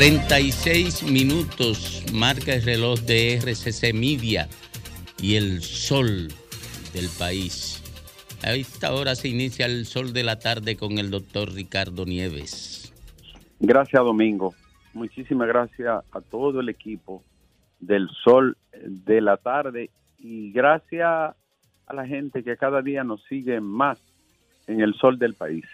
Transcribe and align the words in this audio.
2.36 0.00 1.12
minutos 1.12 2.02
marca 2.14 2.54
el 2.54 2.62
reloj 2.62 3.00
de 3.00 3.36
RCC 3.36 3.92
Media 3.92 4.48
y 5.20 5.34
el 5.34 5.60
sol 5.60 6.28
del 6.94 7.10
país. 7.18 7.82
A 8.42 8.54
esta 8.54 8.94
hora 8.94 9.14
se 9.14 9.28
inicia 9.28 9.66
el 9.66 9.84
sol 9.84 10.14
de 10.14 10.24
la 10.24 10.38
tarde 10.38 10.78
con 10.78 10.96
el 10.96 11.10
doctor 11.10 11.52
Ricardo 11.52 12.06
Nieves. 12.06 12.94
Gracias, 13.58 14.02
Domingo. 14.02 14.54
Muchísimas 14.94 15.46
gracias 15.48 16.02
a 16.10 16.20
todo 16.22 16.60
el 16.60 16.70
equipo 16.70 17.22
del 17.78 18.08
sol 18.24 18.56
de 18.72 19.20
la 19.20 19.36
tarde 19.36 19.90
y 20.18 20.50
gracias 20.50 21.36
a 21.86 21.94
la 21.94 22.06
gente 22.06 22.42
que 22.42 22.56
cada 22.56 22.80
día 22.80 23.04
nos 23.04 23.22
sigue 23.24 23.60
más 23.60 23.98
en 24.66 24.80
el 24.80 24.94
sol 24.94 25.18
del 25.18 25.34
país. 25.34 25.66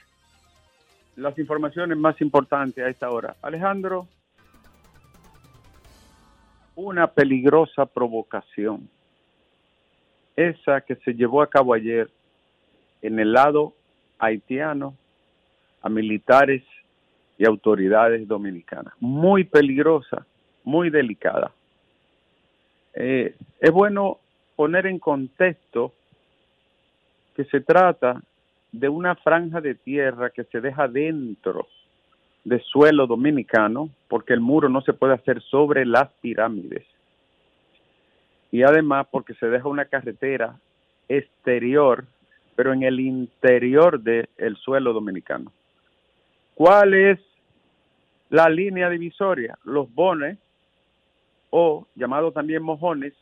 Las 1.15 1.39
informaciones 1.39 1.97
más 1.97 2.21
importantes 2.21 2.85
a 2.85 2.89
esta 2.89 3.09
hora. 3.09 3.37
Alejandro, 3.41 4.09
una 6.77 7.09
peligrosa 7.09 7.87
provocación, 7.87 8.89
esa 10.37 10.83
que 10.83 10.95
se 10.97 11.15
llevó 11.15 11.43
a 11.43 11.49
cabo 11.49 11.75
ayer 11.75 12.09
en 13.03 13.19
el 13.19 13.33
lado 13.33 13.73
haitiano 14.19 14.95
a 15.81 15.89
militares 15.89 16.63
y 17.39 17.47
autoridades 17.47 18.29
dominicanas. 18.29 18.95
Muy 19.01 19.45
peligrosa, 19.45 20.27
muy 20.65 20.91
delicada. 20.91 21.53
Eh, 22.95 23.35
es 23.61 23.71
bueno 23.71 24.19
poner 24.55 24.87
en 24.87 24.99
contexto 24.99 25.93
que 27.35 27.45
se 27.45 27.61
trata 27.61 28.23
de 28.73 28.89
una 28.89 29.15
franja 29.17 29.61
de 29.61 29.75
tierra 29.75 30.31
que 30.31 30.45
se 30.45 30.61
deja 30.61 30.89
dentro 30.89 31.67
de 32.47 32.61
suelo 32.61 33.09
dominicano, 33.09 33.91
porque 34.07 34.33
el 34.33 34.39
muro 34.39 34.69
no 34.69 34.81
se 34.83 34.93
puede 34.93 35.15
hacer 35.15 35.43
sobre 35.43 35.85
las 35.85 36.09
pirámides. 36.21 36.87
Y 38.53 38.63
además 38.63 39.09
porque 39.11 39.35
se 39.35 39.47
deja 39.47 39.67
una 39.67 39.87
carretera 39.87 40.55
exterior, 41.09 42.05
pero 42.55 42.73
en 42.73 42.85
el 42.85 43.01
interior 43.01 44.01
del 44.01 44.57
suelo 44.59 44.93
dominicano. 44.93 45.51
¿Cuál 46.55 46.95
es 46.95 47.19
la 48.31 48.49
línea 48.49 48.89
divisoria? 48.91 49.59
Los 49.65 49.93
bones, 49.93 50.39
o 51.51 51.85
llamados 51.97 52.33
también 52.33 52.62
mojones, 52.62 53.12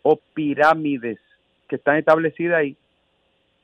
o 0.00 0.18
pirámides, 0.32 1.18
que 1.68 1.76
están 1.76 1.96
establecidas 1.96 2.60
ahí, 2.60 2.74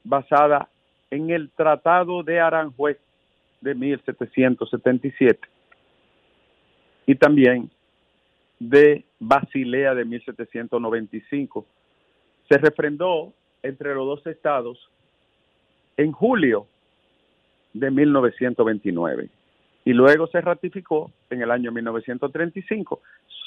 basada 0.05 0.69
en 1.11 1.31
el 1.31 1.49
Tratado 1.57 2.23
de 2.23 2.41
Aranjuez 2.41 2.99
de 3.61 3.75
1777 3.75 5.49
y 7.07 7.15
también 7.15 7.71
de 8.59 9.05
Basilea 9.19 9.95
de 9.95 10.05
1795. 10.05 11.67
Se 12.49 12.59
refrendó 12.59 13.33
entre 13.63 13.95
los 13.95 14.07
dos 14.07 14.27
estados 14.27 14.91
en 15.97 16.13
julio 16.13 16.67
de 17.73 17.91
1929 17.91 19.29
y 19.85 19.93
luego 19.93 20.27
se 20.27 20.41
ratificó 20.41 21.11
en 21.31 21.43
el 21.43 21.51
año 21.51 21.73
1935. 21.73 23.01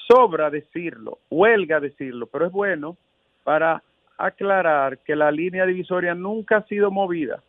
Sobra 0.08 0.50
decirlo, 0.50 1.20
huelga 1.30 1.80
decirlo, 1.80 2.26
pero 2.28 2.48
es 2.48 2.52
bueno 2.52 2.98
para 3.44 3.84
aclarar 4.18 5.00
que 5.00 5.16
la 5.16 5.32
línea 5.32 5.66
divisoria 5.66 6.14
nunca 6.16 6.58
ha 6.58 6.68
sido 6.68 6.92
movida 6.92 7.42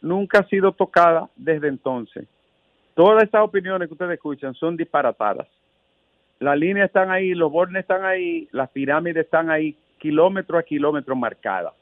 nunca 0.00 0.40
ha 0.40 0.48
sido 0.48 0.72
tocada 0.72 1.28
desde 1.36 1.68
entonces. 1.68 2.26
Todas 2.94 3.22
estas 3.22 3.42
opiniones 3.42 3.88
que 3.88 3.94
ustedes 3.94 4.14
escuchan 4.14 4.54
son 4.54 4.76
disparatadas. 4.76 5.46
Las 6.40 6.58
líneas 6.58 6.86
están 6.86 7.10
ahí, 7.10 7.34
los 7.34 7.50
bordes 7.50 7.80
están 7.80 8.04
ahí, 8.04 8.48
las 8.52 8.70
pirámides 8.70 9.24
están 9.24 9.50
ahí, 9.50 9.76
kilómetro 9.98 10.58
a 10.58 10.62
kilómetro 10.62 11.16
marcadas. 11.16 11.74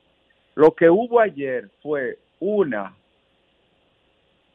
Lo 0.54 0.74
que 0.74 0.88
hubo 0.88 1.20
ayer 1.20 1.70
fue 1.82 2.18
una 2.40 2.94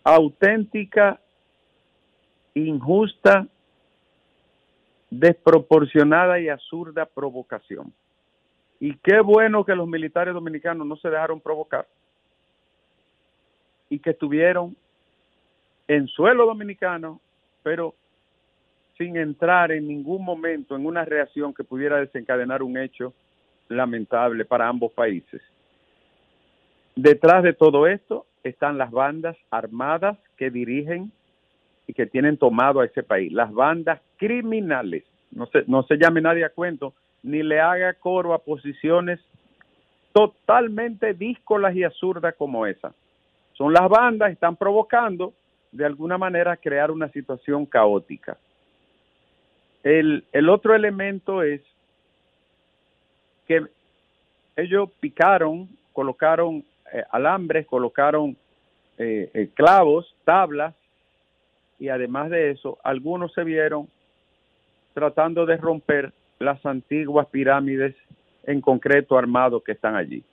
auténtica, 0.04 1.20
injusta, 2.56 3.48
desproporcionada 5.12 6.40
y 6.40 6.50
absurda 6.50 7.06
provocación. 7.06 7.94
Y 8.80 8.96
qué 8.98 9.20
bueno 9.22 9.64
que 9.64 9.76
los 9.76 9.88
militares 9.88 10.34
dominicanos 10.34 10.88
no 10.88 10.96
se 10.96 11.10
dejaron 11.10 11.40
provocar 11.40 11.86
y 13.92 14.00
que 14.00 14.12
estuvieron 14.12 14.76
en 15.88 16.08
suelo 16.08 16.46
dominicano, 16.46 17.20
pero 17.62 17.94
sin 18.98 19.18
entrar 19.18 19.74
en 19.74 19.86
ningún 19.86 20.24
momento 20.24 20.78
en 20.78 20.86
una 20.86 21.04
reacción 21.04 21.54
que 21.54 21.66
pudiera 21.66 21.98
desencadenar 21.98 22.64
un 22.64 22.78
hecho 22.78 23.14
lamentable 23.68 24.46
para 24.46 24.70
ambos 24.70 24.94
países. 24.94 25.42
Detrás 26.96 27.44
de 27.44 27.52
todo 27.52 27.86
esto 27.86 28.26
están 28.46 28.78
las 28.78 28.92
bandas 28.92 29.36
armadas 29.50 30.18
que 30.38 30.50
dirigen 30.50 31.12
y 31.86 31.94
que 31.94 32.06
tienen 32.06 32.38
tomado 32.38 32.80
a 32.80 32.86
ese 32.86 33.04
país, 33.04 33.34
las 33.34 33.52
bandas 33.52 34.00
criminales. 34.16 35.04
No 35.32 35.48
se, 35.48 35.66
no 35.68 35.84
se 35.84 35.98
llame 35.98 36.22
nadie 36.22 36.46
a 36.46 36.50
cuento, 36.50 36.94
ni 37.24 37.44
le 37.44 37.60
haga 37.60 37.94
coro 37.96 38.34
a 38.34 38.40
posiciones 38.40 39.20
totalmente 40.14 41.14
díscolas 41.14 41.76
y 41.76 41.84
absurdas 41.84 42.36
como 42.38 42.66
esa 42.66 42.94
son 43.62 43.74
las 43.74 43.88
bandas, 43.90 44.32
están 44.32 44.56
provocando 44.56 45.36
de 45.72 45.86
alguna 45.86 46.18
manera 46.18 46.58
crear 46.58 46.90
una 46.90 47.10
situación 47.10 47.68
caótica. 47.68 48.36
El, 49.84 50.26
otro 50.50 50.74
elemento 50.74 51.44
es 51.44 51.62
que 53.48 53.64
ellos 54.56 54.90
picaron, 55.00 55.70
colocaron 55.94 56.66
eh, 56.92 57.04
alambres, 57.12 57.68
colocaron 57.68 58.36
eh, 58.98 59.30
eh, 59.32 59.50
clavos, 59.54 60.12
tablas, 60.26 60.74
y 61.78 61.90
además 61.90 62.32
de 62.32 62.50
eso, 62.50 62.80
algunos 62.84 63.32
se 63.34 63.44
vieron 63.44 63.88
tratando 64.96 65.46
de 65.46 65.58
romper 65.58 66.12
las 66.40 66.66
antiguas 66.66 67.28
pirámides 67.28 67.96
en 68.42 68.60
concreto 68.60 69.20
armados 69.20 69.64
que 69.64 69.74
están 69.74 69.96
allí. 69.96 70.24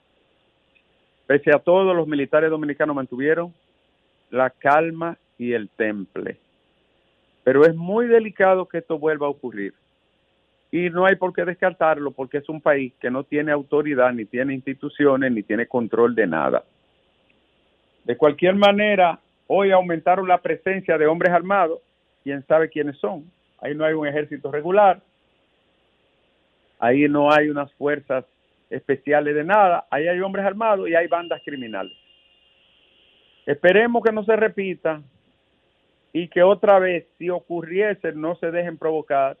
Pese 1.29 1.51
a 1.51 1.59
todo, 1.59 1.93
los 1.93 2.07
militares 2.07 2.49
dominicanos 2.49 2.95
mantuvieron 2.95 3.53
la 4.31 4.49
calma 4.49 5.15
y 5.37 5.53
el 5.53 5.69
temple. 5.69 6.37
Pero 7.43 7.65
es 7.65 7.75
muy 7.75 8.07
delicado 8.07 8.65
que 8.65 8.79
esto 8.79 8.97
vuelva 8.97 9.27
a 9.27 9.29
ocurrir. 9.29 9.75
Y 10.71 10.89
no 10.89 11.05
hay 11.05 11.17
por 11.17 11.31
qué 11.31 11.45
descartarlo 11.45 12.09
porque 12.09 12.39
es 12.39 12.49
un 12.49 12.61
país 12.61 12.93
que 12.99 13.11
no 13.11 13.25
tiene 13.25 13.51
autoridad, 13.51 14.11
ni 14.11 14.25
tiene 14.25 14.55
instituciones, 14.55 15.31
ni 15.31 15.43
tiene 15.43 15.67
control 15.67 16.15
de 16.15 16.25
nada. 16.25 16.63
De 18.05 18.17
cualquier 18.17 18.55
manera, 18.55 19.19
hoy 19.45 19.69
aumentaron 19.69 20.27
la 20.27 20.41
presencia 20.41 20.97
de 20.97 21.05
hombres 21.05 21.31
armados. 21.31 21.79
¿Quién 22.23 22.43
sabe 22.47 22.69
quiénes 22.69 22.97
son? 22.97 23.31
Ahí 23.61 23.75
no 23.75 23.85
hay 23.85 23.93
un 23.93 24.07
ejército 24.07 24.51
regular. 24.51 24.99
Ahí 26.79 27.07
no 27.07 27.31
hay 27.31 27.49
unas 27.49 27.71
fuerzas 27.73 28.25
especiales 28.69 29.35
de 29.35 29.43
nada, 29.43 29.87
ahí 29.89 30.07
hay 30.07 30.19
hombres 30.19 30.45
armados 30.45 30.87
y 30.87 30.95
hay 30.95 31.07
bandas 31.07 31.41
criminales. 31.43 31.97
Esperemos 33.45 34.03
que 34.03 34.11
no 34.11 34.23
se 34.23 34.35
repita 34.35 35.01
y 36.13 36.27
que 36.27 36.43
otra 36.43 36.79
vez, 36.79 37.07
si 37.17 37.29
ocurriese, 37.29 38.11
no 38.13 38.35
se 38.35 38.51
dejen 38.51 38.77
provocar 38.77 39.37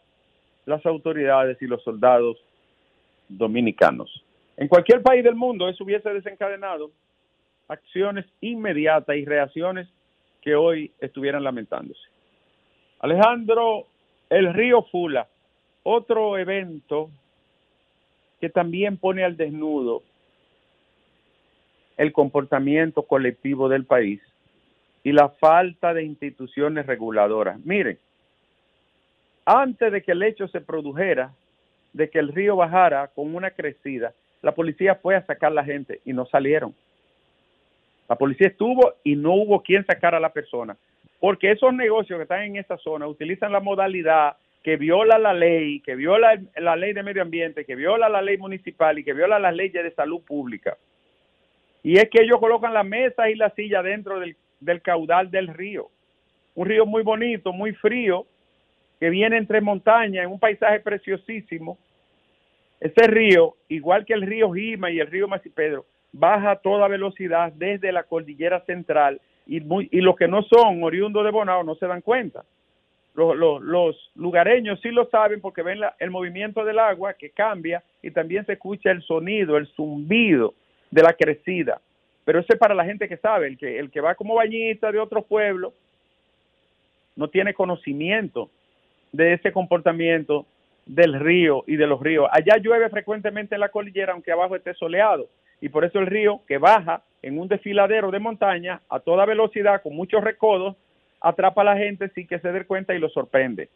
las 0.65 0.85
autoridades 0.85 1.61
y 1.61 1.67
los 1.67 1.83
soldados 1.83 2.37
dominicanos. 3.27 4.23
En 4.57 4.67
cualquier 4.67 5.01
país 5.01 5.23
del 5.23 5.35
mundo 5.35 5.69
eso 5.69 5.83
hubiese 5.83 6.09
desencadenado 6.13 6.91
acciones 7.67 8.25
inmediatas 8.41 9.15
y 9.15 9.25
reacciones 9.25 9.87
que 10.41 10.55
hoy 10.55 10.91
estuvieran 10.99 11.43
lamentándose. 11.43 12.01
Alejandro, 12.99 13.85
el 14.29 14.53
río 14.53 14.83
Fula, 14.83 15.27
otro 15.83 16.37
evento 16.37 17.09
que 18.39 18.49
también 18.49 18.97
pone 18.97 19.23
al 19.23 19.37
desnudo 19.37 20.03
el 21.97 22.13
comportamiento 22.13 23.03
colectivo 23.03 23.67
del 23.67 23.85
país 23.85 24.21
y 25.03 25.11
la 25.11 25.29
falta 25.29 25.93
de 25.93 26.03
instituciones 26.03 26.85
reguladoras. 26.85 27.59
Miren, 27.65 27.97
antes 29.45 29.91
de 29.91 30.01
que 30.01 30.13
el 30.13 30.23
hecho 30.23 30.47
se 30.47 30.61
produjera, 30.61 31.33
de 31.93 32.09
que 32.09 32.19
el 32.19 32.29
río 32.29 32.55
bajara 32.55 33.07
con 33.07 33.35
una 33.35 33.51
crecida, 33.51 34.13
la 34.41 34.53
policía 34.53 34.95
fue 34.95 35.15
a 35.15 35.25
sacar 35.25 35.51
a 35.51 35.55
la 35.55 35.65
gente 35.65 35.99
y 36.05 36.13
no 36.13 36.25
salieron. 36.25 36.73
La 38.07 38.15
policía 38.15 38.47
estuvo 38.47 38.93
y 39.03 39.15
no 39.15 39.33
hubo 39.33 39.61
quien 39.61 39.85
sacar 39.85 40.15
a 40.15 40.19
la 40.19 40.31
persona, 40.31 40.77
porque 41.19 41.51
esos 41.51 41.73
negocios 41.73 42.17
que 42.17 42.23
están 42.23 42.43
en 42.43 42.55
esa 42.55 42.77
zona 42.77 43.07
utilizan 43.07 43.51
la 43.51 43.59
modalidad 43.59 44.37
que 44.63 44.75
viola 44.75 45.17
la 45.17 45.33
ley, 45.33 45.79
que 45.81 45.95
viola 45.95 46.39
la 46.57 46.75
ley 46.75 46.93
de 46.93 47.03
medio 47.03 47.21
ambiente, 47.21 47.65
que 47.65 47.75
viola 47.75 48.09
la 48.09 48.21
ley 48.21 48.37
municipal 48.37 48.99
y 48.99 49.03
que 49.03 49.13
viola 49.13 49.39
las 49.39 49.55
leyes 49.55 49.83
de 49.83 49.91
salud 49.91 50.21
pública. 50.21 50.77
Y 51.81 51.97
es 51.97 52.09
que 52.09 52.21
ellos 52.21 52.39
colocan 52.39 52.73
la 52.73 52.83
mesa 52.83 53.29
y 53.29 53.35
la 53.35 53.49
silla 53.51 53.81
dentro 53.81 54.19
del, 54.19 54.81
caudal 54.81 55.31
del 55.31 55.47
río. 55.47 55.89
Un 56.55 56.67
río 56.67 56.85
muy 56.85 57.03
bonito, 57.03 57.53
muy 57.53 57.73
frío, 57.73 58.25
que 58.99 59.09
viene 59.09 59.37
entre 59.37 59.61
montañas, 59.61 60.25
en 60.25 60.31
un 60.31 60.39
paisaje 60.39 60.81
preciosísimo. 60.81 61.77
Ese 62.81 63.07
río, 63.07 63.55
igual 63.69 64.05
que 64.05 64.13
el 64.13 64.23
río 64.23 64.51
Jima 64.51 64.91
y 64.91 64.99
el 64.99 65.07
río 65.07 65.27
Masipedro, 65.29 65.85
baja 66.11 66.51
a 66.51 66.55
toda 66.57 66.87
velocidad 66.89 67.53
desde 67.53 67.93
la 67.93 68.03
cordillera 68.03 68.59
central 68.65 69.21
y, 69.47 69.57
y 69.95 70.01
los 70.01 70.15
que 70.17 70.27
no 70.27 70.43
son 70.43 70.83
oriundos 70.83 71.23
de 71.23 71.31
Bonao 71.31 71.63
no 71.63 71.75
se 71.75 71.87
dan 71.87 72.01
cuenta. 72.01 72.43
Los, 73.15 73.61
los, 73.61 74.11
lugareños 74.15 74.79
sí 74.81 74.89
lo 74.91 75.09
saben 75.09 75.41
porque 75.41 75.61
ven 75.61 75.79
la, 75.79 75.95
el 75.99 76.09
movimiento 76.09 76.63
del 76.63 76.79
agua 76.79 77.13
que 77.13 77.31
cambia 77.31 77.83
y 78.01 78.11
también 78.11 78.45
se 78.45 78.53
escucha 78.53 78.91
el 78.91 79.01
sonido, 79.01 79.57
el 79.57 79.67
zumbido 79.67 80.53
de 80.91 81.03
la 81.03 81.13
crecida. 81.13 81.81
Pero 82.23 82.39
eso 82.39 82.53
es 82.53 82.59
para 82.59 82.75
la 82.75 82.85
gente 82.85 83.09
que 83.09 83.17
sabe, 83.17 83.47
el 83.47 83.57
que, 83.57 83.79
el 83.79 83.89
que 83.89 84.01
va 84.01 84.15
como 84.15 84.35
bañista 84.35 84.91
de 84.91 84.99
otro 84.99 85.23
pueblo 85.23 85.73
no 87.15 87.27
tiene 87.27 87.53
conocimiento 87.53 88.49
de 89.11 89.33
ese 89.33 89.51
comportamiento 89.51 90.45
del 90.85 91.19
río 91.19 91.63
y 91.67 91.75
de 91.75 91.87
los 91.87 92.01
ríos. 92.01 92.27
Allá 92.31 92.57
llueve 92.57 92.89
frecuentemente 92.89 93.55
en 93.55 93.61
la 93.61 93.69
cordillera, 93.69 94.13
aunque 94.13 94.31
abajo 94.31 94.55
esté 94.55 94.73
soleado, 94.73 95.27
y 95.61 95.69
por 95.69 95.85
eso 95.85 95.99
el 95.99 96.07
río 96.07 96.41
que 96.47 96.57
baja 96.57 97.03
en 97.21 97.37
un 97.37 97.47
desfiladero 97.47 98.11
de 98.11 98.19
montaña 98.19 98.81
a 98.89 98.99
toda 98.99 99.25
velocidad, 99.25 99.81
con 99.81 99.95
muchos 99.95 100.23
recodos, 100.23 100.75
atrapa 101.21 101.61
a 101.61 101.65
la 101.65 101.77
gente 101.77 102.09
sin 102.09 102.27
que 102.27 102.39
se 102.39 102.51
dé 102.51 102.65
cuenta 102.65 102.93
y 102.93 102.99
lo 102.99 103.09
sorprende. 103.09 103.69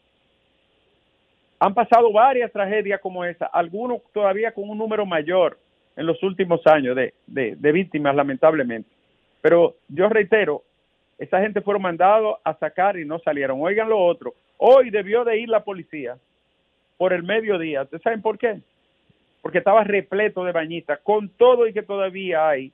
Han 1.60 1.74
pasado 1.74 2.12
varias 2.12 2.52
tragedias 2.52 3.00
como 3.00 3.24
esa, 3.24 3.46
algunos 3.46 4.02
todavía 4.14 4.54
con 4.54 4.70
un 4.70 4.78
número 4.78 5.06
mayor 5.06 5.58
en 5.96 6.06
los 6.06 6.22
últimos 6.24 6.66
años 6.68 6.96
de, 6.96 7.72
víctimas, 7.72 8.16
lamentablemente. 8.16 8.90
Pero 9.42 9.76
yo 9.88 10.10
reitero, 10.10 10.64
esa 11.18 11.40
gente 11.40 11.62
fueron 11.62 11.84
mandados 11.84 12.38
a 12.44 12.54
sacar 12.56 12.98
y 12.98 13.06
no 13.06 13.20
salieron. 13.20 13.62
Oigan 13.62 13.90
lo 13.90 14.00
otro, 14.00 14.34
hoy 14.58 14.90
debió 14.90 15.24
de 15.24 15.40
ir 15.40 15.50
la 15.50 15.64
policía 15.64 16.18
por 16.98 17.14
el 17.14 17.24
mediodía. 17.24 17.84
¿Ustedes 17.84 18.04
saben 18.04 18.22
por 18.22 18.38
qué? 18.38 18.60
Porque 19.42 19.60
estaba 19.60 19.84
repleto 19.84 20.44
de 20.44 20.52
bañistas, 20.52 21.00
con 21.00 21.30
todo 21.30 21.68
y 21.68 21.74
que 21.74 21.84
todavía 21.84 22.48
hay 22.48 22.72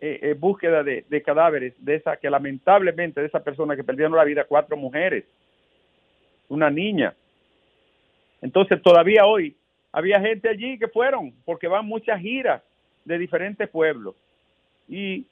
eh, 0.00 0.18
eh, 0.22 0.34
búsqueda 0.34 0.82
de, 0.82 1.22
cadáveres 1.22 1.74
de 1.78 1.96
esa 1.96 2.16
que 2.16 2.30
lamentablemente 2.30 3.20
de 3.20 3.26
esa 3.26 3.42
persona 3.42 3.76
que 3.76 3.84
perdieron 3.84 4.16
la 4.16 4.24
vida 4.24 4.44
cuatro 4.44 4.76
mujeres, 4.76 5.24
una 6.48 6.70
niña. 6.70 7.14
Entonces 8.42 8.82
todavía 8.82 9.26
hoy 9.26 9.56
había 9.92 10.20
gente 10.20 10.48
allí 10.48 10.78
que 10.78 10.88
fueron 10.88 11.32
porque 11.44 11.68
van 11.68 11.86
muchas 11.86 12.20
giras 12.20 12.62
de 13.04 13.18
diferentes 13.18 13.68
pueblos 13.68 14.14
y 14.88 15.26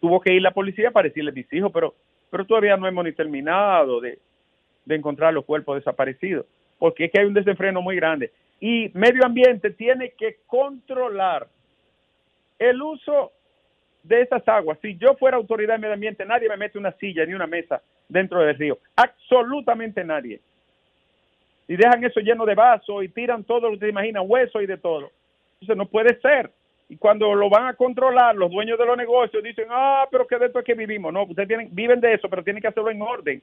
tuvo 0.00 0.20
que 0.20 0.32
ir 0.32 0.42
la 0.42 0.52
policía 0.52 0.90
para 0.90 1.08
decirle 1.08 1.32
mis 1.32 1.52
hijos, 1.52 1.70
pero 1.72 1.94
pero 2.30 2.46
todavía 2.46 2.76
no 2.76 2.86
hemos 2.86 3.04
ni 3.04 3.12
terminado 3.12 4.00
de, 4.00 4.18
de 4.84 4.94
encontrar 4.94 5.34
los 5.34 5.44
cuerpos 5.44 5.76
desaparecidos, 5.76 6.46
porque 6.78 7.06
es 7.06 7.12
que 7.12 7.20
hay 7.20 7.26
un 7.26 7.34
desenfreno 7.34 7.82
muy 7.82 7.96
grande. 7.96 8.32
Y 8.60 8.90
medio 8.94 9.24
ambiente 9.24 9.70
tiene 9.70 10.10
que 10.10 10.38
controlar 10.46 11.48
el 12.58 12.80
uso 12.80 13.32
de 14.02 14.22
esas 14.22 14.46
aguas. 14.48 14.78
Si 14.80 14.96
yo 14.96 15.14
fuera 15.14 15.36
autoridad 15.36 15.74
de 15.74 15.80
medio 15.80 15.94
ambiente, 15.94 16.24
nadie 16.24 16.48
me 16.48 16.56
mete 16.56 16.78
una 16.78 16.92
silla 16.92 17.24
ni 17.26 17.34
una 17.34 17.46
mesa 17.46 17.82
dentro 18.08 18.40
del 18.40 18.56
río. 18.56 18.78
Absolutamente 18.96 20.04
nadie. 20.04 20.40
Y 21.68 21.76
dejan 21.76 22.02
eso 22.04 22.20
lleno 22.20 22.44
de 22.44 22.54
vasos 22.54 23.04
y 23.04 23.08
tiran 23.08 23.44
todo 23.44 23.70
lo 23.70 23.72
que 23.72 23.86
se 23.86 23.88
imaginan, 23.88 24.24
hueso 24.26 24.60
y 24.60 24.66
de 24.66 24.76
todo. 24.76 25.10
Entonces 25.54 25.76
no 25.76 25.86
puede 25.86 26.18
ser. 26.20 26.50
Y 26.88 26.96
cuando 26.96 27.32
lo 27.34 27.48
van 27.48 27.68
a 27.68 27.74
controlar, 27.74 28.34
los 28.34 28.50
dueños 28.50 28.76
de 28.76 28.84
los 28.84 28.96
negocios 28.96 29.42
dicen, 29.44 29.66
ah, 29.70 30.08
pero 30.10 30.26
que 30.26 30.38
de 30.38 30.46
esto 30.46 30.58
es 30.58 30.64
que 30.64 30.74
vivimos. 30.74 31.12
No, 31.12 31.22
ustedes 31.22 31.46
tienen, 31.46 31.68
viven 31.70 32.00
de 32.00 32.14
eso, 32.14 32.28
pero 32.28 32.42
tienen 32.42 32.60
que 32.60 32.66
hacerlo 32.66 32.90
en 32.90 33.00
orden. 33.00 33.40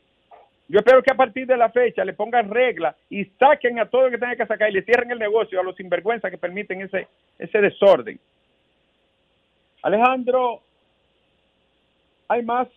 Yo 0.67 0.79
espero 0.79 1.01
que 1.01 1.13
a 1.13 1.15
partir 1.15 1.47
de 1.47 1.55
la 1.55 1.69
fecha 1.69 2.03
le 2.03 2.11
pongan 2.11 2.49
reglas 2.49 2.97
y 3.09 3.23
saquen 3.39 3.79
a 3.79 3.85
todo 3.85 4.03
lo 4.03 4.11
que 4.11 4.17
tengan 4.17 4.35
que 4.35 4.45
sacar 4.45 4.69
y 4.69 4.73
le 4.73 4.81
cierren 4.81 5.11
el 5.11 5.19
negocio 5.19 5.61
a 5.61 5.63
los 5.63 5.77
sinvergüenzas 5.77 6.29
que 6.29 6.37
permiten 6.37 6.81
ese, 6.81 7.07
ese 7.39 7.61
desorden. 7.61 8.19
Alejandro, 9.81 10.61
hay 12.27 12.43
más, 12.43 12.67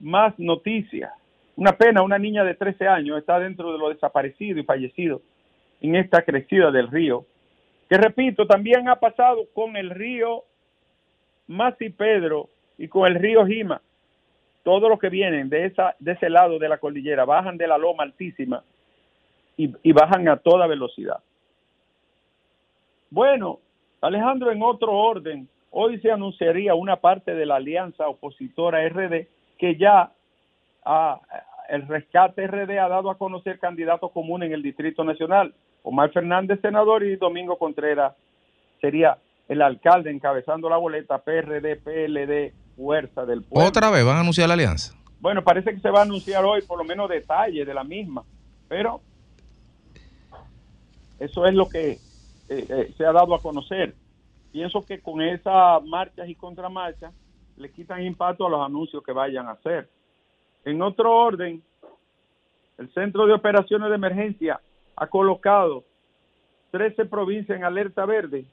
más 0.00 0.38
noticias. 0.38 1.12
Una 1.56 1.72
pena, 1.72 2.02
una 2.02 2.18
niña 2.18 2.44
de 2.44 2.54
13 2.54 2.86
años 2.86 3.18
está 3.18 3.38
dentro 3.38 3.72
de 3.72 3.78
lo 3.78 3.88
desaparecido 3.88 4.58
y 4.58 4.64
fallecido 4.64 5.22
en 5.80 5.96
esta 5.96 6.22
crecida 6.22 6.70
del 6.70 6.90
río, 6.90 7.26
que 7.88 7.96
repito, 7.96 8.46
también 8.46 8.88
ha 8.88 8.96
pasado 8.96 9.46
con 9.52 9.76
el 9.76 9.90
río 9.90 10.44
Masi 11.46 11.90
Pedro 11.90 12.48
y 12.78 12.88
con 12.88 13.06
el 13.06 13.16
río 13.16 13.46
Jima. 13.46 13.80
Todos 14.62 14.88
los 14.88 14.98
que 14.98 15.10
vienen 15.10 15.50
de, 15.50 15.66
esa, 15.66 15.94
de 15.98 16.12
ese 16.12 16.30
lado 16.30 16.58
de 16.58 16.68
la 16.68 16.78
cordillera 16.78 17.26
bajan 17.26 17.58
de 17.58 17.66
la 17.66 17.76
loma 17.76 18.02
altísima 18.02 18.64
y, 19.56 19.70
y 19.82 19.92
bajan 19.92 20.26
a 20.28 20.38
toda 20.38 20.66
velocidad. 20.66 21.18
Bueno, 23.10 23.60
Alejandro, 24.00 24.50
en 24.50 24.62
otro 24.62 24.92
orden, 24.92 25.48
Hoy 25.76 25.98
se 25.98 26.12
anunciaría 26.12 26.76
una 26.76 27.00
parte 27.00 27.34
de 27.34 27.46
la 27.46 27.56
alianza 27.56 28.06
opositora 28.06 28.88
RD 28.88 29.26
que 29.58 29.76
ya 29.76 30.12
ah, 30.84 31.20
el 31.68 31.88
rescate 31.88 32.46
RD 32.46 32.78
ha 32.78 32.88
dado 32.88 33.10
a 33.10 33.18
conocer 33.18 33.58
candidatos 33.58 34.12
comunes 34.12 34.46
en 34.46 34.54
el 34.54 34.62
Distrito 34.62 35.02
Nacional. 35.02 35.52
Omar 35.82 36.12
Fernández, 36.12 36.60
senador, 36.60 37.02
y 37.02 37.16
Domingo 37.16 37.58
Contreras 37.58 38.14
sería 38.80 39.18
el 39.48 39.62
alcalde 39.62 40.12
encabezando 40.12 40.70
la 40.70 40.76
boleta 40.76 41.18
PRD, 41.18 41.74
PLD, 41.74 42.54
Fuerza 42.76 43.26
del 43.26 43.42
Pueblo. 43.42 43.68
¿Otra 43.68 43.90
vez 43.90 44.04
van 44.04 44.18
a 44.18 44.20
anunciar 44.20 44.46
la 44.46 44.54
alianza? 44.54 44.94
Bueno, 45.18 45.42
parece 45.42 45.74
que 45.74 45.80
se 45.80 45.90
va 45.90 46.00
a 46.00 46.04
anunciar 46.04 46.44
hoy 46.44 46.62
por 46.62 46.78
lo 46.78 46.84
menos 46.84 47.08
detalles 47.08 47.66
de 47.66 47.74
la 47.74 47.82
misma, 47.82 48.22
pero 48.68 49.00
eso 51.18 51.46
es 51.46 51.54
lo 51.54 51.68
que 51.68 51.90
eh, 51.90 51.98
eh, 52.48 52.94
se 52.96 53.04
ha 53.04 53.10
dado 53.10 53.34
a 53.34 53.40
conocer 53.40 53.92
pienso 54.54 54.86
que 54.86 55.00
con 55.00 55.20
esas 55.20 55.84
marchas 55.84 56.28
y 56.28 56.36
contramarchas 56.36 57.12
le 57.56 57.72
quitan 57.72 58.04
impacto 58.04 58.46
a 58.46 58.50
los 58.50 58.64
anuncios 58.64 59.02
que 59.02 59.10
vayan 59.10 59.48
a 59.48 59.52
hacer. 59.52 59.88
En 60.64 60.80
otro 60.80 61.12
orden, 61.12 61.60
el 62.78 62.88
Centro 62.94 63.26
de 63.26 63.32
Operaciones 63.32 63.88
de 63.88 63.96
Emergencia 63.96 64.60
ha 64.94 65.08
colocado 65.08 65.82
13 66.70 67.06
provincias 67.06 67.58
en 67.58 67.64
alerta 67.64 68.06
verde 68.06 68.44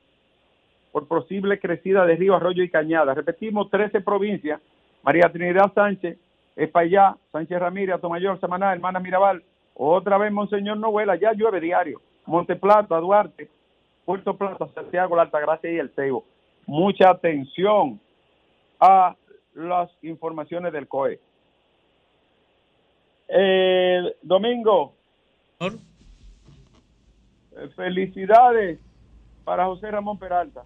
por 0.92 1.08
posible 1.08 1.60
crecida 1.60 2.04
de 2.08 2.16
río, 2.16 2.36
arroyo 2.36 2.64
y 2.64 2.72
cañada. 2.72 3.14
Repetimos, 3.14 3.70
13 3.70 4.02
provincias, 4.02 4.60
María 5.04 5.32
Trinidad 5.32 5.72
Sánchez, 5.76 6.18
Espaillá, 6.56 7.16
Sánchez 7.32 7.60
Ramírez, 7.60 7.94
Atomayor, 7.94 8.40
Samaná, 8.40 8.74
Hermana 8.74 9.00
Mirabal, 9.00 9.44
otra 9.76 10.18
vez 10.18 10.32
Monseñor 10.32 10.78
Novela, 10.78 11.16
ya 11.16 11.34
llueve 11.34 11.60
diario, 11.60 12.02
Monteplata, 12.26 12.98
Duarte, 12.98 13.52
Puerto 14.12 14.36
Plata, 14.36 14.68
Santiago, 14.76 15.16
la 15.16 15.22
Altagracia 15.22 15.72
y 15.72 15.78
el 15.78 15.90
Ceibo. 15.96 16.26
Mucha 16.66 17.12
atención 17.12 17.98
a 18.78 19.16
las 19.54 19.90
informaciones 20.02 20.74
del 20.74 20.86
COE. 20.90 21.18
Eh, 23.30 24.02
Domingo. 24.22 24.94
Eh, 25.62 25.70
felicidades 27.74 28.82
para 29.46 29.68
José 29.68 29.90
Ramón 29.90 30.20
Peralta. 30.20 30.66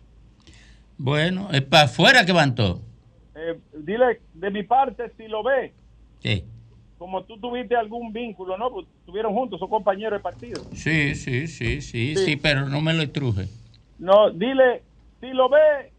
Bueno, 0.98 1.50
es 1.52 1.62
para 1.62 1.84
afuera 1.84 2.26
que 2.26 2.32
van 2.32 2.56
todos. 2.56 2.82
Eh, 3.36 3.60
dile 3.74 4.22
de 4.34 4.50
mi 4.50 4.64
parte 4.64 5.12
si 5.18 5.28
lo 5.28 5.44
ve. 5.44 5.72
Sí 6.18 6.44
como 6.98 7.24
tú 7.26 7.38
tuviste 7.40 7.76
algún 7.76 8.14
vínculo, 8.14 8.58
¿no? 8.58 8.72
Pues 8.72 8.88
estuvieron 9.00 9.34
juntos, 9.34 9.60
son 9.60 9.70
compañeros 9.70 10.20
de 10.20 10.24
partido. 10.24 10.62
Sí, 10.72 11.16
sí, 11.16 11.48
sí, 11.48 11.82
sí, 11.82 12.16
sí, 12.16 12.36
pero 12.38 12.68
no 12.70 12.82
me 12.82 12.94
lo 12.94 13.04
estruje. 13.04 13.48
No, 13.98 14.32
dile, 14.32 14.84
si 15.20 15.28
lo 15.28 15.50
ve, 15.50 15.92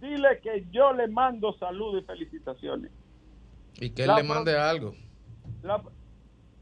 dile 0.00 0.40
que 0.42 0.64
yo 0.70 0.92
le 0.92 1.08
mando 1.08 1.52
saludos 1.54 2.02
y 2.02 2.06
felicitaciones. 2.06 2.90
Y 3.80 3.90
que 3.90 4.04
él 4.04 4.10
le 4.16 4.22
mande 4.22 4.56
algo. 4.56 4.94
La, 5.62 5.80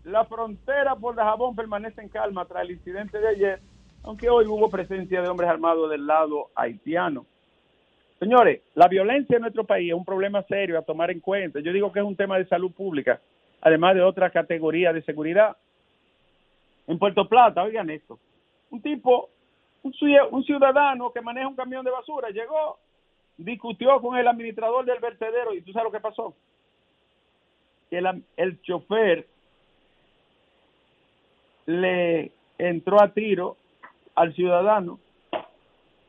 la 0.05 0.25
frontera 0.27 0.95
por 0.97 1.17
de 1.17 1.23
jabón 1.23 1.57
permanece 1.57 2.01
en 2.03 2.09
calma 2.09 2.45
tras 2.45 2.65
el 2.65 2.73
incidente 2.73 3.19
de 3.19 3.29
ayer, 3.29 3.61
aunque 4.03 4.29
hoy 4.29 4.47
hubo 4.47 4.69
presencia 4.69 5.23
de 5.23 5.29
hombres 5.29 5.49
armados 5.49 5.91
del 5.91 6.07
lado 6.07 6.51
haitiano. 6.55 7.25
Señores, 8.19 8.63
la 8.75 8.89
violencia 8.89 9.37
en 9.37 9.43
nuestro 9.43 9.65
país 9.65 9.91
es 9.91 9.95
un 9.95 10.05
problema 10.05 10.43
serio 10.43 10.79
a 10.79 10.83
tomar 10.83 11.11
en 11.11 11.21
cuenta. 11.21 11.61
Yo 11.61 11.73
digo 11.73 11.93
que 11.93 12.01
es 12.01 12.05
un 12.05 12.17
tema 12.17 12.37
de 12.37 12.47
salud 12.47 12.73
pública 12.73 13.21
además 13.61 13.95
de 13.95 14.03
otra 14.03 14.31
categoría 14.31 14.93
de 14.93 15.03
seguridad. 15.03 15.57
En 16.87 16.99
Puerto 16.99 17.29
Plata, 17.29 17.63
oigan 17.63 17.91
esto, 17.91 18.19
un 18.71 18.81
tipo, 18.81 19.29
un, 19.83 20.45
ciudadano 20.45 21.13
que 21.13 21.21
maneja 21.21 21.49
un 21.49 21.57
camión 21.57 21.85
de 21.85 21.91
basura, 21.91 22.31
llegó, 22.31 22.79
discutió 23.37 24.01
con 24.01 24.17
el 24.17 24.27
administrador 24.27 24.85
del 24.85 24.99
vertedero 24.99 25.55
y 25.55 25.61
tú 25.63 25.73
sabes 25.73 25.85
lo 25.85 25.93
que 25.93 26.01
pasó. 26.01 26.35
Que 27.91 27.99
el, 27.99 28.25
el 28.37 28.63
chofer 28.63 29.27
le 31.67 32.33
entró 32.57 33.03
a 33.03 33.13
tiro 33.13 33.57
al 34.15 34.35
ciudadano 34.35 34.99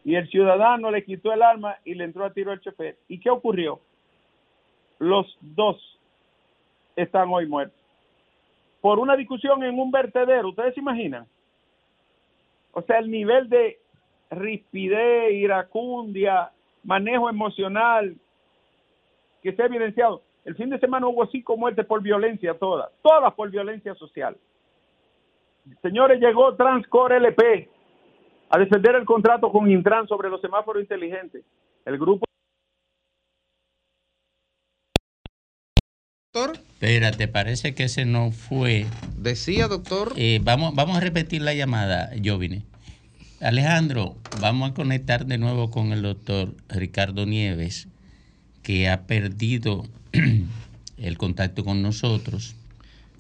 y 0.06 0.16
el 0.16 0.30
ciudadano 0.30 0.92
le 0.92 1.04
quitó 1.04 1.34
el 1.34 1.42
arma 1.42 1.78
y 1.84 1.94
le 1.94 2.06
entró 2.06 2.26
a 2.26 2.34
tiro 2.34 2.52
al 2.52 2.62
chofer. 2.62 2.98
¿Y 3.08 3.20
qué 3.20 3.30
ocurrió? 3.30 3.82
Los 4.98 5.38
dos 5.42 5.99
están 7.02 7.30
hoy 7.32 7.48
muertos. 7.48 7.80
Por 8.82 9.00
una 9.00 9.16
discusión 9.16 9.64
en 9.64 9.80
un 9.80 9.92
vertedero, 9.92 10.50
¿ustedes 10.50 10.74
se 10.74 10.80
imaginan? 10.80 11.28
O 12.72 12.82
sea, 12.82 13.00
el 13.00 13.10
nivel 13.10 13.50
de 13.50 13.80
rispidez, 14.30 15.34
iracundia, 15.34 16.52
manejo 16.84 17.30
emocional 17.30 18.16
que 19.42 19.54
se 19.54 19.62
ha 19.62 19.66
evidenciado. 19.66 20.22
El 20.46 20.56
fin 20.56 20.70
de 20.70 20.80
semana 20.80 21.08
hubo 21.08 21.26
cinco 21.28 21.58
muertes 21.58 21.86
por 21.86 22.02
violencia, 22.02 22.54
todas, 22.58 22.90
todas 23.02 23.34
por 23.34 23.50
violencia 23.50 23.94
social. 23.96 24.38
Señores, 25.82 26.20
llegó 26.20 26.56
Transcore 26.56 27.18
LP 27.18 27.70
a 28.50 28.58
defender 28.58 28.96
el 28.96 29.06
contrato 29.06 29.52
con 29.52 29.70
Intran 29.70 30.08
sobre 30.08 30.30
los 30.30 30.42
semáforos 30.42 30.82
inteligentes. 30.82 31.44
El 31.86 31.98
grupo 31.98 32.26
Doctor. 36.32 36.69
Espérate, 36.82 37.28
parece 37.28 37.76
que 37.76 37.84
ese 37.84 38.06
no 38.06 38.32
fue. 38.32 38.86
Decía, 39.18 39.68
doctor. 39.68 40.14
Eh, 40.16 40.40
vamos, 40.42 40.74
vamos 40.76 40.96
a 40.96 41.02
repetir 41.02 41.42
la 41.42 41.54
llamada, 41.54 42.10
Jovine. 42.24 42.64
Alejandro, 43.42 44.16
vamos 44.40 44.72
a 44.72 44.74
conectar 44.74 45.26
de 45.26 45.38
nuevo 45.38 45.72
con 45.72 45.92
el 45.92 46.04
doctor 46.04 46.56
Ricardo 46.70 47.26
Nieves, 47.26 47.90
que 48.64 48.88
ha 48.88 49.08
perdido 49.08 49.90
el 50.98 51.18
contacto 51.18 51.66
con 51.66 51.82
nosotros. 51.82 52.56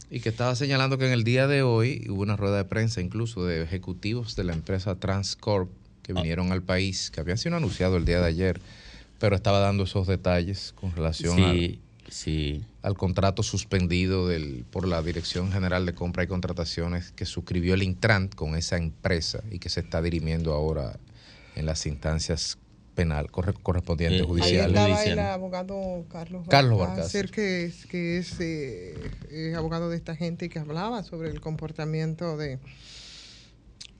Y 0.10 0.22
que 0.22 0.30
estaba 0.30 0.56
señalando 0.56 0.98
que 0.98 1.08
en 1.08 1.12
el 1.12 1.26
día 1.26 1.46
de 1.48 1.62
hoy 1.62 2.08
hubo 2.10 2.22
una 2.22 2.38
rueda 2.38 2.56
de 2.56 2.64
prensa 2.64 3.02
incluso 3.02 3.46
de 3.46 3.62
ejecutivos 3.62 4.38
de 4.38 4.46
la 4.46 4.54
empresa 4.54 4.96
Transcorp 4.96 5.70
que 6.02 6.14
ah. 6.14 6.16
vinieron 6.16 6.54
al 6.54 6.64
país, 6.64 7.12
que 7.12 7.20
habían 7.20 7.38
sido 7.38 7.58
anunciados 7.58 7.98
el 7.98 8.06
día 8.06 8.22
de 8.22 8.28
ayer, 8.28 8.62
pero 9.20 9.36
estaba 9.36 9.60
dando 9.60 9.84
esos 9.84 10.08
detalles 10.08 10.74
con 10.80 10.96
relación 10.96 11.44
al, 11.44 11.80
sí. 12.08 12.64
Al 12.82 12.96
contrato 12.96 13.44
suspendido 13.44 14.28
del, 14.28 14.66
por 14.70 14.88
la 14.88 15.02
Dirección 15.02 15.52
General 15.52 15.86
de 15.86 15.94
Compra 15.94 16.24
y 16.24 16.28
Contrataciones 16.28 17.12
que 17.12 17.26
suscribió 17.26 17.74
el 17.74 17.84
Intran 17.84 18.30
con 18.30 18.56
esa 18.56 18.78
empresa 18.78 19.44
y 19.52 19.60
que 19.60 19.70
se 19.70 19.82
está 19.82 20.02
dirimiendo 20.02 20.54
ahora 20.54 20.98
en 21.56 21.66
las 21.66 21.86
instancias 21.86 22.58
penal 23.00 23.32
correspondiente 23.32 24.24
judicial. 24.24 24.76
Ahí 24.76 24.92
estaba 24.92 25.04
el 25.04 25.20
abogado 25.20 26.06
Carlos 26.10 26.46
Carlos 26.50 26.82
que 27.32 27.64
es, 27.64 27.86
que 27.86 28.18
es, 28.18 28.36
eh, 28.42 29.54
abogado 29.56 29.90
de 29.90 29.96
esta 29.96 30.18
gente 30.18 30.46
y 30.46 30.50
que 30.50 30.60
hablaba 30.60 31.04
sobre 31.04 31.30
el 31.30 31.40
comportamiento 31.40 32.36
de, 32.36 32.60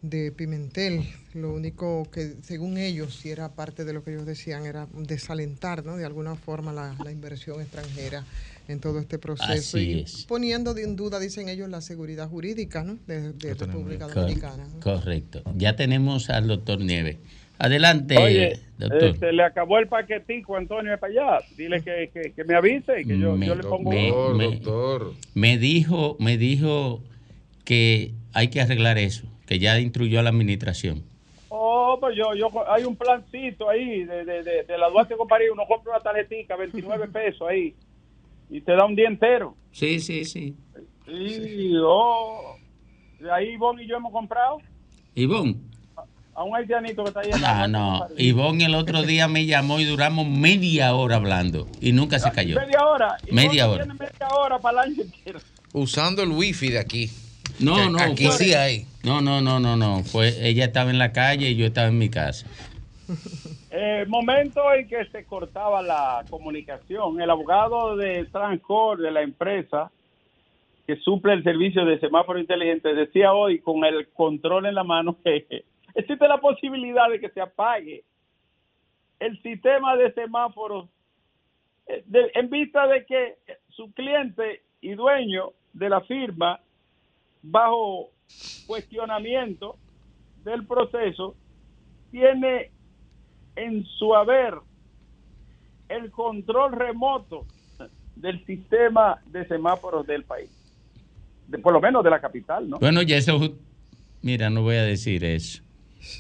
de 0.02 0.34
Pimentel. 0.34 1.08
Lo 1.34 1.54
único 1.54 2.10
que, 2.12 2.36
según 2.42 2.78
ellos, 2.78 3.16
si 3.16 3.32
era 3.32 3.54
parte 3.54 3.86
de 3.86 3.94
lo 3.94 4.04
que 4.04 4.12
ellos 4.12 4.26
decían, 4.26 4.66
era 4.66 4.88
desalentar, 4.94 5.86
¿no? 5.86 5.96
De 5.96 6.04
alguna 6.06 6.36
forma 6.36 6.74
la, 6.74 7.12
inversión 7.12 7.62
extranjera 7.62 8.26
en 8.70 8.80
todo 8.80 9.00
este 9.00 9.18
proceso 9.18 9.80
y 9.80 10.06
poniendo 10.28 10.78
en 10.78 10.96
duda, 10.96 11.20
dicen 11.20 11.50
ellos, 11.50 11.68
la 11.70 11.82
seguridad 11.82 12.30
jurídica 12.30 12.84
¿no? 12.84 12.98
de, 13.08 13.34
de 13.34 13.54
República 13.56 14.08
Dominicana. 14.08 14.68
Correcto. 14.82 15.42
Ya 15.56 15.76
tenemos 15.76 16.30
al 16.30 16.48
doctor 16.48 16.80
Nieves. 16.80 17.18
Adelante, 17.58 18.16
Oye, 18.18 18.60
doctor. 18.78 19.18
se 19.18 19.34
le 19.34 19.44
acabó 19.44 19.80
el 19.80 19.88
paquetico 19.88 20.56
Antonio 20.56 20.98
para 20.98 21.12
allá. 21.12 21.46
Dile 21.58 21.82
que, 21.82 22.32
que, 22.34 22.44
me 22.46 22.56
avise 22.56 23.02
y 23.02 23.06
que 23.06 23.18
yo, 23.18 23.36
yo 23.36 23.56
le 23.56 23.64
pongo... 23.64 23.92
Me, 23.92 24.46
doctor. 24.46 25.14
Me 25.34 25.58
dijo, 25.58 26.16
me 26.20 26.38
dijo 26.38 27.02
que 27.66 28.14
hay 28.34 28.48
que 28.48 28.62
arreglar 28.62 28.98
eso, 28.98 29.26
que 29.46 29.60
ya 29.60 29.78
instruyó 29.80 30.20
a 30.20 30.24
la 30.24 30.30
administración. 30.30 31.04
Oh, 31.50 31.98
pues 32.00 32.16
yo, 32.16 32.36
yo, 32.36 32.50
hay 32.72 32.84
un 32.84 32.96
plancito 32.96 33.68
ahí 33.68 34.06
de, 34.06 34.24
de, 34.24 34.44
de, 34.44 34.78
la 34.78 34.88
Duarte 34.90 35.18
con 35.18 35.28
París, 35.28 35.50
uno 35.52 35.64
compra 35.68 35.94
una 35.94 36.02
tarjetita, 36.02 36.56
29 36.56 37.08
pesos 37.12 37.48
ahí, 37.50 37.74
y 38.50 38.62
te 38.62 38.74
da 38.74 38.86
un 38.86 38.96
día 38.96 39.08
entero. 39.08 39.56
Sí, 39.72 40.00
sí, 40.00 40.26
sí. 40.26 40.56
Sí, 41.06 41.74
oh, 41.84 42.56
ahí 43.32 43.50
Ivonne 43.54 43.84
y 43.84 43.88
yo 43.88 43.98
hemos 43.98 44.12
comprado. 44.12 44.58
Ivonne 45.16 45.70
a 46.40 46.44
un 46.44 46.56
haitianito 46.56 47.04
que 47.04 47.10
está 47.10 47.20
ahí. 47.20 47.32
Ah, 47.44 47.68
no. 47.68 48.08
Ivonne 48.18 48.64
el 48.64 48.76
otro 48.76 49.04
día 49.04 49.28
me 49.28 49.46
llamó 49.46 49.82
y 49.82 49.84
duramos 49.84 50.26
media 50.26 50.94
hora 50.94 51.18
hablando 51.18 51.68
y 51.82 51.92
nunca 51.92 52.18
se 52.18 52.32
cayó. 52.32 52.56
Media 52.56 52.86
hora. 52.86 53.18
Media 53.30 53.70
hora. 53.70 53.86
media 53.86 54.28
hora 54.34 54.58
para 54.58 54.84
el 54.84 54.92
año 54.94 55.04
entero. 55.04 55.40
Usando 55.74 56.24
el 56.24 56.30
wifi 56.30 56.70
de 56.70 56.80
aquí. 56.80 57.12
No, 57.60 57.90
no. 57.90 58.00
Aquí 58.00 58.32
sí 58.32 58.54
hay. 58.54 58.86
No, 59.04 59.20
no, 59.20 59.42
no, 59.42 59.60
no, 59.60 59.76
no. 59.76 60.06
Fue, 60.06 60.48
ella 60.48 60.64
estaba 60.64 60.92
en 60.92 60.98
la 60.98 61.12
calle 61.12 61.50
y 61.50 61.58
yo 61.58 61.66
estaba 61.66 61.90
en 61.90 61.98
mi 61.98 62.08
casa. 62.10 62.46
Eh, 63.72 64.06
momento 64.08 64.74
en 64.74 64.88
que 64.88 65.06
se 65.12 65.26
cortaba 65.26 65.84
la 65.84 66.26
comunicación, 66.30 67.22
el 67.22 67.30
abogado 67.30 67.96
de 67.96 68.26
Transcor 68.26 68.98
de 68.98 69.12
la 69.12 69.22
empresa 69.22 69.92
que 70.88 70.96
suple 70.98 71.34
el 71.34 71.44
servicio 71.44 71.86
de 71.86 72.00
semáforo 72.00 72.40
inteligente 72.40 72.96
decía 72.96 73.32
hoy 73.32 73.60
con 73.60 73.86
el 73.86 74.10
control 74.10 74.66
en 74.66 74.74
la 74.74 74.84
mano 74.84 75.18
que 75.24 75.66
existe 75.94 76.28
la 76.28 76.40
posibilidad 76.40 77.10
de 77.12 77.20
que 77.20 77.30
se 77.30 77.42
apague 77.42 78.04
el 79.20 79.40
sistema 79.44 79.96
de 79.98 80.14
semáforos 80.14 80.90
eh, 81.86 82.04
en 82.34 82.50
vista 82.50 82.88
de 82.88 83.06
que 83.06 83.36
su 83.70 83.94
cliente 83.94 84.64
y 84.82 84.96
dueño 84.96 85.52
de 85.74 85.90
la 85.90 86.02
firma, 86.02 86.60
bajo 87.44 88.10
cuestionamiento 88.66 89.78
del 90.44 90.66
proceso, 90.66 91.36
tiene 92.12 92.72
en 93.60 93.86
su 93.86 94.16
haber 94.16 94.56
el 95.90 96.12
control 96.12 96.74
remoto 96.74 97.46
del 98.16 98.46
sistema 98.46 99.20
de 99.28 99.48
semáforos 99.48 100.06
del 100.06 100.24
país, 100.24 100.50
de, 101.48 101.58
por 101.58 101.74
lo 101.74 101.82
menos 101.82 102.04
de 102.04 102.10
la 102.10 102.20
capital, 102.20 102.70
¿no? 102.70 102.80
Bueno, 102.80 103.02
ya 103.02 103.18
eso, 103.18 103.40
mira, 104.22 104.50
no 104.50 104.62
voy 104.62 104.76
a 104.76 104.84
decir 104.84 105.24
eso. 105.24 105.64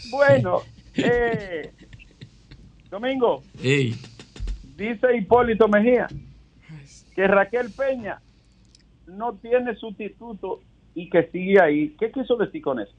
Bueno, 0.10 0.62
eh, 0.96 1.72
Domingo. 2.89 3.43
Dice 3.53 5.17
Hipólito 5.17 5.67
Mejía 5.67 6.08
que 7.19 7.27
Raquel 7.27 7.69
Peña 7.72 8.22
no 9.08 9.34
tiene 9.34 9.75
sustituto 9.75 10.62
y 10.96 11.10
que 11.10 11.24
sigue 11.31 11.62
ahí. 11.62 11.96
¿Qué 12.00 12.12
quiso 12.12 12.38
decir 12.38 12.62
con 12.62 12.79
eso? 12.79 12.93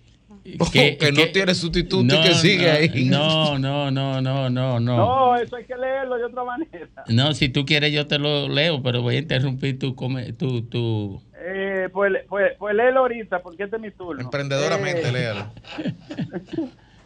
Que, 0.73 1.13
no 1.13 1.33
tiene 1.33 1.55
sustituto 1.55 2.15
y 2.15 2.23
que 2.23 2.35
sigue 2.35 2.71
ahí. 2.71 3.05
No, 3.07 3.59
no, 3.59 3.91
no, 3.91 4.21
no, 4.21 4.51
no, 4.51 4.81
no. 4.81 4.81
No, 4.81 5.37
eso 5.37 5.57
hay 5.57 5.65
que 5.65 5.77
leerlo 5.77 6.17
de 6.17 6.25
otra 6.25 6.45
manera. 6.45 6.89
No, 7.09 7.35
si 7.35 7.49
tú 7.49 7.65
quieres 7.65 7.93
yo 7.93 8.07
te 8.07 8.19
lo 8.19 8.49
leo, 8.49 8.83
pero 8.83 9.03
voy 9.03 9.17
a 9.17 9.19
interrumpir 9.19 9.79
tu... 9.79 9.95
tu, 10.39 10.63
tu... 10.63 11.23
Eh, 11.43 11.89
pues, 11.93 12.13
pues, 12.29 12.53
pues 12.59 12.75
léelo 12.75 13.01
ahorita, 13.01 13.41
porque 13.41 13.65
este 13.65 13.77
es 13.77 13.83
mi 13.83 13.91
turno. 13.91 14.23
Emprendedoramente, 14.23 15.09
eh, 15.09 15.13
léalo. 15.13 15.51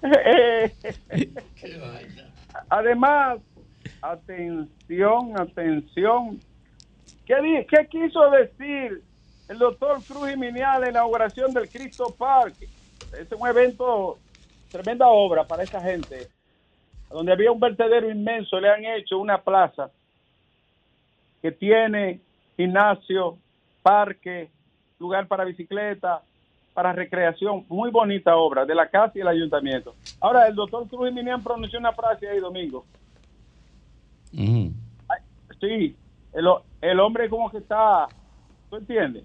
Además, 2.69 3.39
atención, 4.03 5.41
atención. 5.41 6.41
¿Qué, 7.27 7.67
¿Qué 7.69 7.87
quiso 7.89 8.31
decir 8.31 9.03
el 9.49 9.59
doctor 9.59 10.03
Cruz 10.03 10.29
Jiménez 10.29 10.63
en 10.75 10.81
la 10.83 10.91
inauguración 10.91 11.55
del 11.55 11.69
Cristo 11.69 12.15
Park? 12.19 12.55
Es 13.21 13.31
un 13.33 13.47
evento, 13.47 14.19
tremenda 14.71 15.09
obra 15.09 15.45
para 15.45 15.63
esa 15.63 15.81
gente, 15.81 16.29
donde 17.11 17.33
había 17.33 17.53
un 17.53 17.61
vertedero 17.61 18.11
inmenso, 18.11 18.61
le 18.61 18.71
han 18.71 18.85
hecho 18.85 19.19
una 19.19 19.41
plaza 19.41 19.91
que 21.41 21.53
tiene 21.53 22.21
gimnasio, 22.57 23.39
parque, 23.83 24.51
lugar 24.99 25.29
para 25.29 25.45
bicicleta, 25.45 26.23
para 26.73 26.93
recreación, 26.93 27.65
muy 27.69 27.91
bonita 27.91 28.35
obra 28.37 28.65
de 28.65 28.75
la 28.75 28.89
casa 28.89 29.13
y 29.15 29.21
el 29.21 29.29
ayuntamiento. 29.29 29.95
Ahora, 30.21 30.49
el 30.49 30.55
doctor 30.55 30.89
Cruz 30.89 31.13
Minian 31.13 31.43
pronunció 31.43 31.79
una 31.79 31.93
frase 31.93 32.29
ahí 32.29 32.41
domingo. 32.41 32.85
sí, 35.61 35.97
el, 36.33 37.01
hombre 37.01 37.29
como 37.29 37.51
que 37.51 37.59
está, 37.59 38.09
¿tú 38.69 38.77
entiendes? 38.77 39.25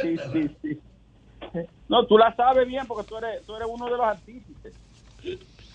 Sí, 0.00 0.16
sí, 0.32 0.56
sí. 0.62 0.80
No, 1.88 2.06
tú 2.06 2.16
la 2.16 2.34
sabes 2.34 2.66
bien 2.66 2.86
porque 2.86 3.08
tú 3.08 3.16
eres, 3.16 3.44
tú 3.44 3.54
eres 3.54 3.68
uno 3.70 3.84
de 3.86 3.90
los 3.92 4.00
artífices. 4.00 4.72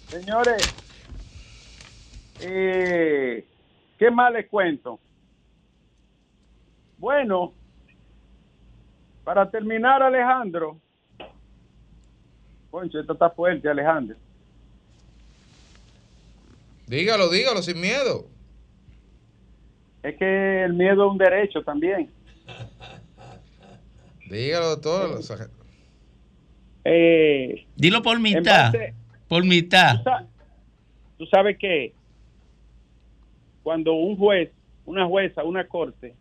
Señores, 0.09 0.67
eh, 2.39 3.45
¿qué 3.97 4.11
más 4.11 4.33
les 4.33 4.47
cuento? 4.47 4.99
Bueno, 6.97 7.53
para 9.23 9.49
terminar, 9.49 10.01
Alejandro. 10.01 10.77
Poncho, 12.71 12.99
esto 12.99 13.13
está 13.13 13.29
fuerte, 13.29 13.69
Alejandro. 13.69 14.17
Dígalo, 16.87 17.29
dígalo, 17.29 17.61
sin 17.61 17.79
miedo. 17.79 18.25
Es 20.01 20.17
que 20.17 20.63
el 20.63 20.73
miedo 20.73 21.05
es 21.05 21.11
un 21.11 21.17
derecho 21.17 21.61
también. 21.63 22.09
Dígalo, 24.29 24.77
doctor. 24.77 25.21
Eh, 26.89 27.65
Dilo 27.75 28.01
por 28.01 28.17
mitad. 28.17 28.73
Por 29.27 29.43
mitad. 29.43 30.01
Tú 31.17 31.25
sabes 31.25 31.57
que 31.57 31.91
cuando 33.61 33.93
un 33.93 34.15
juez, 34.15 34.51
una 34.85 35.05
jueza, 35.05 35.43
una 35.43 35.67
corte 35.67 36.13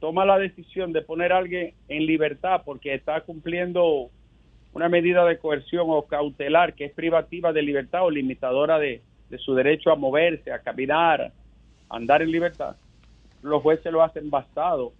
toma 0.00 0.24
la 0.24 0.38
decisión 0.38 0.92
de 0.92 1.02
poner 1.02 1.32
a 1.32 1.38
alguien 1.38 1.72
en 1.88 2.04
libertad 2.04 2.62
porque 2.64 2.94
está 2.94 3.20
cumpliendo 3.20 4.10
una 4.72 4.88
medida 4.88 5.24
de 5.24 5.38
coerción 5.38 5.86
o 5.88 6.02
cautelar 6.02 6.74
que 6.74 6.86
es 6.86 6.92
privativa 6.92 7.52
de 7.52 7.62
libertad 7.62 8.04
o 8.04 8.10
limitadora 8.10 8.78
de, 8.80 9.02
de 9.30 9.38
su 9.38 9.54
derecho 9.54 9.92
a 9.92 9.96
moverse, 9.96 10.50
a 10.50 10.58
caminar, 10.58 11.32
a 11.88 11.96
andar 11.96 12.22
en 12.22 12.32
libertad, 12.32 12.74
los 13.42 13.62
jueces 13.62 13.92
lo 13.92 14.02
hacen 14.02 14.30
basado 14.30 14.92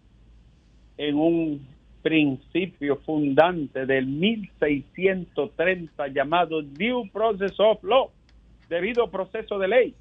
en 0.96 1.16
un 1.16 1.66
principio 2.02 2.96
fundante 2.96 3.86
del 3.86 4.06
1630 4.06 6.08
llamado 6.08 6.62
Due 6.62 7.08
Process 7.12 7.58
of 7.58 7.82
Law, 7.84 8.10
debido 8.68 9.10
proceso 9.10 9.58
de 9.58 9.68
ley. 9.68 9.94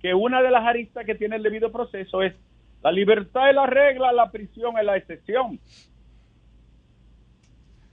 Que 0.00 0.14
una 0.14 0.42
de 0.42 0.50
las 0.50 0.66
aristas 0.66 1.06
que 1.06 1.14
tiene 1.14 1.36
el 1.36 1.42
debido 1.42 1.70
proceso 1.70 2.22
es 2.22 2.34
la 2.82 2.90
libertad 2.90 3.48
es 3.48 3.54
la 3.54 3.66
regla, 3.66 4.12
la 4.12 4.30
prisión 4.30 4.76
es 4.76 4.84
la 4.84 4.96
excepción. 4.96 5.60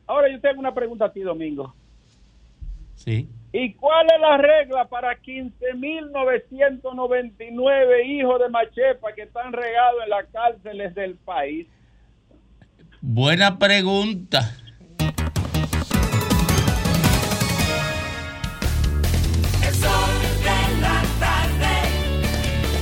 Ahora 0.08 0.28
yo 0.30 0.42
tengo 0.42 0.60
una 0.60 0.74
pregunta 0.74 1.06
a 1.06 1.14
ti, 1.14 1.22
Domingo. 1.22 1.76
Sí. 2.96 3.30
¿Y 3.52 3.74
cuál 3.74 4.08
es 4.14 4.20
la 4.20 4.38
regla 4.38 4.86
para 4.86 5.20
15.999 5.22 8.06
hijos 8.06 8.40
de 8.40 8.50
Machepa 8.50 9.12
que 9.14 9.24
están 9.24 9.52
regados 9.54 10.04
en 10.04 10.10
las 10.10 10.28
cárceles 10.28 10.94
del 10.96 11.16
país? 11.16 11.68
Buena 13.02 13.58
pregunta. 13.58 14.58
El 19.66 19.74
sol 19.74 19.90
de 20.44 20.82
la 20.82 21.02
tarde. 21.18 21.70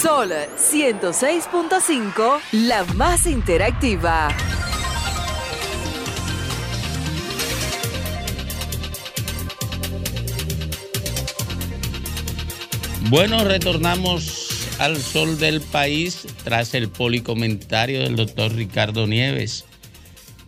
Sol 0.05 0.31
106.5, 0.59 2.39
la 2.53 2.85
más 2.95 3.27
interactiva. 3.27 4.29
Bueno, 13.09 13.45
retornamos 13.45 14.77
al 14.79 14.99
sol 14.99 15.39
del 15.39 15.63
país 15.63 16.27
tras 16.45 16.75
el 16.75 16.91
policomentario 16.91 18.01
del 18.01 18.17
doctor 18.17 18.53
Ricardo 18.53 19.07
Nieves, 19.07 19.65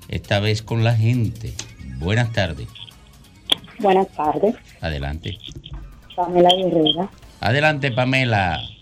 esta 0.08 0.38
vez 0.38 0.60
con 0.60 0.84
la 0.84 0.94
gente. 0.94 1.54
Buenas 1.96 2.30
tardes. 2.34 2.68
Buenas 3.78 4.08
tardes, 4.08 4.54
Adelante. 4.82 5.38
Pamela 6.14 6.50
Guerrera. 6.54 7.10
Adelante, 7.40 7.90
Pamela. 7.90 8.75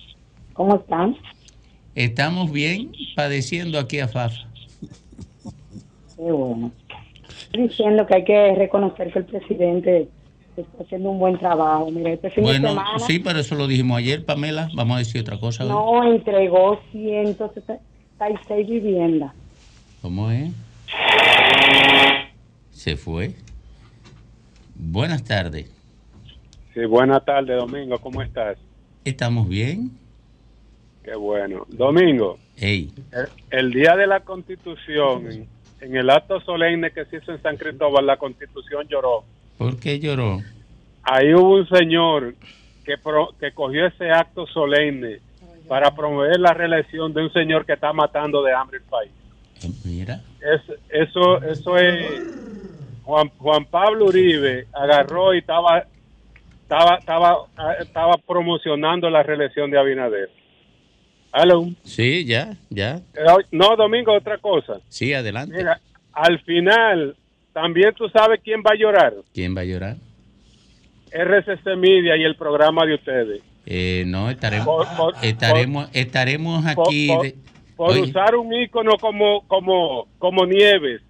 ¿Cómo 0.54 0.76
están? 0.76 1.16
Estamos 1.94 2.50
bien 2.50 2.92
padeciendo 3.14 3.78
aquí 3.78 4.00
a 4.00 4.08
Fafa. 4.08 4.46
Qué 6.16 6.22
bueno. 6.32 6.72
Estoy 7.46 7.68
diciendo 7.68 8.06
que 8.06 8.14
hay 8.16 8.24
que 8.24 8.54
reconocer 8.54 9.12
que 9.12 9.18
el 9.20 9.24
presidente 9.26 10.08
está 10.56 10.82
haciendo 10.84 11.10
un 11.10 11.18
buen 11.18 11.38
trabajo. 11.38 11.90
Mira, 11.90 12.12
este 12.12 12.30
fin 12.30 12.44
de 12.44 12.50
Bueno, 12.50 12.68
semana 12.70 12.98
sí, 13.00 13.18
pero 13.18 13.40
eso 13.40 13.54
lo 13.56 13.66
dijimos 13.66 13.98
ayer, 13.98 14.24
Pamela. 14.24 14.68
Vamos 14.74 14.96
a 14.96 14.98
decir 15.00 15.20
otra 15.20 15.38
cosa. 15.38 15.64
hoy. 15.64 15.70
no 15.70 16.14
entregó 16.14 16.80
176 16.92 18.68
viviendas. 18.68 19.32
¿Cómo 20.02 20.30
es? 20.30 20.50
Se 22.70 22.96
fue. 22.96 23.34
Buenas 24.76 25.24
tardes. 25.24 25.70
Sí, 26.74 26.84
buenas 26.86 27.24
tardes, 27.24 27.56
Domingo. 27.56 27.98
¿Cómo 27.98 28.22
estás? 28.22 28.56
¿Estamos 29.04 29.48
bien? 29.48 29.92
Qué 31.04 31.14
bueno. 31.14 31.66
Domingo, 31.68 32.38
Ey, 32.56 32.90
el, 33.12 33.58
el 33.58 33.70
día 33.72 33.94
de 33.96 34.06
la 34.06 34.20
Constitución, 34.20 35.30
en, 35.30 35.48
en 35.80 35.96
el 35.96 36.08
acto 36.08 36.40
solemne 36.40 36.90
que 36.92 37.04
se 37.06 37.18
hizo 37.18 37.32
en 37.32 37.42
San 37.42 37.56
Cristóbal, 37.56 38.06
la 38.06 38.16
Constitución 38.16 38.86
lloró. 38.88 39.24
¿por 39.58 39.78
qué 39.78 39.98
lloró? 40.00 40.40
Ahí 41.02 41.34
hubo 41.34 41.56
un 41.56 41.68
señor 41.68 42.34
que, 42.84 42.96
pro- 42.96 43.34
que 43.38 43.52
cogió 43.52 43.86
ese 43.86 44.10
acto 44.10 44.46
solemne 44.46 45.20
para 45.68 45.94
promover 45.94 46.40
la 46.40 46.54
reelección 46.54 47.12
de 47.12 47.22
un 47.22 47.32
señor 47.32 47.64
que 47.66 47.74
está 47.74 47.92
matando 47.92 48.42
de 48.42 48.52
hambre 48.52 48.78
el 48.78 48.84
país. 48.84 49.10
Mira. 49.84 50.20
Es- 50.40 50.76
eso, 51.08 51.42
eso 51.42 51.76
es. 51.78 52.22
Juan, 53.02 53.28
Juan 53.38 53.64
Pablo 53.66 54.06
Uribe 54.06 54.66
agarró 54.72 55.34
y 55.34 55.38
estaba, 55.38 55.84
estaba, 56.62 56.96
estaba, 56.96 57.36
estaba 57.80 58.14
promocionando 58.26 59.10
la 59.10 59.22
reelección 59.22 59.70
de 59.70 59.78
Abinader. 59.78 60.30
Hello. 61.36 61.68
Sí, 61.82 62.24
ya, 62.24 62.56
ya. 62.70 62.96
Eh, 63.14 63.44
No, 63.50 63.74
Domingo, 63.76 64.12
otra 64.12 64.38
cosa. 64.38 64.74
Sí, 64.88 65.12
adelante. 65.12 65.56
Mira, 65.56 65.80
al 66.12 66.38
final, 66.40 67.16
también 67.52 67.92
tú 67.94 68.08
sabes 68.08 68.40
quién 68.42 68.60
va 68.60 68.70
a 68.72 68.76
llorar. 68.76 69.14
¿Quién 69.32 69.56
va 69.56 69.62
a 69.62 69.64
llorar? 69.64 69.96
RCC 71.10 71.76
Media 71.76 72.16
y 72.16 72.22
el 72.22 72.36
programa 72.36 72.86
de 72.86 72.94
ustedes. 72.94 73.42
Eh, 73.66 74.04
no, 74.06 74.30
estaremos, 74.30 74.64
Por- 74.86 74.96
por- 74.96 75.24
estaremos, 75.24 75.88
estaremos 75.92 76.64
aquí. 76.66 77.08
por- 77.08 77.22
de- 77.22 77.34
por 77.76 77.90
Oye. 77.90 78.02
usar 78.02 78.36
un 78.36 78.52
ícono 78.54 78.92
como, 79.00 79.40
como, 79.48 80.06
como 80.18 80.46
Nieves 80.46 81.00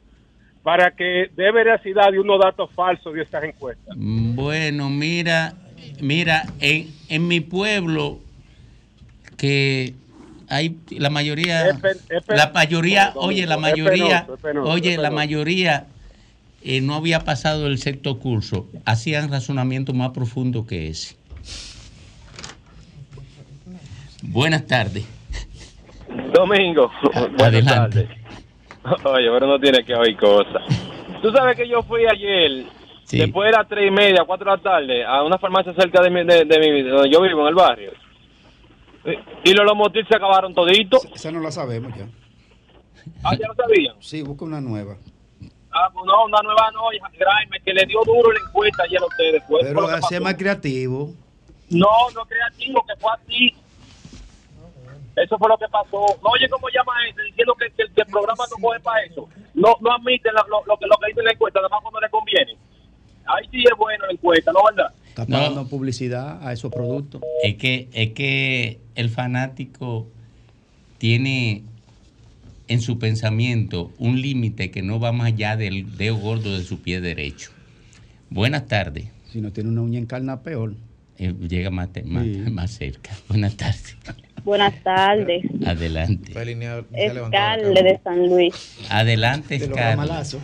para 0.63 0.91
que 0.93 1.31
dé 1.37 1.53
veracidad 1.53 2.11
de 2.13 2.19
unos 2.21 2.41
datos 2.41 2.71
falsos 2.73 3.13
de 3.13 3.23
estas 3.23 3.45
encuestas. 3.45 3.95
Bueno, 3.99 4.89
mira, 4.89 5.53
mira, 6.01 6.45
en, 6.61 6.89
en 7.11 7.29
mi 7.29 7.41
pueblo 7.41 8.21
que 9.37 9.93
hay 10.49 10.77
la 10.91 11.11
mayoría, 11.11 11.69
Es 11.69 11.81
pen- 11.81 11.97
es 12.09 12.23
pen- 12.25 12.37
la 12.37 12.51
mayoría, 12.53 13.13
no, 13.15 13.21
oye, 13.23 13.47
la 13.47 13.55
es 13.55 13.61
mayoría, 13.61 14.21
penoso, 14.27 14.35
es 14.35 14.41
penoso, 14.41 14.71
oye, 14.73 14.97
la 14.99 15.11
mayoría 15.11 15.87
eh, 16.63 16.81
no 16.81 16.95
había 16.95 17.21
pasado 17.21 17.67
el 17.67 17.79
sexto 17.79 18.19
curso, 18.19 18.69
hacían 18.85 19.31
razonamiento 19.31 19.93
más 19.93 20.11
profundo 20.11 20.67
que 20.67 20.89
ese. 20.89 21.17
Buenas 24.23 24.67
tardes. 24.67 25.05
Domingo, 26.33 26.91
buenas 27.39 27.65
tardes. 27.65 28.09
Oye, 29.05 29.29
pero 29.31 29.47
no 29.47 29.59
tiene 29.59 29.85
que 29.85 29.95
oír 29.95 30.17
cosas. 30.17 30.63
Tú 31.23 31.31
sabes 31.33 31.57
que 31.57 31.69
yo 31.69 31.83
fui 31.83 32.05
ayer, 32.07 32.67
Sí. 33.05 33.19
después 33.19 33.51
de 33.51 33.57
las 33.59 33.69
tres 33.69 33.87
y 33.89 33.91
media, 33.91 34.25
cuatro 34.27 34.51
de 34.51 34.57
la 34.57 34.63
tarde, 34.63 35.05
a 35.05 35.23
una 35.23 35.37
farmacia 35.39 35.75
cerca 35.75 36.03
de, 36.03 36.09
mi, 36.11 36.25
de, 36.25 36.45
de 36.47 36.59
mi- 36.59 36.83
donde 36.83 37.11
yo 37.11 37.21
vivo, 37.21 37.43
en 37.43 37.49
el 37.49 37.55
barrio. 37.55 37.93
Y, 39.05 39.51
y 39.51 39.53
los 39.55 39.65
lomotil 39.67 40.07
se 40.09 40.17
acabaron 40.17 40.55
toditos. 40.55 41.05
Esa 41.15 41.31
no 41.31 41.41
la 41.41 41.51
sabemos 41.51 41.93
ya. 41.97 42.07
Ah, 43.23 43.35
ya 43.39 43.47
lo 43.49 43.55
sabían. 43.55 43.97
Sí, 44.01 44.23
busca 44.23 44.45
una 44.45 44.61
nueva. 44.61 44.97
Ah, 45.71 45.91
pues 45.93 46.07
no, 46.07 46.25
una 46.25 46.41
nueva 46.43 46.71
no, 46.73 46.83
Graeme, 47.19 47.61
que 47.65 47.75
le 47.75 47.85
dio 47.87 47.99
duro 48.07 48.33
la 48.33 48.39
encuesta 48.49 48.85
ayer 48.85 49.01
a 49.01 49.07
ustedes. 49.07 49.43
Fue 49.47 49.61
Pero 49.63 49.87
pasó. 49.89 50.21
más 50.23 50.35
creativo. 50.37 51.13
No, 51.71 51.89
no 52.15 52.25
creativo, 52.25 52.85
que 52.87 52.95
fue 53.01 53.11
así. 53.13 53.55
Eso 55.17 55.39
fue 55.39 55.49
lo 55.49 55.59
que 55.59 55.69
pasó. 55.69 56.07
No 56.23 56.31
oye 56.31 56.49
cómo 56.49 56.69
llama 56.71 56.93
ese 57.09 57.23
diciendo 57.23 57.55
que, 57.55 57.67
que- 57.71 57.93
que 57.95 58.01
el 58.03 58.07
programa 58.09 58.45
no 58.51 58.57
coge 58.63 58.81
para 58.81 59.03
eso. 59.05 59.29
No, 59.55 59.77
no 59.81 59.93
admiten 59.93 60.33
lo, 60.35 60.43
lo- 60.49 60.65
lo 60.67 60.77
que, 60.77 60.87
lo 60.87 60.97
que 60.97 61.07
dice 61.09 61.23
la 61.23 61.33
encuesta, 61.33 61.61
además 61.61 61.81
cuando 61.83 62.01
le 62.01 62.09
conviene. 62.11 62.57
Ahí 63.27 63.47
sí 63.51 63.63
es 63.65 63.77
bueno 63.79 64.07
la 64.07 64.13
encuesta, 64.13 64.53
¿no 64.53 64.61
verdad? 64.65 64.93
Está 65.15 65.27
No. 65.27 65.39
pagando 65.39 65.69
publicidad 65.69 66.45
a 66.45 66.53
esos 66.53 66.73
productos. 66.73 67.23
Es 67.45 67.55
que, 67.55 67.89
es 67.93 68.11
que 68.15 68.81
el 68.97 69.11
fanático 69.11 70.09
tiene 70.99 71.63
en 72.67 72.81
su 72.81 72.99
pensamiento 72.99 73.93
un 73.99 74.21
límite 74.21 74.73
que 74.73 74.83
no 74.83 74.99
va 74.99 75.13
más 75.13 75.29
allá 75.29 75.57
del 75.57 75.97
dedo 75.97 76.17
gordo 76.17 76.59
de 76.59 76.65
su 76.65 76.81
pie 76.81 77.01
derecho. 77.01 77.51
Buenas 78.29 78.67
tardes. 78.67 79.07
Si 79.31 79.41
no 79.41 79.53
tiene 79.53 79.71
una 79.71 79.83
uña 79.83 80.01
encarna, 80.01 80.43
peor. 80.43 80.75
Eh, 81.19 81.33
llega 81.49 81.71
más, 81.71 81.91
más, 82.07 82.25
Sí. 82.25 82.39
más 82.51 82.71
cerca. 82.73 83.11
Buenas 83.29 83.57
tardes. 83.57 83.97
Buenas 84.45 84.75
tardes, 84.83 85.43
Adelante. 85.67 86.31
Escarle 86.93 87.83
de 87.83 87.99
San 88.05 88.29
Luis. 88.29 88.87
Adelante, 88.91 89.59
ramalazos. 89.75 90.43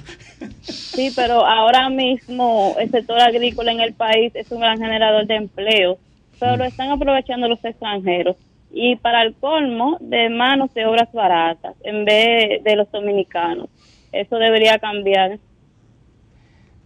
Sí, 0.63 1.13
pero 1.15 1.45
ahora 1.45 1.91
mismo 1.91 2.77
el 2.81 2.91
sector 2.91 3.21
agrícola 3.21 3.73
en 3.73 3.81
el 3.81 3.93
país 3.93 4.33
es 4.35 4.51
un 4.51 4.61
gran 4.61 4.79
generador 4.79 5.27
de 5.27 5.35
empleo, 5.37 5.99
pero 6.39 6.57
lo 6.57 6.65
están 6.65 6.91
aprovechando 6.91 7.47
los 7.47 7.63
extranjeros. 7.63 8.37
Y 8.73 8.97
para 8.97 9.23
el 9.23 9.35
colmo, 9.35 9.99
de 10.01 10.31
manos 10.31 10.73
de 10.73 10.87
obras 10.87 11.13
baratas, 11.13 11.75
en 11.83 12.07
vez 12.07 12.65
de 12.65 12.77
los 12.77 12.91
dominicanos. 12.91 13.69
Eso 14.13 14.37
debería 14.37 14.79
cambiar. 14.79 15.39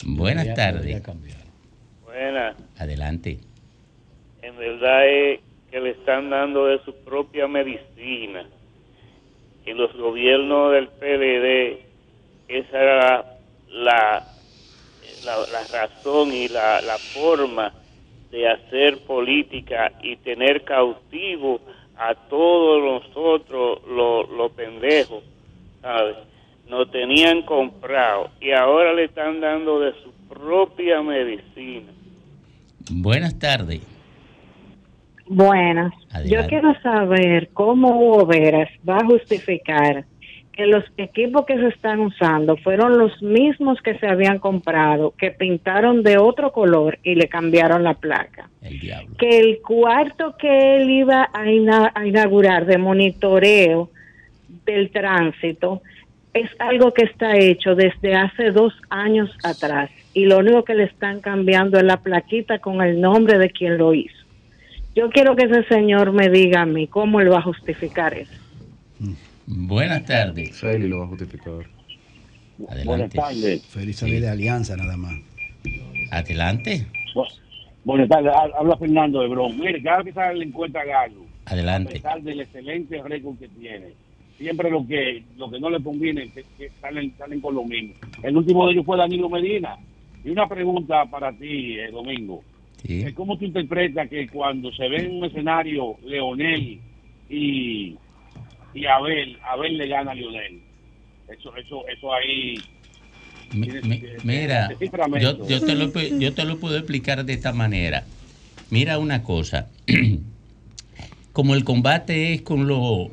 Buenas 0.05 0.53
tardes. 0.55 1.00
Buenas. 2.05 2.57
Adelante. 2.77 3.38
En 4.42 4.57
verdad 4.57 5.07
es 5.07 5.40
que 5.75 5.81
le 5.81 5.91
están 5.91 6.31
dando 6.31 6.67
de 6.67 6.79
su 6.85 6.95
propia 7.03 7.49
medicina. 7.49 8.47
En 9.67 9.77
los 9.77 9.93
gobiernos 9.97 10.71
del 10.71 10.87
PLD, 10.87 11.81
esa 12.47 12.81
era 12.81 13.39
la, 13.71 14.25
la, 15.25 15.37
la 15.53 15.65
razón 15.73 16.33
y 16.33 16.47
la, 16.47 16.81
la 16.81 16.97
forma 16.97 17.73
de 18.31 18.49
hacer 18.49 18.99
política 19.05 19.91
y 20.01 20.15
tener 20.19 20.63
cautivo 20.63 21.61
a 21.97 22.15
todos 22.15 23.03
nosotros 23.03 23.81
los, 23.89 24.29
los 24.31 24.53
pendejos, 24.53 25.25
¿sabes? 25.83 26.15
Nos 26.69 26.89
tenían 26.93 27.43
comprado 27.43 28.31
y 28.41 28.53
ahora 28.53 28.93
le 28.93 29.07
están 29.07 29.41
dando 29.41 29.81
de 29.81 29.93
su 30.05 30.13
propia 30.29 31.03
medicina. 31.03 31.91
Buenas 32.93 33.37
tardes. 33.41 33.93
Buenas. 35.27 35.93
Yo 36.25 36.47
quiero 36.49 36.75
saber 36.83 37.49
cómo 37.53 37.99
Hugo 37.99 38.27
Veras 38.27 38.69
va 38.89 38.99
a 38.99 39.07
justificar 39.07 40.05
que 40.53 40.67
los 40.67 40.85
equipos 40.99 41.47
que 41.47 41.57
se 41.59 41.67
están 41.69 41.99
usando 42.01 42.57
fueron 42.59 42.97
los 42.97 43.21
mismos 43.23 43.81
que 43.83 43.99
se 43.99 44.07
habían 44.07 44.39
comprado, 44.39 45.13
que 45.19 45.33
pintaron 45.33 46.05
de 46.05 46.17
otro 46.19 46.53
color 46.53 46.99
y 47.03 47.17
le 47.17 47.27
cambiaron 47.29 47.83
la 47.83 47.95
placa. 47.95 48.49
El 48.63 48.79
diablo. 48.79 49.17
Que 49.19 49.41
el 49.41 49.61
cuarto 49.63 50.37
que 50.37 50.77
él 50.77 50.91
iba 50.91 51.29
a, 51.33 51.51
ina- 51.51 51.91
a 51.95 52.07
inaugurar 52.07 52.67
de 52.67 52.79
monitoreo 52.79 53.91
del 54.65 54.91
tránsito 54.91 55.83
es 56.33 56.49
algo 56.61 56.93
que 56.95 57.05
está 57.05 57.37
hecho 57.37 57.75
desde 57.75 58.15
hace 58.15 58.51
dos 58.53 58.73
años 58.91 59.31
atrás 59.43 59.91
y 60.15 60.27
lo 60.27 60.39
único 60.39 60.63
que 60.65 60.75
le 60.75 60.85
están 60.85 61.21
cambiando 61.21 61.79
es 61.79 61.85
la 61.85 61.97
plaquita 61.97 62.61
con 62.61 62.81
el 62.81 63.01
nombre 63.01 63.39
de 63.39 63.51
quien 63.51 63.77
lo 63.77 63.93
hizo. 63.93 64.24
Yo 64.94 65.11
quiero 65.11 65.35
que 65.35 65.44
ese 65.44 65.64
señor 65.64 66.12
me 66.12 66.28
diga 66.30 66.62
a 66.62 66.66
mí 66.66 66.87
cómo 66.87 67.20
él 67.20 67.30
va 67.33 67.38
a 67.38 67.42
justificar 67.42 68.14
eso. 68.14 68.33
Buenas 69.46 70.04
tardes. 70.04 70.57
Feli 70.59 70.88
lo 70.88 70.98
va 71.00 71.04
a 71.04 71.09
justificar. 71.09 71.52
Adelante. 72.68 73.18
Feliz 73.68 73.96
salir 73.96 74.20
de 74.20 74.28
alianza 74.28 74.76
nada 74.76 74.96
más. 74.96 75.14
Adelante. 76.12 76.87
Buenas 77.85 78.09
tardes, 78.09 78.33
Ha- 78.35 78.59
habla 78.59 78.76
Fernando 78.78 79.20
de 79.20 79.28
Bron. 79.28 79.59
Mire, 79.59 79.83
cada 79.83 79.98
vez 79.98 80.07
que 80.07 80.12
sale 80.12 80.38
la 80.38 80.44
encuesta 80.44 80.83
Galo, 80.85 81.26
a 81.46 81.50
Adelante. 81.50 81.94
pesar 81.94 82.22
del 82.22 82.40
excelente 82.40 83.02
récord 83.02 83.38
que 83.38 83.48
tiene, 83.48 83.88
siempre 84.38 84.70
lo 84.70 84.87
que 84.87 85.22
lo 85.37 85.50
que 85.50 85.61
no 85.61 85.68
le 85.68 85.83
conviene 85.83 86.22
es 86.24 86.33
que, 86.33 86.44
que 86.57 86.70
salen, 86.80 87.12
salen 87.18 87.40
con 87.40 87.54
lo 87.54 87.64
mismo. 87.64 87.92
El 88.22 88.37
último 88.38 88.66
de 88.66 88.72
ellos 88.72 88.87
fue 88.87 88.96
Danilo 88.96 89.28
Medina. 89.28 89.76
Y 90.24 90.30
una 90.30 90.48
pregunta 90.48 91.04
para 91.11 91.30
ti, 91.33 91.78
eh, 91.78 91.90
Domingo. 91.90 92.42
Eh, 92.87 93.12
¿Cómo 93.14 93.38
tú 93.38 93.44
interpretas 93.44 94.09
que 94.11 94.29
cuando 94.29 94.70
se 94.73 94.88
ve 94.88 95.07
en 95.07 95.12
un 95.16 95.25
escenario 95.25 95.97
Leonel 96.05 96.79
y, 97.31 97.97
y 98.75 98.87
Abel, 98.87 99.38
Abel 99.49 99.79
le 99.79 99.88
gana 99.88 100.12
a 100.12 100.14
Leonel? 100.14 100.61
Eso, 101.29 101.55
eso, 101.57 101.87
eso 101.88 102.12
ahí... 102.12 102.62
Mi- 103.53 103.68
mi- 103.83 104.03
mira, 104.25 104.68
yo, 105.20 105.64
te 105.64 105.75
lo, 105.75 105.92
yo 106.20 106.35
te 106.35 106.44
lo 106.44 106.59
puedo 106.59 106.77
explicar 106.77 107.25
de 107.25 107.33
esta 107.33 107.53
manera. 107.53 108.05
Mira 108.70 108.99
una 108.99 109.23
cosa. 109.23 109.70
Como 111.33 111.55
el 111.55 111.64
combate 111.64 112.33
es 112.35 112.42
con 112.42 112.66
los 112.68 113.09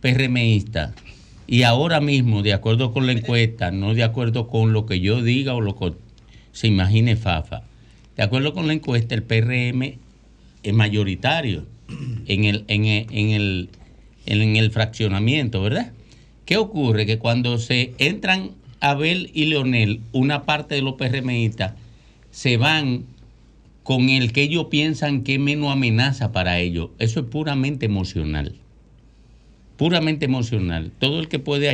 PRMistas 0.00 0.94
y 1.46 1.62
ahora 1.62 2.00
mismo, 2.00 2.42
de 2.42 2.52
acuerdo 2.52 2.92
con 2.92 3.06
la 3.06 3.12
encuesta, 3.12 3.70
no 3.70 3.94
de 3.94 4.02
acuerdo 4.04 4.48
con 4.48 4.72
lo 4.74 4.84
que 4.86 5.00
yo 5.00 5.22
diga 5.22 5.54
o 5.54 5.60
lo 5.60 5.74
que 5.76 5.92
se 6.52 6.66
imagine 6.66 7.16
Fafa, 7.16 7.62
de 8.18 8.24
acuerdo 8.24 8.52
con 8.52 8.66
la 8.66 8.72
encuesta, 8.72 9.14
el 9.14 9.22
PRM 9.22 9.96
es 10.64 10.74
mayoritario 10.74 11.66
en 12.26 12.44
el, 12.46 12.64
en 12.66 12.84
el, 12.84 13.06
en 13.12 13.30
el, 13.30 13.70
en 14.26 14.56
el 14.56 14.72
fraccionamiento, 14.72 15.62
¿verdad? 15.62 15.92
¿Qué 16.44 16.56
ocurre? 16.56 17.06
Que 17.06 17.18
cuando 17.18 17.58
se 17.58 17.94
entran 17.98 18.50
Abel 18.80 19.30
y 19.34 19.44
Leonel, 19.44 20.00
una 20.10 20.46
parte 20.46 20.74
de 20.74 20.82
los 20.82 20.94
PRMistas 20.94 21.74
se 22.32 22.56
van 22.56 23.04
con 23.84 24.08
el 24.08 24.32
que 24.32 24.42
ellos 24.42 24.66
piensan 24.68 25.22
que 25.22 25.34
es 25.34 25.40
menos 25.40 25.70
amenaza 25.70 26.32
para 26.32 26.58
ellos. 26.58 26.90
Eso 26.98 27.20
es 27.20 27.26
puramente 27.26 27.86
emocional. 27.86 28.56
Puramente 29.76 30.24
emocional. 30.24 30.90
Todo 30.98 31.20
el 31.20 31.28
que 31.28 31.38
puede, 31.38 31.70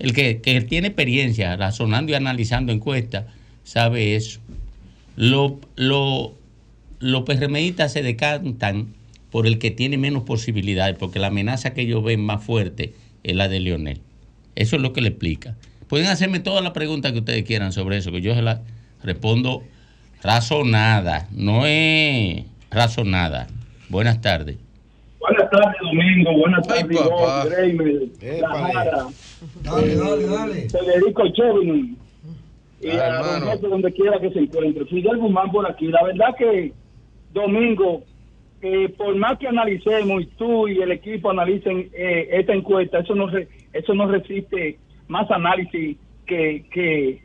el 0.00 0.12
que, 0.12 0.40
que 0.40 0.60
tiene 0.62 0.88
experiencia 0.88 1.54
razonando 1.56 2.10
y 2.10 2.16
analizando 2.16 2.72
encuestas, 2.72 3.26
sabe 3.62 4.16
eso. 4.16 4.40
Lo- 5.18 5.58
lo- 5.76 6.32
los 7.00 7.22
PRMistas 7.22 7.92
se 7.92 8.02
decantan 8.02 8.94
por 9.30 9.46
el 9.48 9.58
que 9.58 9.70
tiene 9.72 9.98
menos 9.98 10.22
posibilidades, 10.22 10.96
porque 10.96 11.18
la 11.18 11.26
amenaza 11.26 11.74
que 11.74 11.82
ellos 11.82 12.02
ven 12.04 12.20
más 12.24 12.42
fuerte 12.44 12.94
es 13.24 13.34
la 13.36 13.48
de 13.48 13.58
Leonel. 13.60 14.00
Eso 14.54 14.76
es 14.76 14.82
lo 14.82 14.92
que 14.92 15.00
le 15.00 15.08
explica. 15.08 15.56
Pueden 15.88 16.06
hacerme 16.06 16.38
todas 16.40 16.62
las 16.62 16.72
preguntas 16.72 17.12
que 17.12 17.18
ustedes 17.18 17.42
quieran 17.44 17.72
sobre 17.72 17.96
eso, 17.96 18.12
que 18.12 18.20
yo 18.20 18.34
se 18.34 18.42
las 18.42 18.60
respondo 19.02 19.62
razonada, 20.22 21.28
no 21.32 21.66
es 21.66 22.44
razonada. 22.70 23.48
Buenas 23.88 24.20
tardes. 24.20 24.56
Buenas 25.20 25.50
tardes, 25.50 25.76
Domingo. 25.82 26.32
Buenas 26.38 26.66
tardes, 26.66 26.96
papá. 26.96 27.44
Ivonne, 27.66 28.08
Kramer, 28.20 28.40
La 28.40 28.48
Jara, 28.48 29.06
eh, 30.54 30.68
Federico 30.70 31.22
Chovin 31.32 31.96
y 32.80 32.90
a 32.90 33.18
Don. 33.22 33.40
José, 33.50 33.68
donde 33.68 33.92
quiera 33.92 34.20
que 34.20 34.30
se 34.30 34.38
encuentre. 34.40 34.84
Fidel 34.86 35.18
Guzmán 35.18 35.50
por 35.50 35.68
aquí. 35.70 35.86
La 35.88 36.02
verdad 36.04 36.34
que, 36.38 36.72
Domingo, 37.32 38.02
eh, 38.62 38.88
por 38.96 39.14
más 39.16 39.38
que 39.38 39.48
analicemos 39.48 40.22
y 40.22 40.26
tú 40.36 40.68
y 40.68 40.80
el 40.80 40.92
equipo 40.92 41.30
analicen 41.30 41.88
eh, 41.92 42.28
esta 42.32 42.54
encuesta, 42.54 43.00
eso 43.00 43.14
no, 43.14 43.28
re- 43.28 43.48
eso 43.72 43.94
no 43.94 44.06
resiste 44.08 44.78
más 45.08 45.30
análisis 45.30 45.96
que, 46.26 46.64
que, 46.70 47.20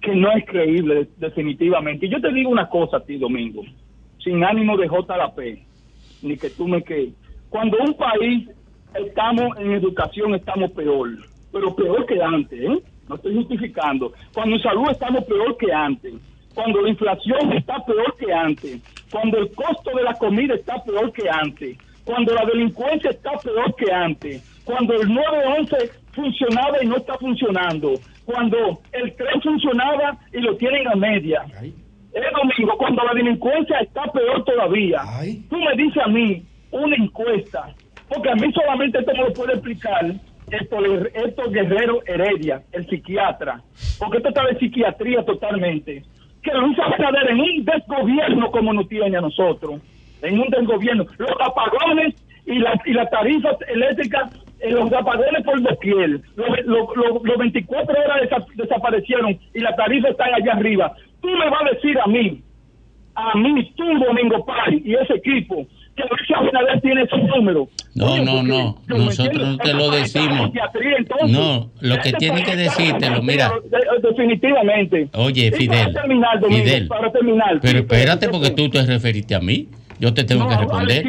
que 0.00 0.14
no 0.14 0.30
es 0.32 0.44
creíble, 0.46 1.08
definitivamente. 1.18 2.06
Y 2.06 2.08
yo 2.10 2.20
te 2.20 2.32
digo 2.32 2.50
una 2.50 2.68
cosa 2.68 2.98
a 2.98 3.04
ti, 3.04 3.18
Domingo, 3.18 3.62
sin 4.22 4.42
ánimo 4.44 4.76
de 4.76 4.86
JLP, 4.88 5.62
ni 6.22 6.36
que 6.36 6.50
tú 6.50 6.66
me 6.66 6.82
que 6.82 7.12
Cuando 7.48 7.76
un 7.78 7.94
país 7.94 8.48
estamos 8.94 9.56
en 9.58 9.72
educación, 9.72 10.34
estamos 10.34 10.70
peor, 10.72 11.10
pero 11.52 11.74
peor 11.76 12.06
que 12.06 12.20
antes, 12.22 12.60
¿eh? 12.60 12.82
No 13.08 13.16
estoy 13.16 13.34
justificando. 13.36 14.12
Cuando 14.34 14.56
en 14.56 14.62
salud 14.62 14.90
estamos 14.90 15.24
peor 15.24 15.56
que 15.56 15.72
antes. 15.72 16.14
Cuando 16.54 16.80
la 16.80 16.88
inflación 16.88 17.52
está 17.52 17.84
peor 17.84 18.16
que 18.16 18.32
antes. 18.32 18.80
Cuando 19.10 19.38
el 19.38 19.50
costo 19.52 19.90
de 19.96 20.02
la 20.02 20.14
comida 20.14 20.54
está 20.54 20.82
peor 20.82 21.12
que 21.12 21.28
antes. 21.28 21.76
Cuando 22.04 22.34
la 22.34 22.44
delincuencia 22.46 23.10
está 23.10 23.32
peor 23.38 23.74
que 23.76 23.92
antes. 23.92 24.60
Cuando 24.64 24.94
el 24.94 25.12
911 25.12 25.90
funcionaba 26.12 26.82
y 26.82 26.86
no 26.86 26.96
está 26.96 27.16
funcionando. 27.18 27.94
Cuando 28.24 28.80
el 28.92 29.14
tren 29.14 29.40
funcionaba 29.42 30.18
y 30.32 30.40
lo 30.40 30.56
tienen 30.56 30.88
a 30.88 30.96
media. 30.96 31.44
Es 31.60 32.32
domingo, 32.32 32.78
cuando 32.78 33.04
la 33.04 33.12
delincuencia 33.12 33.78
está 33.80 34.04
peor 34.10 34.42
todavía. 34.44 35.02
Tú 35.50 35.56
me 35.58 35.74
dices 35.76 36.02
a 36.02 36.08
mí 36.08 36.42
una 36.70 36.96
encuesta, 36.96 37.74
porque 38.08 38.30
a 38.30 38.34
mí 38.34 38.50
solamente 38.52 38.98
esto 38.98 39.12
me 39.12 39.24
lo 39.24 39.32
puede 39.34 39.52
explicar 39.52 40.14
Héctor, 40.50 41.10
Héctor 41.14 41.50
Guerrero 41.52 42.00
Heredia, 42.06 42.62
el 42.72 42.86
psiquiatra, 42.88 43.60
porque 43.98 44.18
esto 44.18 44.28
está 44.28 44.44
de 44.46 44.58
psiquiatría 44.58 45.24
totalmente. 45.24 46.02
Que 46.42 46.52
Luis 46.54 46.78
Abinader 46.78 47.30
en 47.30 47.40
un 47.40 47.64
desgobierno 47.64 48.50
como 48.52 48.72
nos 48.72 48.88
tiene 48.88 49.16
a 49.16 49.20
nosotros, 49.20 49.80
en 50.22 50.38
un 50.38 50.48
desgobierno, 50.48 51.04
los 51.18 51.30
apagones 51.40 52.14
y 52.46 52.58
las 52.60 52.76
y 52.86 52.92
las 52.92 53.10
tarifas 53.10 53.56
eléctricas, 53.68 54.30
eh, 54.60 54.70
los 54.70 54.92
apagones 54.92 55.42
por 55.44 55.60
doquier, 55.60 56.10
los, 56.36 56.48
los, 56.64 56.96
los- 56.96 57.22
los 57.24 57.38
24 57.38 57.94
horas 58.00 58.22
desa- 58.22 58.46
desaparecieron 58.54 59.36
y 59.52 59.60
las 59.60 59.74
tarifas 59.76 60.12
están 60.12 60.32
allá 60.32 60.52
arriba. 60.52 60.94
Tú 61.20 61.28
me 61.28 61.50
vas 61.50 61.62
a 61.62 61.74
decir 61.74 61.98
a 61.98 62.06
mí, 62.06 62.40
a 63.16 63.36
mí, 63.36 63.72
tú, 63.76 63.84
Domingo 63.98 64.44
Pari, 64.44 64.82
y 64.84 64.94
ese 64.94 65.14
equipo, 65.14 65.66
que 65.96 66.02
Luis 66.02 66.30
Abinader 66.36 66.80
tiene 66.82 67.02
esos 67.02 67.22
números. 67.22 67.68
No, 67.94 68.12
Oye, 68.12 68.24
no, 68.24 68.42
no. 68.42 68.78
¿tú 68.86 68.96
me 68.96 69.04
Nosotros 69.06 69.48
no 69.48 69.58
te 69.58 69.72
lo 69.72 69.90
decimos. 69.90 70.50
entonces. 70.98 71.28
No, 71.30 71.70
lo 71.80 71.98
que 72.00 72.12
tiene 72.12 72.42
que 72.44 72.54
decírtelo, 72.56 73.22
mira. 73.22 73.50
Definitivamente. 74.02 75.08
Oye, 75.14 75.50
Fidel. 75.52 75.92
Para 75.92 75.92
terminar, 76.02 76.40
Domingo, 76.40 76.64
Fidel. 76.64 76.88
para 76.88 77.12
terminar. 77.12 77.58
Pero 77.62 77.78
espérate, 77.80 78.28
porque 78.28 78.50
tú 78.50 78.68
te 78.70 78.82
referiste 78.84 79.34
a 79.34 79.40
mí. 79.40 79.68
Yo 79.98 80.12
te 80.12 80.24
tengo 80.24 80.44
No, 80.44 80.50
que 80.50 80.56
responder. 80.56 81.04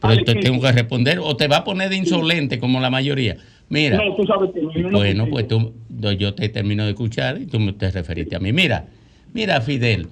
Pero 0.00 0.24
te 0.24 0.34
tengo 0.36 0.60
que 0.60 0.72
responder. 0.72 1.18
O 1.20 1.36
te 1.36 1.48
va 1.48 1.58
a 1.58 1.64
poner 1.64 1.88
de 1.90 1.96
insolente 1.96 2.58
como 2.58 2.80
la 2.80 2.90
mayoría. 2.90 3.36
Mira. 3.68 3.96
No, 3.98 4.14
tú 4.14 4.24
sabes 4.26 4.50
que 4.52 4.60
no, 4.82 4.90
Bueno, 4.90 5.26
pues 5.30 5.48
tú, 5.48 5.74
yo- 6.18 6.34
te 6.34 6.48
termino 6.48 6.84
de 6.84 6.90
escuchar 6.90 7.38
y 7.40 7.46
tú 7.46 7.72
te 7.72 7.90
referiste 7.90 8.36
a 8.36 8.38
mí. 8.38 8.52
Mira, 8.52 8.86
mira, 9.32 9.60
Fidel. 9.60 10.08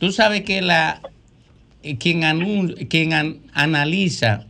Tú 0.00 0.10
sabes 0.12 0.42
que 0.42 0.60
la 0.62 1.00
quien, 1.98 2.22
anun- 2.22 2.88
quien 2.88 3.12
an- 3.12 3.38
analiza 3.52 4.46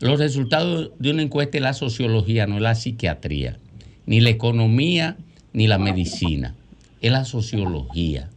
los 0.00 0.18
resultados 0.18 0.90
de 0.98 1.10
una 1.10 1.22
encuesta 1.22 1.58
es 1.58 1.62
la 1.62 1.74
sociología, 1.74 2.46
no 2.46 2.56
es 2.56 2.62
la 2.62 2.74
psiquiatría, 2.74 3.58
ni 4.06 4.20
la 4.20 4.30
economía, 4.30 5.16
ni 5.52 5.66
la 5.66 5.78
medicina. 5.78 6.54
es 7.02 7.12
la 7.12 7.24
sociología. 7.24 8.30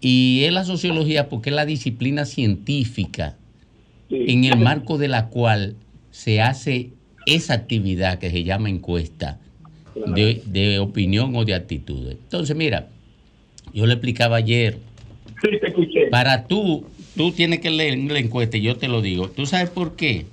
Y 0.00 0.42
es 0.44 0.52
la 0.52 0.64
sociología 0.64 1.28
porque 1.28 1.50
es 1.50 1.56
la 1.56 1.64
disciplina 1.66 2.24
científica 2.24 3.36
en 4.10 4.44
el 4.44 4.58
marco 4.58 4.98
de 4.98 5.08
la 5.08 5.28
cual 5.28 5.74
se 6.10 6.40
hace 6.42 6.90
esa 7.26 7.54
actividad 7.54 8.18
que 8.18 8.30
se 8.30 8.44
llama 8.44 8.68
encuesta 8.68 9.38
de, 9.94 10.42
de 10.46 10.78
opinión 10.80 11.34
o 11.36 11.44
de 11.44 11.54
actitudes. 11.54 12.16
Entonces, 12.22 12.54
mira, 12.56 12.88
yo 13.72 13.86
le 13.86 13.94
explicaba 13.94 14.36
ayer, 14.36 14.78
para 16.10 16.46
tú, 16.46 16.84
tú 17.16 17.32
tienes 17.32 17.60
que 17.60 17.70
leer 17.70 17.98
la 17.98 18.18
encuesta 18.18 18.56
y 18.56 18.62
yo 18.62 18.76
te 18.76 18.88
lo 18.88 19.02
digo. 19.02 19.28
¿Tú 19.28 19.46
sabes 19.46 19.70
por 19.70 19.96
qué? 19.96 20.26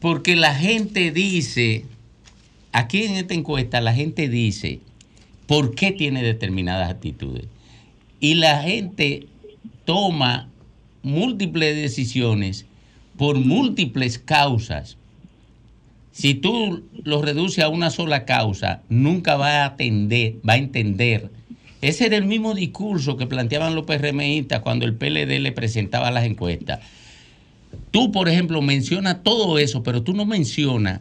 Porque 0.00 0.36
la 0.36 0.54
gente 0.54 1.10
dice, 1.10 1.84
aquí 2.72 3.04
en 3.04 3.14
esta 3.14 3.34
encuesta 3.34 3.80
la 3.80 3.94
gente 3.94 4.28
dice 4.28 4.80
por 5.46 5.74
qué 5.74 5.92
tiene 5.92 6.22
determinadas 6.22 6.90
actitudes. 6.90 7.46
Y 8.20 8.34
la 8.34 8.62
gente 8.62 9.26
toma 9.84 10.48
múltiples 11.02 11.76
decisiones 11.76 12.66
por 13.16 13.38
múltiples 13.38 14.18
causas. 14.18 14.96
Si 16.12 16.34
tú 16.34 16.84
lo 17.04 17.22
reduces 17.22 17.64
a 17.64 17.68
una 17.68 17.90
sola 17.90 18.24
causa, 18.24 18.82
nunca 18.88 19.36
va 19.36 19.62
a 19.62 19.66
atender, 19.66 20.36
va 20.46 20.54
a 20.54 20.58
entender. 20.58 21.30
Ese 21.80 22.06
era 22.06 22.16
el 22.16 22.24
mismo 22.24 22.54
discurso 22.54 23.16
que 23.16 23.26
planteaban 23.26 23.74
los 23.74 23.84
PRMistas 23.84 24.60
cuando 24.60 24.84
el 24.84 24.94
PLD 24.94 25.38
le 25.40 25.52
presentaba 25.52 26.10
las 26.10 26.24
encuestas. 26.24 26.80
Tú, 27.90 28.10
por 28.12 28.28
ejemplo, 28.28 28.60
mencionas 28.62 29.22
todo 29.22 29.58
eso, 29.58 29.82
pero 29.82 30.02
tú 30.02 30.12
no 30.14 30.26
mencionas 30.26 31.00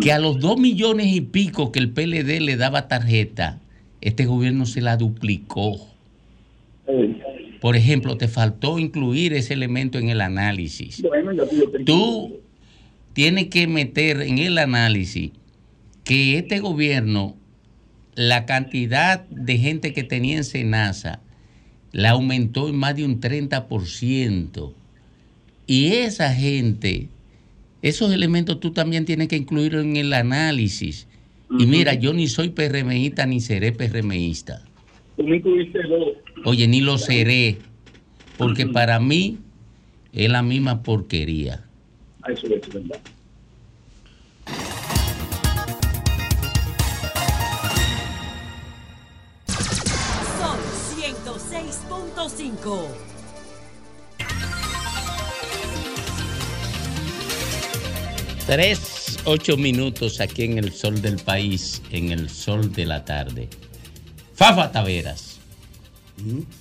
que 0.00 0.12
a 0.12 0.18
los 0.18 0.38
dos 0.38 0.58
millones 0.58 1.08
y 1.08 1.20
pico 1.20 1.72
que 1.72 1.80
el 1.80 1.90
PLD 1.90 2.40
le 2.40 2.56
daba 2.56 2.86
tarjeta, 2.86 3.58
este 4.00 4.26
gobierno 4.26 4.66
se 4.66 4.80
la 4.80 4.96
duplicó. 4.96 5.88
Por 7.60 7.76
ejemplo, 7.76 8.16
te 8.16 8.28
faltó 8.28 8.78
incluir 8.78 9.32
ese 9.32 9.54
elemento 9.54 9.98
en 9.98 10.08
el 10.08 10.20
análisis. 10.20 11.02
Tú 11.84 12.40
tienes 13.12 13.48
que 13.48 13.66
meter 13.66 14.22
en 14.22 14.38
el 14.38 14.58
análisis 14.58 15.30
que 16.04 16.38
este 16.38 16.58
gobierno, 16.58 17.36
la 18.14 18.46
cantidad 18.46 19.26
de 19.28 19.58
gente 19.58 19.92
que 19.92 20.04
tenía 20.04 20.36
en 20.36 20.44
Senasa, 20.44 21.20
la 21.92 22.10
aumentó 22.10 22.68
en 22.68 22.76
más 22.76 22.96
de 22.96 23.04
un 23.04 23.20
30%. 23.20 24.72
Y 25.66 25.86
esa 25.92 26.32
gente, 26.32 27.08
esos 27.82 28.12
elementos 28.12 28.60
tú 28.60 28.72
también 28.72 29.04
tienes 29.04 29.28
que 29.28 29.36
incluir 29.36 29.74
en 29.74 29.96
el 29.96 30.12
análisis. 30.12 31.06
Y 31.58 31.66
mira, 31.66 31.94
yo 31.94 32.12
ni 32.12 32.28
soy 32.28 32.48
PRMista 32.50 33.26
ni 33.26 33.40
seré 33.40 33.72
PRMista. 33.72 34.62
Tú 35.16 35.24
me 35.24 35.36
incluiste 35.36 35.82
dos. 35.82 36.16
Oye, 36.44 36.66
ni 36.66 36.80
lo 36.80 36.96
seré, 36.96 37.58
porque 38.38 38.66
para 38.66 38.98
mí 38.98 39.38
es 40.12 40.30
la 40.30 40.42
misma 40.42 40.82
porquería. 40.82 41.64
Eso 42.26 42.46
es 42.46 42.68
verdad. 42.72 43.00
106.5. 52.28 52.86
Tres, 58.46 59.18
ocho 59.24 59.56
minutos 59.56 60.20
aquí 60.20 60.44
en 60.44 60.58
el 60.58 60.72
sol 60.72 61.00
del 61.02 61.16
país, 61.16 61.82
en 61.90 62.12
el 62.12 62.30
sol 62.30 62.72
de 62.72 62.86
la 62.86 63.04
tarde. 63.04 63.48
Fafa 64.34 64.70
Taveras. 64.70 65.40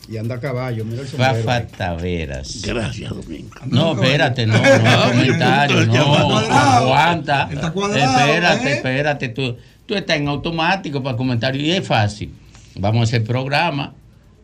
Y 0.10 0.18
anda 0.18 0.36
a 0.36 0.40
caballo, 0.40 0.84
mira 0.86 1.02
el 1.04 1.08
sombrero. 1.08 1.44
Fafa 1.44 1.68
Taveras. 1.68 2.62
Gracias, 2.64 3.10
Domingo. 3.10 3.52
No, 3.68 3.94
espérate, 3.94 4.48
no, 4.48 4.54
no, 4.56 5.10
comentario, 5.12 5.86
no, 5.86 6.38
aguanta. 6.40 7.50
cuadrado, 7.72 8.20
Espérate, 8.20 8.68
¿eh? 8.68 8.74
espérate, 8.76 9.30
tú, 9.30 9.58
tú 9.86 9.94
estás 9.94 10.18
en 10.18 10.28
automático 10.28 11.04
para 11.04 11.18
comentario 11.18 11.62
y 11.62 11.72
es 11.72 11.86
fácil. 11.86 12.34
Vamos 12.76 13.02
a 13.02 13.04
hacer 13.04 13.24
programa, 13.24 13.94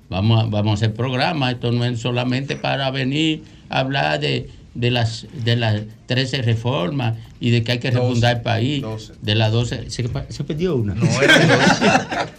vamos 0.10 0.44
a, 0.44 0.48
vamos 0.48 0.72
a 0.72 0.74
hacer 0.76 0.94
programa, 0.94 1.52
esto 1.52 1.72
no 1.72 1.84
es 1.86 2.00
solamente 2.00 2.56
para 2.56 2.90
venir 2.92 3.44
a 3.70 3.80
hablar 3.80 4.20
de, 4.20 4.50
de 4.74 4.92
las 4.92 5.28
de 5.44 5.56
las 5.56 5.82
13 6.06 6.42
reformas 6.44 7.16
y 7.40 7.50
de 7.52 7.64
que 7.64 7.74
hay 7.74 7.80
que 7.80 7.92
refundar 7.92 8.38
el 8.38 8.42
país, 8.42 8.84
de 9.22 9.36
las 9.36 9.52
12, 9.52 9.90
se, 9.90 10.06
se 10.30 10.44
perdió 10.44 10.76
una. 10.76 10.96
No, 10.96 11.06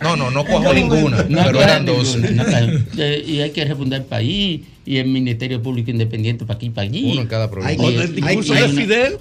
No, 0.01 0.17
no, 0.17 0.31
no 0.31 0.45
cuajó 0.45 0.73
ninguna, 0.73 1.25
pero 1.29 1.63
eran 1.63 1.85
dos. 1.85 2.17
ninguna, 2.17 2.43
no, 2.43 2.45
claro. 2.49 2.79
Eh, 2.97 3.25
y 3.27 3.41
hay 3.41 3.51
que 3.51 3.65
refundar 3.65 4.01
el 4.01 4.07
país 4.07 4.63
y 4.87 4.97
el 4.97 5.07
Ministerio 5.09 5.63
Público 5.63 5.91
Independiente 5.91 6.45
para 6.47 6.57
aquí 6.57 6.67
y 6.67 6.71
para 6.71 6.87
allí. 6.87 7.13
Uno 7.13 7.23
en 7.23 7.27
cada 7.27 7.51
provincia. 7.51 7.77
Hay, 7.87 7.95
que- 7.95 8.23
hay 8.29 8.37
una- 8.37 8.77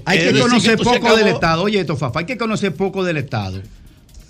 hay 0.05 0.19
que 0.19 0.39
conocer 0.39 0.77
poco 0.77 1.15
del. 1.17 1.27
Estado. 1.27 1.63
Oye, 1.63 1.79
esto, 1.79 1.97
Fafa, 1.97 2.19
hay 2.19 2.25
que 2.25 2.38
conocer 2.38 2.73
poco 2.75 3.03
del 3.03 3.17
Estado 3.17 3.62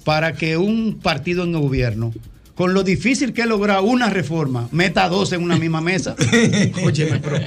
para 0.04 0.34
que 0.34 0.58
un 0.58 1.00
partido 1.02 1.44
en 1.44 1.54
el 1.54 1.62
gobierno, 1.62 2.14
con 2.58 2.74
lo 2.74 2.84
difícil 2.84 3.34
que 3.34 3.42
es 3.42 3.48
lograr 3.48 3.82
una 3.82 4.10
reforma, 4.10 4.68
meta 4.72 5.08
dos 5.10 5.32
en 5.32 5.44
una 5.44 5.58
misma 5.58 5.80
mesa. 5.80 6.16
Óyeme, 6.84 7.20
pero. 7.20 7.38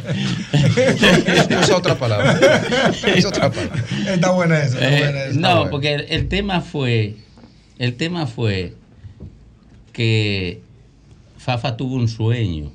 Usa 1.60 1.76
otra 1.76 1.98
palabra. 1.98 2.38
Usa 3.18 3.28
otra 3.28 3.50
palabra. 3.50 3.84
Está 4.08 4.30
buena 4.30 4.62
esa. 4.62 4.78
Está 4.88 5.26
Eh, 5.26 5.30
no, 5.34 5.68
porque 5.68 5.94
el, 5.94 6.06
el 6.10 6.28
tema 6.28 6.60
fue, 6.60 7.16
el 7.78 7.96
tema 7.96 8.26
fue 8.28 8.74
que 9.92 10.60
Fafa 11.38 11.76
tuvo 11.76 11.96
un 11.96 12.08
sueño. 12.08 12.70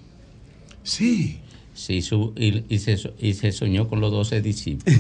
Sí. 0.83 1.39
Sí, 1.73 2.01
su- 2.01 2.33
y, 2.37 2.63
y 2.73 2.79
se, 2.79 2.97
y 3.19 3.33
se 3.33 3.51
soñó 3.51 3.87
con 3.89 3.99
los 3.99 4.11
12 4.11 4.41
discípulos. 4.41 4.97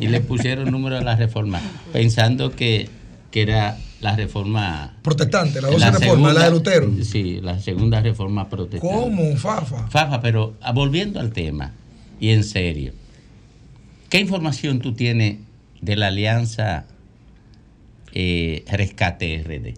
y 0.00 0.08
le 0.08 0.20
pusieron 0.20 0.70
número 0.70 0.96
a 0.96 1.02
la 1.02 1.14
reforma, 1.16 1.60
pensando 1.92 2.52
que, 2.56 2.88
que 3.34 3.42
era 3.42 3.76
la 4.00 4.14
reforma... 4.14 4.94
Protestante, 5.02 5.60
la 5.60 5.68
12 5.68 5.90
reforma, 5.90 6.32
la 6.32 6.44
de 6.44 6.50
Lutero. 6.52 6.92
Sí, 7.02 7.40
la 7.42 7.58
segunda 7.58 8.00
reforma 8.00 8.48
protestante. 8.48 8.94
¿Cómo, 8.94 9.36
Fafa? 9.36 9.88
Fafa, 9.88 10.20
pero 10.20 10.54
ah, 10.60 10.70
volviendo 10.70 11.18
al 11.18 11.32
tema, 11.32 11.72
y 12.20 12.28
en 12.28 12.44
serio, 12.44 12.92
¿qué 14.08 14.20
información 14.20 14.78
tú 14.78 14.94
tienes 14.94 15.38
de 15.80 15.96
la 15.96 16.06
alianza 16.06 16.86
eh, 18.12 18.64
Rescate 18.70 19.42
RD? 19.42 19.74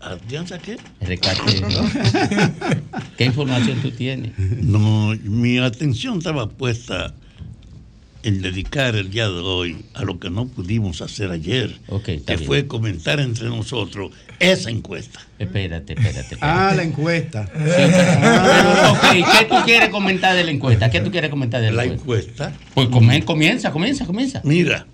¿Alianza 0.00 0.58
qué? 0.58 0.76
Rescate 1.00 1.40
RD. 1.40 2.52
¿Qué 3.16 3.26
información 3.26 3.80
tú 3.80 3.92
tienes? 3.92 4.36
No, 4.36 5.14
mi 5.22 5.58
atención 5.58 6.18
estaba 6.18 6.48
puesta 6.48 7.14
en 8.22 8.42
dedicar 8.42 8.96
el 8.96 9.10
día 9.10 9.28
de 9.28 9.40
hoy 9.40 9.84
a 9.94 10.02
lo 10.02 10.18
que 10.18 10.28
no 10.30 10.46
pudimos 10.48 11.02
hacer 11.02 11.30
ayer, 11.30 11.78
que 12.04 12.20
bien. 12.26 12.38
fue 12.44 12.66
comentar 12.66 13.20
entre 13.20 13.46
nosotros 13.48 14.10
esa 14.40 14.70
encuesta. 14.70 15.20
Espérate, 15.38 15.92
espérate. 15.94 16.36
Ah, 16.40 16.72
la 16.76 16.82
encuesta. 16.82 17.48
Pero, 17.52 18.92
ok, 18.92 19.38
¿qué 19.38 19.44
tú 19.48 19.54
quieres 19.64 19.88
comentar 19.90 20.34
de 20.36 20.44
la 20.44 20.50
encuesta? 20.50 20.90
¿Qué 20.90 21.00
tú 21.00 21.10
quieres 21.10 21.30
comentar 21.30 21.60
de 21.60 21.70
la, 21.70 21.84
La 21.84 21.84
encuesta? 21.84 22.48
encuesta. 22.48 22.74
Pues 22.74 22.88
comienza, 23.24 23.70
comienza, 23.70 24.04
comienza. 24.04 24.40
Mira, 24.44 24.86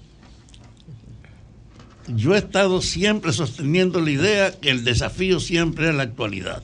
yo 2.08 2.34
he 2.34 2.38
estado 2.38 2.82
siempre 2.82 3.32
sosteniendo 3.32 4.00
la 4.00 4.10
idea 4.10 4.52
que 4.52 4.70
el 4.70 4.84
desafío 4.84 5.40
siempre 5.40 5.88
es 5.88 5.94
la 5.94 6.02
actualidad. 6.02 6.62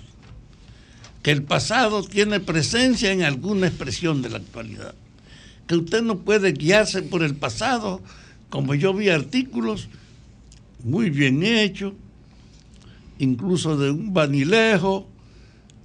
Que 1.23 1.31
el 1.31 1.43
pasado 1.43 2.03
tiene 2.03 2.41
presencia 2.41 3.13
en 3.13 3.23
alguna 3.23 3.67
expresión 3.67 4.21
de 4.23 4.31
la 4.31 4.39
actualidad. 4.39 4.95
Que 5.71 5.77
usted 5.77 6.03
no 6.03 6.19
puede 6.19 6.51
guiarse 6.51 7.01
por 7.01 7.23
el 7.23 7.37
pasado, 7.37 8.03
como 8.49 8.75
yo 8.75 8.93
vi 8.93 9.09
artículos 9.09 9.87
muy 10.83 11.11
bien 11.11 11.45
hechos, 11.45 11.93
incluso 13.21 13.77
de 13.77 13.93
un 13.93 14.13
vanilejo, 14.13 15.09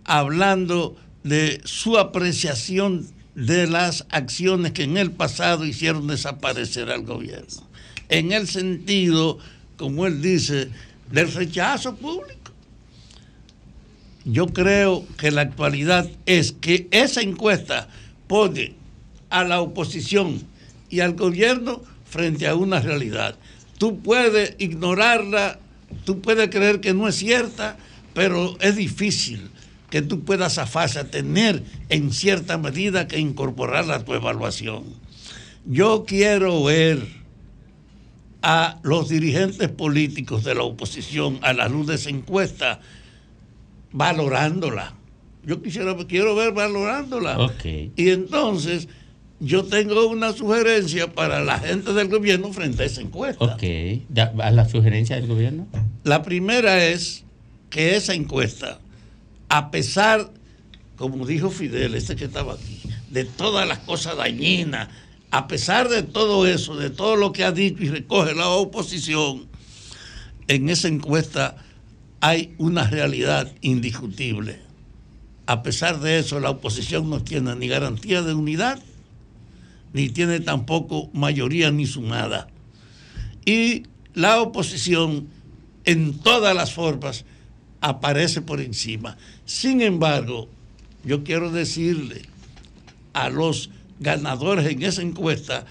hablando 0.04 0.98
de 1.24 1.62
su 1.66 2.00
apreciación 2.00 3.06
de 3.36 3.68
las 3.68 4.08
acciones 4.10 4.72
que 4.72 4.86
en 4.86 4.98
el 4.98 5.12
pasado 5.12 5.66
hicieron 5.66 6.08
desaparecer 6.08 6.90
al 6.90 7.04
gobierno. 7.04 7.70
En 8.10 8.32
el 8.32 8.48
sentido, 8.48 9.38
como 9.78 10.08
él 10.08 10.20
dice, 10.20 10.72
del 11.12 11.32
rechazo 11.32 11.96
público. 11.96 12.54
Yo 14.24 14.48
creo 14.48 15.06
que 15.16 15.30
la 15.30 15.42
actualidad 15.42 16.10
es 16.26 16.54
que 16.54 16.88
esa 16.90 17.22
encuesta 17.22 17.88
pone 18.26 18.84
a 19.36 19.44
la 19.44 19.60
oposición 19.60 20.42
y 20.90 21.02
al 21.02 21.14
gobierno 21.14 21.82
frente 22.06 22.48
a 22.48 22.56
una 22.56 22.80
realidad. 22.80 23.36
Tú 23.78 24.00
puedes 24.00 24.56
ignorarla, 24.60 25.60
tú 26.06 26.22
puedes 26.22 26.50
creer 26.50 26.80
que 26.80 26.94
no 26.94 27.10
es 27.10 27.16
cierta, 27.16 27.76
pero 28.14 28.56
es 28.62 28.78
difícil 28.78 29.50
que 29.90 30.02
tú 30.02 30.22
puedas 30.22 30.54
zafarse 30.54 31.00
a 31.00 31.12
tener 31.12 31.64
en 31.90 32.14
cierta 32.14 32.58
medida 32.58 33.10
que 33.10 33.20
incorporarla 33.20 33.96
a 33.96 34.06
tu 34.06 34.14
evaluación. 34.14 34.86
Yo 35.66 36.06
quiero 36.08 36.64
ver 36.64 37.06
a 38.42 38.80
los 38.84 39.10
dirigentes 39.10 39.68
políticos 39.68 40.46
de 40.46 40.56
la 40.56 40.64
oposición 40.64 41.40
a 41.42 41.52
la 41.52 41.68
luz 41.68 41.88
de 41.88 41.96
esa 41.96 42.10
encuesta 42.10 42.80
valorándola. 43.92 44.94
Yo 45.44 45.62
quisiera, 45.62 45.94
quiero 46.08 46.36
ver 46.36 46.54
valorándola. 46.54 47.52
Y 47.98 48.10
entonces 48.12 48.88
yo 49.40 49.66
tengo 49.66 50.08
una 50.08 50.34
sugerencia 50.34 51.14
para 51.14 51.44
la 51.44 51.60
gente 51.60 51.94
del 51.94 52.08
gobierno 52.08 52.54
frente 52.54 52.84
a 52.84 52.86
esa 52.86 53.02
encuesta. 53.02 53.44
Ok. 53.44 53.64
¿A 54.42 54.52
la 54.52 54.68
sugerencia 54.68 55.18
del 55.18 55.28
gobierno? 55.28 55.68
La 56.04 56.24
primera 56.24 56.86
es 56.86 57.24
que 57.70 57.96
esa 57.96 58.14
encuesta, 58.14 58.80
a 59.50 59.72
pesar, 59.72 60.32
como 60.96 61.26
dijo 61.26 61.50
Fidel, 61.50 61.96
este 61.96 62.16
que 62.16 62.26
estaba 62.26 62.54
aquí, 62.54 62.82
de 63.10 63.26
todas 63.26 63.68
las 63.68 63.80
cosas 63.80 64.18
dañinas, 64.18 64.90
a 65.32 65.48
pesar 65.48 65.90
de 65.90 66.04
todo 66.04 66.48
eso, 66.48 66.78
de 66.78 66.90
todo 66.90 67.18
lo 67.18 67.34
que 67.34 67.44
ha 67.44 67.52
dicho 67.52 67.84
y 67.84 67.90
recoge 67.90 68.34
la 68.36 68.50
oposición, 68.50 69.48
en 70.48 70.70
esa 70.70 70.88
encuesta 70.88 71.58
hay 72.22 72.56
una 72.58 72.90
realidad 72.90 73.52
indiscutible. 73.62 74.60
A 75.48 75.62
pesar 75.62 76.00
de 76.00 76.20
eso, 76.20 76.40
la 76.40 76.52
oposición 76.52 77.10
no 77.10 77.22
tiene 77.22 77.56
ni 77.56 77.68
garantía 77.68 78.22
de 78.22 78.34
unidad, 78.34 78.82
ni 79.96 80.10
tiene 80.10 80.42
tampoco 80.42 81.10
mayoría 81.14 81.72
ni 81.72 81.86
sumada. 81.86 82.50
Y 83.46 83.84
la 84.14 84.42
oposición 84.42 85.30
en 85.86 86.20
todas 86.20 86.54
las 86.54 86.74
formas 86.74 87.24
aparece 87.80 88.42
por 88.42 88.60
encima. 88.60 89.16
Sin 89.46 89.82
embargo, 89.82 90.50
yo 91.06 91.24
quiero 91.24 91.50
decirle 91.50 92.24
a 93.14 93.30
los 93.30 93.70
ganadores 94.02 94.66
en 94.66 94.84
esa 94.84 95.02
encuesta 95.02 95.66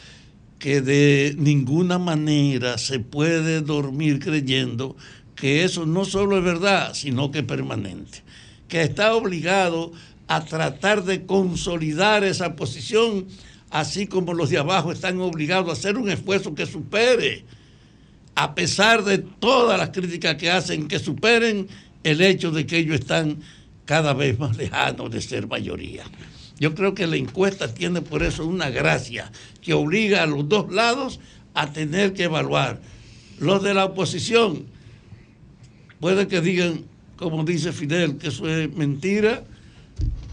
que 0.58 0.80
de 0.80 1.34
ninguna 1.36 1.98
manera 1.98 2.78
se 2.78 3.00
puede 3.00 3.60
dormir 3.60 4.20
creyendo 4.20 4.96
que 5.36 5.64
eso 5.64 5.84
no 5.84 6.06
solo 6.06 6.38
es 6.38 6.44
verdad, 6.44 6.94
sino 6.94 7.30
que 7.30 7.40
es 7.40 7.44
permanente. 7.44 8.22
Que 8.68 8.80
está 8.80 9.14
obligado 9.14 9.92
a 10.28 10.46
tratar 10.46 11.04
de 11.04 11.26
consolidar 11.26 12.24
esa 12.24 12.56
posición, 12.56 13.26
así 13.74 14.06
como 14.06 14.34
los 14.34 14.50
de 14.50 14.58
abajo 14.58 14.92
están 14.92 15.20
obligados 15.20 15.68
a 15.68 15.72
hacer 15.72 15.98
un 15.98 16.08
esfuerzo 16.08 16.54
que 16.54 16.64
supere 16.64 17.44
a 18.36 18.54
pesar 18.54 19.02
de 19.02 19.18
todas 19.18 19.76
las 19.76 19.90
críticas 19.90 20.36
que 20.36 20.48
hacen, 20.48 20.86
que 20.86 21.00
superen 21.00 21.66
el 22.04 22.20
hecho 22.20 22.52
de 22.52 22.66
que 22.66 22.78
ellos 22.78 23.00
están 23.00 23.40
cada 23.84 24.14
vez 24.14 24.38
más 24.38 24.56
lejanos 24.56 25.10
de 25.10 25.20
ser 25.20 25.48
mayoría. 25.48 26.04
Yo 26.60 26.76
creo 26.76 26.94
que 26.94 27.08
la 27.08 27.16
encuesta 27.16 27.74
tiene 27.74 28.00
por 28.00 28.22
eso 28.22 28.46
una 28.46 28.70
gracia 28.70 29.32
que 29.60 29.74
obliga 29.74 30.22
a 30.22 30.26
los 30.26 30.48
dos 30.48 30.72
lados 30.72 31.18
a 31.52 31.72
tener 31.72 32.12
que 32.12 32.24
evaluar. 32.24 32.80
Los 33.40 33.60
de 33.64 33.74
la 33.74 33.86
oposición 33.86 34.66
puede 35.98 36.28
que 36.28 36.40
digan, 36.40 36.84
como 37.16 37.42
dice 37.42 37.72
Fidel, 37.72 38.18
que 38.18 38.28
eso 38.28 38.48
es 38.48 38.72
mentira, 38.72 39.42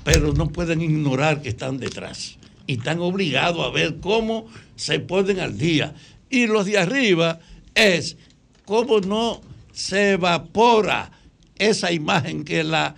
pero 0.04 0.32
no 0.32 0.50
pueden 0.50 0.84
ignorar 0.84 1.42
que 1.42 1.50
están 1.50 1.80
detrás. 1.80 2.38
Y 2.72 2.76
están 2.76 3.02
obligados 3.02 3.66
a 3.66 3.70
ver 3.70 3.98
cómo 4.00 4.46
se 4.78 5.02
ponen 5.02 5.42
al 5.42 5.58
día. 5.58 5.94
Y 6.30 6.48
los 6.48 6.66
de 6.66 6.78
arriba 6.78 7.40
es 7.76 8.16
cómo 8.64 9.02
no 9.02 9.42
se 9.74 10.12
evapora 10.12 11.12
esa 11.58 11.92
imagen 11.92 12.46
que 12.46 12.64
la 12.64 12.96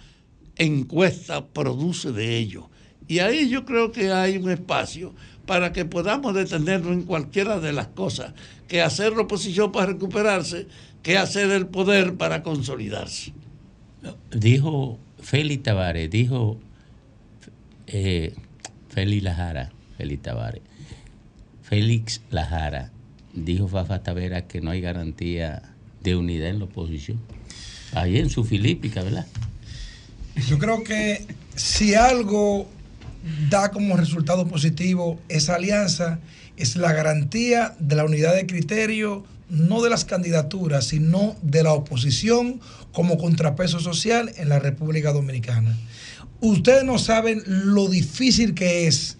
encuesta 0.57 1.47
produce 1.47 2.11
de 2.11 2.37
ellos. 2.37 2.65
Y 3.07 3.17
ahí 3.17 3.49
yo 3.49 3.65
creo 3.65 3.91
que 3.91 4.11
hay 4.11 4.37
un 4.37 4.51
espacio 4.51 5.15
para 5.47 5.73
que 5.73 5.85
podamos 5.85 6.35
detenernos 6.35 6.91
en 6.91 7.01
cualquiera 7.01 7.59
de 7.59 7.73
las 7.73 7.87
cosas, 7.87 8.35
que 8.67 8.83
hacer 8.83 9.13
la 9.13 9.23
oposición 9.23 9.71
para 9.71 9.87
recuperarse, 9.87 10.67
que 11.01 11.17
hacer 11.17 11.49
el 11.49 11.65
poder 11.65 12.13
para 12.13 12.43
consolidarse. 12.43 13.33
Dijo 14.31 14.99
Félix 15.19 15.63
Tavares, 15.63 16.11
dijo 16.11 16.59
eh, 17.87 18.35
Félix 18.93 19.23
Lajara, 19.23 19.71
Félix 19.97 20.21
Tavares, 20.21 20.61
Félix 21.63 22.21
Lajara, 22.29 22.91
dijo 23.33 23.67
Fafa 23.67 24.03
Tavera 24.03 24.47
que 24.47 24.61
no 24.61 24.71
hay 24.71 24.81
garantía 24.81 25.63
de 26.01 26.15
unidad 26.15 26.49
en 26.49 26.59
la 26.59 26.65
oposición. 26.65 27.19
Ahí 27.93 28.17
en 28.17 28.29
su 28.29 28.43
filípica, 28.43 29.01
¿verdad? 29.03 29.25
Yo 30.47 30.59
creo 30.59 30.83
que 30.83 31.25
si 31.55 31.95
algo 31.95 32.67
da 33.49 33.71
como 33.71 33.97
resultado 33.97 34.47
positivo 34.47 35.19
esa 35.29 35.55
alianza, 35.55 36.19
es 36.57 36.75
la 36.75 36.93
garantía 36.93 37.75
de 37.79 37.95
la 37.95 38.05
unidad 38.05 38.35
de 38.35 38.45
criterio, 38.45 39.23
no 39.49 39.81
de 39.81 39.89
las 39.89 40.05
candidaturas, 40.05 40.85
sino 40.85 41.35
de 41.41 41.63
la 41.63 41.73
oposición 41.73 42.59
como 42.91 43.17
contrapeso 43.17 43.79
social 43.79 44.31
en 44.37 44.49
la 44.49 44.59
República 44.59 45.11
Dominicana. 45.11 45.77
Ustedes 46.43 46.83
no 46.83 46.99
saben 46.99 47.41
lo 47.47 47.87
difícil 47.87 48.53
que 48.53 48.85
es 48.85 49.15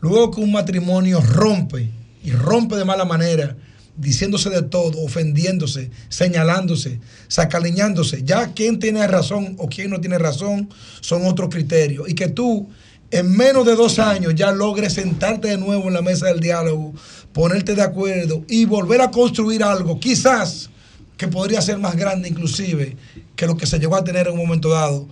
luego 0.00 0.32
que 0.32 0.40
un 0.40 0.50
matrimonio 0.50 1.20
rompe 1.20 1.88
y 2.24 2.32
rompe 2.32 2.74
de 2.74 2.84
mala 2.84 3.04
manera, 3.04 3.56
diciéndose 3.96 4.50
de 4.50 4.62
todo, 4.62 5.00
ofendiéndose, 5.00 5.92
señalándose, 6.08 6.98
sacaliñándose. 7.28 8.24
Ya 8.24 8.52
quién 8.52 8.80
tiene 8.80 9.06
razón 9.06 9.54
o 9.58 9.68
quién 9.68 9.90
no 9.90 10.00
tiene 10.00 10.18
razón 10.18 10.68
son 11.00 11.24
otros 11.26 11.50
criterios. 11.50 12.08
Y 12.08 12.14
que 12.14 12.30
tú 12.30 12.68
en 13.12 13.30
menos 13.36 13.64
de 13.64 13.76
dos 13.76 14.00
años 14.00 14.34
ya 14.34 14.50
logres 14.50 14.94
sentarte 14.94 15.46
de 15.46 15.58
nuevo 15.58 15.86
en 15.86 15.94
la 15.94 16.02
mesa 16.02 16.26
del 16.26 16.40
diálogo, 16.40 16.94
ponerte 17.32 17.76
de 17.76 17.82
acuerdo 17.82 18.42
y 18.48 18.64
volver 18.64 19.02
a 19.02 19.12
construir 19.12 19.62
algo, 19.62 20.00
quizás 20.00 20.68
que 21.16 21.28
podría 21.28 21.62
ser 21.62 21.78
más 21.78 21.94
grande 21.94 22.28
inclusive 22.28 22.96
que 23.36 23.46
lo 23.46 23.56
que 23.56 23.66
se 23.66 23.78
llegó 23.78 23.94
a 23.94 24.02
tener 24.02 24.26
en 24.26 24.32
un 24.32 24.40
momento 24.40 24.70
dado 24.70 25.06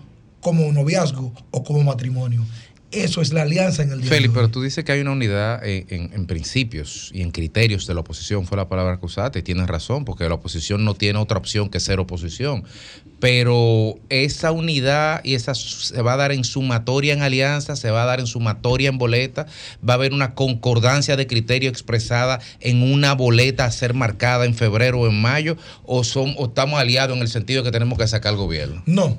como 0.45 0.71
noviazgo 0.71 1.33
o 1.51 1.65
como 1.65 1.83
matrimonio. 1.83 2.45
Eso 2.93 3.21
es 3.23 3.33
la 3.33 3.43
alianza 3.43 3.83
en 3.83 3.89
el 3.91 3.97
diálogo. 4.03 4.15
Félix, 4.15 4.35
pero 4.35 4.51
tú 4.51 4.63
dices 4.63 4.85
que 4.85 4.93
hay 4.93 5.01
una 5.01 5.11
unidad 5.11 5.67
en, 5.67 5.85
en- 5.89 6.13
en 6.13 6.27
principios 6.27 7.11
y 7.13 7.23
en 7.23 7.33
criterios 7.33 7.89
de 7.89 7.95
la 7.95 8.01
oposición, 8.01 8.47
fue 8.47 8.57
la 8.57 8.69
palabra 8.69 9.01
que 9.01 9.07
usaste, 9.07 9.41
y 9.41 9.43
tienes 9.43 9.67
razón, 9.67 10.05
porque 10.05 10.29
la 10.29 10.35
oposición 10.37 10.85
no 10.85 10.95
tiene 10.95 11.19
otra 11.19 11.39
opción 11.39 11.71
que 11.71 11.81
ser 11.81 11.99
oposición. 11.99 12.63
Pero 13.19 13.97
esa 14.11 14.53
unidad 14.53 15.23
y 15.25 15.35
esa 15.35 15.55
se 15.57 16.01
va 16.03 16.13
a 16.13 16.17
dar 16.17 16.31
en 16.31 16.45
sumatoria 16.45 17.15
en 17.15 17.23
alianza, 17.23 17.75
se 17.75 17.91
va 17.91 18.03
a 18.03 18.07
dar 18.07 18.21
en 18.21 18.27
sumatoria 18.27 18.91
en 18.91 18.99
boleta, 18.99 19.47
va 19.89 19.95
a 19.95 19.97
haber 19.97 20.13
una 20.13 20.35
concordancia 20.35 21.17
de 21.17 21.27
criterio 21.27 21.71
expresada 21.71 22.39
en 22.61 22.83
una 22.83 23.15
boleta 23.15 23.65
a 23.65 23.71
ser 23.73 23.95
marcada 23.95 24.45
en 24.45 24.55
febrero 24.55 25.01
o 25.01 25.09
en 25.09 25.21
mayo, 25.21 25.57
o, 25.85 26.05
son, 26.05 26.35
o 26.37 26.47
estamos 26.47 26.79
aliados 26.79 27.17
en 27.17 27.23
el 27.23 27.29
sentido 27.29 27.65
que 27.65 27.73
tenemos 27.73 27.99
que 27.99 28.07
sacar 28.07 28.33
al 28.33 28.37
gobierno. 28.39 28.83
No, 28.87 29.19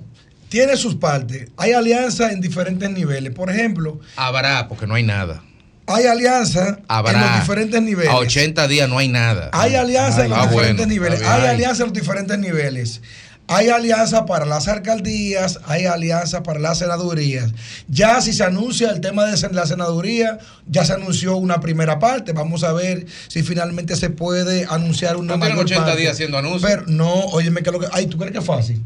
tiene 0.55 0.77
sus 0.77 0.95
partes. 0.95 1.49
Hay 1.57 1.73
alianzas 1.73 2.31
en 2.31 2.39
diferentes 2.39 2.89
niveles. 2.89 3.33
Por 3.33 3.49
ejemplo, 3.49 3.99
Habrá, 4.15 4.69
porque 4.69 4.87
no 4.87 4.95
hay 4.95 5.03
nada. 5.03 5.43
hay 5.85 6.05
alianzas 6.05 6.77
en 6.87 7.19
los 7.19 7.39
diferentes 7.41 7.81
niveles. 7.81 8.09
A 8.09 8.15
80 8.15 8.65
días 8.69 8.87
no 8.87 8.97
hay 8.97 9.09
nada. 9.09 9.49
Hay 9.51 9.75
alianzas 9.75 10.23
en 10.23 10.29
los 10.29 10.39
Ah, 10.39 10.47
diferentes 10.47 10.85
bueno, 10.87 10.93
niveles. 10.93 11.21
Hay 11.23 11.45
alianzas 11.47 11.81
en 11.81 11.85
los 11.87 11.93
diferentes 11.93 12.39
niveles. 12.39 13.01
Hay 13.47 13.67
alianzas 13.67 14.21
para 14.27 14.45
las 14.45 14.69
alcaldías, 14.69 15.59
hay 15.67 15.87
alianzas 15.87 16.39
para 16.41 16.57
las 16.61 16.79
senadurías. 16.79 17.51
Ya 17.89 18.21
si 18.21 18.31
se 18.31 18.45
anuncia 18.45 18.89
el 18.91 19.01
tema 19.01 19.25
de 19.25 19.37
la 19.51 19.65
senaduría, 19.65 20.39
ya 20.67 20.85
se 20.85 20.93
anunció 20.93 21.35
una 21.35 21.59
primera 21.59 21.99
parte. 21.99 22.31
Vamos 22.31 22.63
a 22.63 22.71
ver 22.71 23.05
si 23.27 23.43
finalmente 23.43 23.97
se 23.97 24.09
puede 24.09 24.65
anunciar 24.69 25.17
una 25.17 25.33
No 25.33 25.37
mayor 25.37 25.59
80 25.65 25.83
parte. 25.85 25.99
días 25.99 26.13
haciendo 26.13 26.37
anuncios. 26.37 26.63
Pero 26.71 26.85
no, 26.87 27.13
óyeme 27.13 27.61
que 27.61 27.71
lo 27.71 27.79
que. 27.81 27.87
Ay, 27.91 28.07
¿tú 28.07 28.17
crees 28.17 28.31
que 28.31 28.39
es 28.39 28.45
fácil? 28.45 28.81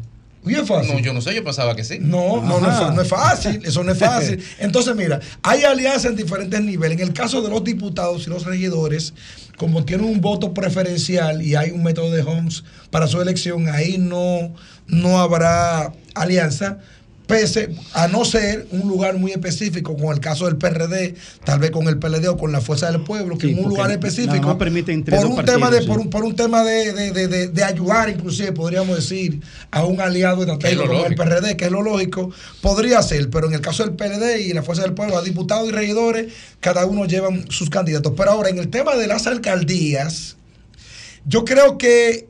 Es 0.46 0.66
fácil. 0.66 0.94
No, 0.94 1.00
yo 1.00 1.12
no 1.12 1.20
sé, 1.20 1.34
yo 1.34 1.44
pensaba 1.44 1.76
que 1.76 1.84
sí. 1.84 1.98
No, 2.00 2.42
no, 2.42 2.60
no 2.60 2.90
no 2.92 3.02
es 3.02 3.08
fácil, 3.08 3.60
eso 3.64 3.84
no 3.84 3.92
es 3.92 3.98
fácil. 3.98 4.42
Entonces, 4.58 4.96
mira, 4.96 5.20
hay 5.42 5.64
alianzas 5.64 6.06
en 6.06 6.16
diferentes 6.16 6.60
niveles. 6.62 6.98
En 6.98 7.08
el 7.08 7.12
caso 7.12 7.42
de 7.42 7.50
los 7.50 7.62
diputados 7.62 8.26
y 8.26 8.30
los 8.30 8.46
regidores, 8.46 9.12
como 9.58 9.84
tienen 9.84 10.06
un 10.06 10.20
voto 10.22 10.54
preferencial 10.54 11.42
y 11.42 11.56
hay 11.56 11.70
un 11.70 11.82
método 11.82 12.10
de 12.10 12.22
Homs 12.22 12.64
para 12.90 13.06
su 13.06 13.20
elección, 13.20 13.68
ahí 13.68 13.98
no, 13.98 14.54
no 14.86 15.20
habrá 15.20 15.92
alianza, 16.14 16.78
pese 17.30 17.70
a 17.94 18.08
no 18.08 18.24
ser 18.24 18.66
un 18.72 18.88
lugar 18.88 19.16
muy 19.16 19.30
específico, 19.32 19.96
con 19.96 20.12
el 20.12 20.20
caso 20.20 20.46
del 20.46 20.56
PRD, 20.56 21.14
tal 21.44 21.58
vez 21.60 21.70
con 21.70 21.88
el 21.88 21.98
PLD 21.98 22.26
o 22.28 22.36
con 22.36 22.52
la 22.52 22.60
Fuerza 22.60 22.90
del 22.90 23.02
Pueblo, 23.02 23.38
que 23.38 23.46
Sí, 23.46 23.52
en 23.52 23.58
un 23.60 23.70
lugar 23.70 23.88
nada 23.88 23.94
específico, 23.94 24.46
más 24.48 24.56
permite 24.56 24.92
entre 24.92 25.16
por 25.16 25.26
un, 25.26 25.44
tema 25.44 25.70
de, 25.70 25.82
por, 25.86 25.98
un, 26.00 26.10
por 26.10 26.24
un 26.24 26.36
tema 26.36 26.64
de, 26.64 26.92
de- 26.92 27.12
de- 27.12 27.28
de- 27.28 27.48
de 27.48 27.64
ayudar, 27.64 28.08
inclusive 28.10 28.52
podríamos 28.52 28.96
decir, 28.96 29.40
a 29.70 29.84
un 29.84 30.00
aliado 30.00 30.42
estratégico 30.42 30.82
como 30.86 31.06
el. 31.06 31.14
PRD, 31.14 31.56
que 31.56 31.64
es 31.66 31.70
lo 31.70 31.82
lógico, 31.82 32.30
podría 32.60 33.00
ser, 33.02 33.30
pero 33.30 33.46
en 33.46 33.54
el 33.54 33.60
caso 33.60 33.84
del 33.84 33.94
PLD 33.94 34.40
y 34.40 34.52
la 34.52 34.62
Fuerza 34.62 34.82
del 34.82 34.92
Pueblo, 34.94 35.16
a 35.16 35.22
diputados 35.22 35.68
y 35.68 35.72
regidores, 35.72 36.32
cada 36.60 36.84
uno 36.86 37.04
llevan 37.06 37.50
sus 37.50 37.70
candidatos. 37.70 38.12
Pero 38.16 38.30
ahora, 38.32 38.48
en 38.50 38.58
el 38.58 38.68
tema 38.68 38.96
de 38.96 39.06
las 39.06 39.26
alcaldías, 39.26 40.36
yo 41.26 41.44
creo 41.44 41.78
que 41.78 42.28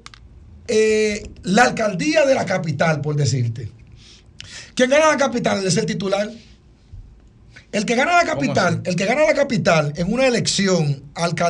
eh, 0.68 1.22
la 1.42 1.64
alcaldía 1.64 2.24
de 2.26 2.34
la 2.34 2.46
capital, 2.46 3.00
por 3.00 3.16
decirte, 3.16 3.70
quien 4.80 4.90
gana 4.90 5.08
la 5.12 5.16
capital 5.18 5.66
es 5.66 5.76
el 5.76 5.84
titular. 5.86 6.30
El 7.72 7.84
que 7.86 7.94
gana 7.94 8.16
la 8.16 8.24
capital, 8.24 8.80
el 8.84 8.96
que 8.96 9.04
gana 9.04 9.22
la 9.24 9.34
capital 9.34 9.92
en 9.96 10.12
una 10.12 10.26
elección 10.26 11.04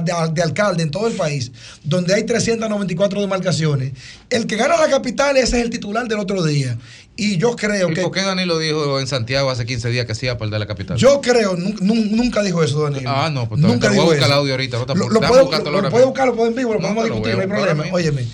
de 0.05 0.43
alcalde 0.43 0.83
en 0.83 0.91
todo 0.91 1.07
el 1.07 1.15
país, 1.15 1.51
donde 1.83 2.13
hay 2.13 2.25
394 2.25 3.21
demarcaciones, 3.23 3.93
el 4.29 4.47
que 4.47 4.57
gana 4.57 4.77
la 4.77 4.89
capital 4.91 5.37
ese 5.39 5.57
es 5.59 5.63
el 5.65 5.71
titular 5.71 6.07
del 6.09 6.19
otro 6.19 6.43
día. 6.45 6.77
Y 7.17 7.39
yo 7.39 7.57
creo 7.57 7.91
¿Y 7.91 7.95
que 7.95 8.03
por 8.03 8.11
qué 8.11 8.21
Danilo 8.23 8.59
dijo 8.59 9.01
en 9.01 9.07
Santiago 9.07 9.49
hace 9.51 9.65
15 9.65 9.89
días 9.91 10.05
que 10.05 10.15
se 10.15 10.27
iba 10.27 10.35
a 10.35 10.39
perder 10.39 10.61
la 10.61 10.67
capital? 10.67 10.99
yo 10.99 11.21
creo, 11.23 11.57
nun- 11.57 11.79
nun- 11.81 12.11
nunca 12.11 12.43
dijo 12.43 12.63
eso, 12.63 12.83
Danilo. 12.83 13.09
Ah, 13.09 13.31
no, 13.33 13.49
pues 13.49 13.61
nunca 13.61 13.89
te 13.89 13.89
voy 13.89 13.89
a 13.89 13.93
dijo 13.93 14.07
buscar 14.07 14.27
el 14.27 14.33
audio 14.33 14.53
ahorita. 14.55 14.79
No 14.79 14.95
Lo, 14.95 15.09
lo 15.09 15.21
puedo, 15.21 15.51
lo- 15.51 15.81
lo 15.81 15.91
puedo 15.91 16.07
buscar, 16.07 16.27
lo 16.27 16.35
puedo 16.37 16.49
en 16.51 16.55
vivo, 16.57 16.75
lo 16.75 16.81
podemos 16.81 17.05
discutir, 17.05 17.35
no 17.37 17.41
hay 17.43 17.47
problema. 17.47 17.85
Óyeme. 17.93 18.27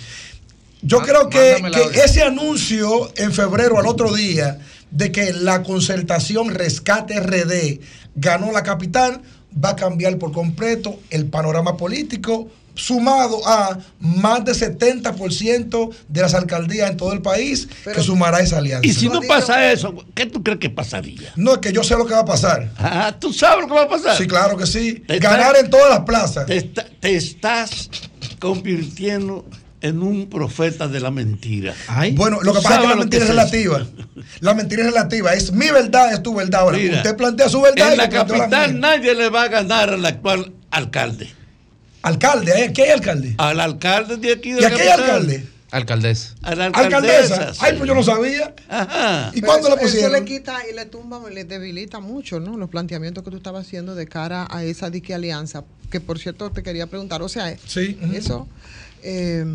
Yo 0.81 0.99
creo 1.01 1.29
que, 1.29 1.55
ese 2.03 2.21
anuncio 2.21 3.11
en 3.15 3.31
febrero 3.33 3.79
al 3.79 3.87
otro 3.87 4.13
día 4.13 4.59
de 4.91 5.11
que 5.11 5.33
la 5.33 5.63
concertación 5.63 6.49
Rescate 6.53 7.19
RD 7.19 7.79
ganó 8.15 8.51
la 8.51 8.63
capital 8.63 9.21
va 9.63 9.69
a 9.69 9.75
cambiar 9.75 10.17
por 10.17 10.31
completo 10.31 10.99
el 11.09 11.25
panorama 11.25 11.77
político 11.77 12.49
sumado 12.75 13.41
a 13.47 13.79
más 13.99 14.45
de 14.45 14.51
70% 14.51 15.89
de 16.09 16.21
las 16.21 16.35
alcaldías 16.35 16.91
en 16.91 16.97
todo 16.97 17.11
el 17.11 17.23
país 17.23 17.67
que 17.91 18.03
sumará 18.03 18.39
esa 18.39 18.59
alianza. 18.59 18.87
Y 18.87 18.93
si 18.93 19.09
no 19.09 19.19
pasa 19.21 19.71
eso, 19.71 19.95
¿qué 20.13 20.27
tú 20.27 20.43
crees 20.43 20.59
que 20.59 20.69
pasaría? 20.69 21.33
No, 21.35 21.53
es 21.53 21.57
que 21.57 21.73
yo 21.73 21.83
sé 21.83 21.95
lo 21.95 22.05
que 22.05 22.13
va 22.13 22.19
a 22.19 22.25
pasar. 22.25 22.69
Ah, 22.77 23.15
¿tú 23.19 23.33
sabes 23.33 23.61
lo 23.61 23.67
que 23.67 23.73
va 23.73 23.83
a 23.83 23.89
pasar? 23.89 24.15
Sí, 24.15 24.27
claro 24.27 24.55
que 24.57 24.67
sí. 24.67 25.03
Te 25.07 25.17
Ganar 25.17 25.55
está- 25.55 25.59
en 25.61 25.69
todas 25.71 25.89
las 25.89 26.01
plazas. 26.01 26.45
Te, 26.45 26.57
está- 26.57 26.85
te 26.99 27.15
estás 27.15 27.89
convirtiendo 28.39 29.45
en 29.81 30.01
un 30.01 30.27
profeta 30.29 30.87
de 30.87 30.99
la 30.99 31.11
mentira. 31.11 31.73
Bueno, 32.13 32.39
lo 32.41 32.51
que 32.53 32.59
¿Tú 32.59 32.63
pasa 32.63 32.75
es 32.77 32.81
que 32.81 32.87
la 32.87 32.95
mentira 32.95 33.23
es 33.23 33.29
es 33.29 33.35
relativa. 33.35 33.87
La 34.39 34.53
mentira 34.53 34.81
es 34.83 34.87
relativa. 34.91 35.33
Es 35.33 35.51
mi 35.51 35.69
verdad, 35.69 36.13
es 36.13 36.23
tu 36.23 36.33
verdad. 36.33 36.61
Ahora, 36.61 36.77
Mira, 36.77 36.97
usted 36.97 37.15
plantea 37.15 37.47
su 37.49 37.61
verdad 37.61 37.87
En 37.89 37.93
y 37.93 37.97
la 37.97 38.03
la 38.03 38.09
capital 38.09 38.71
mía. 38.73 38.79
nadie 38.79 39.13
le 39.13 39.29
va 39.29 39.43
a 39.43 39.47
ganar 39.49 39.89
al 39.91 40.05
actual 40.05 40.51
alcalde. 40.71 41.29
Alcalde, 42.01 42.65
¿eh? 42.65 42.73
¿qué 42.73 42.83
hay 42.83 42.89
alcalde? 42.91 43.35
Al 43.37 43.59
alcalde 43.59 44.17
de 44.17 44.33
aquí 44.33 44.51
de 44.53 44.59
¿Y 44.59 44.61
la 44.61 44.67
aquí 44.69 44.81
hay 44.81 44.87
capital. 44.87 45.09
alcalde? 45.11 45.47
Alcaldesa. 45.69 46.35
La 46.41 46.47
Alcaldesa. 46.65 46.79
alcaldesa. 47.35 47.53
Ay, 47.59 47.73
pues 47.77 47.87
yo 47.89 47.93
no 47.93 48.01
sabía. 48.03 48.55
Ajá. 48.69 49.31
¿Y 49.35 49.41
cuándo 49.41 49.67
eso, 49.67 49.75
la 49.75 49.81
eso 49.81 49.91
pusieron? 49.93 50.13
le 50.13 50.23
quita 50.25 50.59
y 50.71 50.73
le 50.73 50.85
tumba, 50.85 51.19
le 51.29 51.43
debilita 51.43 51.99
mucho, 51.99 52.39
¿no? 52.39 52.55
Los 52.55 52.69
planteamientos 52.69 53.21
que 53.23 53.31
tú 53.31 53.37
estabas 53.37 53.65
haciendo 53.67 53.93
de 53.93 54.07
cara 54.07 54.47
a 54.49 54.63
esa 54.63 54.89
dique 54.89 55.13
alianza. 55.13 55.65
Que 55.91 55.99
por 55.99 56.19
cierto 56.19 56.49
te 56.51 56.63
quería 56.63 56.87
preguntar, 56.87 57.21
o 57.21 57.27
sea, 57.27 57.53
Sí, 57.65 57.99
eso, 58.13 58.47
eh, 59.09 59.45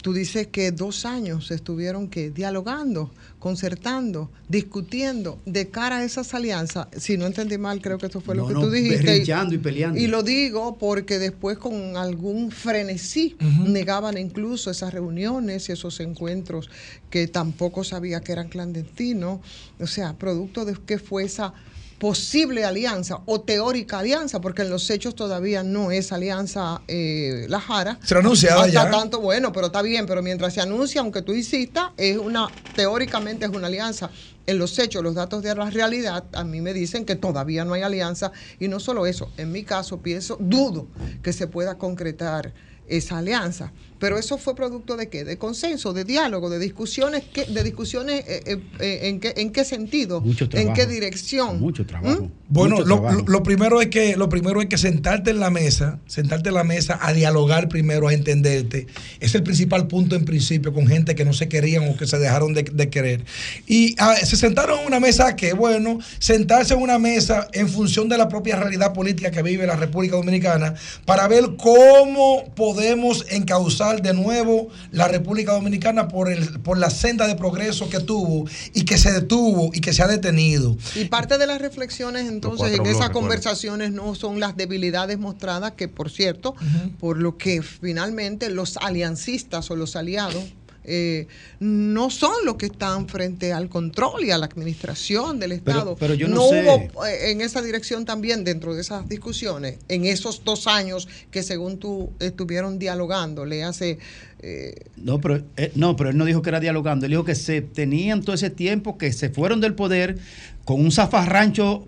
tú 0.00 0.14
dices 0.14 0.46
que 0.46 0.72
dos 0.72 1.04
años 1.04 1.50
estuvieron 1.50 2.08
que 2.08 2.30
dialogando, 2.30 3.12
concertando, 3.38 4.30
discutiendo 4.48 5.38
de 5.44 5.68
cara 5.68 5.98
a 5.98 6.04
esas 6.04 6.32
alianzas. 6.32 6.88
Si 6.96 7.18
no 7.18 7.26
entendí 7.26 7.58
mal, 7.58 7.82
creo 7.82 7.98
que 7.98 8.06
eso 8.06 8.22
fue 8.22 8.34
lo 8.34 8.46
que 8.46 8.54
no, 8.54 8.60
tú 8.60 8.70
dijiste. 8.70 9.04
berrinchando 9.04 9.54
y 9.54 9.58
peleando. 9.58 10.00
Y 10.00 10.06
lo 10.06 10.22
digo 10.22 10.78
porque 10.78 11.18
después 11.18 11.58
con 11.58 11.98
algún 11.98 12.50
frenesí 12.50 13.36
negaban 13.66 14.16
incluso 14.16 14.70
esas 14.70 14.94
reuniones 14.94 15.68
y 15.68 15.72
esos 15.72 16.00
encuentros 16.00 16.70
que 17.10 17.26
tampoco 17.26 17.84
sabía 17.84 18.20
que 18.20 18.32
eran 18.32 18.48
clandestinos. 18.48 19.40
O 19.78 19.86
sea, 19.86 20.16
producto 20.16 20.64
de 20.64 20.74
que 20.86 20.98
fue 20.98 21.24
esa 21.24 21.52
posible 21.98 22.64
alianza 22.64 23.20
o 23.26 23.40
teórica 23.40 23.98
alianza, 23.98 24.40
porque 24.40 24.62
en 24.62 24.70
los 24.70 24.88
hechos 24.90 25.14
todavía 25.14 25.62
no 25.62 25.90
es 25.90 26.12
alianza 26.12 26.80
eh, 26.86 27.46
La 27.48 27.60
Jara. 27.60 27.98
Será 28.04 28.20
anunciada 28.20 28.62
Hasta 28.62 28.72
ya. 28.84 28.90
tanto, 28.90 29.20
bueno, 29.20 29.52
pero 29.52 29.66
está 29.66 29.82
bien, 29.82 30.06
pero 30.06 30.22
mientras 30.22 30.54
se 30.54 30.60
anuncia, 30.60 31.00
aunque 31.00 31.22
tú 31.22 31.34
insistas, 31.34 31.90
es 31.96 32.16
una, 32.16 32.48
teóricamente 32.74 33.46
es 33.46 33.50
una 33.50 33.66
alianza. 33.66 34.10
En 34.46 34.58
los 34.58 34.78
hechos, 34.78 35.02
los 35.02 35.14
datos 35.14 35.42
de 35.42 35.54
la 35.54 35.68
realidad, 35.68 36.24
a 36.32 36.42
mí 36.42 36.62
me 36.62 36.72
dicen 36.72 37.04
que 37.04 37.16
todavía 37.16 37.66
no 37.66 37.74
hay 37.74 37.82
alianza. 37.82 38.32
Y 38.58 38.68
no 38.68 38.80
solo 38.80 39.04
eso, 39.04 39.30
en 39.36 39.52
mi 39.52 39.62
caso 39.62 39.98
pienso, 39.98 40.38
dudo 40.40 40.86
que 41.22 41.34
se 41.34 41.48
pueda 41.48 41.76
concretar 41.76 42.54
esa 42.86 43.18
alianza. 43.18 43.72
Pero 43.98 44.18
eso 44.18 44.38
fue 44.38 44.54
producto 44.54 44.96
de 44.96 45.08
qué? 45.08 45.24
De 45.24 45.38
consenso, 45.38 45.92
de 45.92 46.04
diálogo, 46.04 46.50
de 46.50 46.58
discusiones, 46.58 47.24
¿qué- 47.32 47.46
de 47.46 47.64
discusiones 47.64 48.24
eh, 48.28 48.42
eh, 48.46 48.58
eh, 48.78 48.98
en, 49.08 49.20
qué, 49.20 49.34
en 49.36 49.50
qué 49.50 49.64
sentido, 49.64 50.20
Mucho 50.20 50.44
en 50.44 50.50
trabajo. 50.50 50.74
qué 50.74 50.86
dirección. 50.86 51.60
Mucho 51.60 51.84
trabajo. 51.86 52.30
Bueno, 52.48 52.76
Mucho 52.76 52.88
lo, 52.88 52.94
trabajo. 53.00 53.18
lo- 53.22 53.32
lo 53.32 53.42
primero 53.42 53.80
es 53.80 53.88
que 53.88 54.16
lo 54.16 54.28
primero 54.28 54.60
es 54.62 54.68
que 54.68 54.78
sentarte 54.78 55.30
en 55.30 55.40
la 55.40 55.50
mesa, 55.50 55.98
sentarte 56.06 56.48
en 56.50 56.54
la 56.54 56.64
mesa 56.64 56.98
a 57.02 57.12
dialogar 57.12 57.68
primero, 57.68 58.08
a 58.08 58.14
entenderte. 58.14 58.86
Es 59.20 59.34
el 59.34 59.42
principal 59.42 59.86
punto 59.88 60.16
en 60.16 60.24
principio 60.24 60.72
con 60.72 60.86
gente 60.86 61.14
que 61.14 61.24
no 61.24 61.32
se 61.32 61.48
querían 61.48 61.88
o 61.88 61.96
que 61.96 62.06
se 62.06 62.18
dejaron 62.18 62.54
de, 62.54 62.62
de 62.62 62.90
querer. 62.90 63.24
Y 63.66 63.94
ah, 63.98 64.14
se 64.16 64.36
sentaron 64.36 64.80
en 64.80 64.86
una 64.86 65.00
mesa 65.00 65.34
que, 65.36 65.52
bueno, 65.54 65.98
sentarse 66.20 66.74
en 66.74 66.80
una 66.82 66.98
mesa 66.98 67.48
en 67.52 67.68
función 67.68 68.08
de 68.08 68.16
la 68.16 68.28
propia 68.28 68.56
realidad 68.56 68.92
política 68.92 69.30
que 69.30 69.42
vive 69.42 69.66
la 69.66 69.76
República 69.76 70.16
Dominicana 70.16 70.74
para 71.04 71.26
ver 71.28 71.44
cómo 71.56 72.44
podemos 72.54 73.26
encauzar 73.30 73.87
de 73.96 74.14
nuevo 74.14 74.68
la 74.92 75.08
República 75.08 75.52
Dominicana 75.52 76.08
por, 76.08 76.30
el, 76.30 76.60
por 76.60 76.78
la 76.78 76.90
senda 76.90 77.26
de 77.26 77.34
progreso 77.34 77.88
que 77.88 78.00
tuvo 78.00 78.46
y 78.74 78.84
que 78.84 78.98
se 78.98 79.12
detuvo 79.12 79.70
y 79.72 79.80
que 79.80 79.92
se 79.92 80.02
ha 80.02 80.06
detenido. 80.06 80.76
Y 80.94 81.06
parte 81.06 81.38
de 81.38 81.46
las 81.46 81.60
reflexiones 81.60 82.28
entonces 82.28 82.68
en 82.68 82.74
bloques, 82.74 82.96
esas 82.96 83.10
conversaciones 83.10 83.92
no 83.92 84.14
son 84.14 84.40
las 84.40 84.56
debilidades 84.56 85.18
mostradas, 85.18 85.72
que 85.72 85.88
por 85.88 86.10
cierto, 86.10 86.54
por 87.00 87.18
lo 87.18 87.36
que 87.36 87.62
finalmente 87.62 88.50
los 88.50 88.76
aliancistas 88.76 89.70
o 89.70 89.76
los 89.76 89.96
aliados 89.96 90.44
eh, 90.88 91.26
no 91.60 92.08
son 92.10 92.32
los 92.44 92.56
que 92.56 92.66
están 92.66 93.08
frente 93.08 93.52
al 93.52 93.68
control 93.68 94.24
y 94.24 94.30
a 94.30 94.38
la 94.38 94.46
administración 94.46 95.38
del 95.38 95.52
Estado. 95.52 95.96
pero 96.00 96.14
yo 96.14 96.26
no 96.28 96.48
sé. 96.48 96.62
hubo 96.64 97.06
eh, 97.06 97.30
en 97.30 97.40
esa 97.42 97.60
dirección 97.62 98.04
también, 98.04 98.42
dentro 98.44 98.74
de 98.74 98.80
esas 98.80 99.08
discusiones, 99.08 99.78
en 99.88 100.06
esos 100.06 100.42
dos 100.44 100.66
años 100.66 101.06
que 101.30 101.42
según 101.42 101.78
tú 101.78 102.10
estuvieron 102.20 102.78
dialogando, 102.78 103.44
le 103.44 103.62
hace... 103.64 103.98
eh, 104.40 104.74
No, 104.96 105.20
pero, 105.20 105.42
eh, 105.56 105.70
no, 105.74 105.94
pero 105.96 106.10
él 106.10 106.16
no 106.16 106.24
dijo 106.24 106.42
que 106.42 106.48
era 106.50 106.60
dialogando. 106.60 107.06
Él 107.06 107.10
dijo 107.12 107.24
que 107.24 107.34
se 107.34 107.60
tenían 107.60 108.22
todo 108.22 108.34
ese 108.34 108.50
tiempo, 108.50 108.96
que 108.98 109.12
se 109.12 109.28
fueron 109.28 109.60
del 109.60 109.74
poder 109.74 110.18
con 110.64 110.80
un 110.80 110.90
zafarrancho 110.92 111.86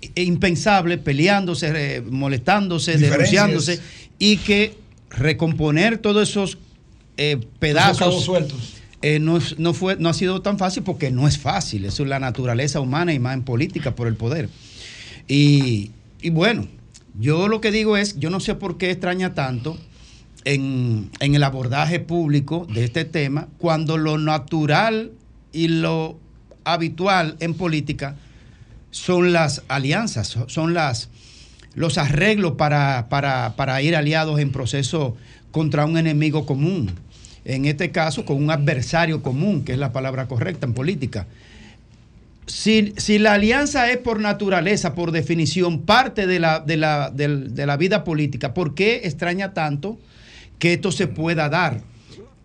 i- 0.00 0.22
impensable, 0.22 0.96
peleándose, 0.98 1.72
eh, 1.74 2.00
molestándose, 2.00 2.96
denunciándose, 2.98 3.80
y 4.18 4.36
que 4.38 4.74
recomponer 5.10 5.98
todos 5.98 6.28
esos 6.28 6.58
eh, 7.18 7.38
pedazos 7.58 8.24
sueltos. 8.24 8.74
eh, 9.02 9.18
no, 9.18 9.38
no, 9.58 9.74
fue, 9.74 9.96
no 9.96 10.08
ha 10.08 10.14
sido 10.14 10.40
tan 10.40 10.56
fácil 10.58 10.82
porque 10.84 11.10
no 11.10 11.28
es 11.28 11.36
fácil. 11.38 11.84
Eso 11.84 12.02
es 12.04 12.08
la 12.08 12.18
naturaleza 12.18 12.80
humana 12.80 13.12
y 13.12 13.18
más 13.18 13.34
en 13.34 13.42
política 13.42 13.94
por 13.94 14.08
el 14.08 14.14
poder. 14.14 14.48
Y, 15.28 15.90
y 16.22 16.30
bueno, 16.30 16.66
yo 17.20 17.48
lo 17.48 17.60
que 17.60 17.70
digo 17.70 17.96
es, 17.96 18.18
yo 18.18 18.30
no 18.30 18.40
sé 18.40 18.54
por 18.54 18.78
qué 18.78 18.90
extraña 18.90 19.34
tanto 19.34 19.76
en, 20.44 21.10
en 21.20 21.34
el 21.34 21.42
abordaje 21.42 22.00
público 22.00 22.66
de 22.72 22.84
este 22.84 23.04
tema 23.04 23.48
cuando 23.58 23.98
lo 23.98 24.16
natural 24.18 25.10
y 25.52 25.68
lo 25.68 26.18
habitual 26.64 27.36
en 27.40 27.54
política 27.54 28.16
son 28.90 29.32
las 29.32 29.62
alianzas, 29.68 30.28
so- 30.28 30.48
son 30.48 30.72
las, 30.74 31.08
los 31.74 31.98
arreglos 31.98 32.52
para, 32.52 33.08
para, 33.08 33.54
para 33.56 33.82
ir 33.82 33.96
aliados 33.96 34.38
en 34.40 34.50
proceso 34.50 35.16
contra 35.50 35.84
un 35.86 35.98
enemigo 35.98 36.46
común. 36.46 36.90
En 37.44 37.64
este 37.64 37.90
caso, 37.90 38.24
con 38.24 38.42
un 38.42 38.50
adversario 38.50 39.22
común, 39.22 39.64
que 39.64 39.72
es 39.72 39.78
la 39.78 39.92
palabra 39.92 40.26
correcta 40.26 40.66
en 40.66 40.74
política. 40.74 41.26
Si, 42.46 42.94
si 42.96 43.18
la 43.18 43.34
alianza 43.34 43.90
es 43.90 43.98
por 43.98 44.20
naturaleza, 44.20 44.94
por 44.94 45.12
definición, 45.12 45.82
parte 45.82 46.26
de 46.26 46.40
la, 46.40 46.60
de, 46.60 46.76
la, 46.78 47.10
del- 47.10 47.54
de 47.54 47.66
la 47.66 47.76
vida 47.76 48.04
política, 48.04 48.54
¿por 48.54 48.74
qué 48.74 49.02
extraña 49.04 49.52
tanto 49.52 49.98
que 50.58 50.72
esto 50.74 50.90
se 50.90 51.06
pueda 51.08 51.48
dar? 51.48 51.82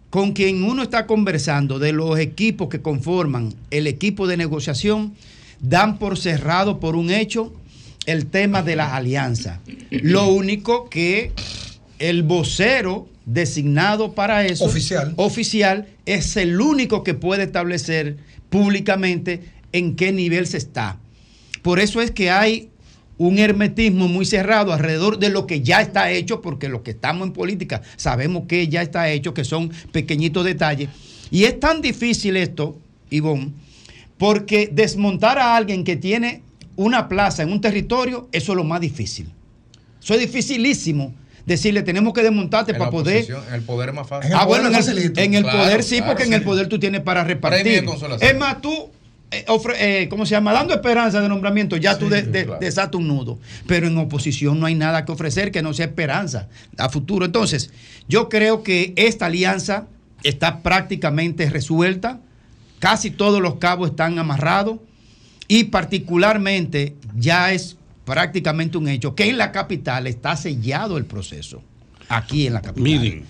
Con 0.10 0.34
quien 0.34 0.64
uno 0.64 0.84
está 0.84 1.08
conversando 1.08 1.80
de 1.80 1.94
los 1.94 2.20
equipos 2.20 2.68
que 2.70 2.82
conforman 2.82 3.54
el 3.72 3.88
equipo 3.88 4.28
de 4.28 4.38
negociación, 4.38 5.14
dan 5.62 5.98
por 5.98 6.18
cerrado 6.18 6.80
por 6.80 6.96
un 6.98 7.10
hecho 7.10 7.54
el 8.06 8.26
tema 8.26 8.62
de 8.62 8.76
las 8.76 8.92
alianzas. 8.92 9.60
Lo 9.90 10.28
único 10.28 10.90
que 10.90 11.32
el 12.00 12.24
vocero 12.24 13.08
designado 13.26 14.14
para 14.14 14.46
eso, 14.46 14.66
Oficial. 14.66 15.14
oficial, 15.16 15.88
es 16.06 16.36
el 16.38 16.60
único 16.60 17.04
que 17.04 17.14
puede 17.14 17.44
establecer 17.44 18.18
públicamente 18.50 19.42
en 19.72 19.96
qué 19.96 20.12
nivel 20.12 20.46
se 20.48 20.58
está. 20.58 20.98
Por 21.62 21.80
eso 21.80 22.02
es 22.02 22.12
que 22.12 22.30
hay 22.30 22.70
un 23.18 23.40
hermetismo 23.40 24.08
muy 24.08 24.26
cerrado 24.26 24.74
alrededor 24.74 25.20
de 25.20 25.30
lo 25.30 25.48
que 25.48 25.62
ya 25.62 25.82
está 25.82 26.12
hecho, 26.12 26.42
porque 26.42 26.68
los 26.68 26.82
que 26.82 26.92
estamos 26.92 27.28
en 27.28 27.34
política 27.34 27.82
sabemos 27.96 28.44
que 28.48 28.68
ya 28.68 28.82
está 28.82 29.10
hecho, 29.10 29.34
que 29.34 29.44
son 29.44 29.72
pequeñitos 29.92 30.44
detalles. 30.44 30.90
Y 31.32 31.46
es 31.46 31.60
tan 31.60 31.82
difícil 31.82 32.36
esto, 32.38 32.78
Ivonne, 33.10 33.52
porque 34.18 34.70
desmontar 34.72 35.40
a 35.40 35.56
alguien 35.56 35.84
que 35.84 35.96
tiene 35.96 36.42
una 36.76 37.08
plaza 37.08 37.44
en 37.44 37.52
un 37.52 37.62
territorio, 37.62 38.28
eso 38.32 38.52
es 38.52 38.56
lo 38.58 38.64
más 38.64 38.82
difícil. 38.82 39.28
Eso 40.02 40.16
es 40.16 40.20
dificilísimo. 40.20 41.14
Decirle, 41.46 41.84
tenemos 41.84 42.14
que 42.14 42.24
desmontarte 42.24 42.72
En 42.72 42.78
para 42.78 42.88
la 42.88 42.92
poder. 42.92 43.26
en 43.50 43.54
el 43.54 43.62
poder 43.64 43.90
es 43.90 43.96
más 43.96 44.08
fácil. 44.08 44.32
ah, 44.34 44.46
bueno, 44.46 44.70
en 44.70 44.76
el, 44.76 45.14
en 45.20 45.34
el 45.34 45.44
Claro, 45.44 45.60
poder 45.60 45.84
sí, 45.84 45.98
claro, 45.98 46.12
porque 46.12 46.24
en 46.24 46.34
el 46.34 46.44
poder 46.44 46.68
tú 46.70 46.80
tienes 46.80 47.02
para 47.02 47.24
repartir. 47.24 47.84
Es 48.22 48.38
más, 48.38 48.62
tú 48.62 48.90
eh, 49.32 49.44
ofre- 49.48 49.76
eh, 49.80 50.08
¿cómo 50.10 50.26
se 50.26 50.32
llama? 50.32 50.54
Dando 50.54 50.74
esperanza 50.76 51.20
de 51.20 51.28
nombramiento, 51.28 51.76
ya 51.76 51.98
tú 51.98 52.08
de- 52.08 52.22
de- 52.22 52.48
desatas 52.62 52.96
un 52.96 53.08
nudo. 53.08 53.40
Pero 53.68 53.88
en 53.88 53.98
oposición 53.98 54.60
no 54.60 54.68
hay 54.68 54.76
nada 54.76 55.04
que 55.06 55.12
ofrecer 55.12 55.52
que 55.52 55.62
no 55.64 55.74
sea 55.74 55.88
esperanza 55.88 56.48
a 56.78 56.88
futuro. 56.88 57.26
Entonces, 57.26 57.72
yo 58.08 58.30
creo 58.30 58.62
que 58.64 58.94
esta 58.96 59.26
alianza 59.26 59.88
está 60.24 60.62
prácticamente 60.62 61.50
resuelta. 61.50 62.20
Casi 62.80 63.10
todos 63.12 63.42
los 63.42 63.56
cabos 63.56 63.90
están 63.90 64.18
amarrados. 64.20 64.78
Y 65.50 65.66
particularmente 65.66 66.96
ya 67.18 67.52
es 67.54 67.76
prácticamente 68.06 68.78
un 68.78 68.88
hecho 68.88 69.16
que 69.16 69.30
en 69.30 69.38
la 69.38 69.52
capital 69.52 70.08
está 70.08 70.36
sellado 70.36 70.98
el 70.98 71.06
proceso. 71.06 71.62
Aquí 72.10 72.48
en 72.48 72.54
la 72.54 72.62
capital. 72.62 72.84
Miren, 72.84 73.26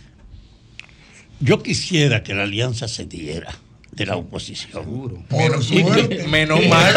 yo 1.39 1.61
quisiera 1.61 2.23
que 2.23 2.33
la 2.33 2.43
alianza 2.43 2.87
se 2.87 3.05
diera 3.05 3.53
de 3.91 4.05
la 4.05 4.15
oposición. 4.15 5.23
Menos- 5.29 5.67
que- 5.69 5.81
suerte. 5.83 6.27
menos 6.27 6.65
mal. 6.67 6.93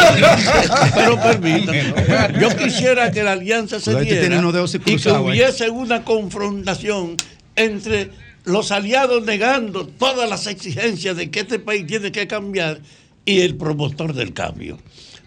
Pero 0.95 1.21
permítanme. 1.21 1.93
Yo 2.41 2.57
quisiera 2.57 3.11
que 3.11 3.23
la 3.23 3.33
alianza 3.33 3.79
se 3.81 3.91
Pero 3.91 3.99
ahí 3.99 4.05
te 4.07 4.13
diera 4.21 4.37
y 4.37 4.97
que 4.97 5.11
hubiese 5.13 5.69
una 5.69 6.05
confrontación 6.05 7.17
entre 7.55 8.11
los 8.45 8.71
aliados 8.71 9.25
negando 9.25 9.87
todas 9.87 10.29
las 10.31 10.47
exigencias 10.47 11.17
de 11.17 11.31
que 11.31 11.41
este 11.41 11.59
país 11.59 11.87
tiene 11.87 12.13
que 12.13 12.27
cambiar 12.27 12.81
y 13.25 13.41
el 13.41 13.57
promotor 13.57 14.15
del 14.15 14.33
cambio. 14.33 14.79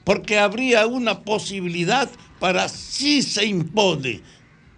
Porque 0.03 0.39
habría 0.39 0.87
una 0.87 1.19
posibilidad 1.19 2.09
para 2.39 2.69
si 2.69 3.21
se 3.21 3.45
impone 3.45 4.21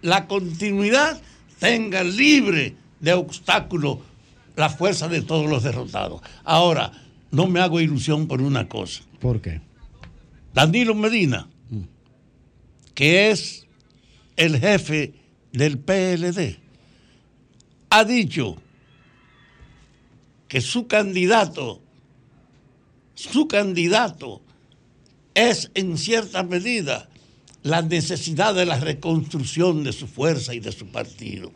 la 0.02 0.26
continuidad, 0.26 1.20
tenga 1.58 2.02
libre 2.02 2.76
de 3.00 3.12
obstáculos 3.12 3.98
la 4.56 4.68
fuerza 4.68 5.08
de 5.08 5.22
todos 5.22 5.48
los 5.48 5.62
derrotados. 5.62 6.20
Ahora, 6.44 6.92
no 7.30 7.46
me 7.46 7.60
hago 7.60 7.80
ilusión 7.80 8.26
por 8.26 8.42
una 8.42 8.68
cosa. 8.68 9.02
¿Por 9.20 9.40
qué? 9.40 9.60
Danilo 10.52 10.94
Medina, 10.94 11.48
que 12.94 13.30
es 13.30 13.66
el 14.36 14.58
jefe 14.58 15.14
del 15.52 15.78
PLD, 15.78 16.58
ha 17.90 18.04
dicho 18.04 18.56
que 20.48 20.60
su 20.60 20.86
candidato, 20.86 21.80
su 23.14 23.48
candidato 23.48 24.42
es 25.34 25.70
en 25.74 25.96
cierta 25.96 26.42
medida 26.42 27.08
la 27.62 27.82
necesidad 27.82 28.54
de 28.54 28.66
la 28.66 28.78
reconstrucción 28.78 29.84
de 29.84 29.92
su 29.92 30.06
fuerza 30.06 30.54
y 30.54 30.60
de 30.60 30.72
su 30.72 30.86
partido. 30.88 31.52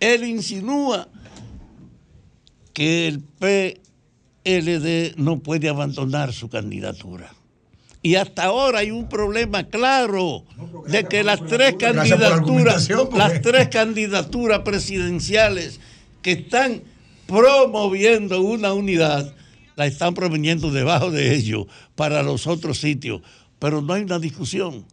Él 0.00 0.24
insinúa 0.24 1.08
que 2.72 3.06
el 3.06 3.20
PLD 3.20 5.14
no 5.16 5.38
puede 5.38 5.68
abandonar 5.68 6.32
su 6.32 6.48
candidatura. 6.48 7.32
Y 8.02 8.16
hasta 8.16 8.44
ahora 8.44 8.80
hay 8.80 8.90
un 8.90 9.08
problema 9.08 9.64
claro 9.64 10.44
de 10.88 11.04
que 11.04 11.24
las 11.24 11.46
tres 11.46 11.76
candidaturas, 11.78 12.90
las 13.14 13.40
tres 13.40 13.68
candidaturas 13.68 14.58
presidenciales 14.60 15.80
que 16.20 16.32
están 16.32 16.82
promoviendo 17.26 18.42
una 18.42 18.74
unidad, 18.74 19.34
la 19.76 19.86
están 19.86 20.12
proveniendo 20.12 20.70
debajo 20.70 21.10
de 21.10 21.34
ellos 21.34 21.66
para 21.94 22.22
los 22.22 22.46
otros 22.46 22.78
sitios. 22.78 23.22
Pero 23.58 23.80
no 23.80 23.94
hay 23.94 24.02
una 24.02 24.18
discusión 24.18 24.84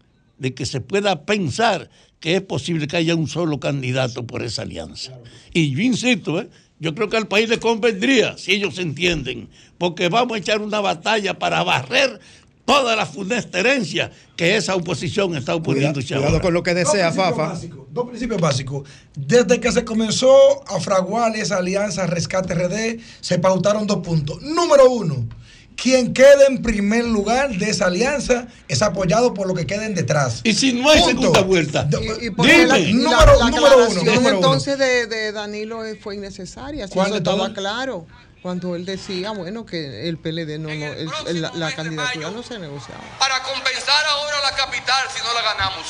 de 0.41 0.55
que 0.55 0.65
se 0.65 0.81
pueda 0.81 1.23
pensar 1.23 1.91
que 2.19 2.35
es 2.35 2.41
posible 2.41 2.87
que 2.87 2.97
haya 2.97 3.13
un 3.15 3.27
solo 3.27 3.59
candidato 3.59 4.25
por 4.25 4.41
esa 4.41 4.63
alianza. 4.63 5.13
Y 5.53 5.69
yo 5.69 5.81
insisto, 5.81 6.41
¿eh? 6.41 6.49
yo 6.79 6.95
creo 6.95 7.09
que 7.09 7.17
al 7.17 7.27
país 7.27 7.47
le 7.47 7.59
convendría, 7.59 8.39
si 8.39 8.53
ellos 8.53 8.75
se 8.75 8.81
entienden, 8.81 9.49
porque 9.77 10.09
vamos 10.09 10.33
a 10.35 10.39
echar 10.39 10.63
una 10.63 10.79
batalla 10.81 11.37
para 11.37 11.61
barrer 11.63 12.19
toda 12.65 12.95
la 12.95 13.05
funesta 13.05 13.59
herencia 13.59 14.11
que 14.35 14.55
esa 14.55 14.75
oposición 14.75 15.35
está 15.35 15.55
Cuidado 15.59 15.99
ahora. 16.15 16.41
con 16.41 16.53
lo 16.55 16.63
que 16.63 16.73
desea, 16.73 17.07
Dos 17.07 17.15
Fafa. 17.17 17.47
básicos, 17.49 17.85
Dos 17.91 18.07
principios 18.07 18.41
básicos. 18.41 18.89
Desde 19.15 19.59
que 19.59 19.71
se 19.71 19.85
comenzó 19.85 20.33
a 20.67 20.79
fraguar 20.79 21.35
esa 21.35 21.57
alianza 21.57 22.07
Rescate 22.07 22.55
RD, 22.55 22.99
se 23.19 23.37
pautaron 23.37 23.85
dos 23.85 23.99
puntos. 23.99 24.41
Número 24.41 24.89
uno, 24.89 25.27
quien 25.75 26.13
quede 26.13 26.45
en 26.47 26.61
primer 26.61 27.05
lugar 27.05 27.49
de 27.51 27.69
esa 27.69 27.85
alianza 27.87 28.47
es 28.67 28.81
apoyado 28.81 29.33
por 29.33 29.47
lo 29.47 29.53
que 29.55 29.65
queden 29.65 29.95
detrás. 29.95 30.41
Y 30.43 30.53
si 30.53 30.73
no 30.73 30.89
hay 30.89 31.01
segunda 31.03 31.41
vuelta, 31.41 31.87
Y, 32.21 32.27
y 32.27 32.29
por 32.29 32.45
qué 32.45 32.65
la, 32.65 32.77
y 32.79 32.93
la- 32.93 33.09
número, 33.09 33.39
la 33.39 33.49
número 33.49 33.87
uno. 33.89 34.01
uno. 34.19 34.29
entonces 34.29 34.77
de, 34.77 35.07
de 35.07 35.31
Danilo 35.31 35.81
fue 36.01 36.15
innecesaria. 36.15 36.87
Si 36.87 36.93
¿Cuál 36.93 37.07
eso 37.07 37.13
de 37.15 37.17
estaba 37.19 37.53
claro. 37.53 38.05
Cuando 38.41 38.75
él 38.75 38.85
decía, 38.85 39.31
bueno, 39.31 39.67
que 39.67 40.09
el 40.09 40.17
PLD 40.17 40.57
no, 40.57 40.69
no 40.69 40.73
el- 40.73 41.09
el- 41.27 41.41
la, 41.43 41.51
la 41.53 41.71
candidatura 41.75 42.31
no 42.31 42.41
se 42.41 42.57
negociaba. 42.57 43.01
para 43.19 43.41
compensar 43.43 44.03
ahora 44.09 44.39
a 44.39 44.51
la 44.51 44.57
capital 44.57 45.03
si 45.15 45.21
no 45.23 45.31
la 45.33 45.41
ganamos. 45.43 45.85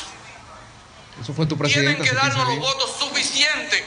Eso 1.20 1.32
fue 1.34 1.46
tu 1.46 1.56
Tienen 1.56 1.96
presidente. 1.96 2.02
que 2.02 2.08
hace 2.10 2.16
darnos 2.16 2.46
15 2.46 2.60
los 2.60 2.68
votos 2.68 2.90
suficientes 2.98 3.82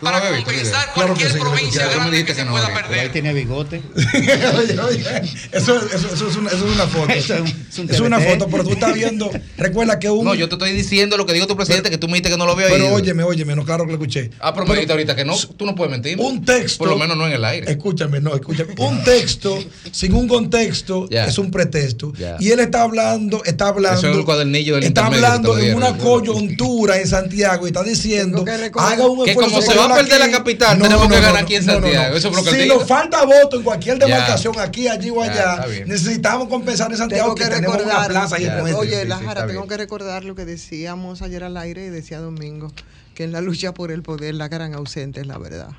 para 0.00 0.20
compensar 0.20 0.92
Claro 0.94 1.14
cualquier 1.14 1.38
provincia 1.38 1.86
grande 1.88 2.24
que 2.24 2.34
se 2.34 2.44
no 2.44 2.52
pueda. 2.52 2.66
Pero 2.66 2.78
ahí 2.78 2.84
perder. 2.90 3.12
tiene 3.12 3.32
bigote. 3.32 3.82
oye, 3.94 4.80
oye, 4.80 5.22
eso, 5.52 5.76
eso, 5.76 6.14
eso 6.14 6.28
es 6.28 6.36
una, 6.36 6.50
eso 6.50 6.66
es 6.66 6.74
una 6.74 6.86
foto. 6.86 7.12
Eso 7.12 7.34
es 7.34 7.40
un- 7.40 7.46
es, 7.88 7.94
es 7.94 8.00
un 8.00 8.06
una 8.06 8.20
foto, 8.20 8.48
pero 8.48 8.64
tú 8.64 8.72
estás 8.72 8.94
viendo. 8.94 9.30
Recuerda 9.56 9.98
que 9.98 10.10
un. 10.10 10.24
No, 10.24 10.34
yo 10.34 10.48
te 10.48 10.54
estoy 10.54 10.72
diciendo 10.72 11.16
lo 11.16 11.26
que 11.26 11.32
dijo 11.32 11.46
tu 11.46 11.56
presidente, 11.56 11.90
que 11.90 11.98
tú 11.98 12.06
me 12.06 12.14
dijiste 12.14 12.30
que 12.30 12.36
no 12.36 12.46
lo 12.46 12.52
había 12.52 12.66
pero 12.68 12.84
oído. 12.86 12.96
óyeme, 12.96 13.22
óyeme, 13.22 13.54
no, 13.56 13.64
claro 13.64 13.84
que 13.84 13.92
lo 13.92 13.98
escuché. 13.98 14.30
Ah, 14.40 14.52
pero 14.54 14.66
me 14.66 14.74
dijiste 14.74 14.92
ahorita 14.92 15.14
que 15.16 15.24
no, 15.24 15.36
tú 15.56 15.66
no 15.66 15.74
puedes 15.74 15.90
mentir. 15.90 16.18
Un 16.18 16.44
texto. 16.44 16.78
Por 16.78 16.88
lo 16.88 16.96
menos 16.98 17.16
no 17.16 17.26
en 17.26 17.32
el 17.32 17.44
aire. 17.44 17.70
Escúchame, 17.70 18.20
no, 18.20 18.34
escúchame. 18.34 18.74
Un 18.78 19.02
texto 19.04 19.58
sin 19.92 20.14
un 20.14 20.26
contexto 20.28 21.08
es 21.10 21.38
un 21.38 21.50
pretexto. 21.50 22.12
Y 22.38 22.50
él 22.50 22.60
está 22.60 22.82
hablando, 22.82 23.42
está 23.44 23.68
hablando. 23.68 23.98
Eso 23.98 24.10
es 24.10 24.16
el 24.16 24.24
cuadernillo 24.24 24.74
del 24.76 24.84
Está 24.84 25.06
hablando 25.06 25.58
en 25.58 25.74
una 25.74 25.96
coyuntura 25.96 26.98
en 26.98 27.06
Santiago 27.06 27.66
y 27.66 27.68
está 27.68 27.82
diciendo 27.82 28.44
haga 28.76 29.06
un 29.06 29.28
esfuerzo 29.28 29.60
como 29.90 30.00
se 30.00 30.04
por 30.04 30.10
va 30.10 30.16
a 30.16 30.18
perder 30.18 30.30
la 30.32 30.38
capital, 30.38 30.78
tenemos 30.82 31.08
que 31.08 31.14
ganar 31.14 31.36
aquí 31.36 31.54
en 31.56 31.64
Santiago. 31.64 32.16
Eso 32.16 32.28
es 32.28 32.36
lo 32.36 32.42
que 32.44 32.50
él 32.50 32.62
Si 32.62 32.68
nos 32.68 32.86
falta 32.86 33.24
voto 33.24 33.56
en 33.56 33.62
cualquier 33.62 33.98
Ya. 33.98 34.06
demarcación, 34.06 34.58
aquí, 34.58 34.88
allí 34.88 35.10
o 35.10 35.22
allá, 35.22 35.64
necesitamos 35.86 36.48
compensar 36.48 36.90
en 36.90 36.96
Santiago 36.98 37.34
Tengo 37.34 37.34
que, 37.36 37.44
que 37.44 37.50
tenemos 37.50 37.76
una 37.76 37.84
recordar, 37.84 38.10
plaza 38.10 38.36
ahí 38.36 38.44
Ya. 38.44 38.54
en 38.54 38.60
Puente. 38.60 38.78
oye, 38.78 38.94
sí, 38.96 39.02
sí, 39.02 39.08
Lajara, 39.08 39.30
está 39.32 39.46
tengo 39.46 39.60
bien. 39.62 39.68
que 39.68 39.76
recordar 39.76 40.24
lo 40.24 40.34
que 40.34 40.44
decíamos 40.44 41.22
ayer 41.22 41.44
al 41.44 41.56
aire 41.56 41.86
y 41.86 41.88
decía 41.90 42.18
Domingo, 42.20 42.72
que 43.14 43.24
en 43.24 43.32
la 43.32 43.40
lucha 43.40 43.74
por 43.74 43.90
el 43.90 44.02
poder 44.02 44.34
la 44.34 44.48
gran 44.48 44.74
ausente 44.74 45.20
es 45.20 45.26
la 45.26 45.38
verdad. 45.38 45.70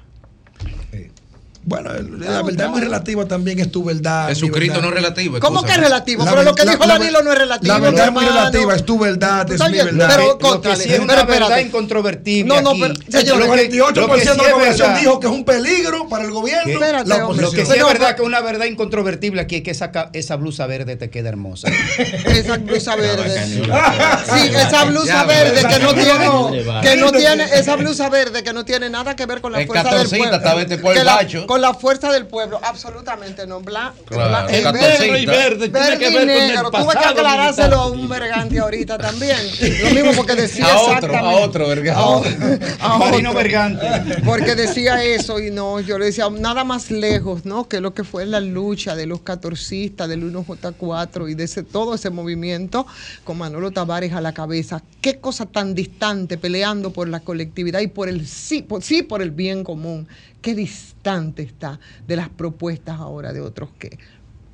Bueno, 1.64 1.91
la 1.93 2.41
verdad 2.41 2.66
es 2.66 2.72
muy 2.72 2.82
relativa 2.82 3.26
también 3.26 3.59
es 3.59 3.72
tu 3.72 3.84
verdad. 3.84 4.30
Jesucristo 4.30 4.74
verdad. 4.74 4.82
no 4.82 4.88
es 4.89 4.93
relativo. 4.95 5.39
¿Cómo 5.39 5.62
que 5.64 5.72
es 5.74 5.78
relativo? 5.78 6.26
La 6.26 6.32
Pero 6.32 6.43
lo 6.43 6.55
que 6.55 6.66
la- 6.66 6.72
dijo 6.72 6.86
la- 6.86 6.97
Danilo 6.97 7.22
no 7.22 7.32
es 7.32 7.38
relativo. 7.38 7.74
La 7.74 7.80
verdad 7.80 8.05
es 8.07 8.12
muy 8.12 8.24
hermano. 8.26 8.39
relativa, 8.49 8.76
es 8.76 8.84
tu 8.86 8.97
verdad, 8.97 9.51
es 9.51 9.62
mi 9.70 9.78
verdad. 9.78 10.12
pero 10.16 10.39
cóntale, 10.39 10.76
sí 10.84 10.91
es 10.91 10.99
una 10.99 11.14
pero 11.14 11.28
verdad 11.28 11.41
espérate. 11.43 11.62
incontrovertible. 11.62 12.47
No, 12.55 12.62
no, 12.62 12.72
pero- 12.74 12.93
El 12.95 13.12
señor, 13.12 13.38
Lo 13.38 13.43
que- 13.43 13.49
48% 13.49 14.07
lo 14.07 14.14
que 14.16 14.22
sí 14.22 14.28
de 14.28 14.36
la 14.36 14.43
población 14.53 14.88
verdad- 14.88 14.99
dijo 15.01 15.20
que 15.20 15.28
es 15.28 15.34
un 15.34 15.45
peligro 15.45 16.09
para 16.09 16.24
el 16.26 16.32
gobierno. 16.32 16.72
Espérate, 16.74 17.07
la. 17.09 17.18
Lo 17.20 17.30
que 17.51 17.57
sí 17.57 17.62
es 17.62 17.68
Pero- 17.70 17.86
verdad 17.88 18.16
que 18.16 18.22
una 18.24 18.41
verdad 18.41 18.66
incontrovertible 18.66 19.41
aquí 19.41 19.57
es 19.57 19.62
que 19.64 19.72
esa, 19.72 19.91
ca- 19.91 20.09
esa 20.14 20.38
blusa 20.38 20.66
verde 20.66 20.95
te 20.95 21.12
queda 21.12 21.30
hermosa. 21.30 21.68
Esa 22.26 22.57
blusa 22.57 22.95
verde. 22.95 23.45
Sí, 23.45 24.51
esa 24.55 24.86
blusa 24.86 25.24
verde 25.26 25.62
que 25.62 25.80
no 25.80 25.93
tiene, 25.93 26.82
que 26.82 26.97
no 26.97 27.12
tiene, 27.12 27.43
esa 27.53 27.76
blusa 27.76 28.09
verde 28.09 28.41
que 28.43 28.51
no 28.51 28.66
tiene 28.66 28.89
nada 28.89 29.16
que 29.16 29.28
ver 29.28 29.41
con 29.41 29.51
la 29.51 29.59
fuerza 29.68 29.95
del 29.95 30.07
pueblo. 30.09 31.51
Con 31.52 31.60
la 31.60 31.74
fuerza 31.74 32.10
del 32.14 32.28
pueblo, 32.28 32.62
absolutamente 32.64 33.45
no. 33.45 33.60
Bla, 33.60 33.93
Claro, 34.06 34.47
bla- 34.47 34.52
es. 34.56 34.64
Negro 35.02 35.18
y 35.18 35.26
verde 35.26 35.68
tiene 35.68 35.80
Verde 35.80 35.97
que 35.99 36.10
y 36.10 36.14
ver 36.14 36.22
con 36.22 36.30
el 36.30 36.47
negro. 36.47 36.72
Tuve 36.72 36.93
que 36.93 36.99
aclarárselo 37.10 37.76
a 37.76 37.88
un 37.91 38.08
vergante 38.08 38.58
ahorita 38.60 38.97
también. 38.97 39.36
Lo 39.84 39.89
mismo 39.89 40.12
porque 40.16 40.36
decía 40.36 40.66
A 40.72 40.80
otro, 40.80 40.93
exactamente. 40.93 41.28
a 41.28 41.45
otro, 41.45 41.68
verga. 41.68 41.93
A 41.97 42.93
a 42.93 42.97
Marino 42.97 43.32
otro. 43.32 43.41
Bergante. 43.43 43.86
Porque 44.24 44.56
decía 44.56 45.04
eso 45.04 45.41
y 45.41 45.52
no, 45.52 45.82
yo 45.82 45.97
le 45.97 46.06
decía 46.06 46.30
nada 46.30 46.64
más 46.64 46.89
lejos, 46.89 47.43
¿no? 47.43 47.68
Que 47.68 47.82
lo 47.82 47.93
que 47.93 48.06
fue 48.06 48.26
la 48.26 48.39
lucha 48.39 48.95
de 48.95 49.06
los 49.06 49.20
catorcistas, 49.20 50.08
del 50.08 50.24
1J4 50.34 51.30
y 51.30 51.36
de 51.36 51.43
ese, 51.43 51.64
todo 51.64 51.95
ese 51.95 52.12
movimiento 52.12 52.88
con 53.26 53.38
Manolo 53.38 53.72
Tavares 53.72 54.14
a 54.14 54.22
la 54.22 54.34
cabeza. 54.34 54.82
Qué 55.02 55.20
cosa 55.20 55.45
tan 55.47 55.76
distante 55.76 56.38
peleando 56.38 56.91
por 56.93 57.10
la 57.10 57.20
colectividad 57.20 57.82
y 57.82 57.88
por 57.88 58.08
el 58.08 58.26
sí, 58.26 58.62
por, 58.62 58.82
sí 58.84 59.02
por 59.02 59.22
el 59.22 59.32
bien 59.32 59.66
común. 59.66 60.08
Qué 60.41 60.55
distante 60.55 61.43
está 61.43 61.79
de 62.07 62.15
las 62.15 62.29
propuestas 62.29 62.99
ahora 62.99 63.31
de 63.31 63.41
otros 63.41 63.69
que 63.77 63.99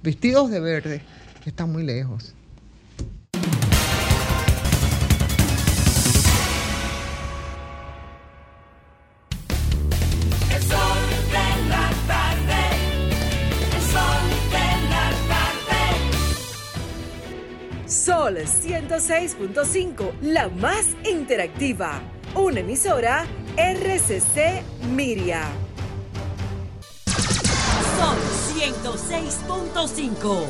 vestidos 0.03 0.51
de 0.51 0.59
verde 0.59 1.01
están 1.45 1.71
muy 1.71 1.83
lejos. 1.83 2.35
El 10.53 10.61
sol 10.61 10.99
de 11.31 11.69
la 11.69 11.89
tarde. 12.05 12.61
El 13.73 13.81
sol 13.81 14.27
de 14.51 14.67
la 14.89 15.07
tarde. 15.29 15.81
Sol 17.87 18.35
106.5, 18.35 20.19
la 20.21 20.49
más 20.49 20.97
interactiva. 21.09 22.01
Una 22.35 22.59
emisora 22.59 23.25
RCC 23.55 24.61
Miria. 24.93 25.66
Son 27.97 28.17
106.5. 28.55 30.45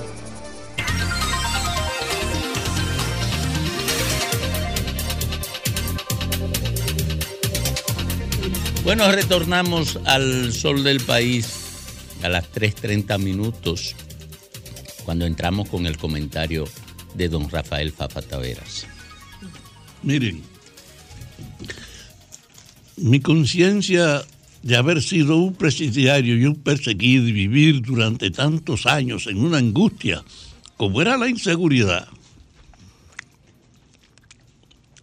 Bueno, 8.84 9.12
retornamos 9.12 10.00
al 10.06 10.54
sol 10.54 10.84
del 10.84 11.02
país 11.02 11.48
a 12.24 12.30
las 12.30 12.52
3.30 12.52 13.20
minutos 13.20 13.96
cuando 15.04 15.26
entramos 15.26 15.70
con 15.70 15.86
el 15.86 15.98
comentario 15.98 16.66
de 17.14 17.30
don 17.30 17.50
Rafael 17.50 17.92
Papa 17.94 18.22
Taveras. 18.22 18.88
Miren, 20.04 20.44
mi 22.98 23.20
conciencia 23.20 24.26
de 24.68 24.76
haber 24.76 25.02
sido 25.02 25.38
un 25.38 25.54
presidiario 25.54 26.38
y 26.38 26.46
un 26.46 26.58
perseguido 26.58 27.26
y 27.26 27.32
vivir 27.32 27.82
durante 27.82 28.32
tantos 28.32 28.86
años 28.86 29.26
en 29.28 29.38
una 29.38 29.60
angustia 29.60 30.26
como 30.76 31.02
era 31.02 31.16
la 31.16 31.30
inseguridad, 31.30 32.10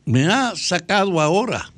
me 0.05 0.27
ha 0.27 0.55
sacado 0.55 1.19
ahora 1.19 1.73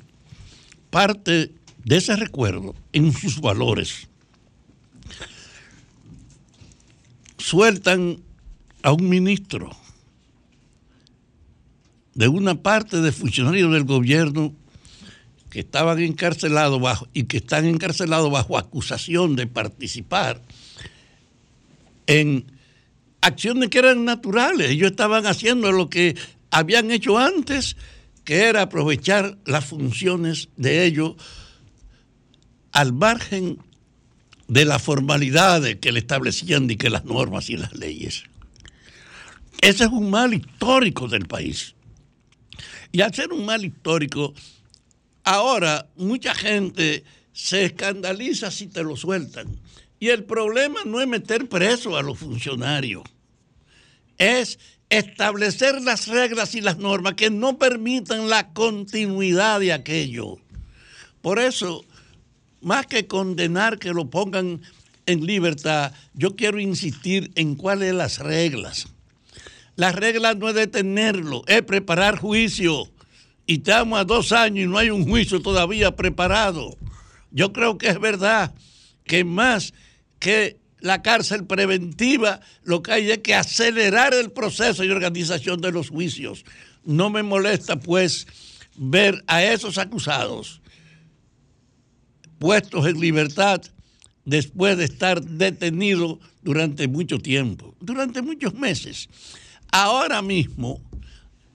parte 0.89 1.53
de 1.85 1.95
ese 1.95 2.17
recuerdo 2.17 2.75
en 2.91 3.13
sus 3.13 3.39
valores. 3.39 4.09
Sueltan 7.37 8.19
a 8.83 8.91
un 8.91 9.07
ministro 9.07 9.71
de 12.15 12.27
una 12.27 12.61
parte 12.61 12.99
de 12.99 13.13
funcionarios 13.13 13.71
del 13.71 13.85
gobierno 13.85 14.53
que 15.49 15.61
estaban 15.61 15.99
encarcelados 15.99 16.79
bajo 16.81 17.07
y 17.13 17.23
que 17.23 17.37
están 17.37 17.65
encarcelados 17.65 18.31
bajo 18.31 18.57
acusación 18.57 19.35
de 19.35 19.47
participar 19.47 20.41
en 22.05 22.45
acciones 23.21 23.69
que 23.69 23.79
eran 23.79 24.05
naturales. 24.05 24.69
Ellos 24.69 24.91
estaban 24.91 25.25
haciendo 25.25 25.71
lo 25.71 25.89
que 25.89 26.15
habían 26.51 26.91
hecho 26.91 27.17
antes, 27.17 27.75
que 28.23 28.45
era 28.45 28.63
aprovechar 28.63 29.37
las 29.45 29.65
funciones 29.65 30.49
de 30.57 30.85
ellos 30.85 31.15
al 32.71 32.93
margen 32.93 33.59
de 34.47 34.65
las 34.65 34.81
formalidades 34.81 35.77
que 35.77 35.91
le 35.91 35.99
establecían 35.99 36.69
y 36.69 36.77
que 36.77 36.89
las 36.89 37.05
normas 37.05 37.49
y 37.49 37.57
las 37.57 37.73
leyes. 37.73 38.23
Ese 39.61 39.85
es 39.85 39.89
un 39.89 40.09
mal 40.09 40.33
histórico 40.33 41.07
del 41.07 41.25
país. 41.25 41.75
Y 42.91 43.01
al 43.01 43.13
ser 43.13 43.33
un 43.33 43.45
mal 43.45 43.65
histórico, 43.65 44.33
ahora 45.27 45.89
mucha 45.97 46.33
gente 46.33 47.03
se 47.33 47.65
escandaliza 47.65 48.49
si 48.49 48.67
te 48.67 48.81
lo 48.81 48.95
sueltan. 48.95 49.59
Y 49.99 50.09
el 50.09 50.23
problema 50.23 50.79
no 50.85 51.01
es 51.01 51.07
meter 51.07 51.49
preso 51.49 51.97
a 51.97 52.01
los 52.01 52.17
funcionarios, 52.17 53.03
es 54.17 54.57
establecer 54.89 55.81
las 55.81 56.07
reglas 56.07 56.55
y 56.55 56.61
las 56.61 56.77
normas 56.77 57.15
que 57.15 57.29
no 57.29 57.57
permitan 57.57 58.29
la 58.29 58.53
continuidad 58.53 59.59
de 59.59 59.73
aquello. 59.73 60.37
Por 61.21 61.39
eso, 61.39 61.83
más 62.61 62.85
que 62.85 63.07
condenar 63.07 63.79
que 63.79 63.93
lo 63.93 64.09
pongan 64.09 64.61
en 65.07 65.25
libertad, 65.25 65.91
yo 66.13 66.35
quiero 66.37 66.59
insistir 66.59 67.31
en 67.35 67.55
cuáles 67.55 67.93
las 67.93 68.19
reglas. 68.19 68.87
Las 69.75 69.93
reglas 69.95 70.37
no 70.37 70.47
es 70.47 70.55
detenerlo, 70.55 71.43
es 71.47 71.63
preparar 71.63 72.17
juicio. 72.17 72.89
Y 73.47 73.55
estamos 73.55 73.99
a 73.99 74.03
dos 74.03 74.33
años 74.33 74.65
y 74.65 74.67
no 74.67 74.77
hay 74.77 74.89
un 74.89 75.07
juicio 75.07 75.41
todavía 75.41 75.95
preparado. 75.95 76.77
Yo 77.31 77.53
creo 77.53 77.77
que 77.77 77.87
es 77.87 77.99
verdad 77.99 78.53
que 79.05 79.23
más 79.23 79.73
que 80.19 80.59
la 80.79 81.01
cárcel 81.01 81.45
preventiva, 81.45 82.41
lo 82.63 82.83
que 82.83 82.91
hay 82.91 83.11
es 83.11 83.19
que 83.19 83.33
acelerar 83.33 84.13
el 84.13 84.31
proceso 84.31 84.83
y 84.83 84.91
organización 84.91 85.61
de 85.61 85.71
los 85.71 85.89
juicios. 85.89 86.43
No 86.83 87.09
me 87.09 87.23
molesta, 87.23 87.79
pues, 87.79 88.27
ver 88.75 89.23
a 89.27 89.43
esos 89.43 89.77
acusados 89.77 90.61
puestos 92.39 92.85
en 92.85 92.99
libertad 92.99 93.61
después 94.25 94.77
de 94.77 94.85
estar 94.85 95.23
detenidos 95.23 96.19
durante 96.41 96.87
mucho 96.87 97.17
tiempo, 97.17 97.75
durante 97.79 98.21
muchos 98.21 98.53
meses. 98.53 99.09
Ahora 99.71 100.21
mismo, 100.21 100.81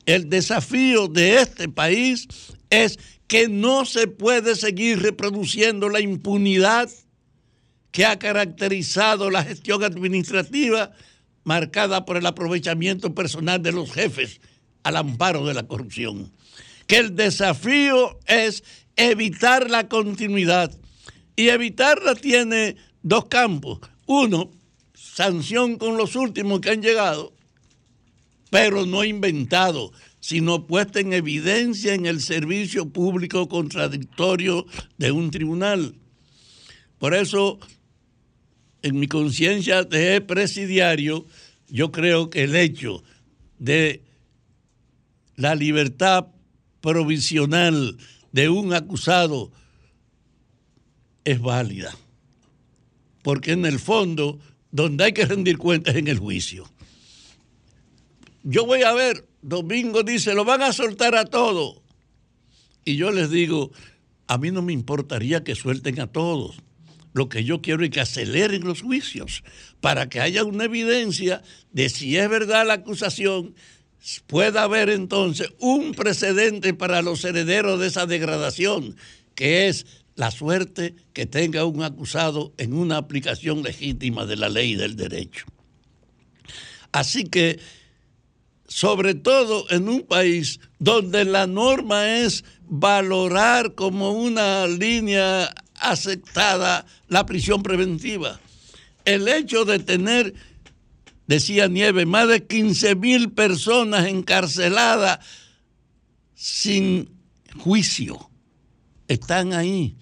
el 0.06 0.28
desafío 0.28 1.08
de 1.08 1.36
este 1.36 1.68
país 1.68 2.28
es 2.70 2.98
que 3.26 3.48
no 3.48 3.84
se 3.84 4.08
puede 4.08 4.56
seguir 4.56 5.00
reproduciendo 5.00 5.88
la 5.88 6.00
impunidad 6.00 6.90
que 7.90 8.04
ha 8.06 8.18
caracterizado 8.18 9.30
la 9.30 9.44
gestión 9.44 9.84
administrativa 9.84 10.92
marcada 11.44 12.04
por 12.04 12.16
el 12.16 12.26
aprovechamiento 12.26 13.14
personal 13.14 13.62
de 13.62 13.72
los 13.72 13.92
jefes 13.92 14.40
al 14.82 14.96
amparo 14.96 15.46
de 15.46 15.54
la 15.54 15.64
corrupción. 15.64 16.32
Que 16.86 16.98
el 16.98 17.14
desafío 17.14 18.18
es 18.26 18.64
evitar 18.96 19.70
la 19.70 19.88
continuidad. 19.88 20.72
Y 21.36 21.48
evitarla 21.48 22.14
tiene 22.14 22.76
dos 23.02 23.26
campos. 23.26 23.80
Uno, 24.06 24.50
sanción 24.94 25.76
con 25.76 25.96
los 25.96 26.16
últimos 26.16 26.60
que 26.60 26.70
han 26.70 26.82
llegado, 26.82 27.31
pero 28.52 28.84
no 28.84 29.02
inventado, 29.02 29.94
sino 30.20 30.66
puesta 30.66 31.00
en 31.00 31.14
evidencia 31.14 31.94
en 31.94 32.04
el 32.04 32.20
servicio 32.20 32.90
público 32.90 33.48
contradictorio 33.48 34.66
de 34.98 35.10
un 35.10 35.30
tribunal. 35.30 35.94
Por 36.98 37.14
eso, 37.14 37.58
en 38.82 39.00
mi 39.00 39.06
conciencia 39.06 39.84
de 39.84 40.20
presidiario, 40.20 41.24
yo 41.66 41.92
creo 41.92 42.28
que 42.28 42.42
el 42.42 42.54
hecho 42.54 43.02
de 43.58 44.02
la 45.36 45.54
libertad 45.54 46.26
provisional 46.82 47.96
de 48.32 48.50
un 48.50 48.74
acusado 48.74 49.50
es 51.24 51.40
válida. 51.40 51.96
Porque 53.22 53.52
en 53.52 53.64
el 53.64 53.78
fondo, 53.78 54.38
donde 54.70 55.04
hay 55.04 55.12
que 55.14 55.24
rendir 55.24 55.56
cuentas 55.56 55.94
es 55.94 56.00
en 56.00 56.08
el 56.08 56.18
juicio. 56.18 56.70
Yo 58.42 58.66
voy 58.66 58.82
a 58.82 58.92
ver, 58.92 59.26
Domingo 59.40 60.02
dice, 60.02 60.34
lo 60.34 60.44
van 60.44 60.62
a 60.62 60.72
soltar 60.72 61.14
a 61.14 61.24
todos. 61.24 61.80
Y 62.84 62.96
yo 62.96 63.12
les 63.12 63.30
digo, 63.30 63.70
a 64.26 64.38
mí 64.38 64.50
no 64.50 64.62
me 64.62 64.72
importaría 64.72 65.44
que 65.44 65.54
suelten 65.54 66.00
a 66.00 66.08
todos. 66.08 66.56
Lo 67.12 67.28
que 67.28 67.44
yo 67.44 67.60
quiero 67.60 67.84
es 67.84 67.90
que 67.90 68.00
aceleren 68.00 68.64
los 68.64 68.82
juicios 68.82 69.44
para 69.80 70.08
que 70.08 70.20
haya 70.20 70.44
una 70.44 70.64
evidencia 70.64 71.42
de 71.70 71.88
si 71.88 72.16
es 72.16 72.28
verdad 72.28 72.66
la 72.66 72.74
acusación, 72.74 73.54
pueda 74.26 74.62
haber 74.62 74.88
entonces 74.88 75.48
un 75.58 75.92
precedente 75.92 76.74
para 76.74 77.02
los 77.02 77.24
herederos 77.24 77.78
de 77.78 77.88
esa 77.88 78.06
degradación, 78.06 78.96
que 79.34 79.68
es 79.68 79.86
la 80.16 80.30
suerte 80.30 80.94
que 81.12 81.26
tenga 81.26 81.64
un 81.64 81.82
acusado 81.82 82.52
en 82.58 82.72
una 82.72 82.96
aplicación 82.96 83.62
legítima 83.62 84.26
de 84.26 84.36
la 84.36 84.48
ley 84.48 84.72
y 84.72 84.76
del 84.76 84.96
derecho. 84.96 85.46
Así 86.90 87.24
que, 87.24 87.60
sobre 88.72 89.14
todo 89.14 89.66
en 89.68 89.86
un 89.86 90.00
país 90.00 90.58
donde 90.78 91.26
la 91.26 91.46
norma 91.46 92.20
es 92.20 92.42
valorar 92.66 93.74
como 93.74 94.12
una 94.12 94.66
línea 94.66 95.52
aceptada 95.74 96.86
la 97.06 97.26
prisión 97.26 97.62
preventiva, 97.62 98.40
el 99.04 99.28
hecho 99.28 99.66
de 99.66 99.78
tener, 99.78 100.32
decía 101.26 101.68
Nieve, 101.68 102.06
más 102.06 102.28
de 102.28 102.46
15 102.46 102.94
mil 102.94 103.32
personas 103.32 104.06
encarceladas 104.06 105.18
sin 106.34 107.10
juicio, 107.58 108.30
están 109.06 109.52
ahí. 109.52 109.96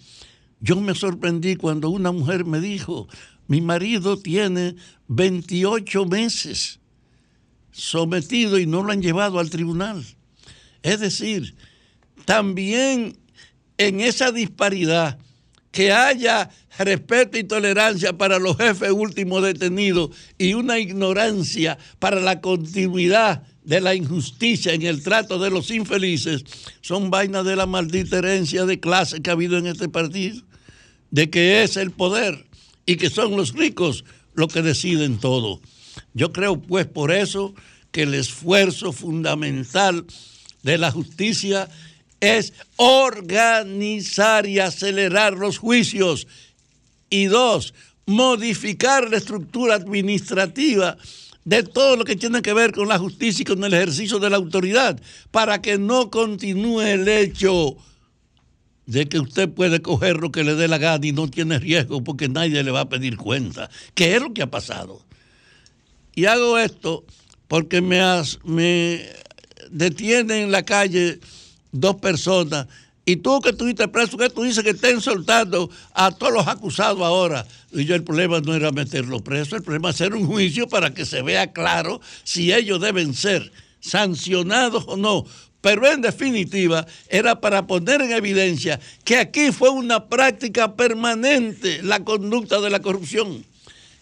Yo 0.61 0.81
me 0.81 0.95
sorprendí 0.95 1.57
cuando 1.57 1.91
una 1.91 2.13
mujer 2.13 2.45
me 2.45 2.61
dijo, 2.61 3.09
mi 3.49 3.61
marido 3.61 4.17
tiene 4.17 4.77
28 5.09 6.07
meses 6.07 6.80
sometido 7.73 8.59
y 8.59 8.67
no 8.67 8.83
lo 8.83 8.93
han 8.93 9.03
llevado 9.03 9.39
al 9.39 9.51
tribunal. 9.51 10.05
Es 10.83 11.01
decir, 11.01 11.55
también 12.25 13.17
en 13.79 14.01
esa 14.01 14.33
disparidad, 14.33 15.19
que 15.73 15.93
haya 15.93 16.51
respeto 16.79 17.39
y 17.39 17.45
tolerancia 17.45 18.13
para 18.17 18.39
los 18.39 18.57
jefes 18.57 18.91
últimos 18.91 19.43
detenidos 19.43 20.11
y 20.39 20.55
una 20.55 20.79
ignorancia 20.79 21.79
para 21.99 22.21
la 22.21 22.41
continuidad 22.41 23.45
de 23.65 23.81
la 23.81 23.95
injusticia 23.95 24.73
en 24.73 24.83
el 24.83 25.03
trato 25.03 25.39
de 25.39 25.51
los 25.51 25.71
infelices, 25.71 26.45
son 26.81 27.11
vainas 27.11 27.45
de 27.45 27.57
la 27.57 27.67
maldita 27.67 28.19
herencia 28.19 28.65
de 28.65 28.81
clase 28.81 29.21
que 29.21 29.31
ha 29.31 29.35
habido 29.35 29.59
en 29.59 29.67
este 29.67 29.89
partido, 29.89 30.43
de 31.11 31.31
que 31.31 31.63
es 31.63 31.77
el 31.77 31.91
poder 31.91 32.47
y 32.87 32.97
que 32.97 33.11
son 33.11 33.37
los 33.37 33.53
ricos 33.53 34.05
los 34.35 34.53
que 34.53 34.63
deciden 34.63 35.19
todo. 35.19 35.61
Yo 36.15 36.33
creo 36.33 36.61
pues 36.61 36.87
por 36.87 37.13
eso 37.13 37.55
que 37.93 38.03
el 38.03 38.15
esfuerzo 38.15 38.93
fundamental 38.93 40.05
de 40.63 40.79
la 40.79 40.91
justicia 40.91 41.69
es 42.21 42.53
organizar 42.77 44.47
y 44.47 44.59
acelerar 44.59 45.35
los 45.35 45.59
juicios. 45.59 46.27
Y 47.09 47.25
dos, 47.25 47.75
modificar 48.07 49.11
la 49.11 49.17
estructura 49.17 49.75
administrativa 49.75 50.97
de 51.45 51.63
todo 51.63 51.97
lo 51.97 52.05
que 52.05 52.17
tiene 52.17 52.43
que 52.43 52.53
ver 52.53 52.73
con 52.73 52.89
la 52.89 52.99
justicia 52.99 53.43
y 53.43 53.47
con 53.47 53.65
el 53.65 53.73
ejercicio 53.73 54.19
de 54.19 54.31
la 54.31 54.37
autoridad, 54.37 55.01
para 55.31 55.63
que 55.63 55.79
no 55.79 56.11
continúe 56.11 56.83
el 56.83 57.09
hecho 57.09 57.77
de 58.87 59.09
que 59.09 59.21
usted 59.21 59.49
puede 59.49 59.81
coger 59.81 60.17
lo 60.17 60.31
que 60.33 60.45
le 60.45 60.55
dé 60.55 60.69
la 60.69 60.79
gana 60.79 61.07
y 61.07 61.13
no 61.13 61.29
tiene 61.29 61.59
riesgo 61.59 62.05
porque 62.05 62.29
nadie 62.29 62.63
le 62.63 62.71
va 62.71 62.81
a 62.81 62.89
pedir 62.89 63.17
cuenta, 63.17 63.71
que 63.95 64.17
es 64.17 64.23
lo 64.23 64.35
que 64.35 64.43
ha 64.43 64.51
pasado. 64.51 65.03
Y 66.15 66.27
hago 66.27 66.59
esto 66.59 67.05
porque 67.49 67.81
me, 67.81 68.01
me 68.45 69.07
detienen 69.71 70.45
en 70.45 70.53
la 70.53 70.65
calle 70.65 71.21
dos 71.73 71.97
personas 71.97 72.67
y 73.11 73.17
tú 73.17 73.41
que 73.41 73.51
estuviste 73.51 73.89
preso, 73.89 74.17
que 74.17 74.31
tú 74.31 74.45
dices 74.45 74.63
que 74.63 74.71
estén 74.71 75.01
soltando 75.01 75.71
a 75.95 76.13
todos 76.13 76.33
los 76.33 76.47
acusados 76.47 77.03
ahora. 77.03 77.45
Y 77.73 77.85
yo 77.85 77.95
el 77.95 78.05
problema 78.05 78.41
no 78.41 78.55
era 78.55 78.71
meterlos 78.71 79.23
presos, 79.23 79.55
el 79.55 79.63
problema 79.63 79.91
es 79.91 79.97
hacer 79.97 80.15
un 80.15 80.27
juicio 80.27 80.69
para 80.69 80.95
que 80.95 81.05
se 81.05 81.23
vea 81.23 81.53
claro 81.53 82.01
si 82.23 82.53
ellos 82.53 82.81
deben 82.81 83.15
ser 83.15 83.51
sancionados 83.81 84.85
o 84.87 84.97
no. 84.97 85.25
Pero 85.61 85.91
en 85.91 86.03
definitiva 86.03 86.87
era 87.09 87.41
para 87.41 87.67
poner 87.67 88.01
en 88.01 88.13
evidencia 88.13 88.79
que 89.05 89.17
aquí 89.17 89.51
fue 89.51 89.71
una 89.71 90.09
práctica 90.09 90.77
permanente 90.77 91.83
la 91.83 92.05
conducta 92.05 92.61
de 92.61 92.71
la 92.71 92.81
corrupción 92.81 93.45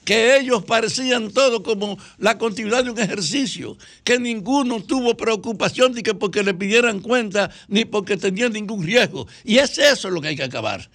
que 0.09 0.39
ellos 0.39 0.65
parecían 0.65 1.31
todo 1.31 1.63
como 1.63 1.99
la 2.17 2.39
continuidad 2.39 2.83
de 2.83 2.89
un 2.89 2.99
ejercicio, 2.99 3.77
que 4.05 4.19
ninguno 4.19 4.83
tuvo 4.83 5.15
preocupación 5.19 5.93
ni 5.93 6.03
que 6.03 6.15
porque 6.15 6.43
le 6.43 6.55
pidieran 6.55 7.01
cuenta 7.01 7.51
ni 7.69 7.85
porque 7.85 8.17
tenían 8.17 8.55
ningún 8.55 8.83
riesgo. 8.83 9.27
Y 9.45 9.59
es 9.59 9.77
eso 9.77 10.09
lo 10.09 10.23
que 10.23 10.29
hay 10.29 10.37
que 10.37 10.45
acabar. 10.45 10.89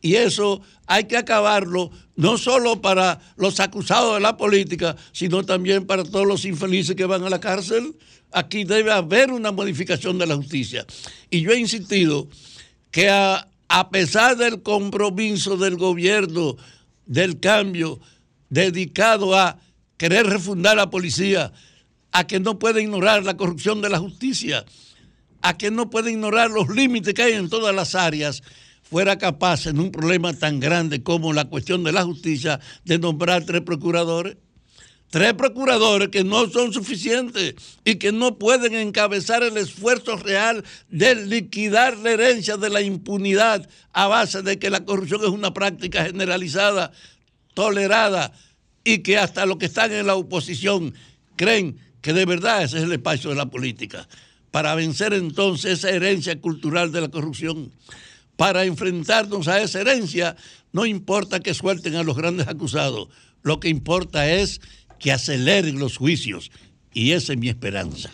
Y 0.00 0.14
eso 0.14 0.62
hay 0.86 1.04
que 1.04 1.18
acabarlo 1.18 1.90
no 2.16 2.38
solo 2.38 2.80
para 2.80 3.20
los 3.36 3.60
acusados 3.60 4.14
de 4.14 4.20
la 4.20 4.38
política, 4.38 4.96
sino 5.12 5.44
también 5.44 5.84
para 5.84 6.02
todos 6.02 6.26
los 6.26 6.46
infelices 6.46 6.96
que 6.96 7.04
van 7.04 7.22
a 7.22 7.28
la 7.28 7.40
cárcel. 7.40 7.94
Aquí 8.32 8.64
debe 8.64 8.92
haber 8.92 9.30
una 9.30 9.52
modificación 9.52 10.16
de 10.16 10.26
la 10.26 10.36
justicia. 10.36 10.86
Y 11.28 11.42
yo 11.42 11.50
he 11.50 11.58
insistido 11.58 12.28
que 12.90 13.10
a, 13.10 13.46
a 13.68 13.90
pesar 13.90 14.38
del 14.38 14.62
compromiso 14.62 15.58
del 15.58 15.76
gobierno 15.76 16.56
del 17.04 17.38
cambio 17.40 18.00
dedicado 18.48 19.34
a 19.34 19.58
querer 19.96 20.26
refundar 20.26 20.76
la 20.76 20.90
policía, 20.90 21.52
a 22.12 22.26
que 22.26 22.40
no 22.40 22.58
puede 22.58 22.82
ignorar 22.82 23.24
la 23.24 23.36
corrupción 23.36 23.82
de 23.82 23.90
la 23.90 23.98
justicia, 23.98 24.64
a 25.42 25.56
que 25.56 25.70
no 25.70 25.90
puede 25.90 26.12
ignorar 26.12 26.50
los 26.50 26.68
límites 26.68 27.14
que 27.14 27.22
hay 27.22 27.32
en 27.34 27.48
todas 27.48 27.74
las 27.74 27.94
áreas, 27.94 28.42
fuera 28.82 29.18
capaz 29.18 29.66
en 29.66 29.80
un 29.80 29.90
problema 29.90 30.32
tan 30.32 30.60
grande 30.60 31.02
como 31.02 31.32
la 31.32 31.46
cuestión 31.46 31.84
de 31.84 31.92
la 31.92 32.04
justicia 32.04 32.60
de 32.84 32.98
nombrar 32.98 33.44
tres 33.44 33.62
procuradores. 33.62 34.36
Tres 35.10 35.34
procuradores 35.34 36.08
que 36.08 36.24
no 36.24 36.50
son 36.50 36.72
suficientes 36.72 37.54
y 37.84 37.96
que 37.96 38.10
no 38.10 38.36
pueden 38.36 38.74
encabezar 38.74 39.44
el 39.44 39.56
esfuerzo 39.56 40.16
real 40.16 40.64
de 40.88 41.14
liquidar 41.14 41.96
la 41.98 42.10
herencia 42.10 42.56
de 42.56 42.68
la 42.68 42.82
impunidad 42.82 43.68
a 43.92 44.08
base 44.08 44.42
de 44.42 44.58
que 44.58 44.70
la 44.70 44.84
corrupción 44.84 45.20
es 45.22 45.28
una 45.28 45.54
práctica 45.54 46.04
generalizada, 46.04 46.90
tolerada 47.54 48.32
y 48.84 48.98
que 48.98 49.18
hasta 49.18 49.46
los 49.46 49.56
que 49.56 49.66
están 49.66 49.92
en 49.92 50.06
la 50.06 50.14
oposición 50.14 50.94
creen 51.36 51.78
que 52.02 52.12
de 52.12 52.26
verdad 52.26 52.62
ese 52.62 52.78
es 52.78 52.84
el 52.84 52.92
espacio 52.92 53.30
de 53.30 53.36
la 53.36 53.46
política. 53.46 54.06
Para 54.50 54.74
vencer 54.74 55.14
entonces 55.14 55.78
esa 55.78 55.90
herencia 55.90 56.40
cultural 56.40 56.92
de 56.92 57.00
la 57.00 57.08
corrupción, 57.08 57.72
para 58.36 58.64
enfrentarnos 58.64 59.48
a 59.48 59.62
esa 59.62 59.80
herencia, 59.80 60.36
no 60.72 60.86
importa 60.86 61.40
que 61.40 61.54
suelten 61.54 61.96
a 61.96 62.02
los 62.02 62.16
grandes 62.16 62.46
acusados, 62.46 63.08
lo 63.42 63.60
que 63.60 63.68
importa 63.68 64.30
es 64.30 64.60
que 64.98 65.12
aceleren 65.12 65.78
los 65.78 65.96
juicios 65.96 66.50
y 66.92 67.12
esa 67.12 67.32
es 67.32 67.38
mi 67.38 67.48
esperanza. 67.48 68.10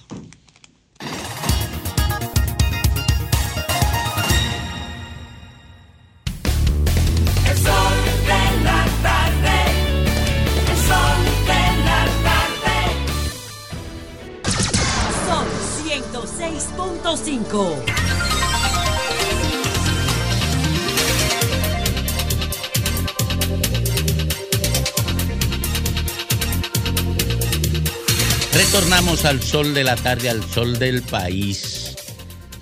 Retornamos 28.53 29.24
al 29.24 29.43
sol 29.43 29.74
de 29.74 29.84
la 29.84 29.97
tarde, 29.97 30.28
al 30.28 30.43
sol 30.45 30.78
del 30.78 31.03
país. 31.03 31.97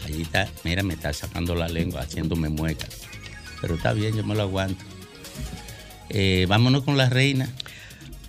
Allí 0.04 0.22
está, 0.22 0.48
mira, 0.64 0.82
me 0.82 0.94
está 0.94 1.12
sacando 1.12 1.54
la 1.54 1.68
lengua, 1.68 2.02
haciéndome 2.02 2.48
muecas. 2.48 2.90
Pero 3.60 3.74
está 3.74 3.92
bien, 3.92 4.16
yo 4.16 4.24
me 4.24 4.34
lo 4.34 4.42
aguanto. 4.42 4.84
Eh, 6.08 6.46
vámonos 6.48 6.84
con 6.84 6.96
la 6.96 7.08
reina. 7.08 7.48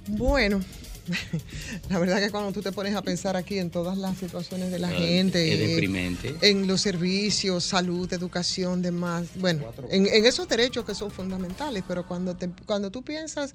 Bueno, 0.07 0.61
la 1.89 1.99
verdad 1.99 2.19
que 2.19 2.29
cuando 2.29 2.51
tú 2.51 2.61
te 2.61 2.71
pones 2.71 2.95
a 2.95 3.01
pensar 3.01 3.35
aquí 3.35 3.57
en 3.57 3.69
todas 3.69 3.97
las 3.97 4.17
situaciones 4.17 4.71
de 4.71 4.79
la 4.79 4.89
Ah, 4.89 4.91
gente, 4.91 5.53
es 5.53 5.59
deprimente. 5.69 6.35
en 6.41 6.67
los 6.67 6.81
servicios, 6.81 7.63
salud, 7.63 8.11
educación, 8.13 8.81
demás, 8.81 9.27
bueno, 9.35 9.63
en, 9.89 10.07
en 10.07 10.25
esos 10.25 10.47
derechos 10.47 10.85
que 10.85 10.95
son 10.95 11.11
fundamentales, 11.11 11.83
pero 11.87 12.05
cuando, 12.07 12.35
te, 12.35 12.49
cuando 12.65 12.91
tú 12.91 13.03
piensas 13.03 13.53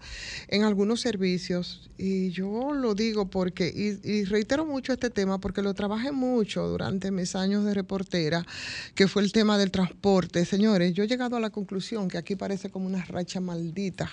en 0.49 0.63
algunos 0.65 1.01
servicios, 1.01 1.91
y 1.99 2.31
yo 2.31 2.73
lo 2.73 2.95
digo 2.95 3.29
porque, 3.31 3.69
y, 3.75 4.09
y 4.09 4.25
reitero 4.25 4.65
mucho 4.65 4.93
este 4.93 5.11
tema 5.11 5.39
porque 5.39 5.63
lo 5.63 5.75
trabajé 5.75 6.13
mucho 6.13 6.67
durante 6.69 7.11
mis 7.11 7.35
años 7.37 7.65
de 7.65 7.75
reportera, 7.75 8.47
que 8.95 9.09
fue 9.09 9.23
el 9.23 9.33
tema 9.33 9.59
del 9.59 9.71
transporte. 9.71 10.45
Señores, 10.45 10.95
yo 10.95 11.05
he 11.05 11.09
llegado 11.09 11.37
a 11.37 11.41
la 11.41 11.51
conclusión 11.51 12.09
que 12.09 12.19
aquí 12.19 12.37
parece 12.37 12.71
como 12.71 12.87
una 12.87 13.05
racha 13.05 13.41
maldita 13.41 14.11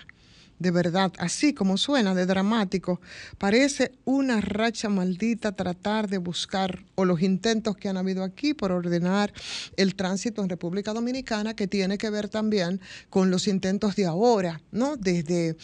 de 0.62 0.70
verdad, 0.70 1.12
así 1.18 1.53
como 1.53 1.76
suena 1.76 2.14
de 2.14 2.28
dramático, 2.28 3.01
parece 3.39 3.93
una 4.05 4.41
racha 4.41 4.89
maldita 4.89 5.53
tratar 5.53 6.07
de 6.07 6.20
buscar 6.20 6.84
o 6.93 7.03
los 7.03 7.24
intentos 7.24 7.76
que 7.78 7.89
han 7.89 7.97
habido 7.97 8.24
aquí 8.24 8.53
por 8.53 8.72
ordenar 8.72 9.34
el 9.76 9.95
tránsito 9.95 10.43
en 10.43 10.49
República 10.49 10.93
Dominicana 10.93 11.55
que 11.55 11.68
tiene 11.68 11.97
que 11.97 12.12
ver 12.12 12.30
también 12.30 12.80
con 13.09 13.32
los 13.32 13.47
intentos 13.47 13.95
de 13.95 14.05
ahora, 14.05 14.62
¿no? 14.72 14.97
Desde 14.97 15.57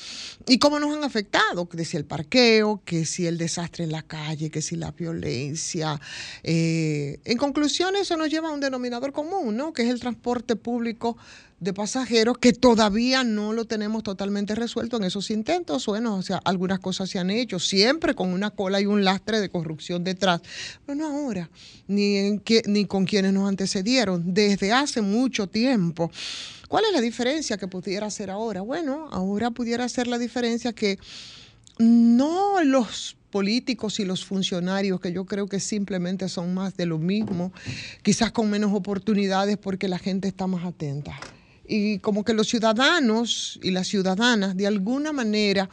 y 0.48 0.58
cómo 0.58 0.80
nos 0.80 0.98
han 0.98 1.04
afectado, 1.04 1.70
que 1.70 1.86
si 1.86 1.96
el 1.96 2.06
parqueo, 2.06 2.82
que 2.84 3.06
si 3.06 3.28
el 3.28 3.38
desastre 3.38 3.84
en 3.84 3.92
la 3.92 4.02
calle, 4.02 4.50
que 4.50 4.64
si 4.64 4.78
la 4.78 4.92
violencia. 4.92 6.02
Eh, 6.42 7.20
en 7.24 7.38
conclusión, 7.38 7.96
eso 7.96 8.18
nos 8.18 8.30
lleva 8.30 8.50
a 8.50 8.52
un 8.52 8.62
denominador 8.62 9.12
común, 9.12 9.56
¿no? 9.56 9.74
Que 9.74 9.84
es 9.84 9.90
el 9.90 10.00
transporte 10.00 10.56
público 10.56 11.18
de 11.60 11.74
pasajeros 11.74 12.38
que 12.38 12.54
todavía 12.54 13.24
no 13.24 13.52
lo 13.52 13.66
tenemos 13.66 14.04
totalmente 14.04 14.54
resuelto 14.54 14.98
en 14.98 15.04
esos 15.06 15.32
intentos. 15.32 15.88
Bueno, 15.88 16.16
o 16.16 16.22
sea, 16.22 16.40
algunas 16.46 16.80
cosas 16.80 17.10
se 17.10 17.18
han 17.18 17.32
hecho, 17.32 17.58
siempre 17.60 18.14
con 18.14 18.32
una 18.32 18.52
cola 18.52 18.80
y 18.80 18.86
un 18.86 19.04
lastre 19.04 19.40
de 19.40 19.50
corrupción 19.50 20.04
detrás. 20.04 20.42
Pero 20.86 20.96
no 20.96 21.08
ahora, 21.08 21.50
ni, 21.88 22.18
en 22.18 22.40
que- 22.40 22.62
ni 22.68 22.86
con 22.86 23.06
quienes 23.06 23.34
nos 23.34 23.50
antecedieron, 23.50 24.34
desde 24.36 24.72
hace 24.72 25.02
mucho 25.02 25.48
tiempo. 25.48 26.12
¿Cuál 26.68 26.86
es 26.86 26.94
la 26.94 27.02
diferencia 27.02 27.58
que 27.58 27.68
pudiera 27.68 28.10
ser 28.12 28.30
ahora? 28.30 28.62
Bueno, 28.62 29.08
ahora 29.12 29.50
pudiera 29.50 29.90
ser 29.90 30.08
la 30.08 30.20
diferencia 30.20 30.74
que 30.74 31.00
no 31.80 32.64
los 32.64 33.16
políticos 33.32 34.00
y 34.00 34.06
los 34.06 34.26
funcionarios, 34.26 35.00
que 35.00 35.12
yo 35.12 35.26
creo 35.26 35.48
que 35.48 35.60
simplemente 35.60 36.30
son 36.30 36.54
más 36.54 36.78
de 36.78 36.86
lo 36.86 36.98
mismo, 36.98 37.52
quizás 38.04 38.32
con 38.32 38.50
menos 38.50 38.74
oportunidades 38.74 39.58
porque 39.58 39.88
la 39.88 40.00
gente 40.00 40.28
está 40.28 40.48
más 40.48 40.66
atenta. 40.66 41.20
Y 41.68 42.00
como 42.00 42.24
que 42.24 42.34
los 42.34 42.48
ciudadanos 42.48 43.60
y 43.62 43.72
las 43.72 43.88
ciudadanas, 43.88 44.56
de 44.56 44.68
alguna 44.68 45.12
manera, 45.12 45.70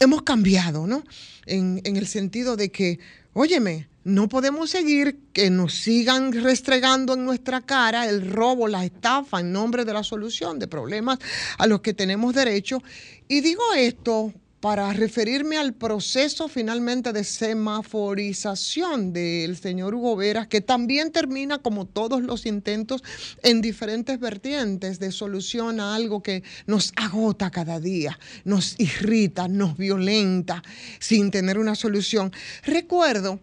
hemos 0.00 0.22
cambiado, 0.22 0.86
¿no? 0.86 1.04
En, 1.46 1.80
en 1.84 1.96
el 1.96 2.06
sentido 2.06 2.56
de 2.56 2.70
que, 2.70 2.98
óyeme, 3.32 3.88
no 4.02 4.28
podemos 4.28 4.70
seguir 4.70 5.18
que 5.32 5.50
nos 5.50 5.74
sigan 5.74 6.32
restregando 6.32 7.14
en 7.14 7.24
nuestra 7.24 7.60
cara 7.60 8.08
el 8.08 8.30
robo, 8.30 8.66
la 8.66 8.84
estafa 8.84 9.40
en 9.40 9.52
nombre 9.52 9.84
de 9.84 9.92
la 9.92 10.02
solución 10.02 10.58
de 10.58 10.66
problemas 10.66 11.18
a 11.58 11.66
los 11.66 11.80
que 11.80 11.92
tenemos 11.92 12.34
derecho. 12.34 12.82
Y 13.28 13.40
digo 13.40 13.62
esto 13.76 14.32
para 14.60 14.92
referirme 14.92 15.56
al 15.56 15.72
proceso 15.72 16.46
finalmente 16.48 17.12
de 17.12 17.24
semaforización 17.24 19.12
del 19.12 19.56
señor 19.56 19.94
Hugo 19.94 20.16
Veras, 20.16 20.48
que 20.48 20.60
también 20.60 21.12
termina, 21.12 21.58
como 21.58 21.86
todos 21.86 22.22
los 22.22 22.44
intentos, 22.44 23.02
en 23.42 23.62
diferentes 23.62 24.20
vertientes 24.20 24.98
de 24.98 25.12
solución 25.12 25.80
a 25.80 25.94
algo 25.94 26.22
que 26.22 26.42
nos 26.66 26.92
agota 26.96 27.50
cada 27.50 27.80
día, 27.80 28.18
nos 28.44 28.78
irrita, 28.78 29.48
nos 29.48 29.78
violenta, 29.78 30.62
sin 30.98 31.30
tener 31.30 31.58
una 31.58 31.74
solución. 31.74 32.30
Recuerdo, 32.62 33.40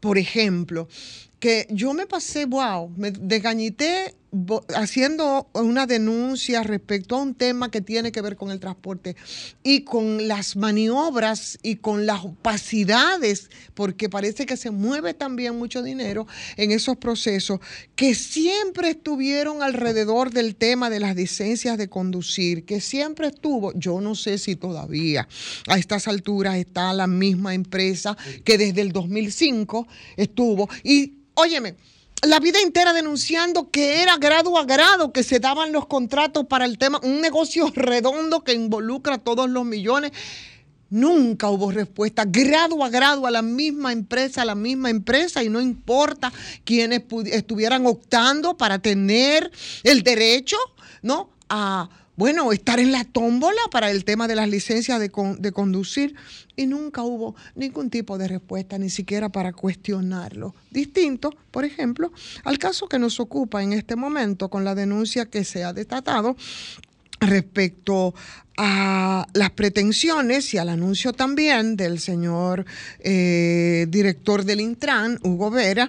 por 0.00 0.18
ejemplo, 0.18 0.88
que 1.38 1.68
yo 1.70 1.94
me 1.94 2.06
pasé, 2.06 2.46
wow, 2.46 2.88
me 2.96 3.12
desgañité 3.12 4.16
haciendo 4.74 5.50
una 5.52 5.86
denuncia 5.86 6.62
respecto 6.62 7.16
a 7.16 7.22
un 7.22 7.34
tema 7.34 7.70
que 7.70 7.82
tiene 7.82 8.12
que 8.12 8.22
ver 8.22 8.36
con 8.36 8.50
el 8.50 8.60
transporte 8.60 9.14
y 9.62 9.82
con 9.82 10.26
las 10.26 10.56
maniobras 10.56 11.58
y 11.62 11.76
con 11.76 12.06
las 12.06 12.24
opacidades, 12.24 13.50
porque 13.74 14.08
parece 14.08 14.46
que 14.46 14.56
se 14.56 14.70
mueve 14.70 15.12
también 15.12 15.58
mucho 15.58 15.82
dinero 15.82 16.26
en 16.56 16.72
esos 16.72 16.96
procesos 16.96 17.60
que 17.94 18.14
siempre 18.14 18.90
estuvieron 18.90 19.62
alrededor 19.62 20.30
del 20.30 20.56
tema 20.56 20.88
de 20.88 21.00
las 21.00 21.14
licencias 21.14 21.76
de 21.76 21.88
conducir, 21.88 22.64
que 22.64 22.80
siempre 22.80 23.28
estuvo, 23.28 23.72
yo 23.74 24.00
no 24.00 24.14
sé 24.14 24.38
si 24.38 24.56
todavía 24.56 25.28
a 25.68 25.76
estas 25.76 26.08
alturas 26.08 26.56
está 26.56 26.94
la 26.94 27.06
misma 27.06 27.52
empresa 27.52 28.16
que 28.44 28.56
desde 28.56 28.80
el 28.80 28.92
2005 28.92 29.86
estuvo. 30.16 30.70
Y 30.82 31.18
óyeme, 31.34 31.76
la 32.22 32.38
vida 32.38 32.60
entera 32.60 32.92
denunciando 32.92 33.70
que 33.70 34.02
era 34.02 34.16
grado 34.16 34.56
a 34.56 34.64
grado 34.64 35.12
que 35.12 35.24
se 35.24 35.40
daban 35.40 35.72
los 35.72 35.86
contratos 35.86 36.46
para 36.46 36.64
el 36.64 36.78
tema, 36.78 37.00
un 37.02 37.20
negocio 37.20 37.70
redondo 37.74 38.44
que 38.44 38.52
involucra 38.52 39.18
todos 39.18 39.50
los 39.50 39.64
millones. 39.64 40.12
Nunca 40.88 41.48
hubo 41.48 41.72
respuesta, 41.72 42.24
grado 42.26 42.84
a 42.84 42.90
grado 42.90 43.26
a 43.26 43.30
la 43.30 43.42
misma 43.42 43.92
empresa, 43.92 44.42
a 44.42 44.44
la 44.44 44.54
misma 44.54 44.90
empresa, 44.90 45.42
y 45.42 45.48
no 45.48 45.60
importa 45.60 46.32
quienes 46.64 47.02
estuvieran 47.26 47.86
optando 47.86 48.56
para 48.56 48.78
tener 48.78 49.50
el 49.82 50.02
derecho, 50.02 50.58
¿no? 51.00 51.30
A, 51.48 51.88
bueno, 52.16 52.52
estar 52.52 52.78
en 52.78 52.92
la 52.92 53.04
tómbola 53.04 53.60
para 53.70 53.90
el 53.90 54.04
tema 54.04 54.28
de 54.28 54.34
las 54.34 54.48
licencias 54.48 55.00
de, 55.00 55.10
con- 55.10 55.40
de 55.40 55.52
conducir, 55.52 56.14
y 56.56 56.66
nunca 56.66 57.02
hubo 57.02 57.34
ningún 57.54 57.88
tipo 57.88 58.18
de 58.18 58.28
respuesta, 58.28 58.76
ni 58.76 58.90
siquiera 58.90 59.30
para 59.30 59.52
cuestionarlo. 59.52 60.54
Distinto, 60.70 61.34
por 61.50 61.64
ejemplo, 61.64 62.12
al 62.44 62.58
caso 62.58 62.88
que 62.88 62.98
nos 62.98 63.18
ocupa 63.20 63.62
en 63.62 63.72
este 63.72 63.96
momento 63.96 64.50
con 64.50 64.64
la 64.64 64.74
denuncia 64.74 65.26
que 65.26 65.44
se 65.44 65.64
ha 65.64 65.72
destatado 65.72 66.36
respecto 67.20 68.14
a 68.58 69.26
las 69.32 69.50
pretensiones 69.52 70.52
y 70.52 70.58
al 70.58 70.68
anuncio 70.68 71.12
también 71.14 71.76
del 71.76 72.00
señor 72.00 72.66
eh, 72.98 73.86
director 73.88 74.44
del 74.44 74.60
Intran, 74.60 75.18
Hugo 75.22 75.50
Vera, 75.50 75.88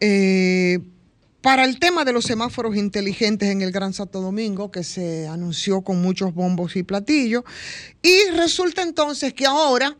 eh, 0.00 0.80
para 1.44 1.66
el 1.66 1.78
tema 1.78 2.06
de 2.06 2.14
los 2.14 2.24
semáforos 2.24 2.74
inteligentes 2.74 3.50
en 3.50 3.60
el 3.60 3.70
Gran 3.70 3.92
Santo 3.92 4.22
Domingo, 4.22 4.70
que 4.70 4.82
se 4.82 5.28
anunció 5.28 5.82
con 5.82 6.00
muchos 6.00 6.32
bombos 6.32 6.74
y 6.74 6.84
platillos, 6.84 7.44
y 8.02 8.30
resulta 8.30 8.80
entonces 8.80 9.34
que 9.34 9.44
ahora, 9.44 9.94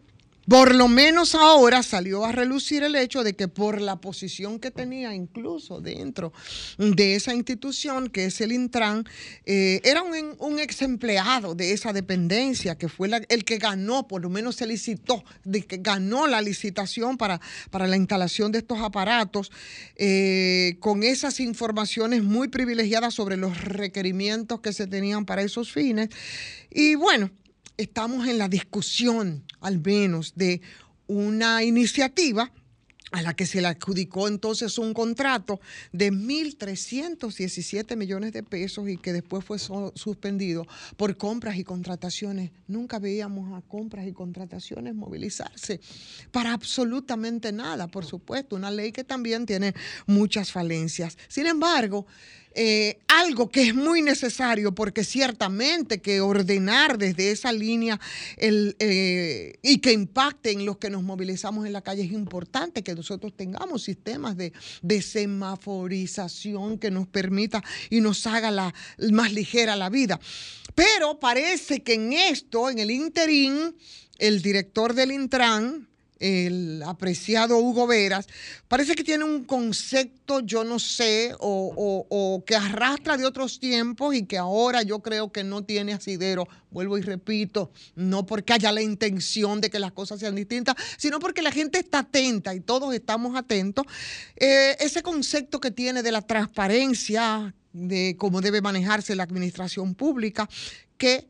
por 0.49 0.75
lo 0.75 0.89
menos 0.89 1.35
ahora, 1.35 1.83
salió 1.83 2.25
a 2.25 2.33
relucir 2.33 2.83
el 2.83 2.97
hecho 2.97 3.23
de 3.23 3.35
que 3.35 3.49
por 3.49 3.81
la 3.81 3.97
posición 3.97 4.59
que 4.59 4.71
tenía 4.71 5.15
incluso 5.15 5.81
dentro 5.81 6.33
de 6.79 7.15
esa 7.15 7.35
institución, 7.35 8.09
que 8.09 8.27
es 8.27 8.41
el 8.41 8.53
Intran, 8.53 9.05
eh, 9.47 9.81
era 9.85 10.03
un, 10.03 10.37
un 10.39 10.59
ex 10.59 10.83
empleado 10.83 11.55
de 11.55 11.73
esa 11.73 11.93
dependencia, 11.93 12.77
que 12.77 12.89
fue 12.89 13.09
el 13.29 13.45
que 13.45 13.59
ganó, 13.59 14.07
por 14.09 14.23
lo 14.23 14.31
menos 14.31 14.57
se 14.57 14.67
licitó, 14.67 15.25
de 15.45 15.63
que 15.63 15.79
ganó 15.79 16.27
la 16.27 16.41
licitación 16.43 17.17
para, 17.17 17.41
para 17.71 17.87
la 17.87 17.97
instalación 17.97 18.53
de 18.53 18.59
estos 18.59 18.81
aparatos, 18.81 19.51
eh, 19.97 20.77
con 20.81 21.03
esas 21.03 21.41
informaciones 21.41 22.23
muy 22.23 22.49
privilegiadas 22.49 23.15
sobre 23.15 23.37
los 23.37 23.63
requerimientos 23.65 24.61
que 24.61 24.73
se 24.73 24.87
tenían 24.87 25.25
para 25.25 25.43
esos 25.43 25.73
fines. 25.73 26.09
Y 26.71 26.95
bueno, 26.97 27.31
estamos 27.77 28.27
en 28.29 28.39
la 28.39 28.49
discusión, 28.49 29.45
al 29.61 29.81
menos, 29.81 30.35
de 30.35 30.61
una 31.07 31.63
iniciativa 31.63 32.51
a 33.15 33.23
la 33.23 33.35
que 33.35 33.47
se 33.47 33.61
le 33.61 33.69
adjudicó 33.69 34.27
entonces 34.27 34.77
un 34.77 34.93
contrato 34.93 35.61
de 35.93 36.13
1.317 36.13 37.97
millones 37.97 38.33
de 38.33 38.43
pesos 38.43 38.89
y 38.89 38.97
que 38.97 39.13
después 39.13 39.45
fue 39.45 39.59
suspendido 39.59 40.67
por 40.97 41.17
compras 41.17 41.57
y 41.57 41.63
contrataciones. 41.63 42.51
Nunca 42.67 42.99
veíamos 42.99 43.57
a 43.57 43.63
compras 43.63 44.09
y 44.09 44.13
contrataciones 44.13 44.97
movilizarse 44.97 45.81
para 46.33 46.53
absolutamente 46.53 47.53
nada, 47.53 47.87
por 47.87 48.05
supuesto, 48.05 48.57
una 48.57 48.73
ley 48.73 48.91
que 48.91 49.05
también 49.05 49.47
tiene 49.47 49.75
muchas 50.07 50.51
falencias. 50.51 51.17
Sin 51.29 51.47
embargo, 51.47 52.07
eh, 52.55 52.99
algo 53.09 53.51
que 53.51 53.69
es 53.69 53.75
muy 53.75 54.01
necesario 54.01 54.75
porque 54.75 55.03
ciertamente 55.03 56.01
que 56.01 56.21
ordenar 56.21 56.99
desde 56.99 57.31
esa 57.31 57.53
línea 57.53 58.01
eh, 58.37 59.55
y 59.63 59.79
que 59.79 59.93
impacte 59.93 60.53
en 60.53 60.65
los 60.65 60.79
que 60.79 60.91
nos 60.91 61.03
movilizamos 61.03 61.67
en 61.67 61.73
la 61.73 61.83
calle 61.83 62.05
es 62.05 62.13
importante 62.13 62.83
que 62.83 62.95
nosotros 62.95 63.33
tengamos 63.37 63.83
sistemas 63.83 64.37
de, 64.37 64.53
de 64.83 65.03
semaforización 65.03 66.79
que 66.79 66.91
nos 66.91 67.09
permita 67.09 67.63
y 67.91 68.01
nos 68.01 68.27
haga 68.27 68.51
la, 68.51 68.75
más 69.11 69.33
ligera 69.33 69.77
la 69.77 69.91
vida. 69.91 70.21
Pero 70.75 71.19
parece 71.19 71.83
que 71.83 71.95
en 71.95 72.13
esto, 72.13 72.71
en 72.71 72.79
el 72.79 72.91
interín, 72.91 73.75
el 74.19 74.43
director 74.43 74.95
del 74.95 75.13
Intran, 75.13 75.89
el 76.25 76.83
apreciado 76.87 77.59
Hugo 77.59 77.87
Veras, 77.87 78.27
parece 78.67 78.95
que 78.95 79.05
tiene 79.05 79.25
un 79.25 79.45
concepto, 79.45 80.41
yo 80.41 80.65
no 80.65 80.79
sé, 80.79 81.35
o, 81.39 82.07
o- 82.09 82.45
que 82.47 82.57
arrastra 82.57 83.19
de 83.19 83.27
otros 83.27 83.61
tiempos 83.61 84.15
y 84.15 84.25
que 84.25 84.39
ahora 84.39 84.83
yo 84.83 85.01
creo 85.01 85.31
que 85.31 85.45
no 85.45 85.65
tiene 85.65 85.93
asidero. 85.93 86.49
Vuelvo 86.71 86.97
y 86.97 87.03
repito, 87.03 87.71
no 87.95 88.25
porque 88.25 88.55
haya 88.55 88.73
la 88.73 88.81
intención 88.81 89.61
de 89.61 89.69
que 89.69 89.79
las 89.79 89.93
cosas 89.93 90.19
sean 90.19 90.35
distintas, 90.35 90.77
sino 90.97 91.19
porque 91.21 91.43
la 91.43 91.53
gente 91.53 91.79
está 91.79 91.99
atenta 92.01 92.55
y 92.55 92.61
todos 92.61 92.95
estamos 92.95 93.37
atentos. 93.37 93.85
Eh, 94.37 94.77
ese 94.81 95.03
concepto 95.03 95.61
que 95.61 95.71
tiene 95.71 96.03
de 96.03 96.11
la 96.13 96.23
transparencia, 96.23 97.55
de 97.75 98.17
cómo 98.19 98.41
debe 98.41 98.61
manejarse 98.63 99.15
la 99.15 99.25
administración 99.25 99.95
pública, 99.95 100.49
que 100.97 101.29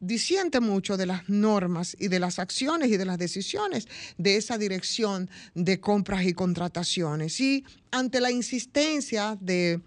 disiente 0.00 0.60
mucho 0.60 0.96
de 0.96 1.06
las 1.06 1.28
normas 1.28 1.96
y 1.98 2.08
de 2.08 2.20
las 2.20 2.38
acciones 2.38 2.90
y 2.90 2.96
de 2.96 3.04
las 3.04 3.18
decisiones 3.18 3.88
de 4.18 4.36
esa 4.36 4.58
dirección 4.58 5.30
de 5.54 5.80
compras 5.80 6.24
y 6.24 6.32
contrataciones. 6.32 7.40
Y 7.40 7.64
ante 7.90 8.20
la 8.20 8.30
insistencia 8.30 9.38
de 9.40 9.80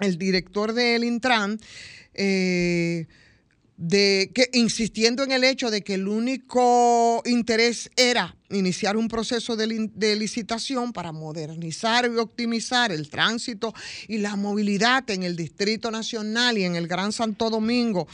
el 0.00 0.18
director 0.18 0.72
del 0.72 1.04
Intran, 1.04 1.60
eh, 2.14 3.06
de 3.76 4.30
que 4.32 4.50
insistiendo 4.52 5.24
en 5.24 5.32
el 5.32 5.42
hecho 5.42 5.70
de 5.70 5.82
que 5.82 5.94
el 5.94 6.06
único 6.06 7.22
interés 7.24 7.90
era 7.96 8.36
iniciar 8.50 8.96
un 8.96 9.08
proceso 9.08 9.56
de 9.56 10.16
licitación 10.16 10.92
para 10.92 11.10
modernizar 11.10 12.04
y 12.06 12.16
optimizar 12.16 12.92
el 12.92 13.08
tránsito 13.10 13.74
y 14.06 14.18
la 14.18 14.36
movilidad 14.36 15.10
en 15.10 15.24
el 15.24 15.34
Distrito 15.34 15.90
Nacional 15.90 16.56
y 16.56 16.64
en 16.64 16.76
el 16.76 16.86
Gran 16.86 17.10
Santo 17.10 17.50
Domingo 17.50 18.06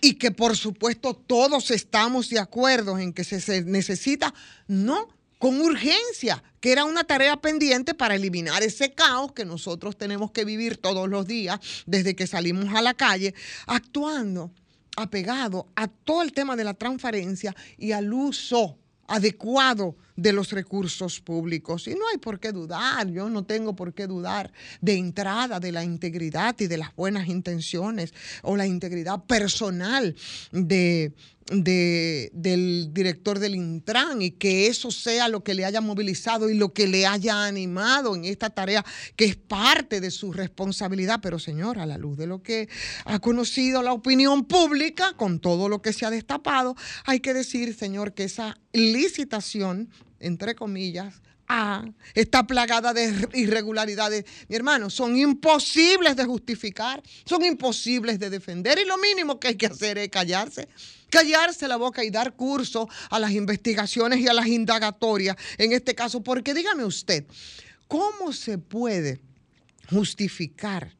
y 0.00 0.14
que 0.14 0.30
por 0.30 0.56
supuesto 0.56 1.14
todos 1.14 1.70
estamos 1.70 2.28
de 2.30 2.38
acuerdo 2.38 2.98
en 2.98 3.12
que 3.12 3.24
se, 3.24 3.62
necesita, 3.62 4.34
no, 4.66 5.08
con 5.38 5.60
urgencia, 5.60 6.42
que 6.60 6.72
era 6.72 6.84
una 6.84 7.04
tarea 7.04 7.36
pendiente 7.36 7.94
para 7.94 8.16
eliminar 8.16 8.62
ese 8.62 8.92
caos 8.92 9.32
que 9.32 9.44
nosotros 9.44 9.96
tenemos 9.96 10.32
que 10.32 10.44
vivir 10.44 10.76
todos 10.76 11.08
los 11.08 11.26
días 11.26 11.60
desde 11.86 12.16
que 12.16 12.26
salimos 12.26 12.74
a 12.74 12.82
la 12.82 12.94
calle, 12.94 13.34
actuando 13.66 14.50
apegado 14.96 15.68
a 15.76 15.86
todo 15.86 16.22
el 16.22 16.32
tema 16.32 16.56
de 16.56 16.64
la 16.64 16.74
transparencia 16.74 17.54
y 17.76 17.92
al 17.92 18.12
uso 18.12 18.76
adecuado 19.06 19.96
de 20.18 20.32
los 20.32 20.50
recursos 20.50 21.20
públicos. 21.20 21.86
Y 21.86 21.94
no 21.94 22.08
hay 22.10 22.18
por 22.18 22.40
qué 22.40 22.50
dudar, 22.50 23.08
yo 23.08 23.28
no 23.30 23.44
tengo 23.44 23.76
por 23.76 23.94
qué 23.94 24.08
dudar 24.08 24.52
de 24.80 24.94
entrada 24.96 25.60
de 25.60 25.70
la 25.70 25.84
integridad 25.84 26.56
y 26.58 26.66
de 26.66 26.76
las 26.76 26.92
buenas 26.96 27.28
intenciones 27.28 28.12
o 28.42 28.56
la 28.56 28.66
integridad 28.66 29.22
personal 29.26 30.16
de, 30.50 31.12
de- 31.52 32.30
del 32.34 32.90
director 32.92 33.38
del 33.38 33.54
Intran 33.54 34.20
y 34.20 34.32
que 34.32 34.66
eso 34.66 34.90
sea 34.90 35.28
lo 35.28 35.44
que 35.44 35.54
le 35.54 35.64
haya 35.64 35.80
movilizado 35.80 36.50
y 36.50 36.54
lo 36.54 36.72
que 36.72 36.88
le 36.88 37.06
haya 37.06 37.44
animado 37.46 38.16
en 38.16 38.24
esta 38.24 38.50
tarea 38.50 38.84
que 39.14 39.24
es 39.26 39.36
parte 39.36 40.00
de 40.00 40.10
su 40.10 40.32
responsabilidad. 40.32 41.20
Pero 41.22 41.38
señora, 41.38 41.84
a 41.84 41.86
la 41.86 41.96
luz 41.96 42.18
de 42.18 42.26
lo 42.26 42.42
que 42.42 42.68
ha 43.04 43.20
conocido 43.20 43.82
la 43.82 43.92
opinión 43.92 44.46
pública, 44.46 45.12
con 45.16 45.38
todo 45.38 45.68
lo 45.68 45.80
que 45.80 45.92
se 45.92 46.04
ha 46.06 46.10
destapado, 46.10 46.74
hay 47.04 47.20
que 47.20 47.34
decir, 47.34 47.72
señor, 47.76 48.14
que 48.14 48.24
esa 48.24 48.58
licitación, 48.72 49.88
entre 50.20 50.54
comillas, 50.54 51.14
está 52.14 52.46
plagada 52.46 52.92
de 52.92 53.28
irregularidades. 53.34 54.24
Mi 54.48 54.56
hermano, 54.56 54.90
son 54.90 55.16
imposibles 55.16 56.16
de 56.16 56.24
justificar, 56.24 57.02
son 57.24 57.44
imposibles 57.44 58.18
de 58.18 58.30
defender 58.30 58.78
y 58.78 58.84
lo 58.84 58.98
mínimo 58.98 59.40
que 59.40 59.48
hay 59.48 59.54
que 59.56 59.66
hacer 59.66 59.98
es 59.98 60.08
callarse. 60.08 60.68
Callarse 61.10 61.66
la 61.66 61.76
boca 61.76 62.04
y 62.04 62.10
dar 62.10 62.34
curso 62.34 62.86
a 63.08 63.18
las 63.18 63.32
investigaciones 63.32 64.20
y 64.20 64.28
a 64.28 64.34
las 64.34 64.46
indagatorias 64.46 65.36
en 65.56 65.72
este 65.72 65.94
caso, 65.94 66.22
porque 66.22 66.52
dígame 66.52 66.84
usted, 66.84 67.24
¿cómo 67.86 68.32
se 68.32 68.58
puede 68.58 69.18
justificar 69.88 70.97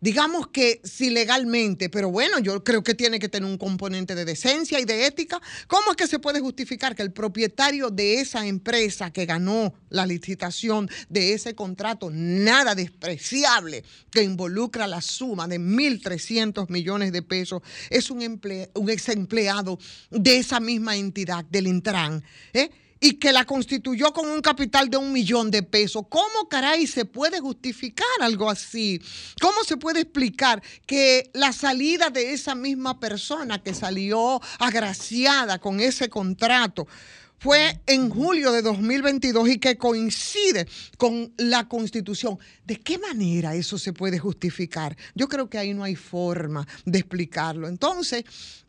digamos 0.00 0.48
que 0.48 0.80
si 0.84 1.10
legalmente, 1.10 1.88
pero 1.90 2.10
bueno, 2.10 2.38
yo 2.38 2.62
creo 2.62 2.82
que 2.82 2.94
tiene 2.94 3.18
que 3.18 3.28
tener 3.28 3.48
un 3.48 3.58
componente 3.58 4.14
de 4.14 4.24
decencia 4.24 4.78
y 4.80 4.84
de 4.84 5.06
ética. 5.06 5.40
¿Cómo 5.66 5.90
es 5.90 5.96
que 5.96 6.06
se 6.06 6.18
puede 6.18 6.40
justificar 6.40 6.94
que 6.94 7.02
el 7.02 7.12
propietario 7.12 7.90
de 7.90 8.20
esa 8.20 8.46
empresa 8.46 9.10
que 9.12 9.26
ganó 9.26 9.74
la 9.90 10.06
licitación 10.06 10.88
de 11.08 11.32
ese 11.34 11.54
contrato 11.54 12.10
nada 12.12 12.74
despreciable 12.74 13.84
que 14.10 14.22
involucra 14.22 14.86
la 14.86 15.00
suma 15.00 15.48
de 15.48 15.58
1.300 15.58 16.68
millones 16.68 17.12
de 17.12 17.22
pesos 17.22 17.62
es 17.90 18.10
un, 18.10 18.20
emple- 18.20 18.70
un 18.74 18.90
ex 18.90 19.08
empleado 19.08 19.78
de 20.10 20.38
esa 20.38 20.60
misma 20.60 20.96
entidad, 20.96 21.44
del 21.44 21.66
Intran? 21.66 22.22
¿eh? 22.52 22.70
Y 23.00 23.14
que 23.14 23.32
la 23.32 23.44
constituyó 23.44 24.12
con 24.12 24.28
un 24.28 24.40
capital 24.40 24.90
de 24.90 24.96
un 24.96 25.12
millón 25.12 25.50
de 25.50 25.62
pesos. 25.62 26.04
¿Cómo 26.08 26.48
caray 26.48 26.86
se 26.86 27.04
puede 27.04 27.40
justificar 27.40 28.06
algo 28.20 28.50
así? 28.50 29.00
¿Cómo 29.40 29.64
se 29.64 29.76
puede 29.76 30.00
explicar 30.00 30.62
que 30.86 31.30
la 31.34 31.52
salida 31.52 32.10
de 32.10 32.32
esa 32.32 32.54
misma 32.54 32.98
persona 32.98 33.62
que 33.62 33.74
salió 33.74 34.40
agraciada 34.58 35.58
con 35.58 35.80
ese 35.80 36.08
contrato 36.08 36.86
fue 37.38 37.80
en 37.86 38.10
julio 38.10 38.52
de 38.52 38.62
2022 38.62 39.48
y 39.48 39.58
que 39.58 39.76
coincide 39.76 40.66
con 40.96 41.32
la 41.36 41.68
constitución. 41.68 42.38
¿De 42.64 42.76
qué 42.76 42.98
manera 42.98 43.54
eso 43.54 43.78
se 43.78 43.92
puede 43.92 44.18
justificar? 44.18 44.96
Yo 45.14 45.28
creo 45.28 45.48
que 45.48 45.58
ahí 45.58 45.72
no 45.74 45.84
hay 45.84 45.94
forma 45.94 46.66
de 46.84 46.98
explicarlo. 46.98 47.68
Entonces, 47.68 48.24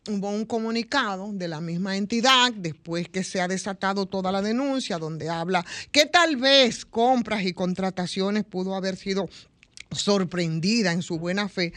hubo 0.08 0.30
un 0.30 0.46
comunicado 0.46 1.32
de 1.34 1.48
la 1.48 1.62
misma 1.62 1.98
entidad 1.98 2.54
después 2.54 3.10
que 3.10 3.24
se 3.24 3.42
ha 3.42 3.48
desatado 3.48 4.06
toda 4.06 4.32
la 4.32 4.42
denuncia 4.42 4.98
donde 4.98 5.30
habla 5.30 5.66
que 5.92 6.06
tal 6.06 6.38
vez 6.38 6.86
compras 6.86 7.44
y 7.44 7.54
contrataciones 7.54 8.44
pudo 8.44 8.76
haber 8.76 8.96
sido 8.96 9.30
sorprendida 9.92 10.92
en 10.92 11.02
su 11.02 11.18
buena 11.18 11.50
fe. 11.50 11.74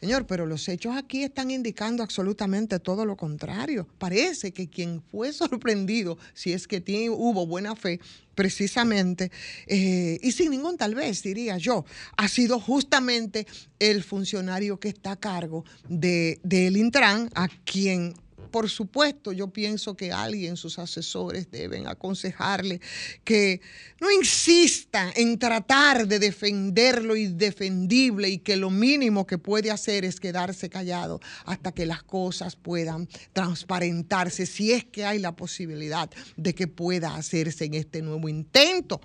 Señor, 0.00 0.26
pero 0.26 0.46
los 0.46 0.68
hechos 0.68 0.96
aquí 0.96 1.24
están 1.24 1.50
indicando 1.50 2.04
absolutamente 2.04 2.78
todo 2.78 3.04
lo 3.04 3.16
contrario. 3.16 3.88
Parece 3.98 4.52
que 4.52 4.68
quien 4.68 5.02
fue 5.02 5.32
sorprendido, 5.32 6.18
si 6.34 6.52
es 6.52 6.68
que 6.68 6.80
hubo 7.10 7.46
buena 7.46 7.74
fe, 7.74 8.00
precisamente, 8.34 9.32
eh, 9.66 10.18
y 10.22 10.30
sin 10.30 10.52
ningún 10.52 10.76
tal 10.76 10.94
vez, 10.94 11.24
diría 11.24 11.58
yo, 11.58 11.84
ha 12.16 12.28
sido 12.28 12.60
justamente 12.60 13.48
el 13.80 14.04
funcionario 14.04 14.78
que 14.78 14.90
está 14.90 15.12
a 15.12 15.16
cargo 15.16 15.64
de, 15.88 16.38
del 16.44 16.76
Intran, 16.76 17.30
a 17.34 17.48
quien 17.48 18.14
por 18.50 18.68
supuesto, 18.68 19.32
yo 19.32 19.48
pienso 19.48 19.96
que 19.96 20.12
alguien, 20.12 20.56
sus 20.56 20.78
asesores, 20.78 21.50
deben 21.50 21.86
aconsejarle 21.86 22.80
que 23.24 23.60
no 24.00 24.10
insista 24.10 25.12
en 25.14 25.38
tratar 25.38 26.06
de 26.06 26.18
defender 26.18 27.04
lo 27.04 27.16
indefendible 27.16 28.28
y 28.28 28.38
que 28.38 28.56
lo 28.56 28.70
mínimo 28.70 29.26
que 29.26 29.38
puede 29.38 29.70
hacer 29.70 30.04
es 30.04 30.20
quedarse 30.20 30.68
callado 30.68 31.20
hasta 31.44 31.72
que 31.72 31.86
las 31.86 32.02
cosas 32.02 32.56
puedan 32.56 33.08
transparentarse, 33.32 34.46
si 34.46 34.72
es 34.72 34.84
que 34.84 35.04
hay 35.04 35.18
la 35.18 35.36
posibilidad 35.36 36.10
de 36.36 36.54
que 36.54 36.66
pueda 36.66 37.14
hacerse 37.14 37.64
en 37.64 37.74
este 37.74 38.02
nuevo 38.02 38.28
intento 38.28 39.00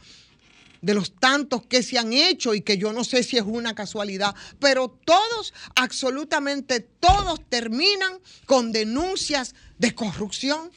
de 0.84 0.94
los 0.94 1.16
tantos 1.16 1.66
que 1.66 1.82
se 1.82 1.98
han 1.98 2.14
hecho 2.14 2.54
y 2.54 2.62
que 2.62 2.78
yo 2.78 2.92
no 2.94 3.04
sé 3.06 3.24
si 3.24 3.38
es 3.38 3.44
una 3.44 3.74
casualidad, 3.74 4.36
pero 4.60 4.90
todos, 4.90 5.54
absolutamente 5.76 6.82
todos 6.82 7.40
terminan 7.50 8.20
con 8.46 8.74
denuncias 8.74 9.56
de 9.80 9.96
corrupción. 9.96 10.70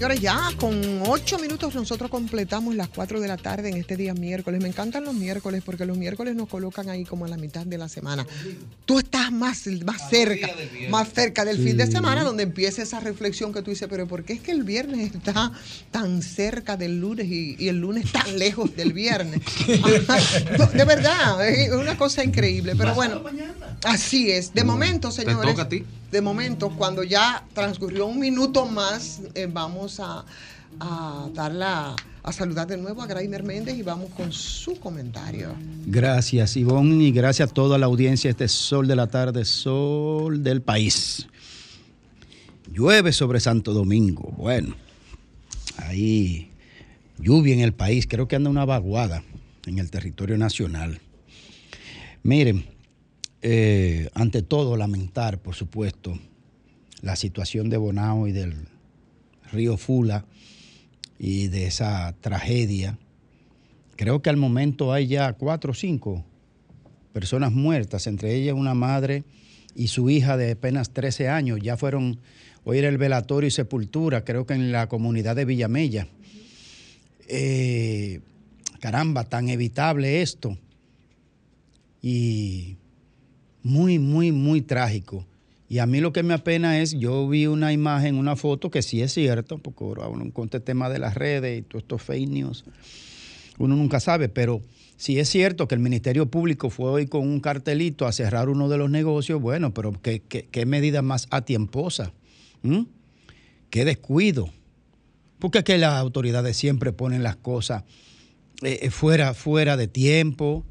Señores, 0.00 0.20
ya 0.22 0.48
con 0.56 1.02
ocho 1.06 1.38
minutos 1.38 1.74
nosotros 1.74 2.10
completamos 2.10 2.74
las 2.74 2.88
cuatro 2.88 3.20
de 3.20 3.28
la 3.28 3.36
tarde 3.36 3.68
en 3.68 3.76
este 3.76 3.98
día 3.98 4.14
miércoles. 4.14 4.62
Me 4.62 4.68
encantan 4.68 5.04
los 5.04 5.12
miércoles 5.12 5.62
porque 5.62 5.84
los 5.84 5.98
miércoles 5.98 6.34
nos 6.34 6.48
colocan 6.48 6.88
ahí 6.88 7.04
como 7.04 7.26
a 7.26 7.28
la 7.28 7.36
mitad 7.36 7.66
de 7.66 7.76
la 7.76 7.86
semana. 7.86 8.26
Tú 8.86 8.98
estás 9.00 9.30
más, 9.30 9.66
más 9.84 10.08
cerca, 10.08 10.48
más 10.88 11.12
cerca 11.12 11.44
del 11.44 11.58
fin 11.62 11.76
de 11.76 11.86
semana 11.86 12.24
donde 12.24 12.44
empieza 12.44 12.80
esa 12.80 12.98
reflexión 13.00 13.52
que 13.52 13.60
tú 13.60 13.72
dices, 13.72 13.88
pero 13.90 14.06
¿por 14.06 14.24
qué 14.24 14.32
es 14.32 14.40
que 14.40 14.52
el 14.52 14.62
viernes 14.62 15.14
está 15.14 15.52
tan 15.90 16.22
cerca 16.22 16.78
del 16.78 16.98
lunes 16.98 17.26
y, 17.26 17.56
y 17.58 17.68
el 17.68 17.76
lunes 17.76 18.10
tan 18.10 18.38
lejos 18.38 18.74
del 18.74 18.94
viernes? 18.94 19.42
de 19.66 20.84
verdad, 20.86 21.46
es 21.46 21.72
una 21.72 21.98
cosa 21.98 22.24
increíble. 22.24 22.74
Pero 22.74 22.94
bueno, 22.94 23.22
así 23.84 24.30
es. 24.30 24.54
De 24.54 24.64
momento, 24.64 25.10
Te 25.10 25.16
señores. 25.16 25.50
toca 25.50 25.64
a 25.64 25.68
ti. 25.68 25.84
De 26.10 26.20
momento, 26.20 26.70
cuando 26.70 27.04
ya 27.04 27.44
transcurrió 27.52 28.06
un 28.06 28.18
minuto 28.18 28.66
más, 28.66 29.20
eh, 29.34 29.46
vamos 29.48 29.89
a, 29.98 30.24
a 30.78 31.28
dar 31.34 31.52
la- 31.52 31.96
a 32.22 32.32
saludar 32.32 32.66
de 32.68 32.76
nuevo 32.76 33.00
a 33.02 33.06
Grainer 33.06 33.42
Méndez 33.42 33.78
y 33.78 33.82
vamos 33.82 34.10
con 34.10 34.30
su 34.30 34.78
comentario. 34.78 35.54
Gracias, 35.86 36.54
Ivonne, 36.58 37.02
y 37.04 37.12
gracias 37.12 37.50
a 37.50 37.54
toda 37.54 37.78
la 37.78 37.86
audiencia. 37.86 38.28
Este 38.30 38.46
sol 38.46 38.86
de 38.86 38.94
la 38.94 39.06
tarde, 39.06 39.46
sol 39.46 40.42
del 40.44 40.60
país. 40.60 41.26
Llueve 42.70 43.12
sobre 43.12 43.40
Santo 43.40 43.72
Domingo. 43.72 44.32
Bueno, 44.36 44.74
ahí 45.78 46.50
lluvia 47.18 47.54
en 47.54 47.60
el 47.60 47.72
país. 47.72 48.06
Creo 48.06 48.28
que 48.28 48.36
anda 48.36 48.50
una 48.50 48.64
vaguada 48.66 49.24
en 49.66 49.78
el 49.78 49.90
territorio 49.90 50.36
nacional. 50.38 51.00
Miren, 52.22 52.66
eh, 53.42 54.10
ante 54.14 54.42
todo, 54.42 54.76
lamentar, 54.76 55.38
por 55.40 55.54
supuesto, 55.54 56.18
la 57.00 57.16
situación 57.16 57.70
de 57.70 57.78
Bonao 57.78 58.28
y 58.28 58.32
del 58.32 58.54
río 59.52 59.76
Fula 59.76 60.24
y 61.18 61.48
de 61.48 61.66
esa 61.66 62.14
tragedia. 62.20 62.98
Creo 63.96 64.22
que 64.22 64.30
al 64.30 64.36
momento 64.36 64.92
hay 64.92 65.06
ya 65.06 65.32
cuatro 65.34 65.72
o 65.72 65.74
cinco 65.74 66.24
personas 67.12 67.52
muertas, 67.52 68.06
entre 68.06 68.34
ellas 68.34 68.54
una 68.56 68.74
madre 68.74 69.24
y 69.74 69.88
su 69.88 70.10
hija 70.10 70.36
de 70.36 70.52
apenas 70.52 70.90
13 70.90 71.28
años. 71.28 71.60
Ya 71.62 71.76
fueron, 71.76 72.18
hoy 72.64 72.78
era 72.78 72.88
el 72.88 72.98
velatorio 72.98 73.48
y 73.48 73.50
sepultura, 73.50 74.24
creo 74.24 74.46
que 74.46 74.54
en 74.54 74.72
la 74.72 74.88
comunidad 74.88 75.36
de 75.36 75.44
Villamella. 75.44 76.06
Eh, 77.28 78.20
caramba, 78.80 79.24
tan 79.24 79.48
evitable 79.48 80.22
esto. 80.22 80.56
Y 82.02 82.76
muy, 83.62 83.98
muy, 83.98 84.32
muy 84.32 84.62
trágico. 84.62 85.26
Y 85.70 85.78
a 85.78 85.86
mí 85.86 86.00
lo 86.00 86.12
que 86.12 86.24
me 86.24 86.34
apena 86.34 86.80
es, 86.80 86.98
yo 86.98 87.28
vi 87.28 87.46
una 87.46 87.72
imagen, 87.72 88.16
una 88.16 88.34
foto 88.34 88.72
que 88.72 88.82
sí 88.82 89.02
es 89.02 89.12
cierto, 89.14 89.58
porque 89.58 89.84
ahora 89.84 90.08
uno 90.08 90.30
con 90.32 90.46
este 90.46 90.58
tema 90.58 90.90
de 90.90 90.98
las 90.98 91.14
redes 91.14 91.60
y 91.60 91.62
todos 91.62 91.84
estos 91.84 92.02
fake 92.02 92.28
news, 92.28 92.64
uno 93.56 93.76
nunca 93.76 94.00
sabe, 94.00 94.28
pero 94.28 94.60
si 94.96 95.20
es 95.20 95.28
cierto 95.28 95.68
que 95.68 95.76
el 95.76 95.80
Ministerio 95.80 96.26
Público 96.26 96.70
fue 96.70 96.90
hoy 96.90 97.06
con 97.06 97.22
un 97.22 97.38
cartelito 97.38 98.06
a 98.08 98.12
cerrar 98.12 98.48
uno 98.48 98.68
de 98.68 98.78
los 98.78 98.90
negocios, 98.90 99.40
bueno, 99.40 99.72
pero 99.72 99.92
qué, 100.02 100.20
qué- 100.28 100.48
qué 100.50 100.66
medida 100.66 101.02
más 101.02 101.28
atiemposa, 101.30 102.12
¿m? 102.64 102.86
qué 103.70 103.84
descuido, 103.84 104.50
porque 105.38 105.62
que 105.62 105.78
las 105.78 105.94
autoridades 105.94 106.56
siempre 106.56 106.92
ponen 106.92 107.22
las 107.22 107.36
cosas 107.36 107.84
eh, 108.62 108.80
eh, 108.82 108.90
fuera, 108.90 109.34
fuera 109.34 109.76
de 109.76 109.86
tiempo, 109.86 110.64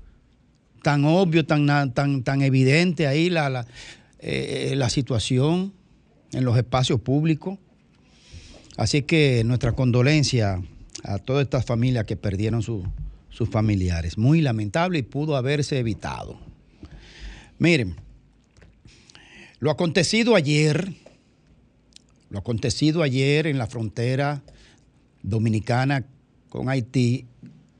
tan 0.83 1.05
obvio, 1.05 1.45
tan, 1.45 1.93
tan, 1.93 2.23
tan 2.23 2.41
evidente 2.41 3.07
ahí 3.07 3.29
la, 3.29 3.65
eh, 4.19 4.73
la 4.75 4.89
situación 4.89 5.73
en 6.31 6.45
los 6.45 6.57
espacios 6.57 7.01
públicos. 7.01 7.57
Así 8.77 9.01
que 9.01 9.43
nuestra 9.45 9.73
condolencia 9.73 10.61
a 11.03 11.17
todas 11.17 11.43
estas 11.43 11.65
familias 11.65 12.05
que 12.05 12.15
perdieron 12.15 12.61
su- 12.61 12.83
sus 13.29 13.49
familiares. 13.49 14.17
Muy 14.17 14.41
lamentable 14.41 14.99
y 14.99 15.03
pudo 15.03 15.35
haberse 15.35 15.79
evitado. 15.79 16.39
Miren, 17.57 17.95
lo 19.59 19.71
acontecido 19.71 20.35
ayer, 20.35 20.93
lo 22.29 22.39
acontecido 22.39 23.03
ayer 23.03 23.47
en 23.47 23.57
la 23.57 23.67
frontera 23.67 24.41
dominicana 25.23 26.05
con 26.49 26.69
Haití, 26.69 27.25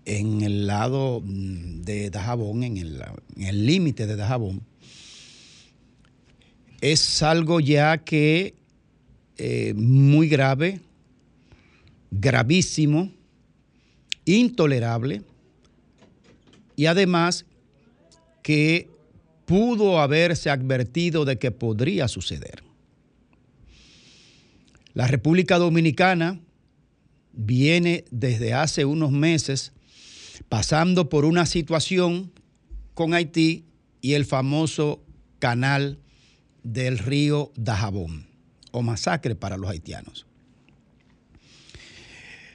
en 0.05 0.41
el 0.41 0.67
lado 0.67 1.21
mm, 1.23 1.81
de 1.81 2.09
Dajabón, 2.09 2.63
en 2.63 2.77
el 2.77 3.65
límite 3.65 4.07
de 4.07 4.15
Dajabón, 4.15 4.61
es 6.81 7.21
algo 7.23 7.59
ya 7.59 7.97
que 7.99 8.55
eh, 9.37 9.73
muy 9.75 10.27
grave, 10.29 10.81
gravísimo, 12.11 13.11
intolerable 14.25 15.21
y 16.75 16.85
además 16.85 17.45
que 18.43 18.89
pudo 19.45 19.99
haberse 19.99 20.49
advertido 20.49 21.25
de 21.25 21.37
que 21.37 21.51
podría 21.51 22.07
suceder. 22.07 22.63
La 24.93 25.07
República 25.07 25.57
Dominicana 25.57 26.39
viene 27.33 28.05
desde 28.11 28.53
hace 28.53 28.85
unos 28.85 29.11
meses 29.11 29.71
pasando 30.49 31.09
por 31.09 31.25
una 31.25 31.45
situación 31.45 32.31
con 32.93 33.13
Haití 33.13 33.65
y 34.01 34.13
el 34.13 34.25
famoso 34.25 35.03
canal 35.39 35.99
del 36.63 36.97
río 36.97 37.51
Dajabón, 37.55 38.27
o 38.71 38.81
masacre 38.81 39.35
para 39.35 39.57
los 39.57 39.69
haitianos. 39.69 40.25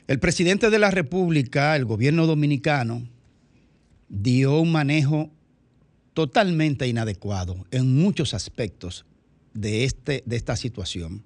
El 0.07 0.18
presidente 0.18 0.68
de 0.68 0.78
la 0.78 0.90
República, 0.90 1.74
el 1.76 1.86
gobierno 1.86 2.26
dominicano, 2.26 3.02
dio 4.09 4.61
un 4.61 4.70
manejo 4.70 5.30
totalmente 6.12 6.86
inadecuado 6.86 7.66
en 7.70 7.96
muchos 7.96 8.34
aspectos 8.34 9.07
de, 9.55 9.84
este, 9.84 10.22
de 10.26 10.36
esta 10.36 10.57
situación 10.57 11.24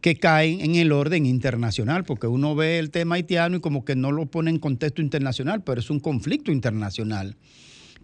que 0.00 0.16
caen 0.16 0.60
en 0.60 0.76
el 0.76 0.92
orden 0.92 1.26
internacional, 1.26 2.04
porque 2.04 2.28
uno 2.28 2.54
ve 2.54 2.78
el 2.78 2.90
tema 2.90 3.16
haitiano 3.16 3.56
y 3.56 3.60
como 3.60 3.84
que 3.84 3.96
no 3.96 4.12
lo 4.12 4.26
pone 4.26 4.50
en 4.50 4.58
contexto 4.58 5.02
internacional, 5.02 5.64
pero 5.64 5.80
es 5.80 5.90
un 5.90 6.00
conflicto 6.00 6.52
internacional 6.52 7.36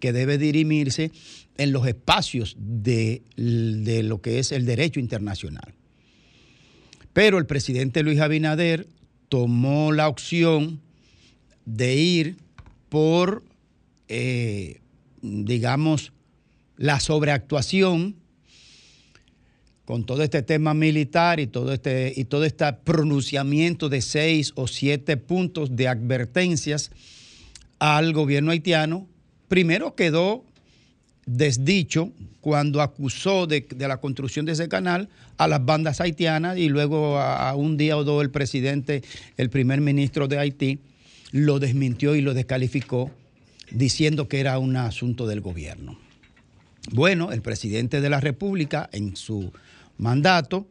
que 0.03 0.11
debe 0.11 0.37
dirimirse 0.37 1.13
en 1.55 1.71
los 1.71 1.87
espacios 1.87 2.57
de, 2.59 3.21
de 3.37 4.03
lo 4.03 4.21
que 4.21 4.39
es 4.39 4.51
el 4.51 4.65
derecho 4.65 4.99
internacional. 4.99 5.75
Pero 7.13 7.37
el 7.37 7.45
presidente 7.45 8.03
Luis 8.03 8.19
Abinader 8.19 8.85
tomó 9.29 9.93
la 9.93 10.09
opción 10.09 10.81
de 11.63 11.95
ir 11.95 12.35
por, 12.89 13.45
eh, 14.09 14.81
digamos, 15.21 16.11
la 16.75 16.99
sobreactuación 16.99 18.17
con 19.85 20.05
todo 20.05 20.21
este 20.23 20.41
tema 20.41 20.73
militar 20.73 21.39
y 21.39 21.47
todo 21.47 21.71
este, 21.71 22.11
y 22.13 22.25
todo 22.25 22.43
este 22.43 22.73
pronunciamiento 22.73 23.87
de 23.87 24.01
seis 24.01 24.51
o 24.55 24.67
siete 24.67 25.15
puntos 25.15 25.77
de 25.77 25.87
advertencias 25.87 26.91
al 27.79 28.11
gobierno 28.11 28.51
haitiano, 28.51 29.07
primero 29.53 29.93
quedó 29.93 30.43
desdicho 31.27 32.11
cuando 32.41 32.81
acusó 32.81 33.45
de, 33.45 33.67
la 33.77 33.97
construcción 33.97 34.47
de 34.47 34.53
ese 34.53 34.67
canal 34.67 35.09
a 35.37 35.47
las 35.47 35.63
bandas 35.63 36.01
haitianas 36.01 36.57
y 36.57 36.69
luego 36.69 37.19
a, 37.19 37.51
a 37.51 37.55
un 37.55 37.77
día 37.77 37.95
o 37.95 38.03
dos 38.03 38.23
el 38.23 38.31
presidente, 38.31 39.03
el 39.37 39.51
primer 39.51 39.79
ministro 39.79 40.27
de 40.27 40.39
Haití, 40.39 40.79
lo 41.29 41.59
desmintió 41.59 42.15
y 42.15 42.21
lo 42.21 42.33
descalificó 42.33 43.11
diciendo 43.69 44.27
que 44.27 44.39
era 44.39 44.57
un 44.57 44.75
asunto 44.75 45.27
del 45.27 45.41
gobierno. 45.41 45.99
Bueno, 46.91 47.31
el 47.31 47.43
presidente 47.43 48.01
de 48.01 48.09
la 48.09 48.21
República 48.21 48.89
en 48.91 49.15
su 49.15 49.53
mandato 49.99 50.65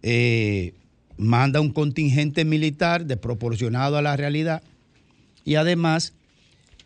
eh, 0.00 0.74
manda 1.16 1.60
un 1.60 1.72
contingente 1.72 2.44
militar 2.44 3.04
desproporcionado 3.04 3.96
a 3.96 4.02
la 4.02 4.16
realidad 4.16 4.62
y 5.44 5.56
además 5.56 6.12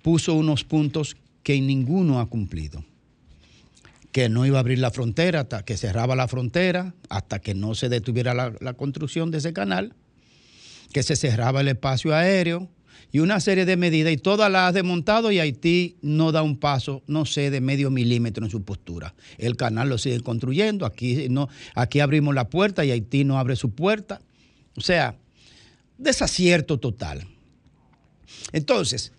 puso 0.01 0.33
unos 0.33 0.63
puntos 0.63 1.15
que 1.47 1.61
ninguno 1.61 2.19
ha 2.19 2.29
cumplido. 2.29 2.85
Que 4.11 4.29
no 4.29 4.47
iba 4.47 4.57
a 4.57 4.61
abrir 4.63 4.81
la 4.81 4.91
frontera 4.91 5.43
hasta 5.43 5.65
que 5.65 5.77
cerraba 5.77 6.17
la 6.17 6.27
frontera, 6.27 6.93
hasta 7.09 7.39
que 7.39 7.55
no 7.55 7.77
se 7.77 7.89
detuviera 7.89 8.35
la, 8.35 8.75
construcción 8.75 9.31
de 9.31 9.39
ese 9.39 9.53
canal, 9.53 9.95
que 10.93 11.05
se 11.05 11.15
cerraba 11.15 11.61
el 11.61 11.69
espacio 11.69 12.13
aéreo, 12.17 12.69
y 13.13 13.21
una 13.21 13.39
serie 13.39 13.65
de 13.65 13.77
medidas 13.77 14.13
y 14.13 14.17
todas 14.17 14.51
las 14.51 14.71
ha 14.71 14.73
desmontado 14.73 15.31
y 15.31 15.39
Haití 15.39 15.99
no 16.03 16.33
da 16.33 16.43
un 16.43 16.57
paso, 16.57 17.05
no 17.07 17.25
sé, 17.27 17.53
de 17.53 17.61
medio 17.61 17.93
milímetro 17.93 18.45
en 18.45 18.51
su 18.51 18.65
postura. 18.65 19.15
El 19.39 19.55
canal 19.55 19.89
lo 19.89 19.99
sigue 19.99 20.19
construyendo, 20.23 20.85
aquí, 20.85 21.29
no, 21.29 21.49
aquí 21.77 22.01
abrimos 22.01 22.35
la 22.35 22.51
puerta 22.51 22.85
y 22.85 22.91
Haití 22.91 23.23
no 23.23 23.39
abre 23.39 23.55
su 23.55 23.71
puerta. 23.71 24.21
O 24.77 24.81
sea, 24.81 25.15
desacierto 25.97 26.81
total. 26.81 27.29
Entonces, 28.51 29.13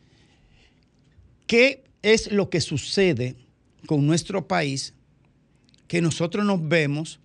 ¿qué 1.46 1.87
es 2.14 2.32
lo 2.32 2.49
que 2.49 2.62
sucede 2.62 3.36
con 3.86 4.08
nuestro 4.08 4.47
país 4.47 4.93
que 5.88 6.01
nosotros 6.01 6.45
nos 6.45 6.68
vemos 6.68 7.20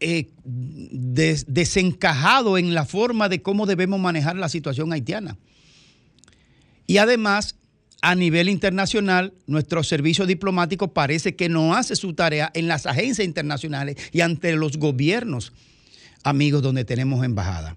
eh, 0.00 0.30
des- 0.44 1.46
desencajado 1.48 2.58
en 2.58 2.74
la 2.74 2.84
forma 2.84 3.28
de 3.28 3.42
cómo 3.42 3.66
debemos 3.66 4.00
manejar 4.00 4.36
la 4.36 4.48
situación 4.48 4.92
haitiana. 4.92 5.36
Y 6.86 6.98
además, 6.98 7.56
a 8.00 8.14
nivel 8.16 8.48
internacional, 8.48 9.32
nuestro 9.46 9.84
servicio 9.84 10.26
diplomático 10.26 10.92
parece 10.92 11.36
que 11.36 11.48
no 11.48 11.74
hace 11.74 11.94
su 11.94 12.14
tarea 12.14 12.50
en 12.54 12.66
las 12.66 12.86
agencias 12.86 13.24
internacionales 13.26 13.96
y 14.12 14.20
ante 14.20 14.56
los 14.56 14.76
gobiernos 14.78 15.52
amigos 16.24 16.62
donde 16.62 16.84
tenemos 16.84 17.24
embajada. 17.24 17.76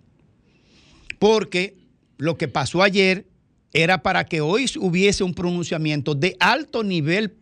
Porque 1.20 1.78
lo 2.18 2.38
que 2.38 2.47
pasó 2.47 2.82
ayer 2.82 3.28
era 3.76 4.01
para 4.01 4.26
que 4.26 4.39
hoy 4.39 4.65
hubiese 4.80 5.26
un 5.26 5.34
pronunciamiento 5.34 6.15
de 6.15 6.38
alto 6.39 6.82
nivel 6.82 7.36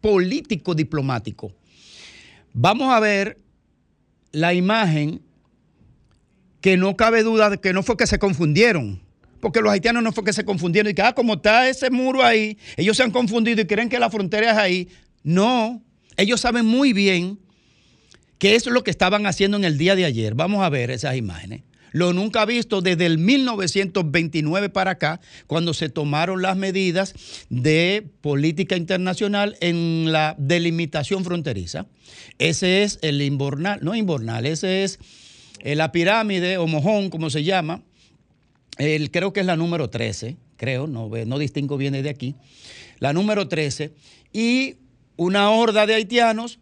político 0.00 0.74
diplomático. 0.74 1.52
Vamos 2.54 2.92
a 2.92 3.00
ver 3.00 3.38
la 4.32 4.54
imagen 4.54 5.20
que 6.62 6.78
no 6.78 6.96
cabe 6.96 7.22
duda 7.22 7.50
de 7.50 7.58
que 7.58 7.74
no 7.74 7.82
fue 7.82 7.98
que 7.98 8.06
se 8.06 8.18
confundieron. 8.18 9.02
Porque 9.40 9.60
los 9.60 9.70
haitianos 9.70 10.02
no 10.02 10.10
fue 10.10 10.24
que 10.24 10.32
se 10.32 10.46
confundieron 10.46 10.90
y 10.90 10.94
que, 10.94 11.02
ah, 11.02 11.12
como 11.12 11.34
está 11.34 11.68
ese 11.68 11.90
muro 11.90 12.24
ahí, 12.24 12.56
ellos 12.78 12.96
se 12.96 13.02
han 13.02 13.10
confundido 13.10 13.60
y 13.60 13.66
creen 13.66 13.90
que 13.90 13.98
la 13.98 14.08
frontera 14.08 14.52
es 14.52 14.56
ahí. 14.56 14.88
No, 15.22 15.82
ellos 16.16 16.40
saben 16.40 16.64
muy 16.64 16.94
bien 16.94 17.38
que 18.38 18.54
eso 18.54 18.70
es 18.70 18.74
lo 18.74 18.82
que 18.82 18.90
estaban 18.90 19.26
haciendo 19.26 19.58
en 19.58 19.64
el 19.64 19.76
día 19.76 19.96
de 19.96 20.06
ayer. 20.06 20.34
Vamos 20.34 20.62
a 20.62 20.70
ver 20.70 20.90
esas 20.90 21.14
imágenes. 21.14 21.60
Lo 21.94 22.12
nunca 22.12 22.44
visto 22.44 22.80
desde 22.80 23.06
el 23.06 23.18
1929 23.18 24.68
para 24.68 24.90
acá, 24.90 25.20
cuando 25.46 25.72
se 25.74 25.88
tomaron 25.88 26.42
las 26.42 26.56
medidas 26.56 27.14
de 27.50 28.04
política 28.20 28.76
internacional 28.76 29.56
en 29.60 30.10
la 30.10 30.34
delimitación 30.36 31.24
fronteriza. 31.24 31.86
Ese 32.40 32.82
es 32.82 32.98
el 33.02 33.22
inbornal, 33.22 33.78
no 33.80 33.94
inbornal, 33.94 34.44
ese 34.44 34.82
es 34.82 34.98
eh, 35.60 35.76
la 35.76 35.92
pirámide 35.92 36.58
o 36.58 36.66
mojón, 36.66 37.10
como 37.10 37.30
se 37.30 37.44
llama. 37.44 37.84
El, 38.76 39.12
creo 39.12 39.32
que 39.32 39.38
es 39.38 39.46
la 39.46 39.54
número 39.54 39.88
13, 39.88 40.36
creo, 40.56 40.88
no, 40.88 41.08
no 41.08 41.38
distingo 41.38 41.76
bien 41.76 41.92
de 41.92 42.10
aquí. 42.10 42.34
La 42.98 43.12
número 43.12 43.46
13. 43.46 43.92
Y 44.32 44.78
una 45.16 45.48
horda 45.50 45.86
de 45.86 45.94
haitianos 45.94 46.58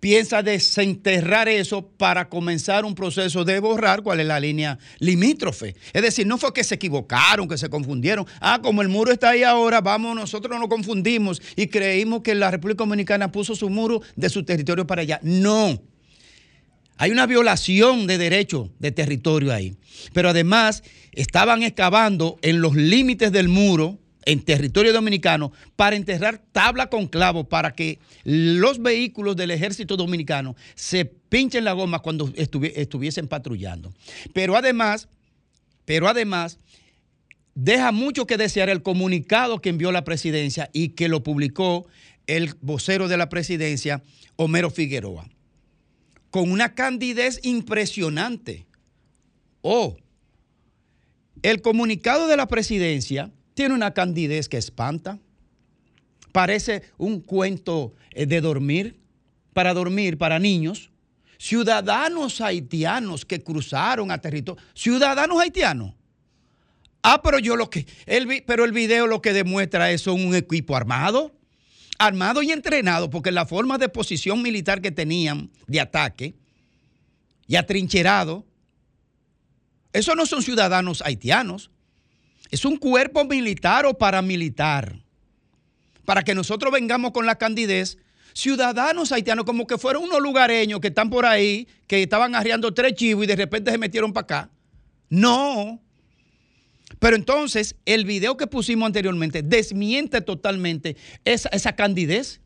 piensa 0.00 0.42
desenterrar 0.42 1.48
eso 1.48 1.86
para 1.86 2.28
comenzar 2.28 2.84
un 2.84 2.94
proceso 2.94 3.44
de 3.44 3.60
borrar 3.60 4.02
cuál 4.02 4.20
es 4.20 4.26
la 4.26 4.40
línea 4.40 4.78
limítrofe. 4.98 5.74
Es 5.92 6.02
decir, 6.02 6.26
no 6.26 6.38
fue 6.38 6.52
que 6.52 6.64
se 6.64 6.76
equivocaron, 6.76 7.48
que 7.48 7.58
se 7.58 7.68
confundieron. 7.68 8.26
Ah, 8.40 8.60
como 8.62 8.82
el 8.82 8.88
muro 8.88 9.12
está 9.12 9.30
ahí 9.30 9.42
ahora, 9.42 9.80
vamos, 9.80 10.14
nosotros 10.14 10.58
nos 10.58 10.68
confundimos 10.68 11.42
y 11.56 11.66
creímos 11.66 12.22
que 12.22 12.34
la 12.34 12.50
República 12.50 12.84
Dominicana 12.84 13.32
puso 13.32 13.54
su 13.54 13.68
muro 13.68 14.02
de 14.16 14.28
su 14.28 14.44
territorio 14.44 14.86
para 14.86 15.02
allá. 15.02 15.20
No. 15.22 15.80
Hay 16.96 17.12
una 17.12 17.26
violación 17.26 18.08
de 18.08 18.18
derecho 18.18 18.70
de 18.80 18.90
territorio 18.90 19.52
ahí. 19.52 19.76
Pero 20.12 20.30
además 20.30 20.82
estaban 21.12 21.62
excavando 21.62 22.38
en 22.42 22.60
los 22.60 22.74
límites 22.74 23.30
del 23.30 23.48
muro, 23.48 23.98
en 24.28 24.42
territorio 24.42 24.92
dominicano, 24.92 25.52
para 25.74 25.96
enterrar 25.96 26.38
tabla 26.52 26.90
con 26.90 27.06
clavo 27.06 27.48
para 27.48 27.72
que 27.72 27.98
los 28.24 28.82
vehículos 28.82 29.36
del 29.36 29.50
ejército 29.50 29.96
dominicano 29.96 30.54
se 30.74 31.06
pinchen 31.06 31.64
la 31.64 31.72
goma 31.72 32.00
cuando 32.00 32.28
estuvi- 32.34 32.72
estuviesen 32.76 33.26
patrullando. 33.26 33.92
Pero 34.34 34.54
además, 34.54 35.08
pero 35.86 36.08
además, 36.08 36.58
deja 37.54 37.90
mucho 37.90 38.26
que 38.26 38.36
desear 38.36 38.68
el 38.68 38.82
comunicado 38.82 39.62
que 39.62 39.70
envió 39.70 39.92
la 39.92 40.04
presidencia 40.04 40.68
y 40.74 40.90
que 40.90 41.08
lo 41.08 41.22
publicó 41.22 41.86
el 42.26 42.54
vocero 42.60 43.08
de 43.08 43.16
la 43.16 43.30
presidencia, 43.30 44.02
Homero 44.36 44.70
Figueroa 44.70 45.26
con 46.30 46.50
una 46.50 46.74
candidez 46.74 47.40
impresionante. 47.42 48.66
Oh, 49.62 49.96
el 51.40 51.62
comunicado 51.62 52.28
de 52.28 52.36
la 52.36 52.46
presidencia 52.46 53.32
tiene 53.58 53.74
una 53.74 53.92
candidez 53.92 54.48
que 54.48 54.56
espanta. 54.56 55.18
Parece 56.30 56.84
un 56.96 57.20
cuento 57.20 57.92
eh, 58.12 58.24
de 58.24 58.40
dormir, 58.40 59.00
para 59.52 59.74
dormir, 59.74 60.16
para 60.16 60.38
niños. 60.38 60.92
Ciudadanos 61.38 62.40
haitianos 62.40 63.24
que 63.24 63.42
cruzaron 63.42 64.12
a 64.12 64.18
territorio. 64.20 64.62
Ciudadanos 64.74 65.40
haitianos. 65.40 65.92
Ah, 67.02 67.20
pero 67.20 67.40
yo 67.40 67.56
lo 67.56 67.68
que. 67.68 67.84
El, 68.06 68.44
pero 68.46 68.64
el 68.64 68.70
video 68.70 69.08
lo 69.08 69.20
que 69.20 69.32
demuestra 69.32 69.90
es 69.90 70.06
un 70.06 70.36
equipo 70.36 70.76
armado 70.76 71.32
armado 71.98 72.44
y 72.44 72.52
entrenado, 72.52 73.10
porque 73.10 73.32
la 73.32 73.44
forma 73.44 73.76
de 73.76 73.88
posición 73.88 74.40
militar 74.40 74.80
que 74.80 74.92
tenían 74.92 75.50
de 75.66 75.80
ataque 75.80 76.36
y 77.48 77.56
atrincherado, 77.56 78.46
esos 79.92 80.14
no 80.14 80.26
son 80.26 80.44
ciudadanos 80.44 81.02
haitianos, 81.02 81.72
es 82.50 82.64
un 82.64 82.76
cuerpo 82.76 83.24
militar 83.24 83.86
o 83.86 83.96
paramilitar. 83.96 84.96
Para 86.04 86.22
que 86.22 86.34
nosotros 86.34 86.72
vengamos 86.72 87.12
con 87.12 87.26
la 87.26 87.36
candidez, 87.36 87.98
ciudadanos 88.32 89.12
haitianos, 89.12 89.44
como 89.44 89.66
que 89.66 89.78
fueron 89.78 90.04
unos 90.04 90.20
lugareños 90.20 90.80
que 90.80 90.88
están 90.88 91.10
por 91.10 91.26
ahí, 91.26 91.68
que 91.86 92.02
estaban 92.02 92.34
arriando 92.34 92.72
tres 92.72 92.94
chivos 92.94 93.24
y 93.24 93.26
de 93.26 93.36
repente 93.36 93.70
se 93.70 93.78
metieron 93.78 94.12
para 94.12 94.24
acá. 94.24 94.50
No, 95.10 95.80
Pero 96.98 97.16
entonces, 97.16 97.76
el 97.84 98.04
video 98.04 98.36
que 98.36 98.46
pusimos 98.46 98.86
anteriormente 98.86 99.42
desmiente 99.42 100.20
totalmente 100.20 100.96
esa, 101.24 101.48
esa 101.50 101.74
candidez. 101.74 102.40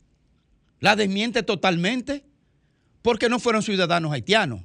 La 0.79 0.95
desmiente 0.97 1.43
totalmente 1.43 2.25
porque 3.01 3.29
no 3.29 3.39
fueron 3.39 3.63
ciudadanos 3.63 4.11
haitianos. 4.11 4.61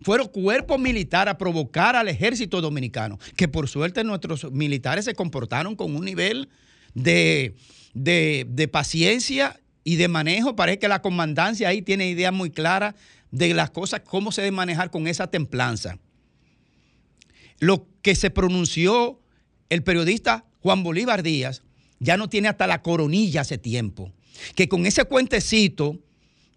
Fueron 0.00 0.28
cuerpos 0.28 0.78
militares 0.78 1.32
a 1.32 1.38
provocar 1.38 1.96
al 1.96 2.08
ejército 2.08 2.60
dominicano, 2.60 3.18
que 3.36 3.48
por 3.48 3.68
suerte 3.68 4.04
nuestros 4.04 4.50
militares 4.52 5.04
se 5.04 5.14
comportaron 5.14 5.74
con 5.74 5.94
un 5.96 6.04
nivel 6.04 6.48
de, 6.94 7.56
de- 7.94 8.46
de 8.48 8.68
paciencia 8.68 9.60
y 9.84 9.96
de 9.96 10.08
manejo. 10.08 10.54
Parece 10.54 10.78
que 10.78 10.88
la 10.88 11.02
comandancia 11.02 11.68
ahí 11.68 11.82
tiene 11.82 12.08
idea 12.08 12.30
muy 12.30 12.50
clara 12.50 12.94
de 13.30 13.52
las 13.54 13.70
cosas, 13.70 14.00
cómo 14.04 14.30
se 14.32 14.42
debe 14.42 14.56
manejar 14.56 14.90
con 14.90 15.06
esa 15.08 15.26
templanza. 15.26 15.98
Lo 17.58 17.86
que 18.02 18.14
se 18.14 18.30
pronunció 18.30 19.20
el 19.68 19.82
periodista 19.82 20.44
Juan 20.60 20.82
Bolívar 20.82 21.22
Díaz 21.22 21.62
ya 21.98 22.16
no 22.16 22.28
tiene 22.28 22.48
hasta 22.48 22.66
la 22.66 22.82
coronilla 22.82 23.40
hace 23.40 23.58
tiempo. 23.58 24.12
Que 24.54 24.68
con 24.68 24.86
ese 24.86 25.04
cuentecito 25.04 25.98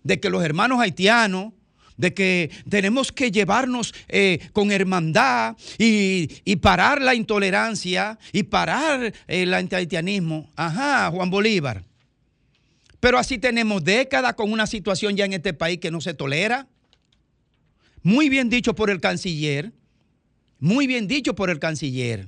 de 0.03 0.19
que 0.19 0.29
los 0.29 0.43
hermanos 0.43 0.79
haitianos, 0.79 1.53
de 1.97 2.13
que 2.13 2.49
tenemos 2.69 3.11
que 3.11 3.31
llevarnos 3.31 3.93
eh, 4.07 4.39
con 4.53 4.71
hermandad 4.71 5.55
y, 5.77 6.29
y 6.45 6.55
parar 6.57 7.01
la 7.01 7.15
intolerancia 7.15 8.17
y 8.31 8.43
parar 8.43 9.13
el 9.27 9.53
antihaitianismo. 9.53 10.49
Ajá, 10.55 11.09
Juan 11.11 11.29
Bolívar. 11.29 11.83
Pero 12.99 13.17
así 13.17 13.39
tenemos 13.39 13.83
décadas 13.83 14.35
con 14.35 14.51
una 14.51 14.67
situación 14.67 15.17
ya 15.17 15.25
en 15.25 15.33
este 15.33 15.53
país 15.53 15.79
que 15.79 15.91
no 15.91 16.01
se 16.01 16.13
tolera. 16.13 16.67
Muy 18.03 18.29
bien 18.29 18.49
dicho 18.49 18.73
por 18.75 18.89
el 18.89 18.99
canciller, 18.99 19.71
muy 20.59 20.87
bien 20.87 21.07
dicho 21.07 21.35
por 21.35 21.49
el 21.49 21.59
canciller, 21.59 22.27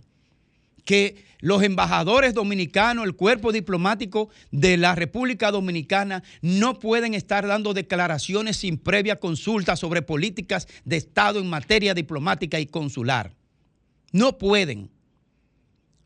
que 0.85 1.23
los 1.43 1.61
embajadores 1.61 2.33
dominicanos, 2.33 3.03
el 3.03 3.17
cuerpo 3.17 3.51
diplomático 3.51 4.29
de 4.51 4.77
la 4.77 4.95
República 4.95 5.51
Dominicana 5.51 6.23
no 6.41 6.79
pueden 6.79 7.13
estar 7.13 7.45
dando 7.45 7.73
declaraciones 7.73 8.55
sin 8.55 8.77
previa 8.77 9.19
consulta 9.19 9.75
sobre 9.75 10.01
políticas 10.01 10.69
de 10.85 10.95
Estado 10.95 11.41
en 11.41 11.49
materia 11.49 11.93
diplomática 11.93 12.61
y 12.61 12.65
consular. 12.65 13.33
No 14.13 14.37
pueden. 14.37 14.89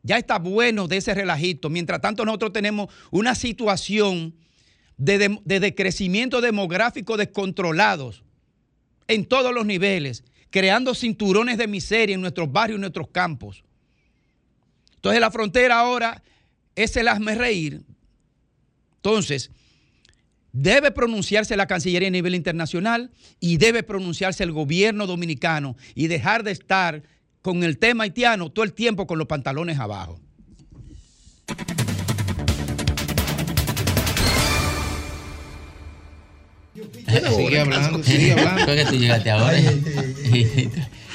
Ya 0.01 0.17
está 0.17 0.39
bueno 0.39 0.87
de 0.87 0.97
ese 0.97 1.13
relajito. 1.13 1.69
Mientras 1.69 2.01
tanto, 2.01 2.25
nosotros 2.25 2.51
tenemos 2.51 2.87
una 3.11 3.35
situación 3.35 4.33
de, 4.97 5.19
de- 5.19 5.39
de 5.45 5.59
decrecimiento 5.59 6.41
demográfico 6.41 7.15
descontrolados 7.15 8.23
en 9.07 9.23
todos 9.23 9.53
los 9.53 9.67
niveles, 9.67 10.23
creando 10.49 10.95
cinturones 10.95 11.59
de 11.59 11.67
miseria 11.67 12.15
en 12.15 12.21
nuestros 12.21 12.51
barrios 12.51 12.79
y 12.79 12.81
nuestros 12.81 13.09
campos. 13.09 13.63
Entonces 14.97 15.21
la 15.21 15.31
frontera 15.31 15.79
ahora 15.79 16.21
es 16.75 16.95
el 16.97 17.07
hazme 17.07 17.35
reír. 17.35 17.81
Entonces, 18.97 19.51
debe 20.51 20.91
pronunciarse 20.91 21.55
la 21.55 21.67
Cancillería 21.67 22.09
a 22.09 22.11
nivel 22.11 22.35
internacional 22.35 23.11
y 23.39 23.57
debe 23.57 23.83
pronunciarse 23.83 24.43
el 24.43 24.51
gobierno 24.51 25.07
dominicano 25.07 25.77
y 25.95 26.07
dejar 26.07 26.43
de 26.43 26.51
estar 26.51 27.03
con 27.41 27.63
el 27.63 27.77
tema 27.77 28.03
haitiano 28.03 28.51
todo 28.51 28.65
el 28.65 28.73
tiempo 28.73 29.07
con 29.07 29.17
los 29.17 29.27
pantalones 29.27 29.79
abajo. 29.79 30.19
Sigue 37.35 37.59
hablando, 37.59 38.03
sigue 38.03 38.31
hablando. 38.37 38.75
Que 38.75 38.85
tú 38.85 38.95
llegaste 38.95 39.31
ahora. 39.31 39.57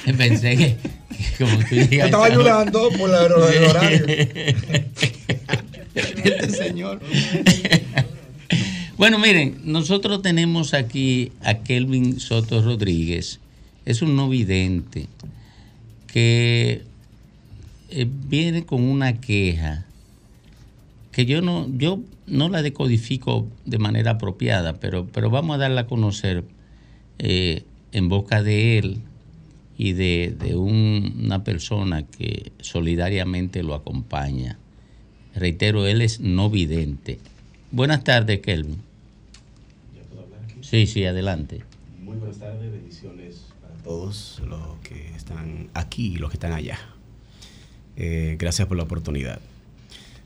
Pensé 0.17 0.57
que, 0.57 0.77
que 1.39 1.45
como 1.45 1.59
tú 1.59 1.75
llegaste. 1.75 1.97
Yo 1.97 2.05
estaba 2.05 2.27
ayudando 2.27 2.91
por 2.99 3.11
la- 3.11 3.27
el 3.27 3.65
horario. 3.65 4.07
Este 5.95 6.49
señor. 6.51 7.01
Bueno, 8.97 9.19
miren, 9.19 9.61
nosotros 9.65 10.23
tenemos 10.23 10.73
aquí 10.75 11.33
a 11.43 11.55
Kelvin 11.59 12.19
Soto 12.19 12.63
Rodríguez. 12.63 13.41
Es 13.85 14.01
un 14.01 14.17
no 14.17 14.29
vidente 14.29 15.09
que 16.07 16.83
eh, 17.91 18.07
viene 18.09 18.65
con 18.65 18.83
una 18.83 19.21
queja 19.21 19.85
que 21.11 21.27
yo 21.27 21.43
no, 21.43 21.69
yo 21.77 22.01
no 22.27 22.49
la 22.49 22.63
decodifico 22.63 23.47
de 23.67 23.79
manera 23.79 24.13
apropiada, 24.13 24.75
pero, 24.75 25.07
pero 25.13 25.29
vamos 25.29 25.57
a 25.57 25.59
darla 25.59 25.83
a 25.83 25.87
conocer 25.87 26.45
eh, 27.19 27.65
en 27.93 28.09
boca 28.09 28.43
de 28.43 28.79
él 28.79 28.99
y 29.79 29.93
de, 29.95 30.37
de 30.39 30.55
un- 30.57 31.21
una 31.25 31.45
persona 31.45 32.05
que 32.07 32.53
solidariamente 32.61 33.63
lo 33.63 33.75
acompaña. 33.75 34.59
Reitero, 35.35 35.87
él 35.87 36.03
es 36.03 36.21
no 36.21 36.51
vidente. 36.51 37.19
Buenas 37.71 38.05
tardes, 38.05 38.41
Kelvin. 38.41 38.79
Sí, 40.61 40.87
sí, 40.87 41.05
adelante. 41.05 41.63
Muy 42.03 42.17
buenas 42.17 42.39
tardes, 42.39 42.71
bendiciones 42.73 43.47
para 43.61 43.75
todos 43.83 44.41
los 44.47 44.79
que 44.83 45.15
están 45.15 45.69
aquí 45.75 46.15
y 46.15 46.17
los 46.17 46.31
que 46.31 46.37
están 46.37 46.53
allá. 46.53 46.79
Eh, 47.97 48.37
gracias 48.39 48.69
por 48.69 48.77
la 48.77 48.85
oportunidad. 48.85 49.41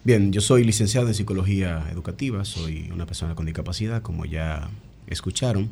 Bien, 0.05 0.33
yo 0.33 0.41
soy 0.41 0.63
licenciado 0.63 1.09
en 1.09 1.15
psicología 1.15 1.85
educativa, 1.91 2.45
soy 2.45 2.91
una 2.93 3.07
persona 3.07 3.35
con 3.35 3.47
discapacidad, 3.47 4.03
como 4.03 4.25
ya 4.25 4.71
escucharon, 5.09 5.69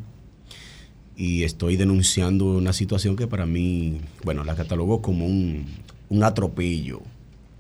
y 1.17 1.45
estoy 1.45 1.77
denunciando 1.77 2.47
una 2.47 2.73
situación 2.73 3.17
que 3.17 3.27
para 3.27 3.47
mí, 3.47 4.01
bueno, 4.25 4.45
la 4.45 4.57
catalogó 4.57 5.01
como 5.01 5.27
un, 5.27 5.67
un 6.09 6.25
atropello 6.25 7.03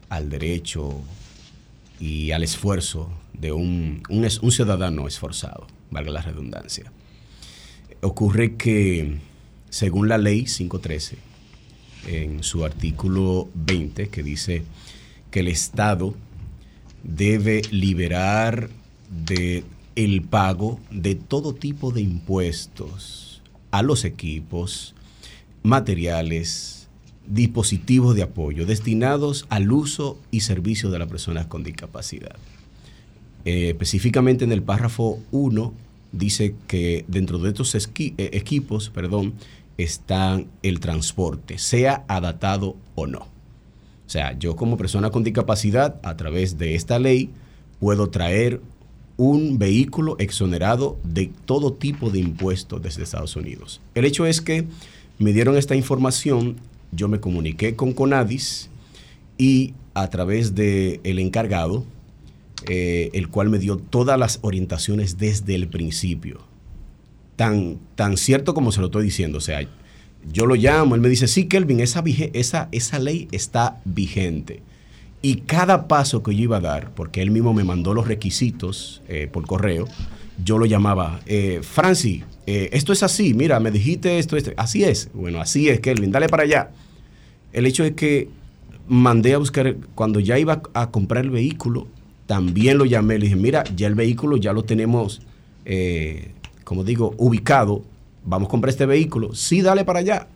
al 0.09 0.28
derecho 0.28 1.01
y 2.01 2.32
al 2.32 2.43
esfuerzo 2.43 3.10
de 3.32 3.52
un, 3.52 4.02
un 4.09 4.26
un 4.43 4.52
ciudadano 4.52 5.06
esforzado, 5.06 5.66
valga 5.90 6.10
la 6.10 6.22
redundancia. 6.22 6.93
Ocurre 8.01 8.56
que, 8.56 9.18
según 9.70 10.09
la 10.09 10.18
ley 10.18 10.44
513, 10.44 11.16
en 12.09 12.43
su 12.43 12.64
artículo 12.64 13.48
20, 13.55 14.09
que 14.09 14.22
dice 14.22 14.62
que 15.31 15.40
el 15.40 15.48
Estado 15.48 16.14
debe 17.02 17.62
liberar 17.70 18.68
de 19.26 19.64
el 19.94 20.22
pago 20.22 20.81
de 20.90 21.14
todo 21.14 21.55
tipo 21.55 21.93
de 21.93 22.01
impuestos 22.01 23.24
a 23.75 23.83
los 23.83 24.05
equipos, 24.05 24.95
materiales, 25.65 26.89
dispositivos 27.27 28.15
de 28.15 28.23
apoyo 28.23 28.67
destinados 28.67 29.47
al 29.49 29.73
uso 29.73 30.17
y 30.31 30.41
servicio 30.41 30.91
de 30.91 31.01
las 31.01 31.09
personas 31.09 31.47
con 31.47 31.65
discapacidad. 31.65 32.37
Eh, 33.45 33.71
específicamente 33.71 34.45
en 34.45 34.53
el 34.53 34.63
párrafo 34.63 35.19
1 35.33 35.75
dice 36.13 36.55
que 36.69 37.05
dentro 37.09 37.41
de 37.41 37.49
estos 37.49 37.75
eh, 37.75 38.15
equipos 38.17 38.91
perdón, 38.91 39.35
están 39.77 40.47
el 40.63 40.79
transporte, 40.79 41.59
sea 41.59 42.05
adaptado 42.07 42.77
o 42.95 43.09
no. 43.09 43.23
O 44.07 44.09
sea, 44.09 44.39
yo 44.39 44.55
como 44.55 44.77
persona 44.77 45.11
con 45.11 45.25
discapacidad, 45.25 45.99
a 46.05 46.17
través 46.17 46.59
de 46.59 46.77
esta 46.77 47.01
ley, 47.01 47.31
puedo 47.81 48.09
traer 48.09 48.61
un 49.16 49.59
vehículo 49.59 50.16
exonerado 50.19 50.99
de 51.05 51.31
todo 51.45 51.73
tipo 51.73 52.11
de 52.11 52.19
impuestos 52.19 52.82
desde 52.82 53.03
Estados 53.03 53.36
Unidos. 53.36 53.81
El 53.95 54.05
hecho 54.05 54.27
es 54.27 54.41
que 54.41 54.66
me 55.19 55.32
dieron 55.32 55.57
esta 55.57 55.77
información, 55.77 56.57
yo 56.91 57.09
me 57.09 57.20
comuniqué 57.20 57.77
con 57.77 57.93
Conadis 57.93 58.70
y 59.39 59.74
a 59.95 60.11
través 60.11 60.55
del 60.55 61.01
el 61.05 61.19
encargado, 61.19 61.85
eh, 62.69 63.11
el 63.12 63.28
cual 63.28 63.51
me 63.51 63.59
dio 63.59 63.77
todas 63.77 64.19
las 64.19 64.39
orientaciones 64.43 65.19
desde 65.19 65.55
el 65.55 65.69
principio. 65.69 66.41
Tan, 67.36 67.78
tan 67.95 68.16
cierto 68.16 68.55
como 68.55 68.73
se 68.73 68.81
lo 68.81 68.86
estoy 68.86 69.05
diciendo. 69.05 69.39
O 69.39 69.41
sea, 69.41 69.61
yo 70.32 70.47
lo 70.47 70.55
llamo, 70.55 70.95
él 70.95 71.01
me 71.01 71.09
dice, 71.09 71.28
sí, 71.28 71.47
Kelvin, 71.47 71.81
esa, 71.81 72.03
esa, 72.32 72.69
esa 72.73 72.99
ley 72.99 73.28
está 73.31 73.81
vigente. 73.85 74.62
Y 75.25 75.37
cada 75.37 75.89
paso 75.89 76.23
que 76.23 76.37
yo 76.37 76.43
iba 76.43 76.59
a 76.59 76.61
dar, 76.61 76.91
porque 76.91 77.23
él 77.23 77.31
mismo 77.31 77.55
me 77.55 77.65
mandó 77.65 77.95
los 77.95 78.07
requisitos 78.07 79.01
eh, 79.09 79.27
por 79.33 79.47
correo, 79.47 79.89
yo 80.45 80.59
lo 80.59 80.67
llamaba, 80.67 81.21
eh, 81.25 81.61
Francis, 81.63 82.25
eh, 82.47 82.69
esto 82.73 82.93
es 82.93 83.03
así, 83.03 83.33
mira, 83.33 83.59
me 83.59 83.71
dijiste 83.71 84.19
esto, 84.19 84.37
esto, 84.37 84.51
así 84.59 84.85
es. 84.85 85.09
Bueno, 85.15 85.41
así 85.41 85.71
es, 85.71 85.81
Kelvin, 85.81 86.13
dale 86.13 86.29
para 86.29 86.43
allá. 86.43 86.73
El 87.55 87.65
hecho 87.65 87.85
es 87.85 87.93
que 87.93 88.29
mandé 88.87 89.33
a 89.33 89.39
buscar, 89.39 89.77
cuando 89.95 90.21
ya 90.21 90.39
iba 90.39 90.61
a 90.75 90.91
comprar 90.91 91.25
el 91.25 91.31
vehículo, 91.31 91.87
también 92.27 92.77
lo 92.77 92.85
llamé, 92.85 93.19
le 93.19 93.25
dije, 93.25 93.37
mira, 93.37 93.65
ya 93.75 93.87
el 93.87 93.95
vehículo 93.95 94.37
ya 94.37 94.53
lo 94.53 94.65
tenemos, 94.65 95.23
eh, 95.65 96.33
como 96.65 96.85
digo, 96.85 97.15
ubicado, 97.17 97.83
vamos 98.27 98.49
a 98.49 98.51
comprar 98.51 98.69
este 98.69 98.85
vehículo, 98.85 99.35
sí, 99.35 99.63
dale 99.63 99.87
para 99.87 100.01
allá. 100.01 100.27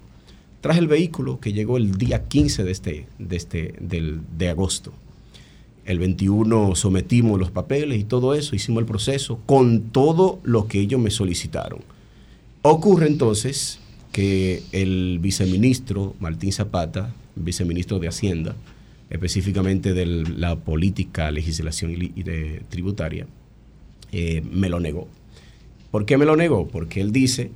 Traje 0.60 0.80
el 0.80 0.88
vehículo 0.88 1.38
que 1.38 1.52
llegó 1.52 1.76
el 1.76 1.96
día 1.96 2.24
15 2.24 2.64
de, 2.64 2.70
este, 2.70 3.06
de, 3.18 3.36
este, 3.36 3.74
del, 3.80 4.20
de 4.36 4.48
agosto. 4.48 4.92
El 5.84 6.00
21 6.00 6.74
sometimos 6.74 7.38
los 7.38 7.50
papeles 7.50 7.98
y 8.00 8.04
todo 8.04 8.34
eso, 8.34 8.56
hicimos 8.56 8.80
el 8.80 8.86
proceso 8.86 9.38
con 9.46 9.90
todo 9.90 10.40
lo 10.42 10.66
que 10.66 10.80
ellos 10.80 11.00
me 11.00 11.10
solicitaron. 11.10 11.80
Ocurre 12.62 13.06
entonces 13.06 13.78
que 14.12 14.62
el 14.72 15.18
viceministro 15.20 16.14
Martín 16.18 16.52
Zapata, 16.52 17.14
viceministro 17.36 18.00
de 18.00 18.08
Hacienda, 18.08 18.56
específicamente 19.10 19.94
de 19.94 20.06
la 20.06 20.56
política, 20.56 21.30
legislación 21.30 21.92
y, 21.92 22.24
tributaria, 22.68 23.26
eh, 24.12 24.42
me 24.50 24.68
lo 24.68 24.80
negó. 24.80 25.08
¿Por 25.90 26.04
qué 26.04 26.18
me 26.18 26.26
lo 26.26 26.36
negó? 26.36 26.66
Porque 26.68 27.00
él 27.00 27.12
dice 27.12 27.50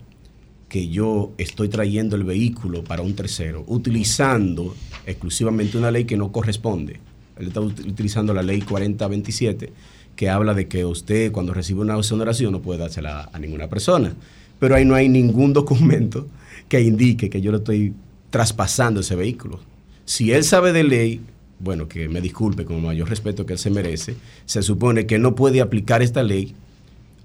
que 0.72 0.88
yo 0.88 1.32
estoy 1.36 1.68
trayendo 1.68 2.16
el 2.16 2.24
vehículo 2.24 2.82
para 2.82 3.02
un 3.02 3.14
tercero, 3.14 3.62
utilizando 3.66 4.74
exclusivamente 5.04 5.76
una 5.76 5.90
ley 5.90 6.06
que 6.06 6.16
no 6.16 6.32
corresponde. 6.32 6.98
Él 7.38 7.48
está 7.48 7.60
ut- 7.60 7.86
utilizando 7.86 8.32
la 8.32 8.42
ley 8.42 8.62
4027, 8.62 9.70
que 10.16 10.30
habla 10.30 10.54
de 10.54 10.68
que 10.68 10.86
usted 10.86 11.30
cuando 11.30 11.52
recibe 11.52 11.80
una 11.82 11.98
exoneración 11.98 12.52
no 12.52 12.62
puede 12.62 12.80
dársela 12.80 13.28
a 13.34 13.38
ninguna 13.38 13.68
persona. 13.68 14.14
Pero 14.58 14.74
ahí 14.74 14.86
no 14.86 14.94
hay 14.94 15.10
ningún 15.10 15.52
documento 15.60 16.26
que 16.70 16.80
indique 16.80 17.28
que 17.28 17.42
yo 17.42 17.50
le 17.52 17.58
estoy 17.58 17.92
traspasando 18.30 19.00
ese 19.00 19.14
vehículo. 19.14 19.60
Si 20.06 20.32
él 20.32 20.42
sabe 20.42 20.72
de 20.72 20.84
ley, 20.84 21.20
bueno, 21.58 21.86
que 21.86 22.08
me 22.08 22.22
disculpe 22.22 22.64
con 22.64 22.76
el 22.76 22.82
mayor 22.82 23.10
respeto 23.10 23.44
que 23.44 23.52
él 23.52 23.58
se 23.58 23.68
merece, 23.68 24.16
se 24.46 24.62
supone 24.62 25.04
que 25.04 25.18
no 25.18 25.34
puede 25.34 25.60
aplicar 25.60 26.00
esta 26.00 26.22
ley 26.22 26.54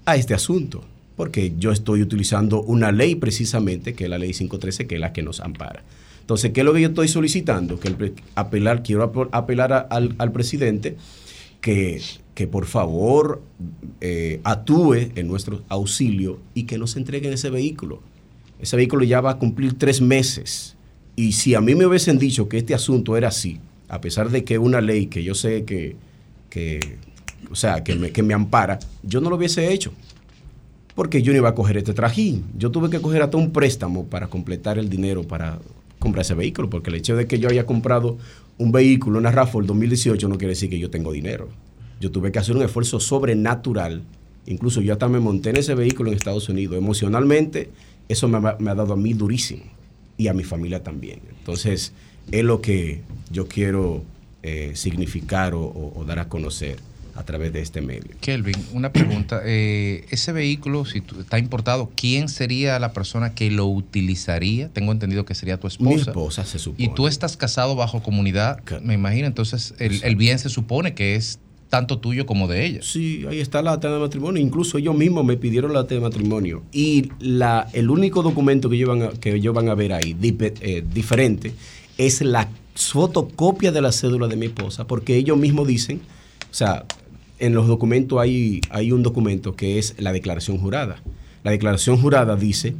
a 0.04 0.16
este 0.16 0.34
asunto, 0.34 0.84
porque 1.18 1.52
yo 1.58 1.72
estoy 1.72 2.00
utilizando 2.00 2.62
una 2.62 2.92
ley 2.92 3.16
precisamente, 3.16 3.92
que 3.94 4.04
es 4.04 4.10
la 4.10 4.18
ley 4.18 4.30
513, 4.32 4.86
que 4.86 4.94
es 4.94 5.00
la 5.00 5.12
que 5.12 5.24
nos 5.24 5.40
ampara. 5.40 5.82
Entonces, 6.20 6.52
¿qué 6.52 6.60
es 6.60 6.64
lo 6.64 6.72
que 6.72 6.80
yo 6.82 6.88
estoy 6.90 7.08
solicitando? 7.08 7.80
Que 7.80 7.88
el 7.88 8.14
apelar, 8.36 8.84
quiero 8.84 9.02
ap- 9.02 9.34
apelar 9.34 9.88
al, 9.90 10.32
presidente 10.32 10.96
que, 11.60 12.00
que 12.36 12.46
por 12.46 12.66
favor 12.66 13.42
eh, 14.00 14.40
actúe 14.44 15.10
en 15.16 15.26
nuestro 15.26 15.64
auxilio 15.68 16.38
y 16.54 16.62
que 16.62 16.78
nos 16.78 16.96
entreguen 16.96 17.32
ese 17.32 17.50
vehículo. 17.50 18.00
Ese 18.60 18.76
vehículo 18.76 19.02
ya 19.02 19.20
va 19.20 19.32
a 19.32 19.38
cumplir 19.38 19.76
tres 19.76 20.00
meses. 20.00 20.76
Y 21.16 21.32
si 21.32 21.56
a 21.56 21.60
mí 21.60 21.74
me 21.74 21.84
hubiesen 21.84 22.20
dicho 22.20 22.48
que 22.48 22.58
este 22.58 22.74
asunto 22.74 23.16
era 23.16 23.26
así, 23.26 23.58
a 23.88 24.00
pesar 24.00 24.30
de 24.30 24.44
que 24.44 24.56
una 24.58 24.80
ley 24.80 25.06
que 25.06 25.24
yo 25.24 25.34
sé 25.34 25.64
que, 25.64 25.96
que 26.48 26.78
o 27.50 27.56
sea, 27.56 27.82
que 27.82 27.96
me, 27.96 28.12
que 28.12 28.22
me 28.22 28.34
ampara, 28.34 28.78
yo 29.02 29.20
no 29.20 29.30
lo 29.30 29.36
hubiese 29.36 29.72
hecho. 29.72 29.92
Porque 30.98 31.22
yo 31.22 31.30
no 31.32 31.38
iba 31.38 31.50
a 31.50 31.54
coger 31.54 31.76
este 31.76 31.94
trajín. 31.94 32.44
Yo 32.58 32.72
tuve 32.72 32.90
que 32.90 33.00
coger 33.00 33.22
hasta 33.22 33.36
un 33.36 33.52
préstamo 33.52 34.06
para 34.06 34.26
completar 34.26 34.80
el 34.80 34.88
dinero 34.88 35.22
para 35.22 35.60
comprar 36.00 36.22
ese 36.22 36.34
vehículo. 36.34 36.68
Porque 36.68 36.90
el 36.90 36.96
hecho 36.96 37.14
de 37.14 37.28
que 37.28 37.38
yo 37.38 37.48
haya 37.48 37.66
comprado 37.66 38.18
un 38.58 38.72
vehículo, 38.72 39.20
una 39.20 39.30
RAFO 39.30 39.62
2018, 39.62 40.28
no 40.28 40.38
quiere 40.38 40.54
decir 40.54 40.68
que 40.68 40.80
yo 40.80 40.90
tengo 40.90 41.12
dinero. 41.12 41.50
Yo 42.00 42.10
tuve 42.10 42.32
que 42.32 42.40
hacer 42.40 42.56
un 42.56 42.62
esfuerzo 42.64 42.98
sobrenatural. 42.98 44.02
Incluso 44.46 44.80
yo 44.80 44.92
hasta 44.92 45.06
me 45.06 45.20
monté 45.20 45.50
en 45.50 45.58
ese 45.58 45.76
vehículo 45.76 46.10
en 46.10 46.16
Estados 46.16 46.48
Unidos. 46.48 46.76
Emocionalmente, 46.76 47.70
eso 48.08 48.26
me, 48.26 48.38
ha- 48.38 48.56
dado 48.74 48.94
a 48.94 48.96
mí 48.96 49.12
durísimo. 49.12 49.62
Y 50.16 50.26
a 50.26 50.34
mi 50.34 50.42
familia 50.42 50.82
también. 50.82 51.20
Entonces, 51.38 51.92
es 52.32 52.42
lo 52.42 52.60
que 52.60 53.02
yo 53.30 53.46
quiero 53.46 54.02
eh, 54.42 54.72
significar 54.74 55.54
o 55.54 56.04
dar 56.08 56.18
a 56.18 56.28
conocer 56.28 56.87
a 57.18 57.24
través 57.24 57.52
de 57.52 57.60
este 57.60 57.80
medio. 57.80 58.10
Kelvin, 58.20 58.56
una 58.72 58.92
pregunta. 58.92 59.42
Eh, 59.50 60.04
ese 60.10 60.32
vehículo, 60.32 60.84
si 60.84 61.02
está 61.18 61.38
importado, 61.38 61.90
¿quién 61.96 62.28
sería 62.28 62.78
la 62.78 62.92
persona 62.92 63.34
que 63.34 63.50
lo 63.50 63.66
utilizaría? 63.66 64.68
Tengo 64.68 64.92
entendido 64.92 65.24
que 65.24 65.34
sería 65.34 65.58
tu 65.58 65.66
esposa. 65.66 65.90
Mi 65.90 66.00
esposa 66.00 66.44
se 66.44 66.58
supone. 66.58 66.84
Y 66.84 66.88
tú 66.94 67.06
estás 67.06 67.36
casado 67.36 67.74
bajo 67.76 68.02
comunidad, 68.02 68.60
me 68.82 68.94
imagino. 68.94 69.26
Entonces, 69.26 69.74
el, 69.78 70.02
el 70.04 70.16
bien 70.16 70.38
se 70.38 70.50
supone 70.50 70.94
que 70.94 71.14
es 71.14 71.38
tanto 71.68 71.98
tuyo 71.98 72.26
como 72.26 72.48
de 72.48 72.66
ella. 72.66 72.80
Sí, 72.82 73.24
ahí 73.28 73.40
está 73.40 73.62
la 73.62 73.72
acta 73.72 73.90
de 73.90 73.98
matrimonio. 73.98 74.42
Incluso 74.42 74.78
ellos 74.78 74.94
mismos 74.96 75.24
me 75.24 75.36
pidieron 75.36 75.72
la 75.72 75.80
acta 75.80 75.94
de 75.94 76.00
matrimonio. 76.00 76.62
Y 76.72 77.10
la, 77.20 77.68
el 77.72 77.90
único 77.90 78.22
documento 78.22 78.68
que 78.68 78.76
ellos 78.76 78.88
van 78.88 79.02
a, 79.02 79.10
que 79.10 79.34
ellos 79.34 79.54
van 79.54 79.68
a 79.68 79.74
ver 79.74 79.92
ahí 79.92 80.16
eh, 80.20 80.84
diferente 80.92 81.52
es 81.96 82.20
la 82.22 82.48
fotocopia 82.74 83.72
de 83.72 83.80
la 83.80 83.92
cédula 83.92 84.28
de 84.28 84.36
mi 84.36 84.46
esposa, 84.46 84.86
porque 84.86 85.16
ellos 85.16 85.36
mismos 85.36 85.66
dicen, 85.66 86.00
o 86.50 86.54
sea, 86.54 86.84
en 87.38 87.54
los 87.54 87.66
documentos 87.66 88.18
hay, 88.20 88.60
hay 88.70 88.92
un 88.92 89.02
documento 89.02 89.54
que 89.54 89.78
es 89.78 89.94
la 89.98 90.12
declaración 90.12 90.58
jurada. 90.58 91.02
La 91.44 91.50
declaración 91.52 92.00
jurada 92.00 92.36
dice 92.36 92.74